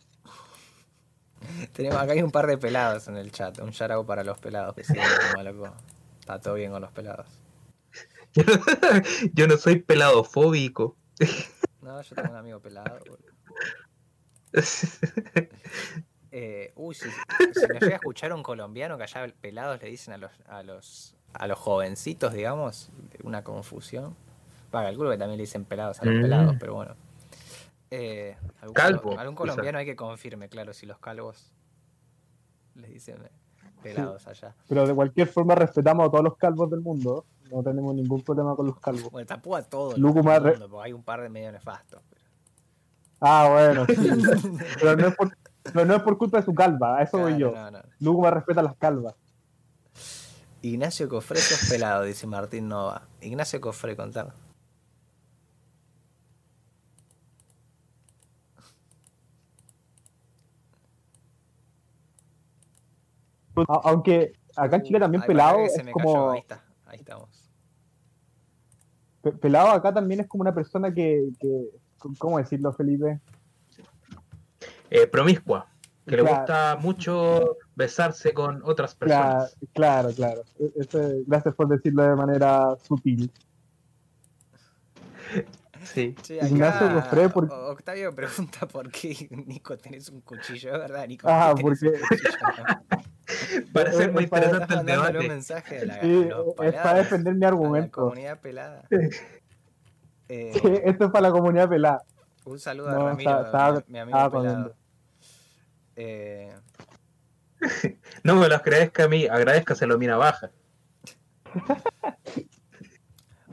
tenemos, 1.71 1.97
acá 1.97 2.11
hay 2.11 2.21
un 2.21 2.29
par 2.29 2.45
de 2.45 2.57
pelados 2.57 3.07
en 3.07 3.15
el 3.15 3.31
chat. 3.31 3.57
Un 3.59 3.69
shout 3.69 3.89
out 3.89 4.05
para 4.05 4.21
los 4.25 4.37
pelados 4.37 4.75
que 4.75 4.83
siguen 4.83 5.05
como 5.31 5.41
loco. 5.41 5.73
Está 6.19 6.41
todo 6.41 6.55
bien 6.55 6.73
con 6.73 6.81
los 6.81 6.91
pelados. 6.91 7.27
yo 8.33 8.43
no, 8.43 8.59
yo 9.33 9.47
no 9.47 9.55
soy 9.55 9.79
peladofóbico. 9.79 10.97
No, 11.81 12.01
yo 12.01 12.15
tengo 12.15 12.31
un 12.31 12.35
amigo 12.35 12.59
pelado. 12.59 12.99
Eh, 16.33 16.73
uy, 16.75 16.95
si, 16.95 17.09
si 17.09 17.67
me 17.67 17.79
llega 17.79 17.93
a 17.93 17.95
escuchar 17.95 18.33
un 18.33 18.43
colombiano 18.43 18.97
que 18.97 19.03
allá 19.03 19.25
pelados 19.39 19.81
le 19.81 19.89
dicen 19.89 20.13
a 20.13 20.17
los, 20.17 20.31
a 20.47 20.63
los, 20.63 21.15
a 21.33 21.47
los 21.47 21.57
jovencitos, 21.59 22.33
digamos, 22.33 22.89
una 23.23 23.41
confusión. 23.43 24.17
Va, 24.75 24.83
calculo 24.83 25.11
que 25.11 25.17
también 25.17 25.37
le 25.37 25.43
dicen 25.43 25.63
pelados 25.63 26.01
a 26.01 26.05
los 26.05 26.15
Mm. 26.15 26.21
pelados, 26.21 26.55
pero 26.59 26.73
bueno. 26.73 26.95
Eh, 27.91 28.37
algún, 28.61 28.73
Calvo, 28.73 29.09
quizá. 29.11 29.33
colombiano 29.35 29.77
hay 29.77 29.85
que 29.85 29.95
confirme, 29.97 30.47
claro, 30.47 30.73
si 30.73 30.85
los 30.85 30.97
calvos 30.99 31.53
les 32.75 32.89
dicen 32.89 33.17
pelados 33.83 34.25
allá. 34.27 34.55
Pero 34.69 34.87
de 34.87 34.95
cualquier 34.95 35.27
forma 35.27 35.55
respetamos 35.55 36.07
a 36.07 36.11
todos 36.11 36.23
los 36.23 36.37
calvos 36.37 36.69
del 36.71 36.79
mundo. 36.81 37.25
No 37.51 37.61
tenemos 37.61 37.93
ningún 37.93 38.21
problema 38.23 38.55
con 38.55 38.67
los 38.67 38.79
calvos. 38.79 39.11
Bueno, 39.11 39.25
tampoco 39.27 39.57
a 39.57 39.61
todos 39.63 39.97
los 39.97 40.15
más 40.15 40.35
del 40.35 40.43
re- 40.43 40.51
mundo, 40.51 40.69
porque 40.69 40.85
hay 40.85 40.93
un 40.93 41.03
par 41.03 41.21
de 41.21 41.27
medio 41.29 41.51
nefastos. 41.51 42.01
pero- 42.09 42.21
Ah, 43.19 43.49
bueno, 43.51 43.85
sí. 43.85 43.93
pero, 44.79 44.95
no 44.95 45.07
es 45.09 45.15
por, 45.15 45.37
pero 45.63 45.85
no 45.85 45.95
es 45.97 46.01
por 46.01 46.17
culpa 46.17 46.37
de 46.39 46.45
su 46.45 46.53
calva, 46.55 46.97
a 46.97 47.03
eso 47.03 47.17
voy 47.19 47.35
Claro, 47.35 47.51
yo. 47.53 47.55
no, 47.55 47.71
no. 47.71 47.79
Lugo 47.99 48.21
me 48.21 48.31
respeta 48.31 48.61
las 48.63 48.75
calvas. 48.77 49.15
Ignacio 50.61 51.09
Cofre 51.09 51.39
sos 51.41 51.69
pelado, 51.69 52.03
dice 52.03 52.25
Martín 52.25 52.69
Nova. 52.69 53.07
Ignacio 53.19 53.59
Cofre, 53.59 53.95
contar. 53.97 54.31
Aunque 63.67 64.33
acá 64.55 64.77
en 64.77 64.83
Chile 64.83 64.99
también 64.99 65.21
Ay, 65.21 65.27
pelado 65.27 65.59
es 65.59 65.83
me 65.83 65.91
como. 65.91 66.13
cayó, 66.13 66.31
Ahí 66.31 66.39
está, 66.39 66.63
ahí 66.85 66.99
estamos. 66.99 67.49
Pe- 69.21 69.31
Pelado 69.33 69.69
acá 69.69 69.93
también 69.93 70.19
es 70.21 70.27
como 70.27 70.41
una 70.41 70.53
persona 70.53 70.93
que, 70.93 71.29
que 71.39 71.69
¿cómo 72.17 72.37
decirlo, 72.37 72.73
Felipe? 72.73 73.19
eh, 74.89 75.07
promiscua, 75.07 75.67
que 76.05 76.17
le 76.17 76.21
gusta 76.23 76.75
mucho 76.81 77.57
besarse 77.75 78.33
con 78.33 78.61
otras 78.63 78.93
personas. 78.95 79.55
claro, 79.73 80.09
claro. 80.13 80.41
E- 80.59 81.23
gracias 81.25 81.55
por 81.55 81.67
decirlo 81.69 82.03
de 82.03 82.15
manera 82.15 82.75
sutil. 82.83 83.31
Sí. 85.83 86.15
Che, 86.21 86.35
Ignacio 86.35 86.93
Cofré, 86.93 87.25
Octavio 87.25 88.13
pregunta 88.13 88.67
por 88.71 88.91
qué, 88.91 89.27
Nico, 89.31 89.77
tenés 89.77 90.09
un 90.09 90.21
cuchillo, 90.21 90.73
¿es 90.73 90.79
verdad, 90.79 91.07
Nico? 91.07 91.27
Ah, 91.29 91.53
¿Por 91.59 91.77
qué 91.77 91.89
tenés 91.91 92.01
porque- 93.73 94.07
muy 94.11 94.23
Eh, 94.23 94.27
para- 94.27 94.45
interesante 94.45 94.73
el 94.73 94.77
mandándole 94.77 95.07
un 95.07 95.13
debate. 95.13 95.27
mensaje 95.29 95.79
a 95.79 95.85
la, 95.85 96.01
Sí, 96.01 96.29
es 96.63 96.73
para 96.75 96.93
defender 96.99 97.33
mi 97.33 97.39
a 97.39 97.41
la 97.41 97.47
argumento. 97.47 98.01
comunidad 98.01 98.39
pelada. 98.39 98.83
Eh, 100.29 100.51
Sí, 100.53 100.61
esto 100.85 101.05
es 101.05 101.11
para 101.11 101.27
la 101.27 101.31
comunidad 101.31 101.67
pelada. 101.69 102.03
un 102.45 102.59
saludo 102.59 102.89
No, 102.91 103.01
a 103.07 103.09
Ramiro, 103.09 103.31
mi, 103.31 103.91
mi 103.93 103.99
amigo 103.99 104.17
estaba 104.17 104.29
pelado. 104.29 104.31
comiendo. 104.31 104.75
Eh, 105.95 106.53
No 108.23 108.35
me 108.35 108.47
lo 108.47 108.55
agradezca 108.55 109.03
a 109.03 109.07
mí, 109.07 109.25
agradezcaselo 109.27 109.95
a 109.95 109.97
Mina 109.97 110.17
Baja. 110.17 110.51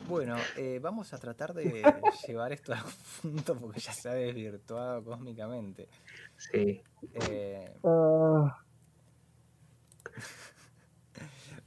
Bueno, 0.08 0.36
eh, 0.56 0.80
vamos 0.82 1.12
a 1.12 1.18
tratar 1.18 1.54
de 1.54 1.82
llevar 2.26 2.52
esto 2.52 2.74
a 2.74 2.82
un 2.82 3.32
punto 3.32 3.56
porque 3.56 3.80
ya 3.80 3.92
se 3.92 4.08
ha 4.08 4.14
desvirtuado 4.14 5.04
cósmicamente. 5.04 5.88
Sí. 6.36 6.82
Eh, 7.14 7.72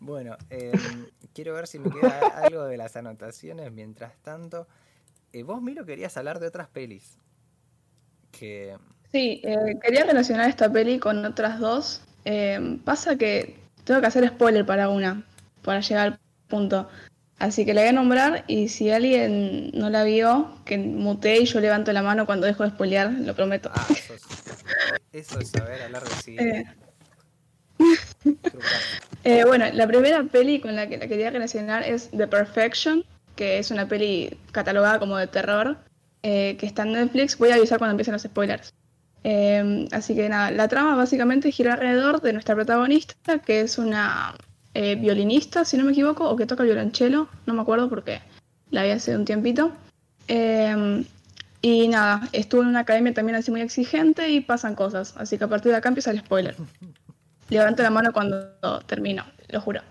Bueno, 0.01 0.35
eh, 0.49 0.71
quiero 1.31 1.53
ver 1.53 1.67
si 1.67 1.77
me 1.77 1.91
queda 1.91 2.17
algo 2.43 2.63
de 2.63 2.75
las 2.75 2.95
anotaciones. 2.95 3.71
Mientras 3.71 4.17
tanto, 4.23 4.67
eh, 5.31 5.43
vos, 5.43 5.61
Miro, 5.61 5.85
querías 5.85 6.17
hablar 6.17 6.39
de 6.39 6.47
otras 6.47 6.67
pelis. 6.69 7.19
Que. 8.31 8.75
Sí, 9.11 9.41
eh, 9.43 9.77
quería 9.79 10.03
relacionar 10.03 10.49
esta 10.49 10.71
peli 10.71 10.99
con 10.99 11.23
otras 11.23 11.59
dos 11.59 12.01
Eh, 12.23 12.79
pasa 12.85 13.15
que 13.15 13.55
tengo 13.83 13.99
que 13.99 14.07
hacer 14.07 14.27
spoiler 14.27 14.63
para 14.65 14.89
una, 14.89 15.23
para 15.63 15.81
llegar 15.81 16.07
al 16.07 16.19
punto. 16.47 16.89
Así 17.41 17.65
que 17.65 17.73
la 17.73 17.81
voy 17.81 17.89
a 17.89 17.93
nombrar 17.93 18.43
y 18.45 18.67
si 18.67 18.91
alguien 18.91 19.71
no 19.73 19.89
la 19.89 20.03
vio, 20.03 20.53
que 20.63 20.77
mutee 20.77 21.39
y 21.39 21.45
yo 21.45 21.59
levanto 21.59 21.91
la 21.91 22.03
mano 22.03 22.27
cuando 22.27 22.45
dejo 22.45 22.61
de 22.61 22.69
spoilear, 22.69 23.11
lo 23.11 23.33
prometo. 23.33 23.71
Ah, 23.73 23.87
eso 23.89 24.13
es, 24.13 24.21
eso 25.11 25.39
es 25.39 25.49
saber 25.49 25.81
hablar 25.81 26.03
de 26.03 26.15
cine. 26.23 26.59
Eh. 26.59 26.65
Eh, 29.23 29.43
bueno, 29.45 29.65
la 29.73 29.87
primera 29.87 30.23
peli 30.23 30.59
con 30.59 30.75
la 30.75 30.87
que 30.87 30.99
la 30.99 31.07
quería 31.07 31.31
relacionar 31.31 31.81
es 31.81 32.11
The 32.11 32.27
Perfection, 32.27 33.03
que 33.35 33.57
es 33.57 33.71
una 33.71 33.87
peli 33.87 34.37
catalogada 34.51 34.99
como 34.99 35.17
de 35.17 35.25
terror, 35.25 35.77
eh, 36.21 36.57
que 36.59 36.67
está 36.67 36.83
en 36.83 36.93
Netflix. 36.93 37.39
Voy 37.39 37.49
a 37.49 37.55
avisar 37.55 37.79
cuando 37.79 37.93
empiecen 37.93 38.13
los 38.13 38.21
spoilers. 38.21 38.73
Eh, 39.23 39.87
así 39.91 40.13
que 40.13 40.29
nada, 40.29 40.51
la 40.51 40.67
trama 40.67 40.95
básicamente 40.95 41.51
gira 41.51 41.73
alrededor 41.73 42.21
de 42.21 42.33
nuestra 42.33 42.53
protagonista, 42.53 43.39
que 43.39 43.61
es 43.61 43.79
una 43.79 44.35
eh, 44.73 44.95
violinista, 44.95 45.65
si 45.65 45.77
no 45.77 45.85
me 45.85 45.91
equivoco, 45.91 46.29
o 46.29 46.35
que 46.35 46.45
toca 46.45 46.63
el 46.63 46.69
violonchelo, 46.69 47.27
no 47.45 47.53
me 47.53 47.61
acuerdo 47.61 47.89
porque 47.89 48.21
la 48.69 48.83
vi 48.83 48.91
hace 48.91 49.15
un 49.15 49.25
tiempito. 49.25 49.71
Eh, 50.27 51.03
y 51.61 51.87
nada, 51.89 52.27
estuvo 52.31 52.61
en 52.63 52.69
una 52.69 52.79
academia 52.79 53.13
también 53.13 53.35
así 53.35 53.51
muy 53.51 53.61
exigente 53.61 54.29
y 54.29 54.41
pasan 54.41 54.75
cosas. 54.75 55.13
Así 55.17 55.37
que 55.37 55.43
a 55.43 55.47
partir 55.47 55.71
de 55.71 55.77
acá 55.77 55.89
empieza 55.89 56.11
el 56.11 56.19
spoiler. 56.19 56.55
Levanto 57.49 57.83
la 57.83 57.91
mano 57.91 58.13
cuando 58.13 58.47
termino, 58.87 59.25
lo 59.49 59.61
juro. 59.61 59.81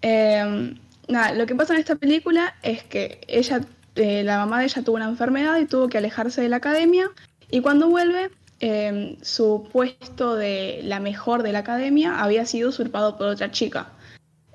Eh, 0.00 0.74
nada, 1.08 1.34
lo 1.34 1.44
que 1.44 1.54
pasa 1.54 1.74
en 1.74 1.80
esta 1.80 1.96
película 1.96 2.54
es 2.62 2.84
que 2.84 3.20
ella, 3.26 3.60
eh, 3.96 4.22
la 4.22 4.38
mamá 4.38 4.60
de 4.60 4.66
ella 4.66 4.82
tuvo 4.82 4.96
una 4.96 5.08
enfermedad 5.08 5.58
y 5.58 5.66
tuvo 5.66 5.88
que 5.88 5.98
alejarse 5.98 6.40
de 6.40 6.48
la 6.48 6.56
academia. 6.56 7.10
Y 7.50 7.60
cuando 7.60 7.88
vuelve, 7.88 8.30
eh, 8.60 9.18
su 9.22 9.68
puesto 9.72 10.36
de 10.36 10.80
la 10.84 11.00
mejor 11.00 11.42
de 11.42 11.52
la 11.52 11.58
academia 11.58 12.22
había 12.22 12.46
sido 12.46 12.70
usurpado 12.70 13.18
por 13.18 13.26
otra 13.26 13.50
chica. 13.50 13.88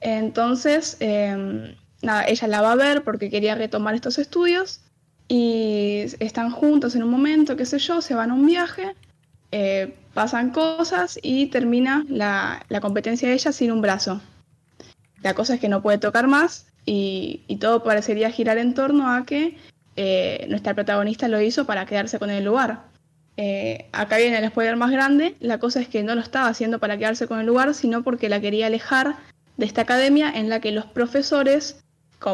Entonces, 0.06 0.98
eh, 0.99 1.76
nada, 2.03 2.26
ella 2.27 2.48
la 2.48 2.61
va 2.61 2.73
a 2.73 2.76
ver 2.76 3.03
porque 3.03 3.32
quería 3.32 3.56
retomar 3.56 3.95
estos 3.95 4.19
estudios 4.19 4.82
y 5.27 6.03
están 6.19 6.52
juntos 6.52 6.95
en 6.95 7.02
un 7.02 7.10
momento, 7.10 7.56
qué 7.56 7.65
sé 7.65 7.80
yo, 7.80 8.03
se 8.03 8.14
van 8.14 8.30
a 8.30 8.36
un 8.36 8.45
viaje, 8.45 8.95
eh, 9.52 9.95
pasan 10.14 10.52
cosas 10.52 11.18
y 11.23 11.48
termina 11.48 12.06
la, 12.07 12.64
la 12.69 12.82
competencia 12.82 13.27
de 13.27 13.34
ella 13.34 13.52
sin 13.52 13.72
un 13.72 13.82
brazo. 13.82 14.22
La 15.23 15.34
cosa 15.34 15.56
es 15.56 15.60
que 15.60 15.69
no 15.69 15.82
puede 15.82 15.98
tocar 15.98 16.27
más 16.27 16.68
y, 16.86 17.41
y 17.48 17.56
todo 17.56 17.84
parecería 17.84 18.30
girar 18.30 18.60
en 18.60 18.76
torno 18.76 19.11
a 19.11 19.26
que 19.26 19.57
eh, 19.95 20.45
nuestra 20.49 20.76
protagonista 20.76 21.27
lo 21.27 21.41
hizo 21.41 21.65
para 21.65 21.88
quedarse 21.88 22.19
con 22.19 22.30
el 22.30 22.44
lugar. 22.44 22.84
Eh, 23.38 23.90
acá 23.91 24.18
viene 24.18 24.38
el 24.38 24.49
spoiler 24.49 24.76
más 24.76 24.91
grande, 24.91 25.36
la 25.40 25.57
cosa 25.57 25.82
es 25.82 25.88
que 25.88 26.03
no 26.03 26.14
lo 26.14 26.22
estaba 26.22 26.48
haciendo 26.48 26.77
para 26.77 26.95
quedarse 26.95 27.26
con 27.26 27.40
el 27.40 27.48
lugar, 27.48 27.73
sino 27.73 28.03
porque 28.03 28.30
la 28.30 28.40
quería 28.40 28.68
alejar 28.68 29.15
de 29.57 29.65
esta 29.65 29.82
academia 29.82 30.32
en 30.34 30.49
la 30.49 30.60
que 30.60 30.72
los 30.72 30.86
profesores, 30.86 31.84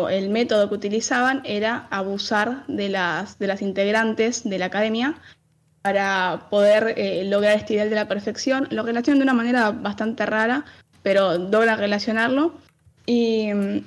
el 0.10 0.30
método 0.30 0.70
que 0.70 0.76
utilizaban 0.76 1.42
era 1.44 1.88
abusar 1.92 2.66
de 2.68 2.90
las, 2.90 3.38
de 3.40 3.48
las 3.48 3.62
integrantes 3.62 4.48
de 4.48 4.58
la 4.58 4.66
academia 4.66 5.16
para 5.82 6.48
poder 6.50 6.94
eh, 6.98 7.24
lograr 7.26 7.58
este 7.58 7.74
ideal 7.74 7.90
de 7.90 7.96
la 7.96 8.08
perfección. 8.08 8.68
Lo 8.72 8.84
relacionan 8.84 9.20
de 9.20 9.24
una 9.24 9.34
manera 9.34 9.72
bastante 9.72 10.26
rara, 10.26 10.66
pero 11.04 11.38
logran 11.38 11.80
relacionarlo. 11.80 12.54
Y 13.06 13.54
mm, 13.54 13.84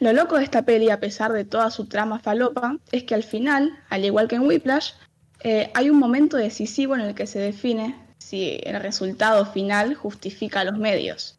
lo 0.00 0.12
loco 0.12 0.36
de 0.36 0.44
esta 0.44 0.62
peli, 0.62 0.90
a 0.90 1.00
pesar 1.00 1.32
de 1.32 1.44
toda 1.44 1.70
su 1.70 1.86
trama 1.86 2.18
falopa, 2.20 2.78
es 2.92 3.04
que 3.04 3.14
al 3.14 3.24
final, 3.24 3.72
al 3.90 4.04
igual 4.04 4.28
que 4.28 4.36
en 4.36 4.42
Whiplash, 4.42 4.92
eh, 5.40 5.70
hay 5.74 5.90
un 5.90 5.98
momento 5.98 6.36
decisivo 6.36 6.94
en 6.94 7.02
el 7.02 7.14
que 7.14 7.26
se 7.26 7.38
define 7.38 7.96
si 8.18 8.60
el 8.64 8.80
resultado 8.80 9.44
final 9.44 9.94
justifica 9.94 10.64
los 10.64 10.78
medios. 10.78 11.38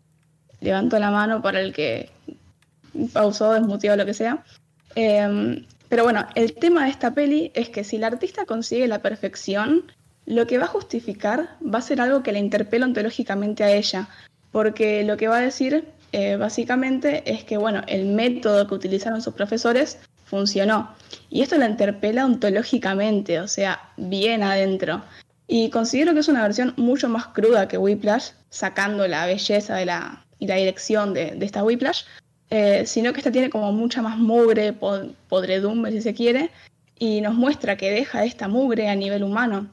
Levanto 0.65 0.97
la 0.97 1.11
mano 1.11 1.43
para 1.43 1.61
el 1.61 1.73
que 1.73 2.09
pausó, 3.13 3.53
desmutió, 3.53 3.95
lo 3.95 4.05
que 4.05 4.15
sea. 4.15 4.43
Eh, 4.95 5.63
pero 5.89 6.03
bueno, 6.03 6.25
el 6.33 6.55
tema 6.55 6.85
de 6.85 6.89
esta 6.89 7.13
peli 7.13 7.51
es 7.53 7.69
que 7.69 7.83
si 7.83 7.97
el 7.97 8.03
artista 8.03 8.45
consigue 8.45 8.87
la 8.87 9.03
perfección, 9.03 9.91
lo 10.25 10.47
que 10.47 10.57
va 10.57 10.65
a 10.65 10.67
justificar 10.67 11.57
va 11.61 11.79
a 11.79 11.83
ser 11.83 12.01
algo 12.01 12.23
que 12.23 12.31
le 12.31 12.39
interpela 12.39 12.87
ontológicamente 12.87 13.63
a 13.63 13.71
ella, 13.71 14.09
porque 14.51 15.03
lo 15.03 15.17
que 15.17 15.27
va 15.27 15.37
a 15.37 15.41
decir 15.41 15.85
eh, 16.11 16.35
básicamente 16.37 17.31
es 17.31 17.43
que 17.43 17.57
bueno, 17.57 17.83
el 17.85 18.07
método 18.07 18.67
que 18.67 18.73
utilizaron 18.73 19.21
sus 19.21 19.35
profesores 19.35 19.99
funcionó. 20.25 20.95
Y 21.29 21.43
esto 21.43 21.57
la 21.57 21.69
interpela 21.69 22.25
ontológicamente, 22.25 23.39
o 23.39 23.47
sea, 23.47 23.91
bien 23.97 24.41
adentro. 24.41 25.03
Y 25.47 25.69
considero 25.69 26.15
que 26.15 26.21
es 26.21 26.27
una 26.27 26.41
versión 26.41 26.73
mucho 26.77 27.07
más 27.07 27.27
cruda 27.27 27.67
que 27.67 27.77
Whiplash, 27.77 28.31
sacando 28.49 29.07
la 29.07 29.27
belleza 29.27 29.75
de 29.75 29.85
la, 29.85 30.24
y 30.39 30.47
la 30.47 30.55
dirección 30.55 31.13
de, 31.13 31.31
de 31.31 31.45
esta 31.45 31.63
Whiplash, 31.63 32.03
eh, 32.49 32.83
sino 32.85 33.13
que 33.13 33.19
esta 33.19 33.31
tiene 33.31 33.49
como 33.49 33.71
mucha 33.71 34.01
más 34.01 34.17
mugre, 34.17 34.77
pod- 34.79 35.13
podredumbre 35.29 35.91
si 35.91 36.01
se 36.01 36.13
quiere, 36.13 36.51
y 36.97 37.21
nos 37.21 37.35
muestra 37.35 37.77
que 37.77 37.91
deja 37.91 38.23
esta 38.23 38.47
mugre 38.47 38.87
a 38.89 38.95
nivel 38.95 39.23
humano. 39.23 39.67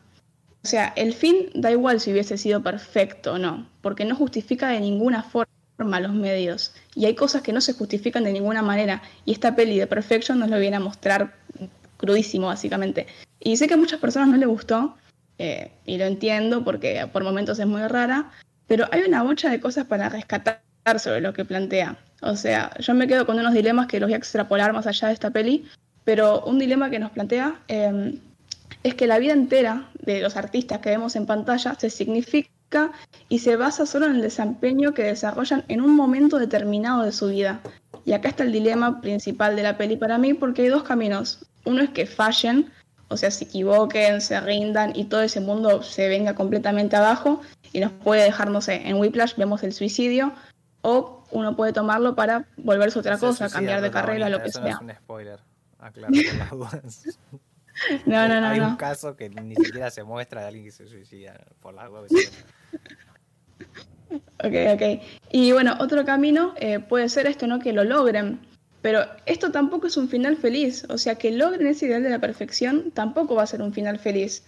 O 0.64 0.68
sea, 0.68 0.92
el 0.96 1.12
fin 1.12 1.50
da 1.54 1.70
igual 1.70 2.00
si 2.00 2.12
hubiese 2.12 2.38
sido 2.38 2.62
perfecto 2.62 3.34
o 3.34 3.38
no, 3.38 3.66
porque 3.80 4.04
no 4.04 4.14
justifica 4.14 4.68
de 4.68 4.80
ninguna 4.80 5.22
forma 5.22 6.00
los 6.00 6.12
medios. 6.12 6.72
Y 6.94 7.06
hay 7.06 7.14
cosas 7.16 7.42
que 7.42 7.52
no 7.52 7.60
se 7.60 7.72
justifican 7.72 8.22
de 8.22 8.32
ninguna 8.32 8.62
manera. 8.62 9.02
Y 9.24 9.32
esta 9.32 9.56
peli 9.56 9.78
de 9.78 9.88
Perfection 9.88 10.38
nos 10.38 10.48
lo 10.48 10.58
viene 10.60 10.76
a 10.76 10.80
mostrar 10.80 11.34
crudísimo, 11.96 12.46
básicamente. 12.46 13.08
Y 13.40 13.56
sé 13.56 13.66
que 13.66 13.74
a 13.74 13.76
muchas 13.76 13.98
personas 13.98 14.28
no 14.28 14.36
le 14.36 14.46
gustó, 14.46 14.96
eh, 15.38 15.72
y 15.84 15.98
lo 15.98 16.04
entiendo 16.04 16.62
porque 16.62 17.08
por 17.12 17.24
momentos 17.24 17.58
es 17.58 17.66
muy 17.66 17.82
rara, 17.88 18.30
pero 18.66 18.86
hay 18.90 19.02
una 19.02 19.22
bocha 19.22 19.50
de 19.50 19.60
cosas 19.60 19.86
para 19.86 20.08
rescatar 20.08 20.62
sobre 20.98 21.20
lo 21.20 21.32
que 21.32 21.44
plantea. 21.44 21.96
O 22.22 22.36
sea, 22.36 22.70
yo 22.78 22.94
me 22.94 23.06
quedo 23.06 23.26
con 23.26 23.38
unos 23.38 23.54
dilemas 23.54 23.86
que 23.86 24.00
los 24.00 24.08
voy 24.08 24.14
a 24.14 24.18
extrapolar 24.18 24.72
más 24.72 24.86
allá 24.86 25.08
de 25.08 25.14
esta 25.14 25.30
peli, 25.30 25.66
pero 26.04 26.44
un 26.44 26.58
dilema 26.58 26.90
que 26.90 26.98
nos 26.98 27.10
plantea 27.10 27.56
eh, 27.68 28.18
es 28.82 28.94
que 28.94 29.06
la 29.06 29.18
vida 29.18 29.32
entera 29.32 29.88
de 30.00 30.20
los 30.20 30.36
artistas 30.36 30.78
que 30.78 30.90
vemos 30.90 31.16
en 31.16 31.26
pantalla 31.26 31.74
se 31.78 31.90
significa 31.90 32.92
y 33.28 33.40
se 33.40 33.56
basa 33.56 33.86
solo 33.86 34.06
en 34.06 34.16
el 34.16 34.22
desempeño 34.22 34.94
que 34.94 35.04
desarrollan 35.04 35.64
en 35.68 35.80
un 35.80 35.94
momento 35.94 36.38
determinado 36.38 37.02
de 37.02 37.12
su 37.12 37.28
vida. 37.28 37.60
Y 38.04 38.12
acá 38.12 38.28
está 38.28 38.44
el 38.44 38.52
dilema 38.52 39.00
principal 39.00 39.54
de 39.56 39.62
la 39.62 39.76
peli 39.76 39.96
para 39.96 40.18
mí, 40.18 40.34
porque 40.34 40.62
hay 40.62 40.68
dos 40.68 40.82
caminos. 40.82 41.46
Uno 41.64 41.82
es 41.82 41.90
que 41.90 42.06
fallen, 42.06 42.72
o 43.08 43.16
sea, 43.16 43.30
se 43.30 43.44
equivoquen, 43.44 44.20
se 44.20 44.40
rindan 44.40 44.92
y 44.96 45.04
todo 45.04 45.22
ese 45.22 45.40
mundo 45.40 45.82
se 45.82 46.08
venga 46.08 46.34
completamente 46.34 46.96
abajo 46.96 47.42
y 47.72 47.80
nos 47.80 47.92
puede 47.92 48.24
dejar, 48.24 48.50
no 48.50 48.60
sé, 48.60 48.88
en 48.88 48.96
Whiplash 48.96 49.36
vemos 49.36 49.62
el 49.62 49.72
suicidio, 49.72 50.32
o 50.82 51.24
uno 51.30 51.56
puede 51.56 51.72
tomarlo 51.72 52.14
para 52.14 52.46
volverse 52.56 52.98
otra 52.98 53.16
Se 53.16 53.26
cosa, 53.26 53.48
cambiar 53.48 53.80
de 53.80 53.90
carrera, 53.90 54.28
lo 54.28 54.42
que 54.42 54.48
eso 54.48 54.62
sea. 54.62 54.80
No 54.80 54.90
es 54.90 54.96
un 54.96 55.02
spoiler. 55.02 55.40
Aclaro 55.78 56.12
por 56.12 56.34
las 56.36 56.50
dudas. 56.50 57.18
No, 58.04 58.28
no, 58.28 58.38
no, 58.38 58.48
Hay 58.48 58.60
un 58.60 58.76
caso 58.76 59.16
que 59.16 59.30
ni 59.30 59.56
siquiera 59.56 59.90
se 59.90 60.04
muestra 60.04 60.42
de 60.42 60.48
alguien 60.48 60.66
que 60.66 60.72
se 60.72 60.86
suicida 60.86 61.40
por 61.60 61.72
las 61.72 61.88
dudas. 61.88 62.10
Ok, 64.44 64.54
ok. 64.74 65.02
Y 65.30 65.52
bueno, 65.52 65.76
otro 65.80 66.04
camino 66.04 66.52
eh, 66.58 66.80
puede 66.80 67.08
ser 67.08 67.26
esto, 67.26 67.46
¿no? 67.46 67.60
Que 67.60 67.72
lo 67.72 67.82
logren. 67.82 68.40
Pero 68.82 69.06
esto 69.26 69.52
tampoco 69.52 69.86
es 69.86 69.96
un 69.96 70.08
final 70.08 70.36
feliz. 70.36 70.84
O 70.90 70.98
sea, 70.98 71.14
que 71.14 71.30
logren 71.30 71.66
ese 71.66 71.86
ideal 71.86 72.02
de 72.02 72.10
la 72.10 72.18
perfección 72.18 72.90
tampoco 72.90 73.36
va 73.36 73.44
a 73.44 73.46
ser 73.46 73.62
un 73.62 73.72
final 73.72 73.98
feliz. 73.98 74.44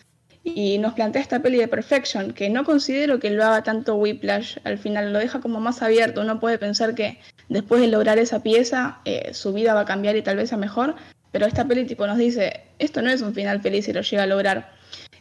Y 0.47 0.77
nos 0.77 0.93
plantea 0.93 1.23
esta 1.23 1.41
peli 1.41 1.57
de 1.57 1.69
Perfection, 1.69 2.33
que 2.33 2.51
no 2.51 2.65
considero 2.65 3.19
que 3.19 3.31
lo 3.31 3.45
haga 3.45 3.63
tanto 3.63 3.97
Whiplash. 3.97 4.59
Al 4.65 4.77
final 4.77 5.13
lo 5.13 5.19
deja 5.19 5.41
como 5.41 5.59
más 5.59 5.81
abierto. 5.81 6.21
Uno 6.21 6.39
puede 6.39 6.59
pensar 6.59 6.95
que 6.95 7.19
después 7.49 7.81
de 7.81 7.89
lograr 7.89 8.19
esa 8.19 8.43
pieza, 8.43 8.99
eh, 9.07 9.33
su 9.33 9.55
vida 9.55 9.73
va 9.73 9.81
a 9.81 9.85
cambiar 9.87 10.17
y 10.17 10.23
tal 10.23 10.37
vez 10.37 10.53
a 10.53 10.59
mejor. 10.59 10.97
Pero 11.33 11.47
esta 11.47 11.67
peli 11.67 11.87
tipo 11.87 12.07
nos 12.07 12.19
dice, 12.19 12.61
esto 12.79 13.01
no 13.01 13.11
es 13.11 13.23
un 13.23 13.35
final 13.35 13.63
feliz 13.63 13.87
si 13.87 13.93
lo 13.95 14.03
llega 14.03 14.25
a 14.25 14.27
lograr. 14.27 14.71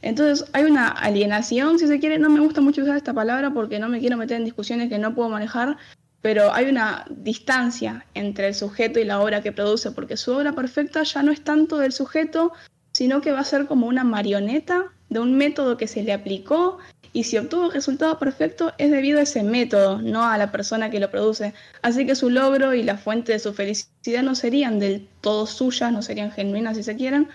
Entonces 0.04 0.46
hay 0.52 0.66
una 0.66 0.90
alienación, 0.90 1.80
si 1.80 1.88
se 1.88 2.00
quiere, 2.00 2.20
no 2.20 2.30
me 2.30 2.42
gusta 2.42 2.60
mucho 2.60 2.84
usar 2.84 2.98
esta 2.98 3.14
palabra 3.14 3.52
porque 3.52 3.80
no 3.80 3.88
me 3.88 4.00
quiero 4.02 4.18
meter 4.18 4.38
en 4.38 4.44
discusiones 4.44 4.90
que 4.90 5.00
no 5.00 5.16
puedo 5.16 5.30
manejar, 5.30 5.78
pero 6.22 6.54
hay 6.54 6.66
una 6.66 7.06
distancia 7.10 8.06
entre 8.14 8.50
el 8.50 8.54
sujeto 8.54 9.00
y 9.00 9.06
la 9.06 9.22
obra 9.22 9.42
que 9.42 9.54
produce, 9.54 9.92
porque 9.92 10.18
su 10.18 10.34
obra 10.34 10.52
perfecta 10.52 11.04
ya 11.04 11.24
no 11.24 11.32
es 11.32 11.42
tanto 11.42 11.78
del 11.78 11.94
sujeto, 11.94 12.52
sino 12.92 13.22
que 13.22 13.32
va 13.32 13.40
a 13.40 13.46
ser 13.46 13.66
como 13.66 13.88
una 13.88 14.04
marioneta 14.04 14.92
de 15.14 15.20
un 15.20 15.38
método 15.38 15.78
que 15.78 15.88
se 15.88 16.04
le 16.04 16.14
aplicó 16.14 16.80
y 17.14 17.24
si 17.26 17.38
obtuvo 17.38 17.70
resultado 17.70 18.18
perfecto 18.18 18.74
es 18.80 18.90
debido 18.90 19.20
a 19.20 19.24
ese 19.24 19.44
método, 19.44 20.02
no 20.02 20.26
a 20.26 20.38
la 20.38 20.52
persona 20.52 20.90
que 20.90 21.00
lo 21.00 21.12
produce. 21.12 21.54
Así 21.84 22.06
que 22.06 22.16
su 22.16 22.30
logro 22.30 22.74
y 22.74 22.84
la 22.84 22.98
fuente 22.98 23.32
de 23.32 23.40
su 23.40 23.54
felicidad 23.54 24.24
no 24.24 24.36
serían 24.36 24.80
del 24.80 25.08
todo 25.22 25.46
suyas, 25.46 25.92
no 25.92 26.02
serían 26.02 26.32
genuinas 26.32 26.76
si 26.76 26.84
se 26.84 26.96
quieren, 26.96 27.30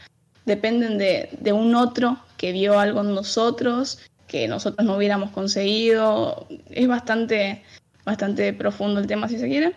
dependen 0.47 0.99
de, 0.99 1.31
de 1.41 1.53
un 1.53 1.75
otro 1.77 2.19
que 2.37 2.53
vio 2.53 2.79
algo 2.79 3.01
en 3.01 3.15
nosotros 3.15 4.01
que 4.29 4.47
nosotros 4.47 4.87
no 4.87 4.97
hubiéramos 4.97 5.31
conseguido. 5.31 6.47
Es 6.71 6.87
bastante, 6.87 7.63
bastante 8.05 8.53
profundo 8.53 9.01
el 9.01 9.07
tema 9.09 9.27
si 9.27 9.39
se 9.39 9.49
quiere. 9.49 9.75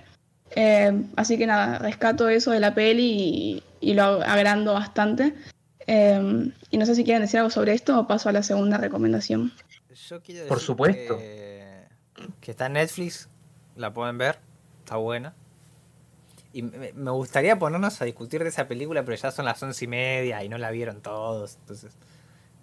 Eh, 0.56 0.92
así 1.16 1.38
que 1.38 1.48
nada, 1.48 1.80
rescato 1.80 2.30
eso 2.30 2.52
de 2.52 2.60
la 2.60 2.76
peli 2.76 3.64
y, 3.80 3.90
y 3.92 3.94
lo 3.96 4.04
agrando 4.04 4.74
bastante. 4.74 5.34
Eh, 5.88 6.52
y 6.70 6.78
no 6.78 6.86
sé 6.86 6.96
si 6.96 7.04
quieren 7.04 7.22
decir 7.24 7.40
algo 7.40 7.50
sobre 7.50 7.74
esto 7.74 8.00
o 8.00 8.08
paso 8.08 8.30
a 8.30 8.32
la 8.32 8.44
segunda 8.44 8.78
recomendación. 8.78 9.52
Yo 10.08 10.22
quiero 10.22 10.48
Por 10.48 10.58
decir 10.58 10.66
supuesto. 10.68 11.18
que 11.18 11.72
que 12.40 12.52
está 12.52 12.68
en 12.68 12.74
Netflix, 12.74 13.30
la 13.76 13.92
pueden 13.94 14.18
ver, 14.18 14.40
está 14.84 14.98
buena. 14.98 15.34
Y 16.54 16.62
me, 16.64 16.94
me 16.94 17.12
gustaría 17.12 17.58
ponernos 17.58 18.00
a 18.02 18.06
discutir 18.06 18.44
de 18.44 18.50
esa 18.50 18.68
película, 18.68 19.04
pero 19.04 19.16
ya 19.18 19.32
son 19.32 19.46
las 19.46 19.62
once 19.64 19.86
y 19.86 19.88
media 19.88 20.44
y 20.44 20.50
no 20.50 20.58
la 20.58 20.70
vieron 20.70 21.02
todos. 21.02 21.56
Entonces, 21.62 21.94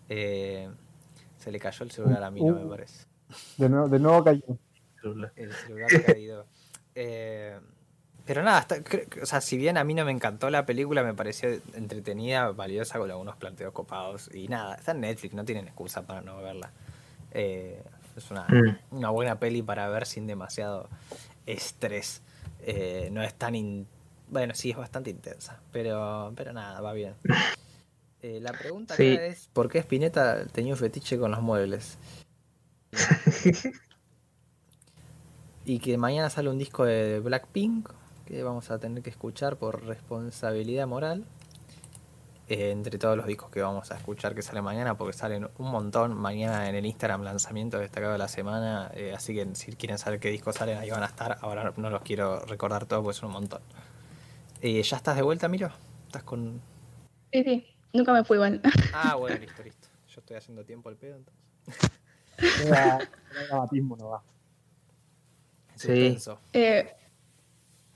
eh, 0.09 0.69
se 1.39 1.51
le 1.51 1.59
cayó 1.59 1.85
el 1.85 1.91
celular 1.91 2.23
a 2.23 2.31
mí, 2.31 2.41
no 2.43 2.55
me 2.55 2.65
Uh. 2.65 2.69
parece. 2.71 3.05
De 3.57 3.69
nuevo, 3.69 3.89
de 3.89 3.99
nuevo 3.99 4.23
cayó. 4.25 4.43
El 5.37 5.53
celular 5.53 5.91
caído. 6.07 6.47
Eh, 7.01 7.57
pero 8.29 8.43
nada, 8.43 8.67
o 9.23 9.25
sea, 9.25 9.41
si 9.41 9.57
bien 9.57 9.79
a 9.79 9.85
mí 9.85 9.95
no 9.95 10.05
me 10.05 10.13
encantó 10.13 10.51
la 10.51 10.67
película, 10.67 11.03
me 11.03 11.15
pareció 11.15 11.49
entretenida, 11.73 12.51
valiosa, 12.53 12.99
con 12.99 13.11
algunos 13.11 13.37
planteos 13.37 13.73
copados. 13.73 14.29
Y 14.35 14.49
nada, 14.49 14.75
está 14.75 14.93
en 14.93 15.01
Netflix, 15.01 15.33
no 15.35 15.47
tienen 15.47 15.67
excusa 15.67 16.03
para 16.07 16.21
no 16.21 16.37
verla. 16.37 16.71
Eh, 17.31 17.83
es 18.15 18.31
una, 18.31 18.47
Mm. 18.49 18.77
una 18.97 19.09
buena 19.09 19.39
peli 19.41 19.63
para 19.63 19.89
ver 19.89 20.05
sin 20.05 20.27
demasiado 20.27 20.91
estrés. 21.47 22.21
Eh, 22.61 23.09
no 23.13 23.23
es 23.23 23.33
tan... 23.33 23.55
in- 23.55 23.87
bueno, 24.29 24.55
sí, 24.55 24.73
es 24.73 24.77
bastante 24.77 25.09
intensa, 25.09 25.59
pero, 25.73 26.31
pero 26.37 26.53
nada, 26.53 26.83
va 26.83 26.93
bien. 26.93 27.15
Eh, 28.21 28.41
la 28.43 28.53
pregunta 28.53 28.97
Sí. 28.97 29.15
acá 29.15 29.27
es, 29.27 29.49
¿por 29.53 29.71
qué 29.71 29.79
Spinetta 29.79 30.45
tenía 30.47 30.73
un 30.73 30.79
fetiche 30.79 31.17
con 31.19 31.31
los 31.31 31.41
muebles? 31.41 31.97
Y 35.65 35.79
que 35.81 35.97
mañana 35.99 36.29
sale 36.31 36.49
un 36.49 36.59
disco 36.59 36.85
de 36.85 37.21
Blackpink 37.21 37.91
que 38.29 38.43
vamos 38.43 38.71
a 38.71 38.79
tener 38.79 39.03
que 39.03 39.09
escuchar 39.11 39.57
por 39.57 39.85
responsabilidad 39.87 40.87
moral. 40.87 41.25
eh, 42.51 42.71
entre 42.71 42.99
todos 42.99 43.17
los 43.17 43.27
discos 43.27 43.51
que 43.51 43.61
vamos 43.61 43.91
a 43.91 43.97
escuchar 43.97 44.35
que 44.35 44.41
sale 44.43 44.63
mañana, 44.63 44.97
porque 44.97 45.13
salen 45.15 45.49
un 45.59 45.71
montón. 45.71 46.15
Mañana 46.15 46.69
en 46.69 46.75
el 46.75 46.87
Instagram 46.87 47.23
lanzamiento 47.23 47.79
destacado 47.79 48.13
de 48.13 48.19
la 48.19 48.29
semana. 48.29 48.91
eh, 48.95 49.13
así 49.15 49.35
que 49.35 49.55
si 49.55 49.73
quieren 49.77 49.99
saber 49.99 50.19
qué 50.21 50.31
discos 50.31 50.57
salen, 50.57 50.79
ahí 50.79 50.91
van 50.91 51.03
a 51.03 51.07
estar. 51.07 51.39
Ahora 51.43 51.73
no 51.77 51.91
los 51.91 52.03
quiero 52.03 52.41
recordar 52.47 52.87
todos 52.87 53.03
porque 53.03 53.19
son 53.19 53.29
un 53.29 53.35
montón. 53.35 53.63
Eh, 54.63 54.83
¿Ya 54.83 54.97
estás 54.97 55.17
de 55.17 55.23
vuelta, 55.23 55.49
Miro? 55.49 55.71
¿Estás 56.07 56.23
con.? 56.23 56.61
Sí, 57.33 57.45
sí, 57.45 57.67
nunca 57.93 58.13
me 58.13 58.25
fui 58.25 58.37
igual. 58.37 58.61
Ah, 58.95 59.15
bueno, 59.17 59.39
listo, 59.39 59.63
listo. 59.63 59.89
Yo 60.09 60.21
estoy 60.21 60.37
haciendo 60.37 60.65
tiempo 60.65 60.89
al 60.89 60.97
pedo 60.97 61.17
entonces. 61.17 61.91
Dramatismo, 63.49 63.97
no 63.97 64.09
va. 64.09 64.23
Sí. 65.77 66.17
Eh, 66.55 66.95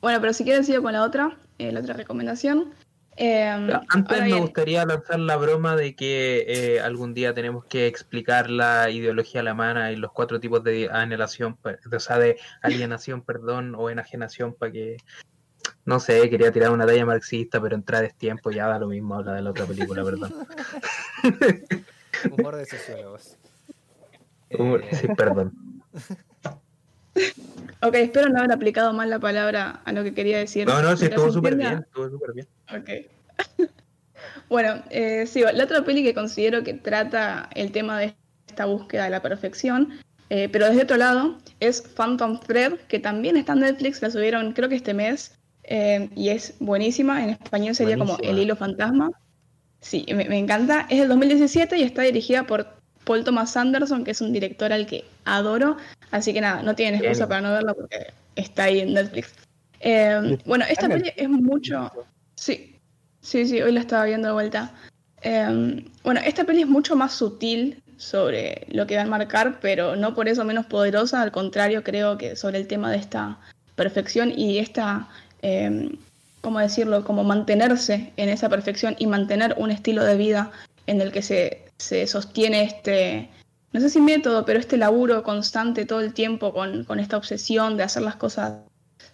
bueno, 0.02 0.20
pero 0.20 0.32
si 0.34 0.44
quieres 0.44 0.66
sigo 0.66 0.82
con 0.82 0.92
la 0.92 1.02
otra, 1.02 1.38
eh, 1.58 1.72
la 1.72 1.80
otra 1.80 1.94
recomendación. 1.94 2.74
Eh, 3.16 3.46
Antes 3.90 4.20
me 4.20 4.24
bien, 4.26 4.40
gustaría 4.40 4.86
lanzar 4.86 5.20
la 5.20 5.36
broma 5.36 5.76
de 5.76 5.94
que 5.94 6.44
eh, 6.48 6.80
algún 6.80 7.12
día 7.12 7.34
tenemos 7.34 7.64
que 7.66 7.86
explicar 7.86 8.48
la 8.50 8.88
ideología 8.90 9.42
alemana 9.42 9.92
y 9.92 9.96
los 9.96 10.12
cuatro 10.12 10.40
tipos 10.40 10.64
de 10.64 10.88
anhelación, 10.90 11.58
o 11.94 12.00
sea, 12.00 12.18
de 12.18 12.38
alienación, 12.62 13.22
perdón, 13.24 13.74
o 13.76 13.90
enajenación, 13.90 14.54
para 14.54 14.72
que, 14.72 14.96
no 15.84 16.00
sé, 16.00 16.28
quería 16.30 16.50
tirar 16.52 16.70
una 16.72 16.86
talla 16.86 17.04
marxista, 17.04 17.60
pero 17.60 17.76
entrar 17.76 18.02
es 18.04 18.16
tiempo, 18.16 18.50
ya 18.50 18.66
da 18.66 18.78
lo 18.78 18.88
mismo 18.88 19.14
habla 19.14 19.34
de 19.34 19.42
la 19.42 19.50
otra 19.50 19.66
película, 19.66 20.02
perdón. 20.04 20.32
Humor 22.30 22.56
de 22.56 22.64
sociólogos. 22.66 23.36
Humor- 24.50 24.84
Eh, 24.90 24.96
Sí, 24.96 25.08
perdón. 25.08 25.52
Ok, 27.84 27.94
espero 27.96 28.28
no 28.28 28.38
haber 28.38 28.52
aplicado 28.52 28.92
mal 28.92 29.10
la 29.10 29.18
palabra 29.18 29.80
a 29.84 29.92
lo 29.92 30.04
que 30.04 30.14
quería 30.14 30.38
decir. 30.38 30.66
No, 30.66 30.80
no, 30.80 30.96
sí, 30.96 31.06
estuvo 31.06 31.32
súper 31.32 31.56
bien, 31.56 31.84
estuvo 31.86 32.08
súper 32.10 32.32
bien. 32.32 32.48
Ok. 32.72 33.68
bueno, 34.48 34.82
eh, 34.90 35.26
sí, 35.26 35.42
la 35.52 35.64
otra 35.64 35.84
peli 35.84 36.04
que 36.04 36.14
considero 36.14 36.62
que 36.62 36.74
trata 36.74 37.50
el 37.54 37.72
tema 37.72 37.98
de 37.98 38.14
esta 38.46 38.66
búsqueda 38.66 39.04
de 39.04 39.10
la 39.10 39.20
perfección, 39.20 39.98
eh, 40.30 40.48
pero 40.48 40.68
desde 40.68 40.84
otro 40.84 40.96
lado, 40.96 41.38
es 41.58 41.82
Phantom 41.82 42.38
Thread, 42.38 42.74
que 42.88 43.00
también 43.00 43.36
está 43.36 43.52
en 43.54 43.60
Netflix, 43.60 44.00
la 44.00 44.10
subieron 44.10 44.52
creo 44.52 44.68
que 44.68 44.76
este 44.76 44.94
mes, 44.94 45.36
eh, 45.64 46.08
y 46.14 46.28
es 46.28 46.54
buenísima, 46.60 47.22
en 47.24 47.30
español 47.30 47.74
sería 47.74 47.98
como. 47.98 48.16
El 48.22 48.38
Hilo 48.38 48.56
Fantasma. 48.56 49.10
Sí, 49.80 50.06
me, 50.08 50.28
me 50.28 50.38
encanta. 50.38 50.86
Es 50.88 51.00
del 51.00 51.08
2017 51.08 51.76
y 51.78 51.82
está 51.82 52.02
dirigida 52.02 52.46
por 52.46 52.68
Paul 53.04 53.24
Thomas 53.24 53.56
Anderson, 53.56 54.04
que 54.04 54.12
es 54.12 54.20
un 54.20 54.32
director 54.32 54.72
al 54.72 54.86
que 54.86 55.04
adoro. 55.24 55.76
Así 56.12 56.32
que 56.32 56.40
nada, 56.40 56.62
no 56.62 56.76
tienen 56.76 57.00
excusa 57.00 57.26
para 57.26 57.40
no 57.40 57.52
verla 57.52 57.74
porque 57.74 58.12
está 58.36 58.64
ahí 58.64 58.80
en 58.80 58.92
Netflix. 58.92 59.34
Eh, 59.80 60.38
bueno, 60.44 60.64
esta 60.68 60.88
peli 60.88 61.12
es 61.16 61.28
mucho... 61.28 61.90
Sí, 62.36 62.78
sí, 63.20 63.46
sí, 63.46 63.60
hoy 63.60 63.72
la 63.72 63.80
estaba 63.80 64.04
viendo 64.04 64.28
de 64.28 64.34
vuelta. 64.34 64.74
Eh, 65.22 65.84
bueno, 66.04 66.20
esta 66.24 66.44
peli 66.44 66.62
es 66.62 66.68
mucho 66.68 66.94
más 66.94 67.14
sutil 67.14 67.82
sobre 67.96 68.66
lo 68.68 68.86
que 68.86 68.96
va 68.96 69.02
a 69.02 69.06
marcar, 69.06 69.58
pero 69.60 69.96
no 69.96 70.14
por 70.14 70.28
eso 70.28 70.44
menos 70.44 70.66
poderosa, 70.66 71.22
al 71.22 71.32
contrario, 71.32 71.82
creo 71.82 72.18
que 72.18 72.36
sobre 72.36 72.58
el 72.58 72.66
tema 72.66 72.90
de 72.90 72.98
esta 72.98 73.38
perfección 73.74 74.32
y 74.36 74.58
esta, 74.58 75.08
eh, 75.40 75.96
¿cómo 76.42 76.58
decirlo?, 76.58 77.04
como 77.04 77.24
mantenerse 77.24 78.12
en 78.16 78.28
esa 78.28 78.50
perfección 78.50 78.96
y 78.98 79.06
mantener 79.06 79.54
un 79.56 79.70
estilo 79.70 80.04
de 80.04 80.16
vida 80.16 80.52
en 80.86 81.00
el 81.00 81.10
que 81.10 81.22
se, 81.22 81.62
se 81.78 82.06
sostiene 82.06 82.64
este, 82.64 83.30
no 83.72 83.80
sé 83.80 83.88
si 83.88 84.00
método, 84.00 84.44
pero 84.44 84.58
este 84.58 84.76
laburo 84.76 85.22
constante 85.22 85.86
todo 85.86 86.00
el 86.00 86.12
tiempo 86.12 86.52
con, 86.52 86.84
con 86.84 87.00
esta 87.00 87.16
obsesión 87.16 87.76
de 87.76 87.84
hacer 87.84 88.02
las 88.02 88.16
cosas 88.16 88.54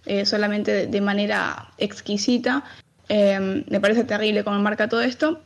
eh, 0.05 0.25
solamente 0.27 0.87
de, 0.87 1.01
manera 1.01 1.71
exquisita. 1.79 2.65
Eh, 3.09 3.65
me 3.69 3.81
parece 3.81 4.05
terrible 4.05 4.43
cómo 4.45 4.59
marca 4.59 4.89
todo 4.89 5.03
esto. 5.03 5.41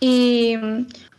Y 0.00 0.56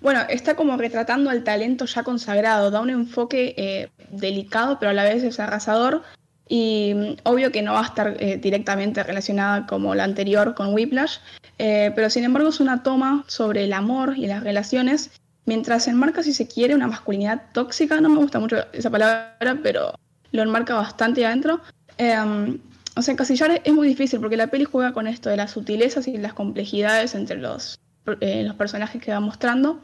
bueno, 0.02 0.22
está 0.30 0.56
como 0.56 0.78
retratando 0.78 1.30
al 1.30 1.44
talento 1.44 1.86
ya 1.86 2.04
consagrado, 2.04 2.72
da 2.72 2.82
un 2.82 2.90
enfoque 2.90 3.56
eh, 3.58 3.90
delicado, 4.12 4.78
pero 4.80 4.92
a 4.92 4.94
la 4.94 5.04
vez 5.04 5.24
es 5.24 5.40
arrasador. 5.40 6.04
Y 6.48 6.94
mm, 6.94 7.16
obvio 7.24 7.52
que 7.52 7.62
no 7.62 7.74
va 7.74 7.82
a 7.82 7.86
estar 7.86 8.16
eh, 8.20 8.38
directamente 8.38 9.02
relacionada 9.04 9.66
como 9.66 9.96
la 9.96 10.04
anterior 10.04 10.54
con 10.54 10.74
Whiplash, 10.74 11.18
pero 11.58 12.10
sin 12.10 12.26
embargo 12.26 12.50
es 12.50 12.60
una 12.60 12.84
toma 12.84 13.24
sobre 13.28 13.64
el 13.64 13.74
amor 13.74 14.18
y 14.18 14.28
las 14.28 14.44
relaciones, 14.44 15.12
mientras 15.46 15.88
enmarca, 15.88 16.24
si 16.24 16.34
se 16.34 16.48
quiere, 16.48 16.76
una 16.76 16.88
masculinidad 16.88 17.44
tóxica. 17.54 18.00
No 18.02 18.10
me 18.10 18.18
gusta 18.18 18.40
mucho 18.40 18.58
esa 18.74 18.90
palabra, 18.90 19.60
pero 19.62 19.94
lo 20.32 20.42
enmarca 20.42 20.76
bastante 20.76 21.26
adentro. 21.26 21.62
Eh, 21.98 22.58
o 22.96 23.02
sea, 23.02 23.14
encasillar 23.14 23.62
es 23.64 23.74
muy 23.74 23.88
difícil 23.88 24.20
porque 24.20 24.38
la 24.38 24.48
peli 24.48 24.66
juega 24.66 24.94
con 24.94 25.08
esto 25.08 25.30
de 25.30 25.38
las 25.38 25.52
sutilezas 25.52 26.08
y 26.08 26.18
las 26.18 26.34
complejidades 26.34 27.16
entre 27.16 27.38
los, 27.38 27.80
eh, 28.20 28.44
los 28.44 28.56
personajes 28.56 29.02
que 29.02 29.12
va 29.12 29.20
mostrando. 29.20 29.84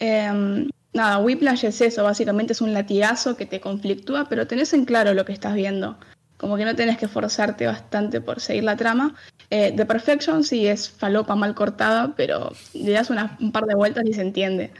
Eh, 0.00 0.66
nada, 0.92 1.18
Whiplash 1.18 1.64
es 1.64 1.80
eso, 1.80 2.02
básicamente 2.02 2.52
es 2.52 2.60
un 2.60 2.72
latigazo 2.72 3.36
que 3.36 3.46
te 3.46 3.60
conflictúa, 3.60 4.28
pero 4.28 4.46
tenés 4.46 4.72
en 4.72 4.84
claro 4.84 5.14
lo 5.14 5.24
que 5.24 5.32
estás 5.32 5.54
viendo. 5.54 5.98
Como 6.36 6.56
que 6.56 6.64
no 6.64 6.74
tenés 6.74 6.98
que 6.98 7.08
forzarte 7.08 7.66
bastante 7.66 8.20
por 8.20 8.40
seguir 8.40 8.64
la 8.64 8.76
trama. 8.76 9.14
Eh, 9.50 9.72
The 9.76 9.86
Perfection 9.86 10.44
sí 10.44 10.66
es 10.66 10.88
falopa 10.90 11.34
mal 11.34 11.54
cortada, 11.54 12.14
pero 12.16 12.52
le 12.74 12.92
das 12.92 13.10
un 13.10 13.52
par 13.52 13.64
de 13.64 13.74
vueltas 13.74 14.04
y 14.06 14.12
se 14.12 14.22
entiende. 14.22 14.72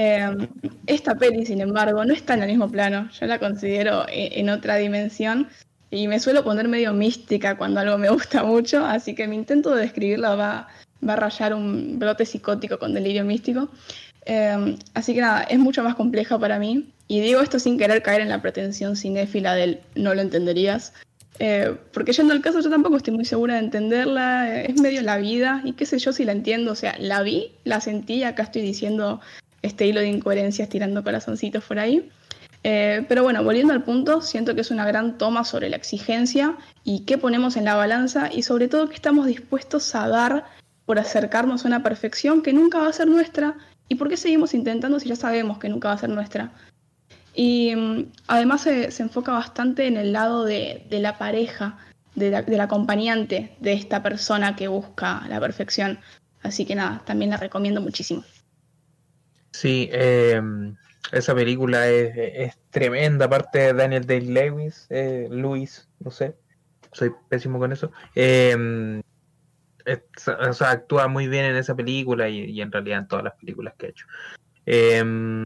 Eh, 0.00 0.48
esta 0.86 1.16
peli, 1.16 1.44
sin 1.44 1.60
embargo, 1.60 2.04
no 2.04 2.14
está 2.14 2.34
en 2.34 2.42
el 2.42 2.48
mismo 2.48 2.70
plano. 2.70 3.10
Yo 3.18 3.26
la 3.26 3.40
considero 3.40 4.06
en, 4.08 4.46
en 4.46 4.48
otra 4.48 4.76
dimensión 4.76 5.48
y 5.90 6.06
me 6.06 6.20
suelo 6.20 6.44
poner 6.44 6.68
medio 6.68 6.92
mística 6.92 7.56
cuando 7.56 7.80
algo 7.80 7.98
me 7.98 8.08
gusta 8.10 8.44
mucho, 8.44 8.86
así 8.86 9.16
que 9.16 9.26
mi 9.26 9.34
intento 9.34 9.74
de 9.74 9.82
describirla 9.82 10.36
va, 10.36 10.68
a 11.04 11.16
rayar 11.16 11.52
un 11.52 11.98
brote 11.98 12.24
psicótico 12.24 12.78
con 12.78 12.94
delirio 12.94 13.24
místico. 13.24 13.70
Eh, 14.24 14.76
así 14.94 15.14
que 15.14 15.20
nada, 15.20 15.42
es 15.42 15.58
mucho 15.58 15.82
más 15.82 15.96
compleja 15.96 16.38
para 16.38 16.60
mí. 16.60 16.92
Y 17.08 17.18
digo 17.20 17.40
esto 17.40 17.58
sin 17.58 17.76
querer 17.76 18.00
caer 18.00 18.20
en 18.20 18.28
la 18.28 18.40
pretensión 18.40 18.94
cinéfila 18.94 19.56
del 19.56 19.80
no 19.96 20.14
lo 20.14 20.20
entenderías. 20.20 20.92
Eh, 21.40 21.74
porque 21.92 22.12
yendo 22.12 22.34
al 22.34 22.40
caso, 22.40 22.60
yo 22.60 22.70
tampoco 22.70 22.96
estoy 22.98 23.14
muy 23.14 23.24
segura 23.24 23.54
de 23.54 23.60
entenderla. 23.60 24.60
eh, 24.60 24.66
Es 24.68 24.80
medio 24.80 25.02
la 25.02 25.16
vida. 25.16 25.60
Y 25.64 25.72
qué 25.72 25.86
sé 25.86 25.98
yo 25.98 26.12
si 26.12 26.24
la 26.24 26.32
entiendo. 26.32 26.72
O 26.72 26.74
sea, 26.74 26.94
la 26.98 27.22
vi, 27.22 27.52
la 27.64 27.80
sentí. 27.80 28.22
Acá 28.22 28.42
estoy 28.44 28.62
diciendo 28.62 29.20
este 29.62 29.86
hilo 29.86 30.00
de 30.00 30.08
incoherencias 30.08 30.68
tirando 30.68 31.02
corazoncitos 31.02 31.64
por 31.64 31.78
ahí. 31.78 32.10
Eh, 32.64 33.04
pero 33.08 33.22
bueno, 33.22 33.42
volviendo 33.44 33.72
al 33.72 33.84
punto, 33.84 34.20
siento 34.20 34.54
que 34.54 34.62
es 34.62 34.70
una 34.70 34.86
gran 34.86 35.16
toma 35.16 35.44
sobre 35.44 35.70
la 35.70 35.76
exigencia 35.76 36.56
y 36.84 37.00
qué 37.00 37.16
ponemos 37.16 37.56
en 37.56 37.64
la 37.64 37.76
balanza 37.76 38.30
y 38.32 38.42
sobre 38.42 38.68
todo 38.68 38.88
qué 38.88 38.96
estamos 38.96 39.26
dispuestos 39.26 39.94
a 39.94 40.08
dar 40.08 40.44
por 40.84 40.98
acercarnos 40.98 41.64
a 41.64 41.68
una 41.68 41.82
perfección 41.82 42.42
que 42.42 42.52
nunca 42.52 42.78
va 42.78 42.88
a 42.88 42.92
ser 42.92 43.06
nuestra 43.06 43.56
y 43.88 43.94
por 43.94 44.08
qué 44.08 44.16
seguimos 44.16 44.54
intentando 44.54 44.98
si 44.98 45.08
ya 45.08 45.16
sabemos 45.16 45.58
que 45.58 45.68
nunca 45.68 45.88
va 45.88 45.94
a 45.94 45.98
ser 45.98 46.10
nuestra. 46.10 46.52
Y 47.34 47.74
mm, 47.76 48.12
además 48.26 48.62
se, 48.62 48.90
se 48.90 49.02
enfoca 49.02 49.32
bastante 49.32 49.86
en 49.86 49.96
el 49.96 50.12
lado 50.12 50.44
de, 50.44 50.84
de 50.90 51.00
la 51.00 51.18
pareja, 51.18 51.78
de 52.14 52.42
del 52.42 52.60
acompañante 52.60 53.56
de 53.60 53.72
esta 53.74 54.02
persona 54.02 54.56
que 54.56 54.66
busca 54.66 55.24
la 55.28 55.38
perfección. 55.38 56.00
Así 56.42 56.64
que 56.64 56.74
nada, 56.74 57.02
también 57.04 57.30
la 57.30 57.36
recomiendo 57.36 57.80
muchísimo. 57.80 58.24
Sí, 59.58 59.88
eh, 59.90 60.40
esa 61.10 61.34
película 61.34 61.88
es, 61.88 62.12
es 62.16 62.58
tremenda, 62.70 63.24
aparte 63.24 63.58
de 63.58 63.72
Daniel 63.72 64.06
Day-Lewis, 64.06 64.86
eh, 64.88 65.26
Luis, 65.32 65.88
no 65.98 66.12
sé, 66.12 66.36
soy 66.92 67.10
pésimo 67.28 67.58
con 67.58 67.72
eso. 67.72 67.90
Eh, 68.14 69.02
o 69.84 70.52
sea, 70.52 70.70
actúa 70.70 71.08
muy 71.08 71.26
bien 71.26 71.44
en 71.46 71.56
esa 71.56 71.74
película 71.74 72.28
y, 72.28 72.44
y 72.44 72.60
en 72.60 72.70
realidad 72.70 73.00
en 73.00 73.08
todas 73.08 73.24
las 73.24 73.34
películas 73.34 73.74
que 73.76 73.86
ha 73.86 73.88
hecho. 73.88 74.06
Eh, 74.64 75.42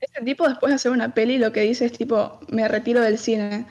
Este 0.00 0.22
tipo 0.22 0.46
después 0.46 0.70
de 0.70 0.74
hacer 0.74 0.92
una 0.92 1.14
peli 1.14 1.38
lo 1.38 1.50
que 1.50 1.62
dice 1.62 1.86
es 1.86 1.92
tipo, 1.92 2.40
me 2.48 2.68
retiro 2.68 3.00
del 3.00 3.16
cine. 3.16 3.68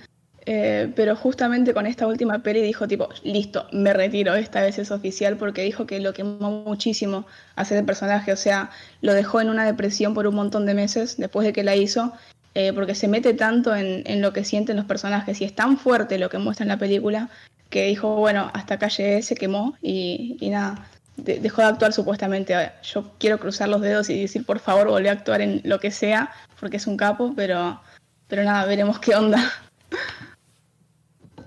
Eh, 0.52 0.92
pero 0.96 1.16
justamente 1.16 1.76
con 1.76 1.86
esta 1.86 2.08
última 2.08 2.40
peli 2.40 2.62
dijo 2.62 2.88
tipo, 2.88 3.08
listo, 3.22 3.68
me 3.72 3.94
retiro, 3.94 4.34
esta 4.34 4.64
vez 4.64 4.80
es 4.80 4.90
oficial 4.90 5.38
porque 5.38 5.62
dijo 5.62 5.86
que 5.86 6.00
lo 6.00 6.12
quemó 6.12 6.64
muchísimo 6.66 7.28
hacer 7.56 7.78
el 7.78 7.86
personaje, 7.86 8.34
o 8.34 8.36
sea, 8.36 8.72
lo 9.02 9.14
dejó 9.14 9.42
en 9.42 9.52
una 9.52 9.64
depresión 9.64 10.16
por 10.16 10.26
un 10.26 10.34
montón 10.34 10.66
de 10.66 10.74
meses 10.74 11.18
después 11.18 11.46
de 11.46 11.54
que 11.54 11.62
la 11.62 11.76
hizo, 11.76 12.14
eh, 12.56 12.74
porque 12.74 12.96
se 12.96 13.08
mete 13.08 13.36
tanto 13.36 13.76
en, 13.76 14.22
lo 14.24 14.34
que 14.34 14.44
sienten 14.44 14.76
los 14.76 14.86
personajes 14.86 15.40
y 15.40 15.44
es 15.44 15.54
tan 15.54 15.78
fuerte 15.78 16.18
lo 16.18 16.32
que 16.32 16.40
muestra 16.40 16.64
en 16.64 16.70
la 16.70 16.80
película 16.80 17.30
que 17.70 17.86
dijo, 17.86 18.16
bueno, 18.16 18.50
hasta 18.56 18.74
acá 18.74 18.88
llegué, 18.88 19.22
se 19.22 19.36
quemó 19.36 19.78
y, 19.84 20.36
nada, 20.50 20.88
de, 21.16 21.40
dejó 21.40 21.62
de 21.62 21.68
actuar 21.68 21.94
supuestamente. 21.94 22.56
Yo 22.82 23.12
quiero 23.20 23.38
cruzar 23.38 23.70
los 23.70 23.82
dedos 23.82 24.10
y 24.10 24.20
decir, 24.20 24.48
por 24.48 24.58
favor, 24.58 24.88
volví 24.88 25.10
a 25.10 25.12
actuar 25.12 25.42
en 25.42 25.62
lo 25.64 25.80
que 25.80 25.92
sea, 25.92 26.32
porque 26.60 26.78
es 26.78 26.88
un 26.88 26.98
capo, 26.98 27.34
pero, 27.36 27.80
pero 28.28 28.44
nada, 28.44 28.66
veremos 28.66 28.98
qué 28.98 29.14
onda. 29.14 29.44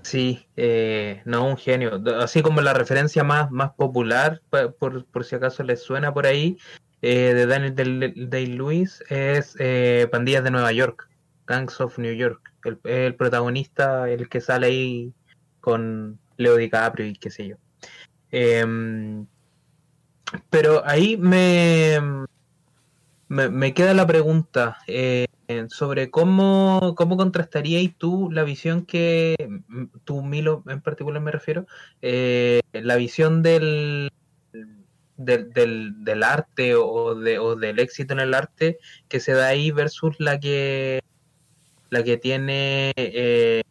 Sí, 0.03 0.47
eh, 0.57 1.21
no, 1.25 1.47
un 1.47 1.57
genio. 1.57 2.01
Así 2.19 2.41
como 2.41 2.61
la 2.61 2.73
referencia 2.73 3.23
más, 3.23 3.49
más 3.51 3.71
popular, 3.71 4.41
por, 4.77 5.05
por 5.05 5.23
si 5.23 5.35
acaso 5.35 5.63
les 5.63 5.81
suena 5.81 6.13
por 6.13 6.27
ahí, 6.27 6.57
eh, 7.01 7.33
de 7.33 7.45
Daniel 7.45 8.29
Day-Lewis, 8.29 9.03
es 9.09 9.55
eh, 9.59 10.07
Pandillas 10.11 10.43
de 10.43 10.51
Nueva 10.51 10.71
York, 10.71 11.09
Gangs 11.47 11.79
of 11.81 11.97
New 11.97 12.13
York. 12.13 12.51
El, 12.65 12.79
el, 12.83 13.15
protagonista, 13.15 14.09
el 14.09 14.29
que 14.29 14.41
sale 14.41 14.67
ahí 14.67 15.13
con 15.59 16.19
Leo 16.37 16.57
DiCaprio 16.57 17.07
y 17.07 17.15
qué 17.15 17.29
sé 17.29 17.47
yo. 17.47 17.55
Em, 18.31 19.25
pero 20.49 20.81
ahí 20.85 21.17
me, 21.17 21.99
me, 23.33 23.49
me, 23.49 23.73
queda 23.73 23.93
la 23.93 24.05
pregunta. 24.05 24.77
Eh, 24.87 25.25
sobre 25.69 26.09
cómo, 26.09 26.93
cómo 26.95 27.17
contrastarías 27.17 27.93
tú 27.97 28.29
la 28.31 28.43
visión 28.43 28.85
que, 28.85 29.35
tú 30.03 30.21
Milo 30.21 30.63
en 30.67 30.81
particular 30.81 31.21
me 31.21 31.31
refiero, 31.31 31.65
eh, 32.01 32.61
la 32.71 32.95
visión 32.95 33.41
del, 33.41 34.11
del, 35.17 35.51
del, 35.51 36.03
del, 36.03 36.23
arte 36.23 36.75
o, 36.75 37.15
de, 37.15 37.39
o 37.39 37.55
del 37.55 37.79
éxito 37.79 38.13
en 38.13 38.19
el 38.19 38.33
arte 38.33 38.77
que 39.09 39.19
se 39.19 39.33
da 39.33 39.47
ahí 39.47 39.71
versus 39.71 40.19
la 40.19 40.39
que 40.39 41.01
la 41.89 42.03
que 42.03 42.17
tiene 42.17 42.93
eh, 42.95 43.61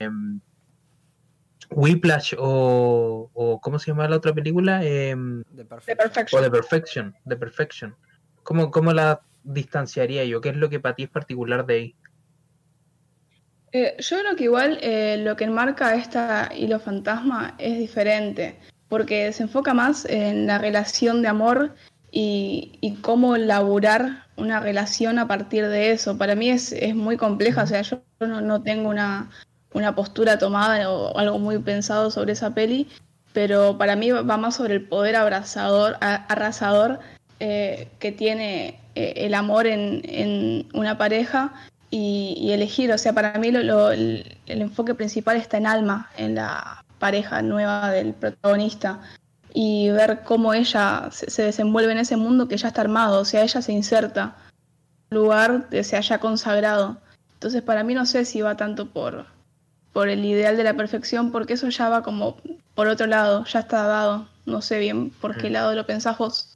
Whiplash 1.70 2.34
o, 2.38 3.30
o, 3.32 3.60
¿cómo 3.60 3.78
se 3.78 3.90
llama 3.90 4.08
la 4.08 4.16
otra 4.16 4.32
película? 4.32 4.84
Eh, 4.84 5.16
The 5.56 5.64
The 5.64 5.96
Perfection. 5.96 6.40
o 6.40 6.44
The 6.44 6.50
Perfection, 6.50 7.16
The 7.26 7.36
Perfection. 7.36 7.96
¿Cómo, 8.42 8.70
cómo 8.70 8.92
la 8.92 9.22
distanciaría 9.44 10.24
yo? 10.24 10.40
¿Qué 10.40 10.50
es 10.50 10.56
lo 10.56 10.70
que 10.70 10.80
para 10.80 10.94
ti 10.94 11.04
es 11.04 11.10
particular 11.10 11.66
de 11.66 11.74
ahí? 11.74 11.94
Eh, 13.72 13.96
yo 13.98 14.18
creo 14.18 14.36
que 14.36 14.44
igual 14.44 14.78
eh, 14.82 15.16
lo 15.18 15.34
que 15.36 15.44
enmarca 15.44 15.94
esta 15.94 16.50
hilo 16.54 16.78
fantasma 16.78 17.54
es 17.58 17.78
diferente, 17.78 18.58
porque 18.88 19.32
se 19.32 19.44
enfoca 19.44 19.72
más 19.72 20.04
en 20.04 20.46
la 20.46 20.58
relación 20.58 21.22
de 21.22 21.28
amor 21.28 21.74
y, 22.10 22.98
cómo 23.00 23.38
laburar 23.38 24.26
una 24.36 24.60
relación 24.60 25.18
a 25.18 25.26
partir 25.26 25.66
de 25.68 25.92
eso. 25.92 26.18
Para 26.18 26.34
mí 26.34 26.50
es, 26.50 26.72
es 26.72 26.94
muy 26.94 27.16
compleja, 27.16 27.62
o 27.62 27.66
sea, 27.66 27.80
yo 27.80 28.02
no, 28.20 28.42
no 28.42 28.62
tengo 28.62 28.90
una, 28.90 29.30
una, 29.72 29.94
postura 29.94 30.38
tomada 30.38 30.90
o 30.90 31.16
algo 31.16 31.38
muy 31.38 31.58
pensado 31.58 32.10
sobre 32.10 32.32
esa 32.32 32.54
peli, 32.54 32.88
pero 33.32 33.78
para 33.78 33.96
mí 33.96 34.10
va 34.10 34.36
más 34.36 34.56
sobre 34.56 34.74
el 34.74 34.86
poder 34.86 35.16
abrazador, 35.16 35.96
arrasador 36.00 37.00
eh, 37.40 37.88
que 37.98 38.12
tiene 38.12 38.78
el 38.94 39.34
amor 39.34 39.66
en, 39.66 40.02
en 40.04 40.66
una 40.74 40.98
pareja 40.98 41.52
y, 41.90 42.34
y, 42.38 42.52
elegir. 42.52 42.92
O 42.92 42.98
sea, 42.98 43.12
para 43.12 43.38
mí 43.38 43.50
lo, 43.50 43.62
lo, 43.62 43.90
el, 43.90 44.38
el, 44.46 44.62
enfoque 44.62 44.94
principal 44.94 45.36
está 45.36 45.58
en 45.58 45.66
Alma, 45.66 46.10
en 46.16 46.34
la 46.34 46.84
pareja 46.98 47.42
nueva 47.42 47.90
del 47.90 48.14
protagonista. 48.14 49.00
Y 49.54 49.90
ver 49.90 50.22
cómo 50.24 50.54
ella 50.54 51.08
se, 51.10 51.30
se 51.30 51.42
desenvuelve 51.42 51.92
en 51.92 51.98
ese 51.98 52.16
mundo 52.16 52.48
que 52.48 52.56
ya 52.56 52.68
está 52.68 52.80
armado. 52.80 53.20
O 53.20 53.24
sea, 53.24 53.42
ella 53.42 53.60
se 53.60 53.72
inserta 53.72 54.36
en 55.10 55.18
un 55.18 55.24
lugar 55.24 55.68
que 55.70 55.84
se 55.84 55.96
haya 55.96 56.18
consagrado. 56.18 56.98
Entonces, 57.34 57.62
para 57.62 57.84
mí 57.84 57.92
no 57.92 58.06
sé 58.06 58.24
si 58.24 58.40
va 58.40 58.56
tanto 58.56 58.86
por, 58.86 59.26
por 59.92 60.08
el 60.08 60.24
ideal 60.24 60.56
de 60.56 60.64
la 60.64 60.74
perfección, 60.74 61.32
porque 61.32 61.54
eso 61.54 61.68
ya 61.68 61.88
va 61.88 62.02
como 62.02 62.36
por 62.74 62.88
otro 62.88 63.06
lado, 63.06 63.44
ya 63.44 63.60
está 63.60 63.82
dado. 63.82 64.28
No 64.46 64.62
sé 64.62 64.78
bien 64.78 65.10
por 65.10 65.36
qué 65.36 65.50
lado 65.50 65.74
lo 65.74 65.86
pensás 65.86 66.18
vos. 66.18 66.51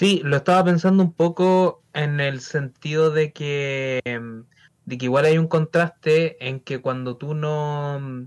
Sí, 0.00 0.22
lo 0.24 0.38
estaba 0.38 0.64
pensando 0.64 1.02
un 1.02 1.12
poco 1.12 1.82
en 1.92 2.20
el 2.20 2.40
sentido 2.40 3.10
de 3.10 3.34
que, 3.34 4.00
de 4.86 4.96
que 4.96 5.04
igual 5.04 5.26
hay 5.26 5.36
un 5.36 5.46
contraste 5.46 6.48
en 6.48 6.60
que 6.60 6.80
cuando 6.80 7.18
tú 7.18 7.34
no, 7.34 8.26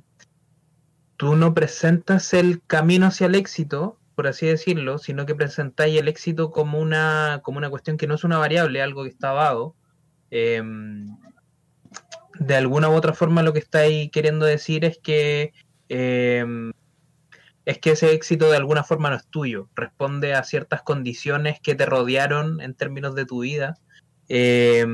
tú 1.17 1.35
no 1.35 1.55
presentas 1.55 2.31
el 2.35 2.61
camino 2.61 3.07
hacia 3.07 3.25
el 3.25 3.33
éxito, 3.33 3.97
por 4.13 4.27
así 4.27 4.45
decirlo, 4.45 4.99
sino 4.99 5.25
que 5.25 5.33
presentáis 5.33 5.99
el 5.99 6.07
éxito 6.09 6.51
como 6.51 6.79
una, 6.79 7.41
como 7.43 7.57
una 7.57 7.71
cuestión 7.71 7.97
que 7.97 8.05
no 8.05 8.13
es 8.13 8.23
una 8.23 8.37
variable, 8.37 8.79
algo 8.79 9.01
que 9.01 9.09
está 9.09 9.33
dado. 9.33 9.75
Eh, 10.29 10.61
de 12.39 12.55
alguna 12.55 12.89
u 12.89 12.93
otra 12.93 13.13
forma 13.13 13.41
lo 13.41 13.51
que 13.51 13.57
estáis 13.57 14.11
queriendo 14.11 14.45
decir 14.45 14.85
es 14.85 14.99
que 14.99 15.53
es 17.65 17.79
que 17.79 17.91
ese 17.91 18.11
éxito 18.13 18.49
de 18.49 18.57
alguna 18.57 18.83
forma 18.83 19.09
no 19.09 19.15
es 19.15 19.25
tuyo, 19.27 19.69
responde 19.75 20.33
a 20.33 20.43
ciertas 20.43 20.81
condiciones 20.81 21.59
que 21.61 21.75
te 21.75 21.85
rodearon 21.85 22.59
en 22.61 22.73
términos 22.73 23.15
de 23.15 23.25
tu 23.25 23.41
vida, 23.41 23.77
eh, 24.27 24.85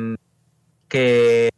que, 0.88 1.50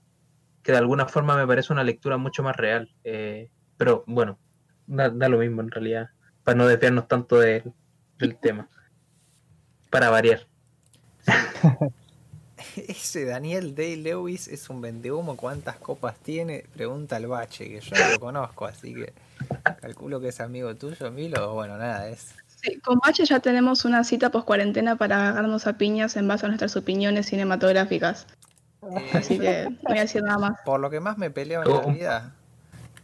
que, 0.64 0.72
de 0.72 0.78
alguna 0.78 1.08
forma 1.08 1.36
me 1.36 1.48
parece 1.48 1.74
una 1.74 1.84
lectura 1.84 2.18
mucho 2.18 2.44
más 2.44 2.56
real. 2.56 2.94
Eh, 3.04 3.50
pero 3.78 4.04
bueno, 4.08 4.40
da, 4.88 5.10
da, 5.10 5.28
lo 5.28 5.40
mismo 5.40 5.62
en 5.62 5.72
realidad, 5.72 6.10
para 6.44 6.58
no 6.58 6.68
desviarnos 6.68 7.08
tanto 7.08 7.40
de, 7.40 7.64
del 8.18 8.38
tema, 8.38 8.70
para 9.90 10.10
variar. 10.10 10.48
Ese 12.76 13.26
Daniel 13.26 13.76
Day 13.76 13.98
Lewis 13.98 14.48
es 14.48 14.70
un 14.70 14.80
vendehumo. 14.80 15.36
¿Cuántas 15.36 15.76
copas 15.78 16.16
tiene? 16.20 16.64
Pregunta 16.74 17.18
al 17.18 17.28
bache, 17.28 17.68
que 17.68 17.82
yo 17.82 17.96
lo 18.14 18.20
conozco, 18.20 18.66
así 18.66 18.94
que 18.94 19.14
calculo 19.80 20.20
que 20.20 20.30
es 20.30 20.42
amigo 20.42 20.76
tuyo, 20.76 21.12
Milo. 21.12 21.54
Bueno, 21.54 21.78
nada, 21.78 22.08
es. 22.08 22.34
Sí, 22.62 22.80
con 22.80 23.00
Bache 23.00 23.26
ya 23.26 23.40
tenemos 23.40 23.86
una 23.86 24.04
cita 24.04 24.30
post 24.30 24.46
cuarentena 24.46 24.96
para 24.96 25.30
agarrarnos 25.30 25.66
a 25.68 25.78
piñas 25.78 26.16
en 26.16 26.28
base 26.28 26.46
a 26.46 26.50
nuestras 26.50 26.76
opiniones 26.76 27.26
cinematográficas. 27.28 28.28
Eh, 28.84 29.10
así 29.14 29.40
que 29.40 29.68
no 29.70 29.90
voy 29.90 29.98
a 29.98 30.02
decir 30.02 30.24
nada 30.24 30.38
más. 30.38 30.60
Por 30.64 30.80
lo 30.80 30.90
que 30.90 31.00
más 31.00 31.18
me 31.18 31.32
peleo 31.32 31.64
en 31.64 31.72
la 31.72 31.94
vida 31.94 32.36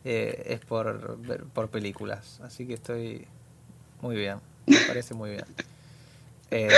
eh, 0.06 0.44
es 0.48 0.60
por, 0.60 1.18
por 1.54 1.70
películas. 1.70 2.40
Así 2.44 2.68
que 2.68 2.76
estoy 2.76 3.28
muy 4.02 4.16
bien. 4.16 4.40
Me 4.68 4.80
parece 4.88 5.14
muy 5.14 5.32
bien. 5.32 5.46
Eh, 6.52 6.70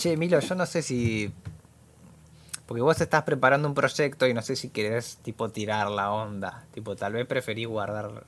Che, 0.00 0.16
Milo, 0.16 0.40
yo 0.40 0.54
no 0.54 0.64
sé 0.64 0.80
si. 0.80 1.30
Porque 2.70 2.82
vos 2.82 3.00
estás 3.00 3.24
preparando 3.24 3.66
un 3.66 3.74
proyecto 3.74 4.28
y 4.28 4.32
no 4.32 4.42
sé 4.42 4.54
si 4.54 4.68
querés, 4.68 5.16
tipo, 5.22 5.48
tirar 5.48 5.90
la 5.90 6.12
onda. 6.12 6.66
Tipo, 6.70 6.94
tal 6.94 7.14
vez 7.14 7.26
preferís 7.26 7.66
guardar. 7.66 8.22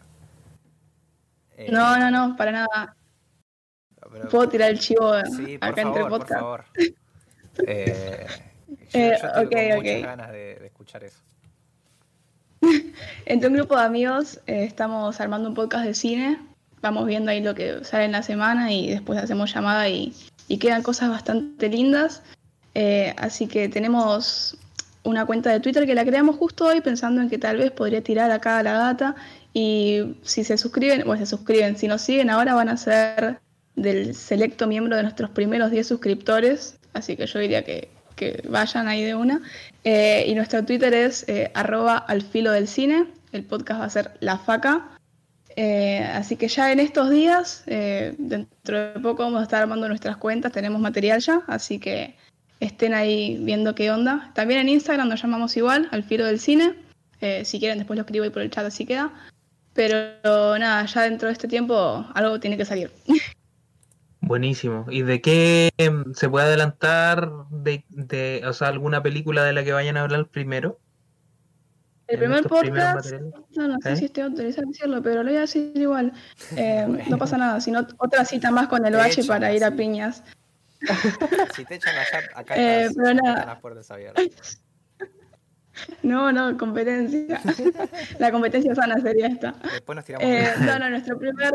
Eh... 1.56 1.70
No, 1.70 1.96
no, 1.96 2.10
no, 2.10 2.36
para 2.36 2.50
nada. 2.50 2.96
Pero... 4.10 4.28
Puedo 4.28 4.48
tirar 4.48 4.70
el 4.70 4.80
chivo 4.80 5.14
sí, 5.26 5.58
acá 5.60 5.82
favor, 5.82 5.96
entre 6.00 6.10
podcast. 6.10 6.40
Por 6.40 6.40
favor. 6.40 6.64
eh, 7.68 8.26
yo, 8.68 8.98
eh, 8.98 9.18
yo 9.22 9.32
tengo 9.32 9.46
okay, 9.46 9.72
okay. 9.78 10.02
ganas 10.02 10.32
de, 10.32 10.56
de, 10.56 10.66
escuchar 10.66 11.04
eso. 11.04 11.20
Entre 13.24 13.48
un 13.48 13.54
grupo 13.54 13.76
de 13.76 13.84
amigos 13.84 14.40
eh, 14.48 14.64
estamos 14.64 15.20
armando 15.20 15.50
un 15.50 15.54
podcast 15.54 15.84
de 15.84 15.94
cine. 15.94 16.40
Vamos 16.80 17.06
viendo 17.06 17.30
ahí 17.30 17.40
lo 17.40 17.54
que 17.54 17.84
sale 17.84 18.06
en 18.06 18.12
la 18.12 18.24
semana 18.24 18.72
y 18.72 18.90
después 18.90 19.20
hacemos 19.20 19.54
llamada 19.54 19.88
y 19.88 20.12
y 20.48 20.58
quedan 20.58 20.82
cosas 20.82 21.10
bastante 21.10 21.68
lindas. 21.68 22.22
Eh, 22.74 23.14
así 23.16 23.46
que 23.46 23.68
tenemos 23.68 24.56
una 25.04 25.26
cuenta 25.26 25.50
de 25.50 25.60
Twitter 25.60 25.86
que 25.86 25.94
la 25.94 26.04
creamos 26.04 26.36
justo 26.36 26.66
hoy 26.66 26.80
pensando 26.80 27.20
en 27.20 27.28
que 27.28 27.38
tal 27.38 27.56
vez 27.56 27.70
podría 27.70 28.02
tirar 28.02 28.30
acá 28.30 28.58
a 28.58 28.62
la 28.62 28.74
gata. 28.74 29.16
Y 29.52 30.16
si 30.22 30.44
se 30.44 30.56
suscriben, 30.56 31.08
o 31.08 31.16
se 31.16 31.26
suscriben, 31.26 31.76
si 31.76 31.88
nos 31.88 32.02
siguen 32.02 32.30
ahora 32.30 32.54
van 32.54 32.68
a 32.68 32.76
ser 32.76 33.38
del 33.74 34.14
selecto 34.14 34.66
miembro 34.66 34.96
de 34.96 35.02
nuestros 35.02 35.30
primeros 35.30 35.70
10 35.70 35.86
suscriptores, 35.86 36.78
así 36.92 37.16
que 37.16 37.26
yo 37.26 37.38
diría 37.38 37.64
que, 37.64 37.90
vayan 38.48 38.86
ahí 38.86 39.02
de 39.02 39.16
una. 39.16 39.42
Eh, 39.82 40.26
y 40.28 40.34
nuestro 40.36 40.64
Twitter 40.64 40.94
es 40.94 41.28
eh, 41.28 41.50
arroba 41.54 41.96
al 41.96 42.22
filo 42.22 42.52
del 42.52 42.68
cine, 42.68 43.06
el 43.32 43.42
podcast 43.42 43.80
va 43.80 43.84
a 43.86 43.90
ser 43.90 44.12
La 44.20 44.38
Faca. 44.38 44.96
Eh, 45.56 46.08
así 46.14 46.36
que 46.36 46.46
ya 46.46 46.70
en 46.70 46.78
estos 46.78 47.10
días, 47.10 47.64
dentro 47.66 48.92
de 48.92 49.00
poco 49.00 49.24
vamos 49.24 49.40
a 49.40 49.42
estar 49.42 49.60
armando 49.60 49.88
nuestras 49.88 50.18
cuentas, 50.18 50.52
tenemos 50.52 50.80
material 50.80 51.18
ya, 51.18 51.42
así 51.48 51.80
que 51.80 52.14
estén 52.62 52.94
ahí 52.94 53.38
viendo 53.40 53.74
qué 53.74 53.90
onda. 53.90 54.30
También 54.34 54.60
en 54.60 54.68
Instagram 54.68 55.08
nos 55.08 55.20
llamamos 55.20 55.56
igual, 55.56 55.88
al 55.90 56.04
filo 56.04 56.24
del 56.24 56.38
cine. 56.38 56.74
Eh, 57.20 57.44
si 57.44 57.58
quieren 57.58 57.78
después 57.78 57.96
lo 57.96 58.02
escribo 58.02 58.24
ahí 58.24 58.30
por 58.30 58.42
el 58.42 58.50
chat 58.50 58.64
así 58.64 58.86
queda. 58.86 59.12
Pero 59.74 60.58
nada, 60.58 60.84
ya 60.86 61.02
dentro 61.02 61.28
de 61.28 61.32
este 61.32 61.48
tiempo 61.48 62.06
algo 62.14 62.38
tiene 62.40 62.56
que 62.56 62.64
salir. 62.64 62.90
Buenísimo. 64.20 64.86
¿Y 64.88 65.02
de 65.02 65.20
qué 65.20 65.70
em, 65.78 66.14
se 66.14 66.28
puede 66.28 66.46
adelantar 66.46 67.28
de, 67.50 67.84
de, 67.88 68.42
o 68.46 68.52
sea, 68.52 68.68
alguna 68.68 69.02
película 69.02 69.42
de 69.44 69.52
la 69.52 69.64
que 69.64 69.72
vayan 69.72 69.96
a 69.96 70.02
hablar 70.02 70.28
primero? 70.28 70.78
El 72.06 72.18
primer 72.18 72.44
podcast, 72.44 73.12
no, 73.56 73.68
no 73.68 73.78
sé 73.80 73.92
¿Eh? 73.92 73.96
si 73.96 74.04
estoy 74.04 74.24
autorizado 74.24 74.66
a 74.66 74.70
decirlo, 74.70 75.02
pero 75.02 75.22
lo 75.22 75.30
voy 75.30 75.38
a 75.38 75.40
decir 75.42 75.72
igual. 75.74 76.12
Eh, 76.56 76.84
Bueno. 76.86 77.04
No 77.08 77.18
pasa 77.18 77.36
nada, 77.38 77.60
sino 77.60 77.86
otra 77.98 78.24
cita 78.24 78.50
más 78.50 78.68
con 78.68 78.84
el 78.84 78.94
bache 78.94 79.22
echan 79.22 79.26
para 79.26 79.52
ir 79.52 79.64
a 79.64 79.70
piñas. 79.72 80.22
Si 81.56 81.64
te 81.64 81.74
echan 81.76 81.94
allá, 81.96 82.28
acá 82.34 82.56
Eh, 82.56 82.82
estás, 82.82 82.94
pero 82.96 83.08
acá 83.08 83.14
nada. 83.22 83.34
están 83.34 83.48
las 83.48 83.60
puertas 83.60 83.90
abiertas. 83.90 84.60
No, 86.02 86.30
no, 86.32 86.56
competencia. 86.58 87.40
La 88.18 88.30
competencia 88.30 88.74
sana 88.74 89.00
sería 89.00 89.28
esta. 89.28 89.54
Después 89.72 89.96
nos 89.96 90.04
tiramos. 90.04 90.26
Eh, 90.28 90.52
no, 90.60 90.78
no, 90.78 90.90
nuestro 90.90 91.18
primer 91.18 91.54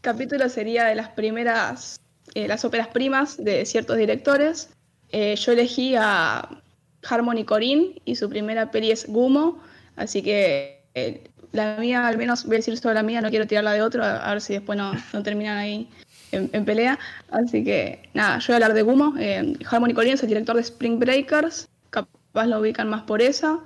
capítulo 0.00 0.48
sería 0.48 0.86
de 0.86 0.96
las 0.96 1.10
primeras, 1.10 2.00
eh, 2.34 2.48
las 2.48 2.64
óperas 2.64 2.88
primas 2.88 3.36
de 3.36 3.64
ciertos 3.64 3.96
directores. 3.98 4.70
Eh, 5.10 5.36
yo 5.36 5.52
elegí 5.52 5.94
a 5.96 6.60
Harmony 7.08 7.44
Corinne 7.44 8.02
y 8.04 8.16
su 8.16 8.28
primera 8.28 8.72
peli 8.72 8.90
es 8.90 9.06
Gumo, 9.06 9.62
así 9.94 10.22
que 10.22 10.82
la 11.52 11.76
mía, 11.76 12.06
al 12.08 12.18
menos 12.18 12.44
voy 12.46 12.56
a 12.56 12.58
decir 12.58 12.76
solo 12.78 12.94
la 12.94 13.04
mía, 13.04 13.20
no 13.20 13.30
quiero 13.30 13.46
tirarla 13.46 13.74
de 13.74 13.82
otro, 13.82 14.02
a, 14.02 14.16
a 14.16 14.30
ver 14.32 14.40
si 14.40 14.54
después 14.54 14.76
no, 14.76 14.92
no 15.12 15.22
terminan 15.22 15.56
ahí 15.58 15.88
en, 16.32 16.50
en 16.52 16.64
pelea. 16.64 16.98
Así 17.30 17.62
que 17.64 18.08
nada, 18.14 18.38
yo 18.38 18.46
voy 18.48 18.54
a 18.54 18.56
hablar 18.56 18.74
de 18.74 18.82
Gumo. 18.82 19.14
Eh, 19.18 19.54
Harmony 19.70 19.94
es 20.06 20.22
el 20.22 20.28
director 20.28 20.56
de 20.56 20.62
Spring 20.62 20.98
Breakers, 20.98 21.68
capaz 21.90 22.46
lo 22.46 22.58
ubican 22.60 22.88
más 22.88 23.02
por 23.02 23.22
esa. 23.22 23.60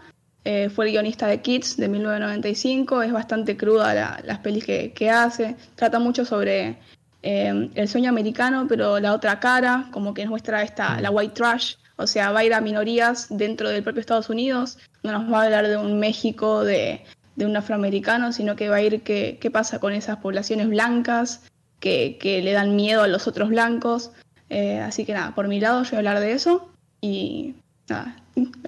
Eh, 0.45 0.69
fue 0.69 0.87
el 0.87 0.93
guionista 0.93 1.27
de 1.27 1.41
Kids 1.41 1.77
de 1.77 1.89
1995, 1.89 3.03
es 3.03 3.13
bastante 3.13 3.57
cruda 3.57 3.95
la- 3.95 4.21
las 4.25 4.39
pelis 4.39 4.65
que, 4.65 4.93
que 4.93 5.11
hace, 5.11 5.57
trata 5.75 5.99
mucho 5.99 6.25
sobre 6.25 6.77
eh, 7.23 7.71
el 7.75 7.89
sueño 7.89 8.11
americano, 8.11 8.67
pero 8.69 9.01
la 9.01 9.13
otra 9.13 9.41
cara, 9.41 9.89
como 9.91 10.15
que 10.15 10.23
nos 10.23 10.31
muestra 10.31 10.63
esta, 10.63 11.01
la 11.01 11.11
white 11.11 11.35
trash, 11.35 11.75
o 11.97 12.07
sea, 12.07 12.31
va 12.31 12.41
a 12.41 12.45
ir 12.45 12.55
a 12.55 12.61
minorías 12.61 13.27
dentro 13.31 13.69
del 13.71 13.83
propio 13.83 14.01
Estados 14.01 14.31
Unidos, 14.31 14.79
no 15.03 15.11
nos 15.13 15.33
va 15.33 15.41
a 15.41 15.45
hablar 15.47 15.67
de 15.67 15.77
un 15.79 15.99
México, 15.99 16.63
de, 16.63 17.01
de 17.35 17.45
un 17.47 17.57
afroamericano, 17.57 18.33
sino 18.33 18.55
que 18.55 18.69
va 18.69 18.77
a 18.77 18.83
ir 18.83 19.03
qué, 19.03 19.39
qué 19.41 19.51
pasa 19.51 19.81
con 19.81 19.95
esas 19.95 20.19
poblaciones 20.19 20.69
blancas 20.69 21.43
que, 21.87 22.19
que 22.19 22.43
le 22.43 22.51
dan 22.53 22.75
miedo 22.75 23.03
a 23.03 23.07
los 23.07 23.29
otros 23.29 23.49
blancos. 23.49 24.11
Eh, 24.49 24.81
así 24.81 25.05
que 25.05 25.13
nada, 25.13 25.35
por 25.37 25.47
mi 25.47 25.61
lado 25.61 25.85
yo 25.85 25.91
voy 25.91 25.97
a 25.97 25.99
hablar 25.99 26.19
de 26.21 26.33
eso 26.33 26.69
y 27.01 27.55
nada, 27.89 28.17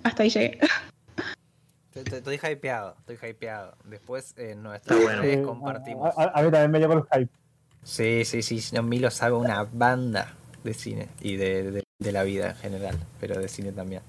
hasta 0.05 0.23
ahí 0.23 0.31
llegué. 0.31 0.59
Estoy, 1.95 2.19
estoy 2.19 2.37
hypeado, 2.53 2.95
estoy 3.09 3.31
hypeado. 3.31 3.75
Después 3.83 4.33
eh, 4.37 4.55
nuestras 4.55 4.97
Está 4.97 5.05
bueno. 5.11 5.23
redes 5.23 5.45
compartimos. 5.45 6.17
A, 6.17 6.23
a- 6.23 6.39
a 6.39 6.43
mí 6.45 6.51
también 6.53 6.71
me 6.71 6.79
llegó 6.79 6.93
el 6.93 7.03
hype. 7.13 7.33
Sí, 7.83 8.25
sí, 8.25 8.41
sí. 8.43 8.61
no, 8.73 8.85
Milo 8.85 9.11
sabe 9.11 9.35
una 9.35 9.65
banda 9.65 10.33
de 10.63 10.75
cine 10.75 11.09
y 11.21 11.35
de, 11.35 11.73
de- 11.73 11.85
de 11.99 12.13
la 12.13 12.23
vida 12.23 12.51
en 12.51 12.57
general, 12.57 12.97
pero 13.19 13.41
de 13.41 13.49
cine 13.49 13.73
también. 13.73 14.03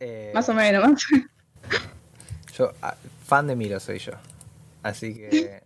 Eh, 0.00 0.30
Más 0.34 0.48
o 0.48 0.54
menos. 0.54 0.88
más. 0.88 1.02
Yo, 2.56 2.72
ah, 2.80 2.94
fan 3.26 3.46
de 3.48 3.56
Milo 3.56 3.78
soy 3.78 3.98
yo. 3.98 4.12
Así 4.82 5.12
que. 5.14 5.60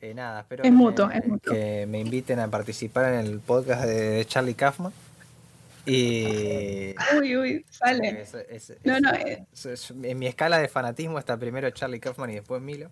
eh, 0.00 0.14
nada, 0.14 0.40
espero 0.40 0.62
Es 0.64 0.68
que, 0.70 0.76
mutuo, 0.76 1.06
me, 1.08 1.18
es 1.18 1.26
mutuo. 1.26 1.52
que 1.52 1.86
me 1.88 1.98
inviten 2.00 2.38
a 2.40 2.48
participar 2.48 3.12
en 3.14 3.20
el 3.20 3.40
podcast 3.40 3.84
de 3.84 4.24
Charlie 4.26 4.54
Kaufman. 4.54 4.92
Y. 5.86 6.94
Uy, 7.18 7.36
uy, 7.36 7.64
sale. 7.70 8.20
es- 8.22 8.34
es- 8.34 8.72
No, 8.84 8.96
es- 8.96 9.02
no, 9.02 9.12
eh. 9.14 9.46
en 10.10 10.18
mi 10.18 10.26
escala 10.26 10.58
de 10.58 10.68
fanatismo 10.68 11.18
está 11.18 11.36
primero 11.38 11.70
Charlie 11.70 11.98
Kaufman 12.00 12.30
y 12.30 12.34
después 12.34 12.60
Milo. 12.60 12.90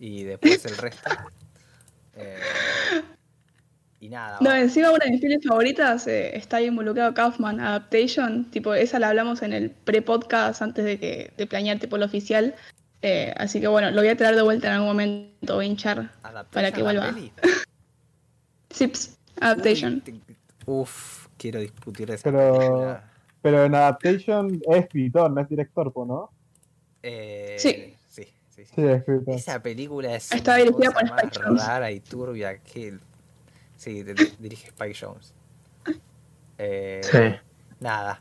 Y 0.00 0.24
después 0.24 0.64
el 0.64 0.76
resto. 0.76 1.10
Eh, 2.20 2.36
y 4.00 4.08
nada. 4.08 4.38
No, 4.40 4.50
va- 4.50 4.58
encima 4.60 4.90
una 4.90 5.04
de 5.04 5.12
mis 5.12 5.20
pelis 5.20 5.38
favoritas 5.46 6.04
eh, 6.08 6.36
está 6.36 6.56
ahí 6.56 6.66
involucrado 6.66 7.14
Kaufman 7.14 7.60
Adaptation. 7.60 8.50
Tipo, 8.50 8.74
esa 8.74 8.98
la 8.98 9.10
hablamos 9.10 9.42
en 9.42 9.52
el 9.52 9.70
pre-podcast 9.70 10.60
antes 10.62 10.84
de 10.84 10.98
que 10.98 11.30
de 11.36 11.46
planear 11.46 11.78
tipo 11.78 11.96
lo 11.96 12.06
oficial. 12.06 12.56
Eh, 13.02 13.32
así 13.36 13.60
que 13.60 13.68
bueno, 13.68 13.90
lo 13.90 14.00
voy 14.00 14.08
a 14.08 14.16
traer 14.16 14.34
de 14.34 14.42
vuelta 14.42 14.66
en 14.68 14.72
algún 14.74 14.88
momento, 14.88 15.54
voy 15.54 15.66
a 15.66 15.68
hinchar. 15.68 16.10
¿adaptación 16.22 16.46
para 16.52 16.72
que 16.72 16.82
vuelva. 16.82 17.14
Sips 18.70 19.18
Adaptation. 19.40 20.02
Uf, 20.66 21.26
quiero 21.36 21.60
discutir 21.60 22.08
de 22.08 22.14
esa 22.14 22.24
Pero- 22.30 22.58
película. 22.58 23.04
Pero 23.40 23.64
en 23.64 23.74
Adaptation 23.74 24.60
es 24.68 24.76
escritor, 24.84 25.30
no 25.30 25.40
es 25.40 25.48
director, 25.48 25.92
¿no? 26.06 26.30
Eh, 27.02 27.54
Sí. 27.58 27.94
sí, 28.08 28.24
sí, 28.50 28.64
sí. 28.64 28.72
Sí, 28.74 28.82
es 28.82 28.98
escritor. 28.98 29.34
Esa 29.34 29.62
película 29.62 30.14
es 30.16 30.32
Está 30.32 30.56
dirigida 30.56 30.90
por 30.90 31.08
más 31.08 31.22
Spike 31.22 31.40
Jonze. 31.44 31.64
rara 31.66 31.90
y 31.92 32.00
turbia 32.00 32.58
que 32.58 32.88
el- 32.88 33.00
sí, 33.76 34.02
dirige 34.40 34.68
Spike 34.68 34.96
Jones. 35.00 35.32
Eh, 36.58 37.00
Sí. 37.04 37.18
Nada, 37.80 38.20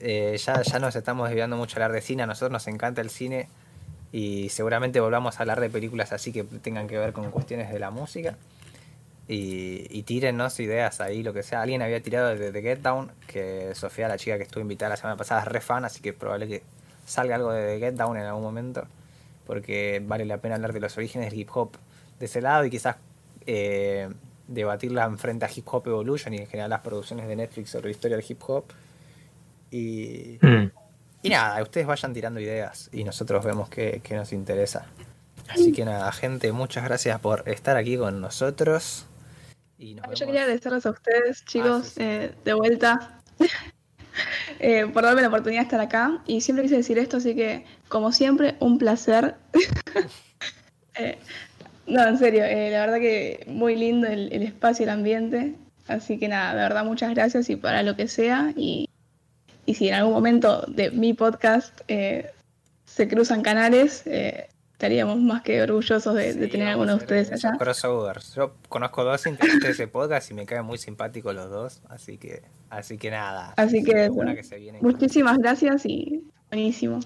eh, 0.00 0.36
ya, 0.36 0.62
ya 0.62 0.78
nos 0.80 0.96
estamos 0.96 1.28
desviando 1.28 1.56
mucho 1.56 1.74
a 1.78 1.84
hablar 1.84 1.92
de 1.92 2.00
cine, 2.02 2.24
a 2.24 2.26
nosotros 2.26 2.50
nos 2.50 2.66
encanta 2.66 3.00
el 3.00 3.08
cine 3.10 3.48
y 4.12 4.48
seguramente 4.48 5.00
volvamos 5.00 5.36
a 5.36 5.40
hablar 5.40 5.60
de 5.60 5.68
películas 5.70 6.12
así 6.12 6.32
que 6.32 6.44
tengan 6.44 6.86
que 6.88 6.98
ver 6.98 7.12
con 7.12 7.30
cuestiones 7.30 7.70
de 7.70 7.78
la 7.78 7.90
música. 7.90 8.36
Y, 9.28 9.86
y 9.90 10.04
tírennos 10.04 10.60
ideas 10.60 11.00
ahí, 11.00 11.24
lo 11.24 11.32
que 11.32 11.42
sea. 11.42 11.62
Alguien 11.62 11.82
había 11.82 12.00
tirado 12.00 12.28
de 12.36 12.52
The 12.52 12.62
Get 12.62 12.78
Down, 12.78 13.10
que 13.26 13.74
Sofía, 13.74 14.06
la 14.06 14.18
chica 14.18 14.36
que 14.36 14.44
estuvo 14.44 14.60
invitada 14.60 14.90
la 14.90 14.96
semana 14.96 15.16
pasada, 15.16 15.42
es 15.42 15.48
re 15.48 15.60
fan, 15.60 15.84
así 15.84 16.00
que 16.00 16.12
probable 16.12 16.46
que 16.46 16.62
salga 17.04 17.34
algo 17.34 17.50
de 17.52 17.66
The 17.74 17.78
Get 17.80 17.94
Down 17.94 18.16
en 18.16 18.24
algún 18.24 18.44
momento, 18.44 18.86
porque 19.46 20.00
vale 20.06 20.24
la 20.26 20.38
pena 20.38 20.54
hablar 20.54 20.72
de 20.72 20.78
los 20.80 20.96
orígenes 20.96 21.30
del 21.30 21.40
hip 21.40 21.50
hop 21.54 21.72
de 22.20 22.26
ese 22.26 22.40
lado 22.40 22.64
y 22.64 22.70
quizás 22.70 22.96
eh, 23.46 24.08
debatirla 24.46 25.04
en 25.04 25.18
frente 25.18 25.44
a 25.44 25.50
Hip 25.54 25.66
Hop 25.72 25.88
Evolution 25.88 26.32
y 26.34 26.38
en 26.38 26.46
general 26.46 26.70
las 26.70 26.80
producciones 26.80 27.26
de 27.26 27.34
Netflix 27.34 27.70
sobre 27.70 27.86
la 27.86 27.90
historia 27.90 28.16
del 28.16 28.26
hip 28.28 28.40
hop. 28.46 28.64
Y, 29.72 30.38
Mm. 30.40 30.70
Y 31.26 31.30
nada, 31.30 31.60
ustedes 31.62 31.86
vayan 31.86 32.12
tirando 32.12 32.38
ideas 32.38 32.88
y 32.92 33.02
nosotros 33.02 33.44
vemos 33.44 33.68
qué, 33.68 34.00
qué 34.04 34.14
nos 34.14 34.32
interesa. 34.32 34.86
Así 35.48 35.72
que 35.72 35.84
nada, 35.84 36.10
gente, 36.12 36.52
muchas 36.52 36.84
gracias 36.84 37.18
por 37.20 37.48
estar 37.48 37.76
aquí 37.76 37.96
con 37.96 38.20
nosotros. 38.20 39.06
Y 39.78 39.94
nos 39.94 40.18
Yo 40.18 40.26
quería 40.26 40.42
agradecerles 40.42 40.86
a 40.86 40.90
ustedes, 40.90 41.44
chicos, 41.44 41.88
sí, 41.88 41.94
sí. 41.96 42.02
eh, 42.02 42.32
de 42.44 42.52
vuelta, 42.54 43.20
eh, 44.58 44.86
por 44.86 45.02
darme 45.02 45.22
la 45.22 45.28
oportunidad 45.28 45.62
de 45.62 45.64
estar 45.64 45.80
acá. 45.80 46.22
Y 46.26 46.40
siempre 46.40 46.62
quise 46.64 46.76
decir 46.76 46.98
esto, 46.98 47.16
así 47.18 47.34
que, 47.34 47.64
como 47.88 48.12
siempre, 48.12 48.56
un 48.60 48.78
placer. 48.78 49.34
Eh, 50.98 51.18
no, 51.86 52.02
en 52.08 52.16
serio, 52.16 52.40
la 52.40 52.80
verdad 52.80 52.96
que 52.96 53.44
muy 53.48 53.76
lindo 53.76 54.06
el, 54.06 54.32
el 54.32 54.42
espacio, 54.42 54.84
el 54.84 54.88
ambiente. 54.88 55.54
Así 55.88 56.18
que 56.18 56.26
nada, 56.26 56.54
de 56.54 56.62
verdad, 56.62 56.86
muchas 56.86 57.14
gracias 57.14 57.50
y 57.50 57.56
para 57.56 57.82
lo 57.82 57.96
que 57.96 58.08
sea. 58.08 58.54
Y, 58.56 58.88
y 59.66 59.74
si 59.74 59.88
en 59.88 59.94
algún 59.94 60.14
momento 60.14 60.64
de 60.68 60.90
mi 60.92 61.12
podcast 61.12 61.80
eh, 61.88 62.30
se 62.84 63.08
cruzan 63.08 63.42
canales, 63.42 64.06
eh, 64.06 64.48
estaríamos 64.72 65.18
más 65.18 65.42
que 65.42 65.60
orgullosos 65.60 66.14
de, 66.14 66.34
de 66.34 66.44
Sí, 66.46 66.50
tener 66.50 66.68
a 66.68 66.76
vamos 66.76 66.88
alguno 66.88 66.98
de 66.98 67.04
ustedes 67.04 67.32
allá. 67.32 67.56
Crossovers. 67.58 68.34
Yo 68.34 68.54
conozco 68.68 69.04
dos 69.04 69.26
integrantes 69.26 69.62
de 69.64 69.70
ese 69.70 69.88
podcast 69.88 70.30
y 70.30 70.34
me 70.34 70.46
caen 70.46 70.64
muy 70.64 70.78
simpáticos 70.78 71.34
los 71.34 71.50
dos, 71.50 71.82
así 71.88 72.16
que, 72.16 72.42
así 72.70 72.96
que 72.96 73.10
nada. 73.10 73.54
Así 73.56 73.82
que 73.82 74.08
se. 74.42 74.78
Muchísimas 74.80 75.38
gracias 75.38 75.84
y 75.84 76.24
buenísimo. 76.50 77.00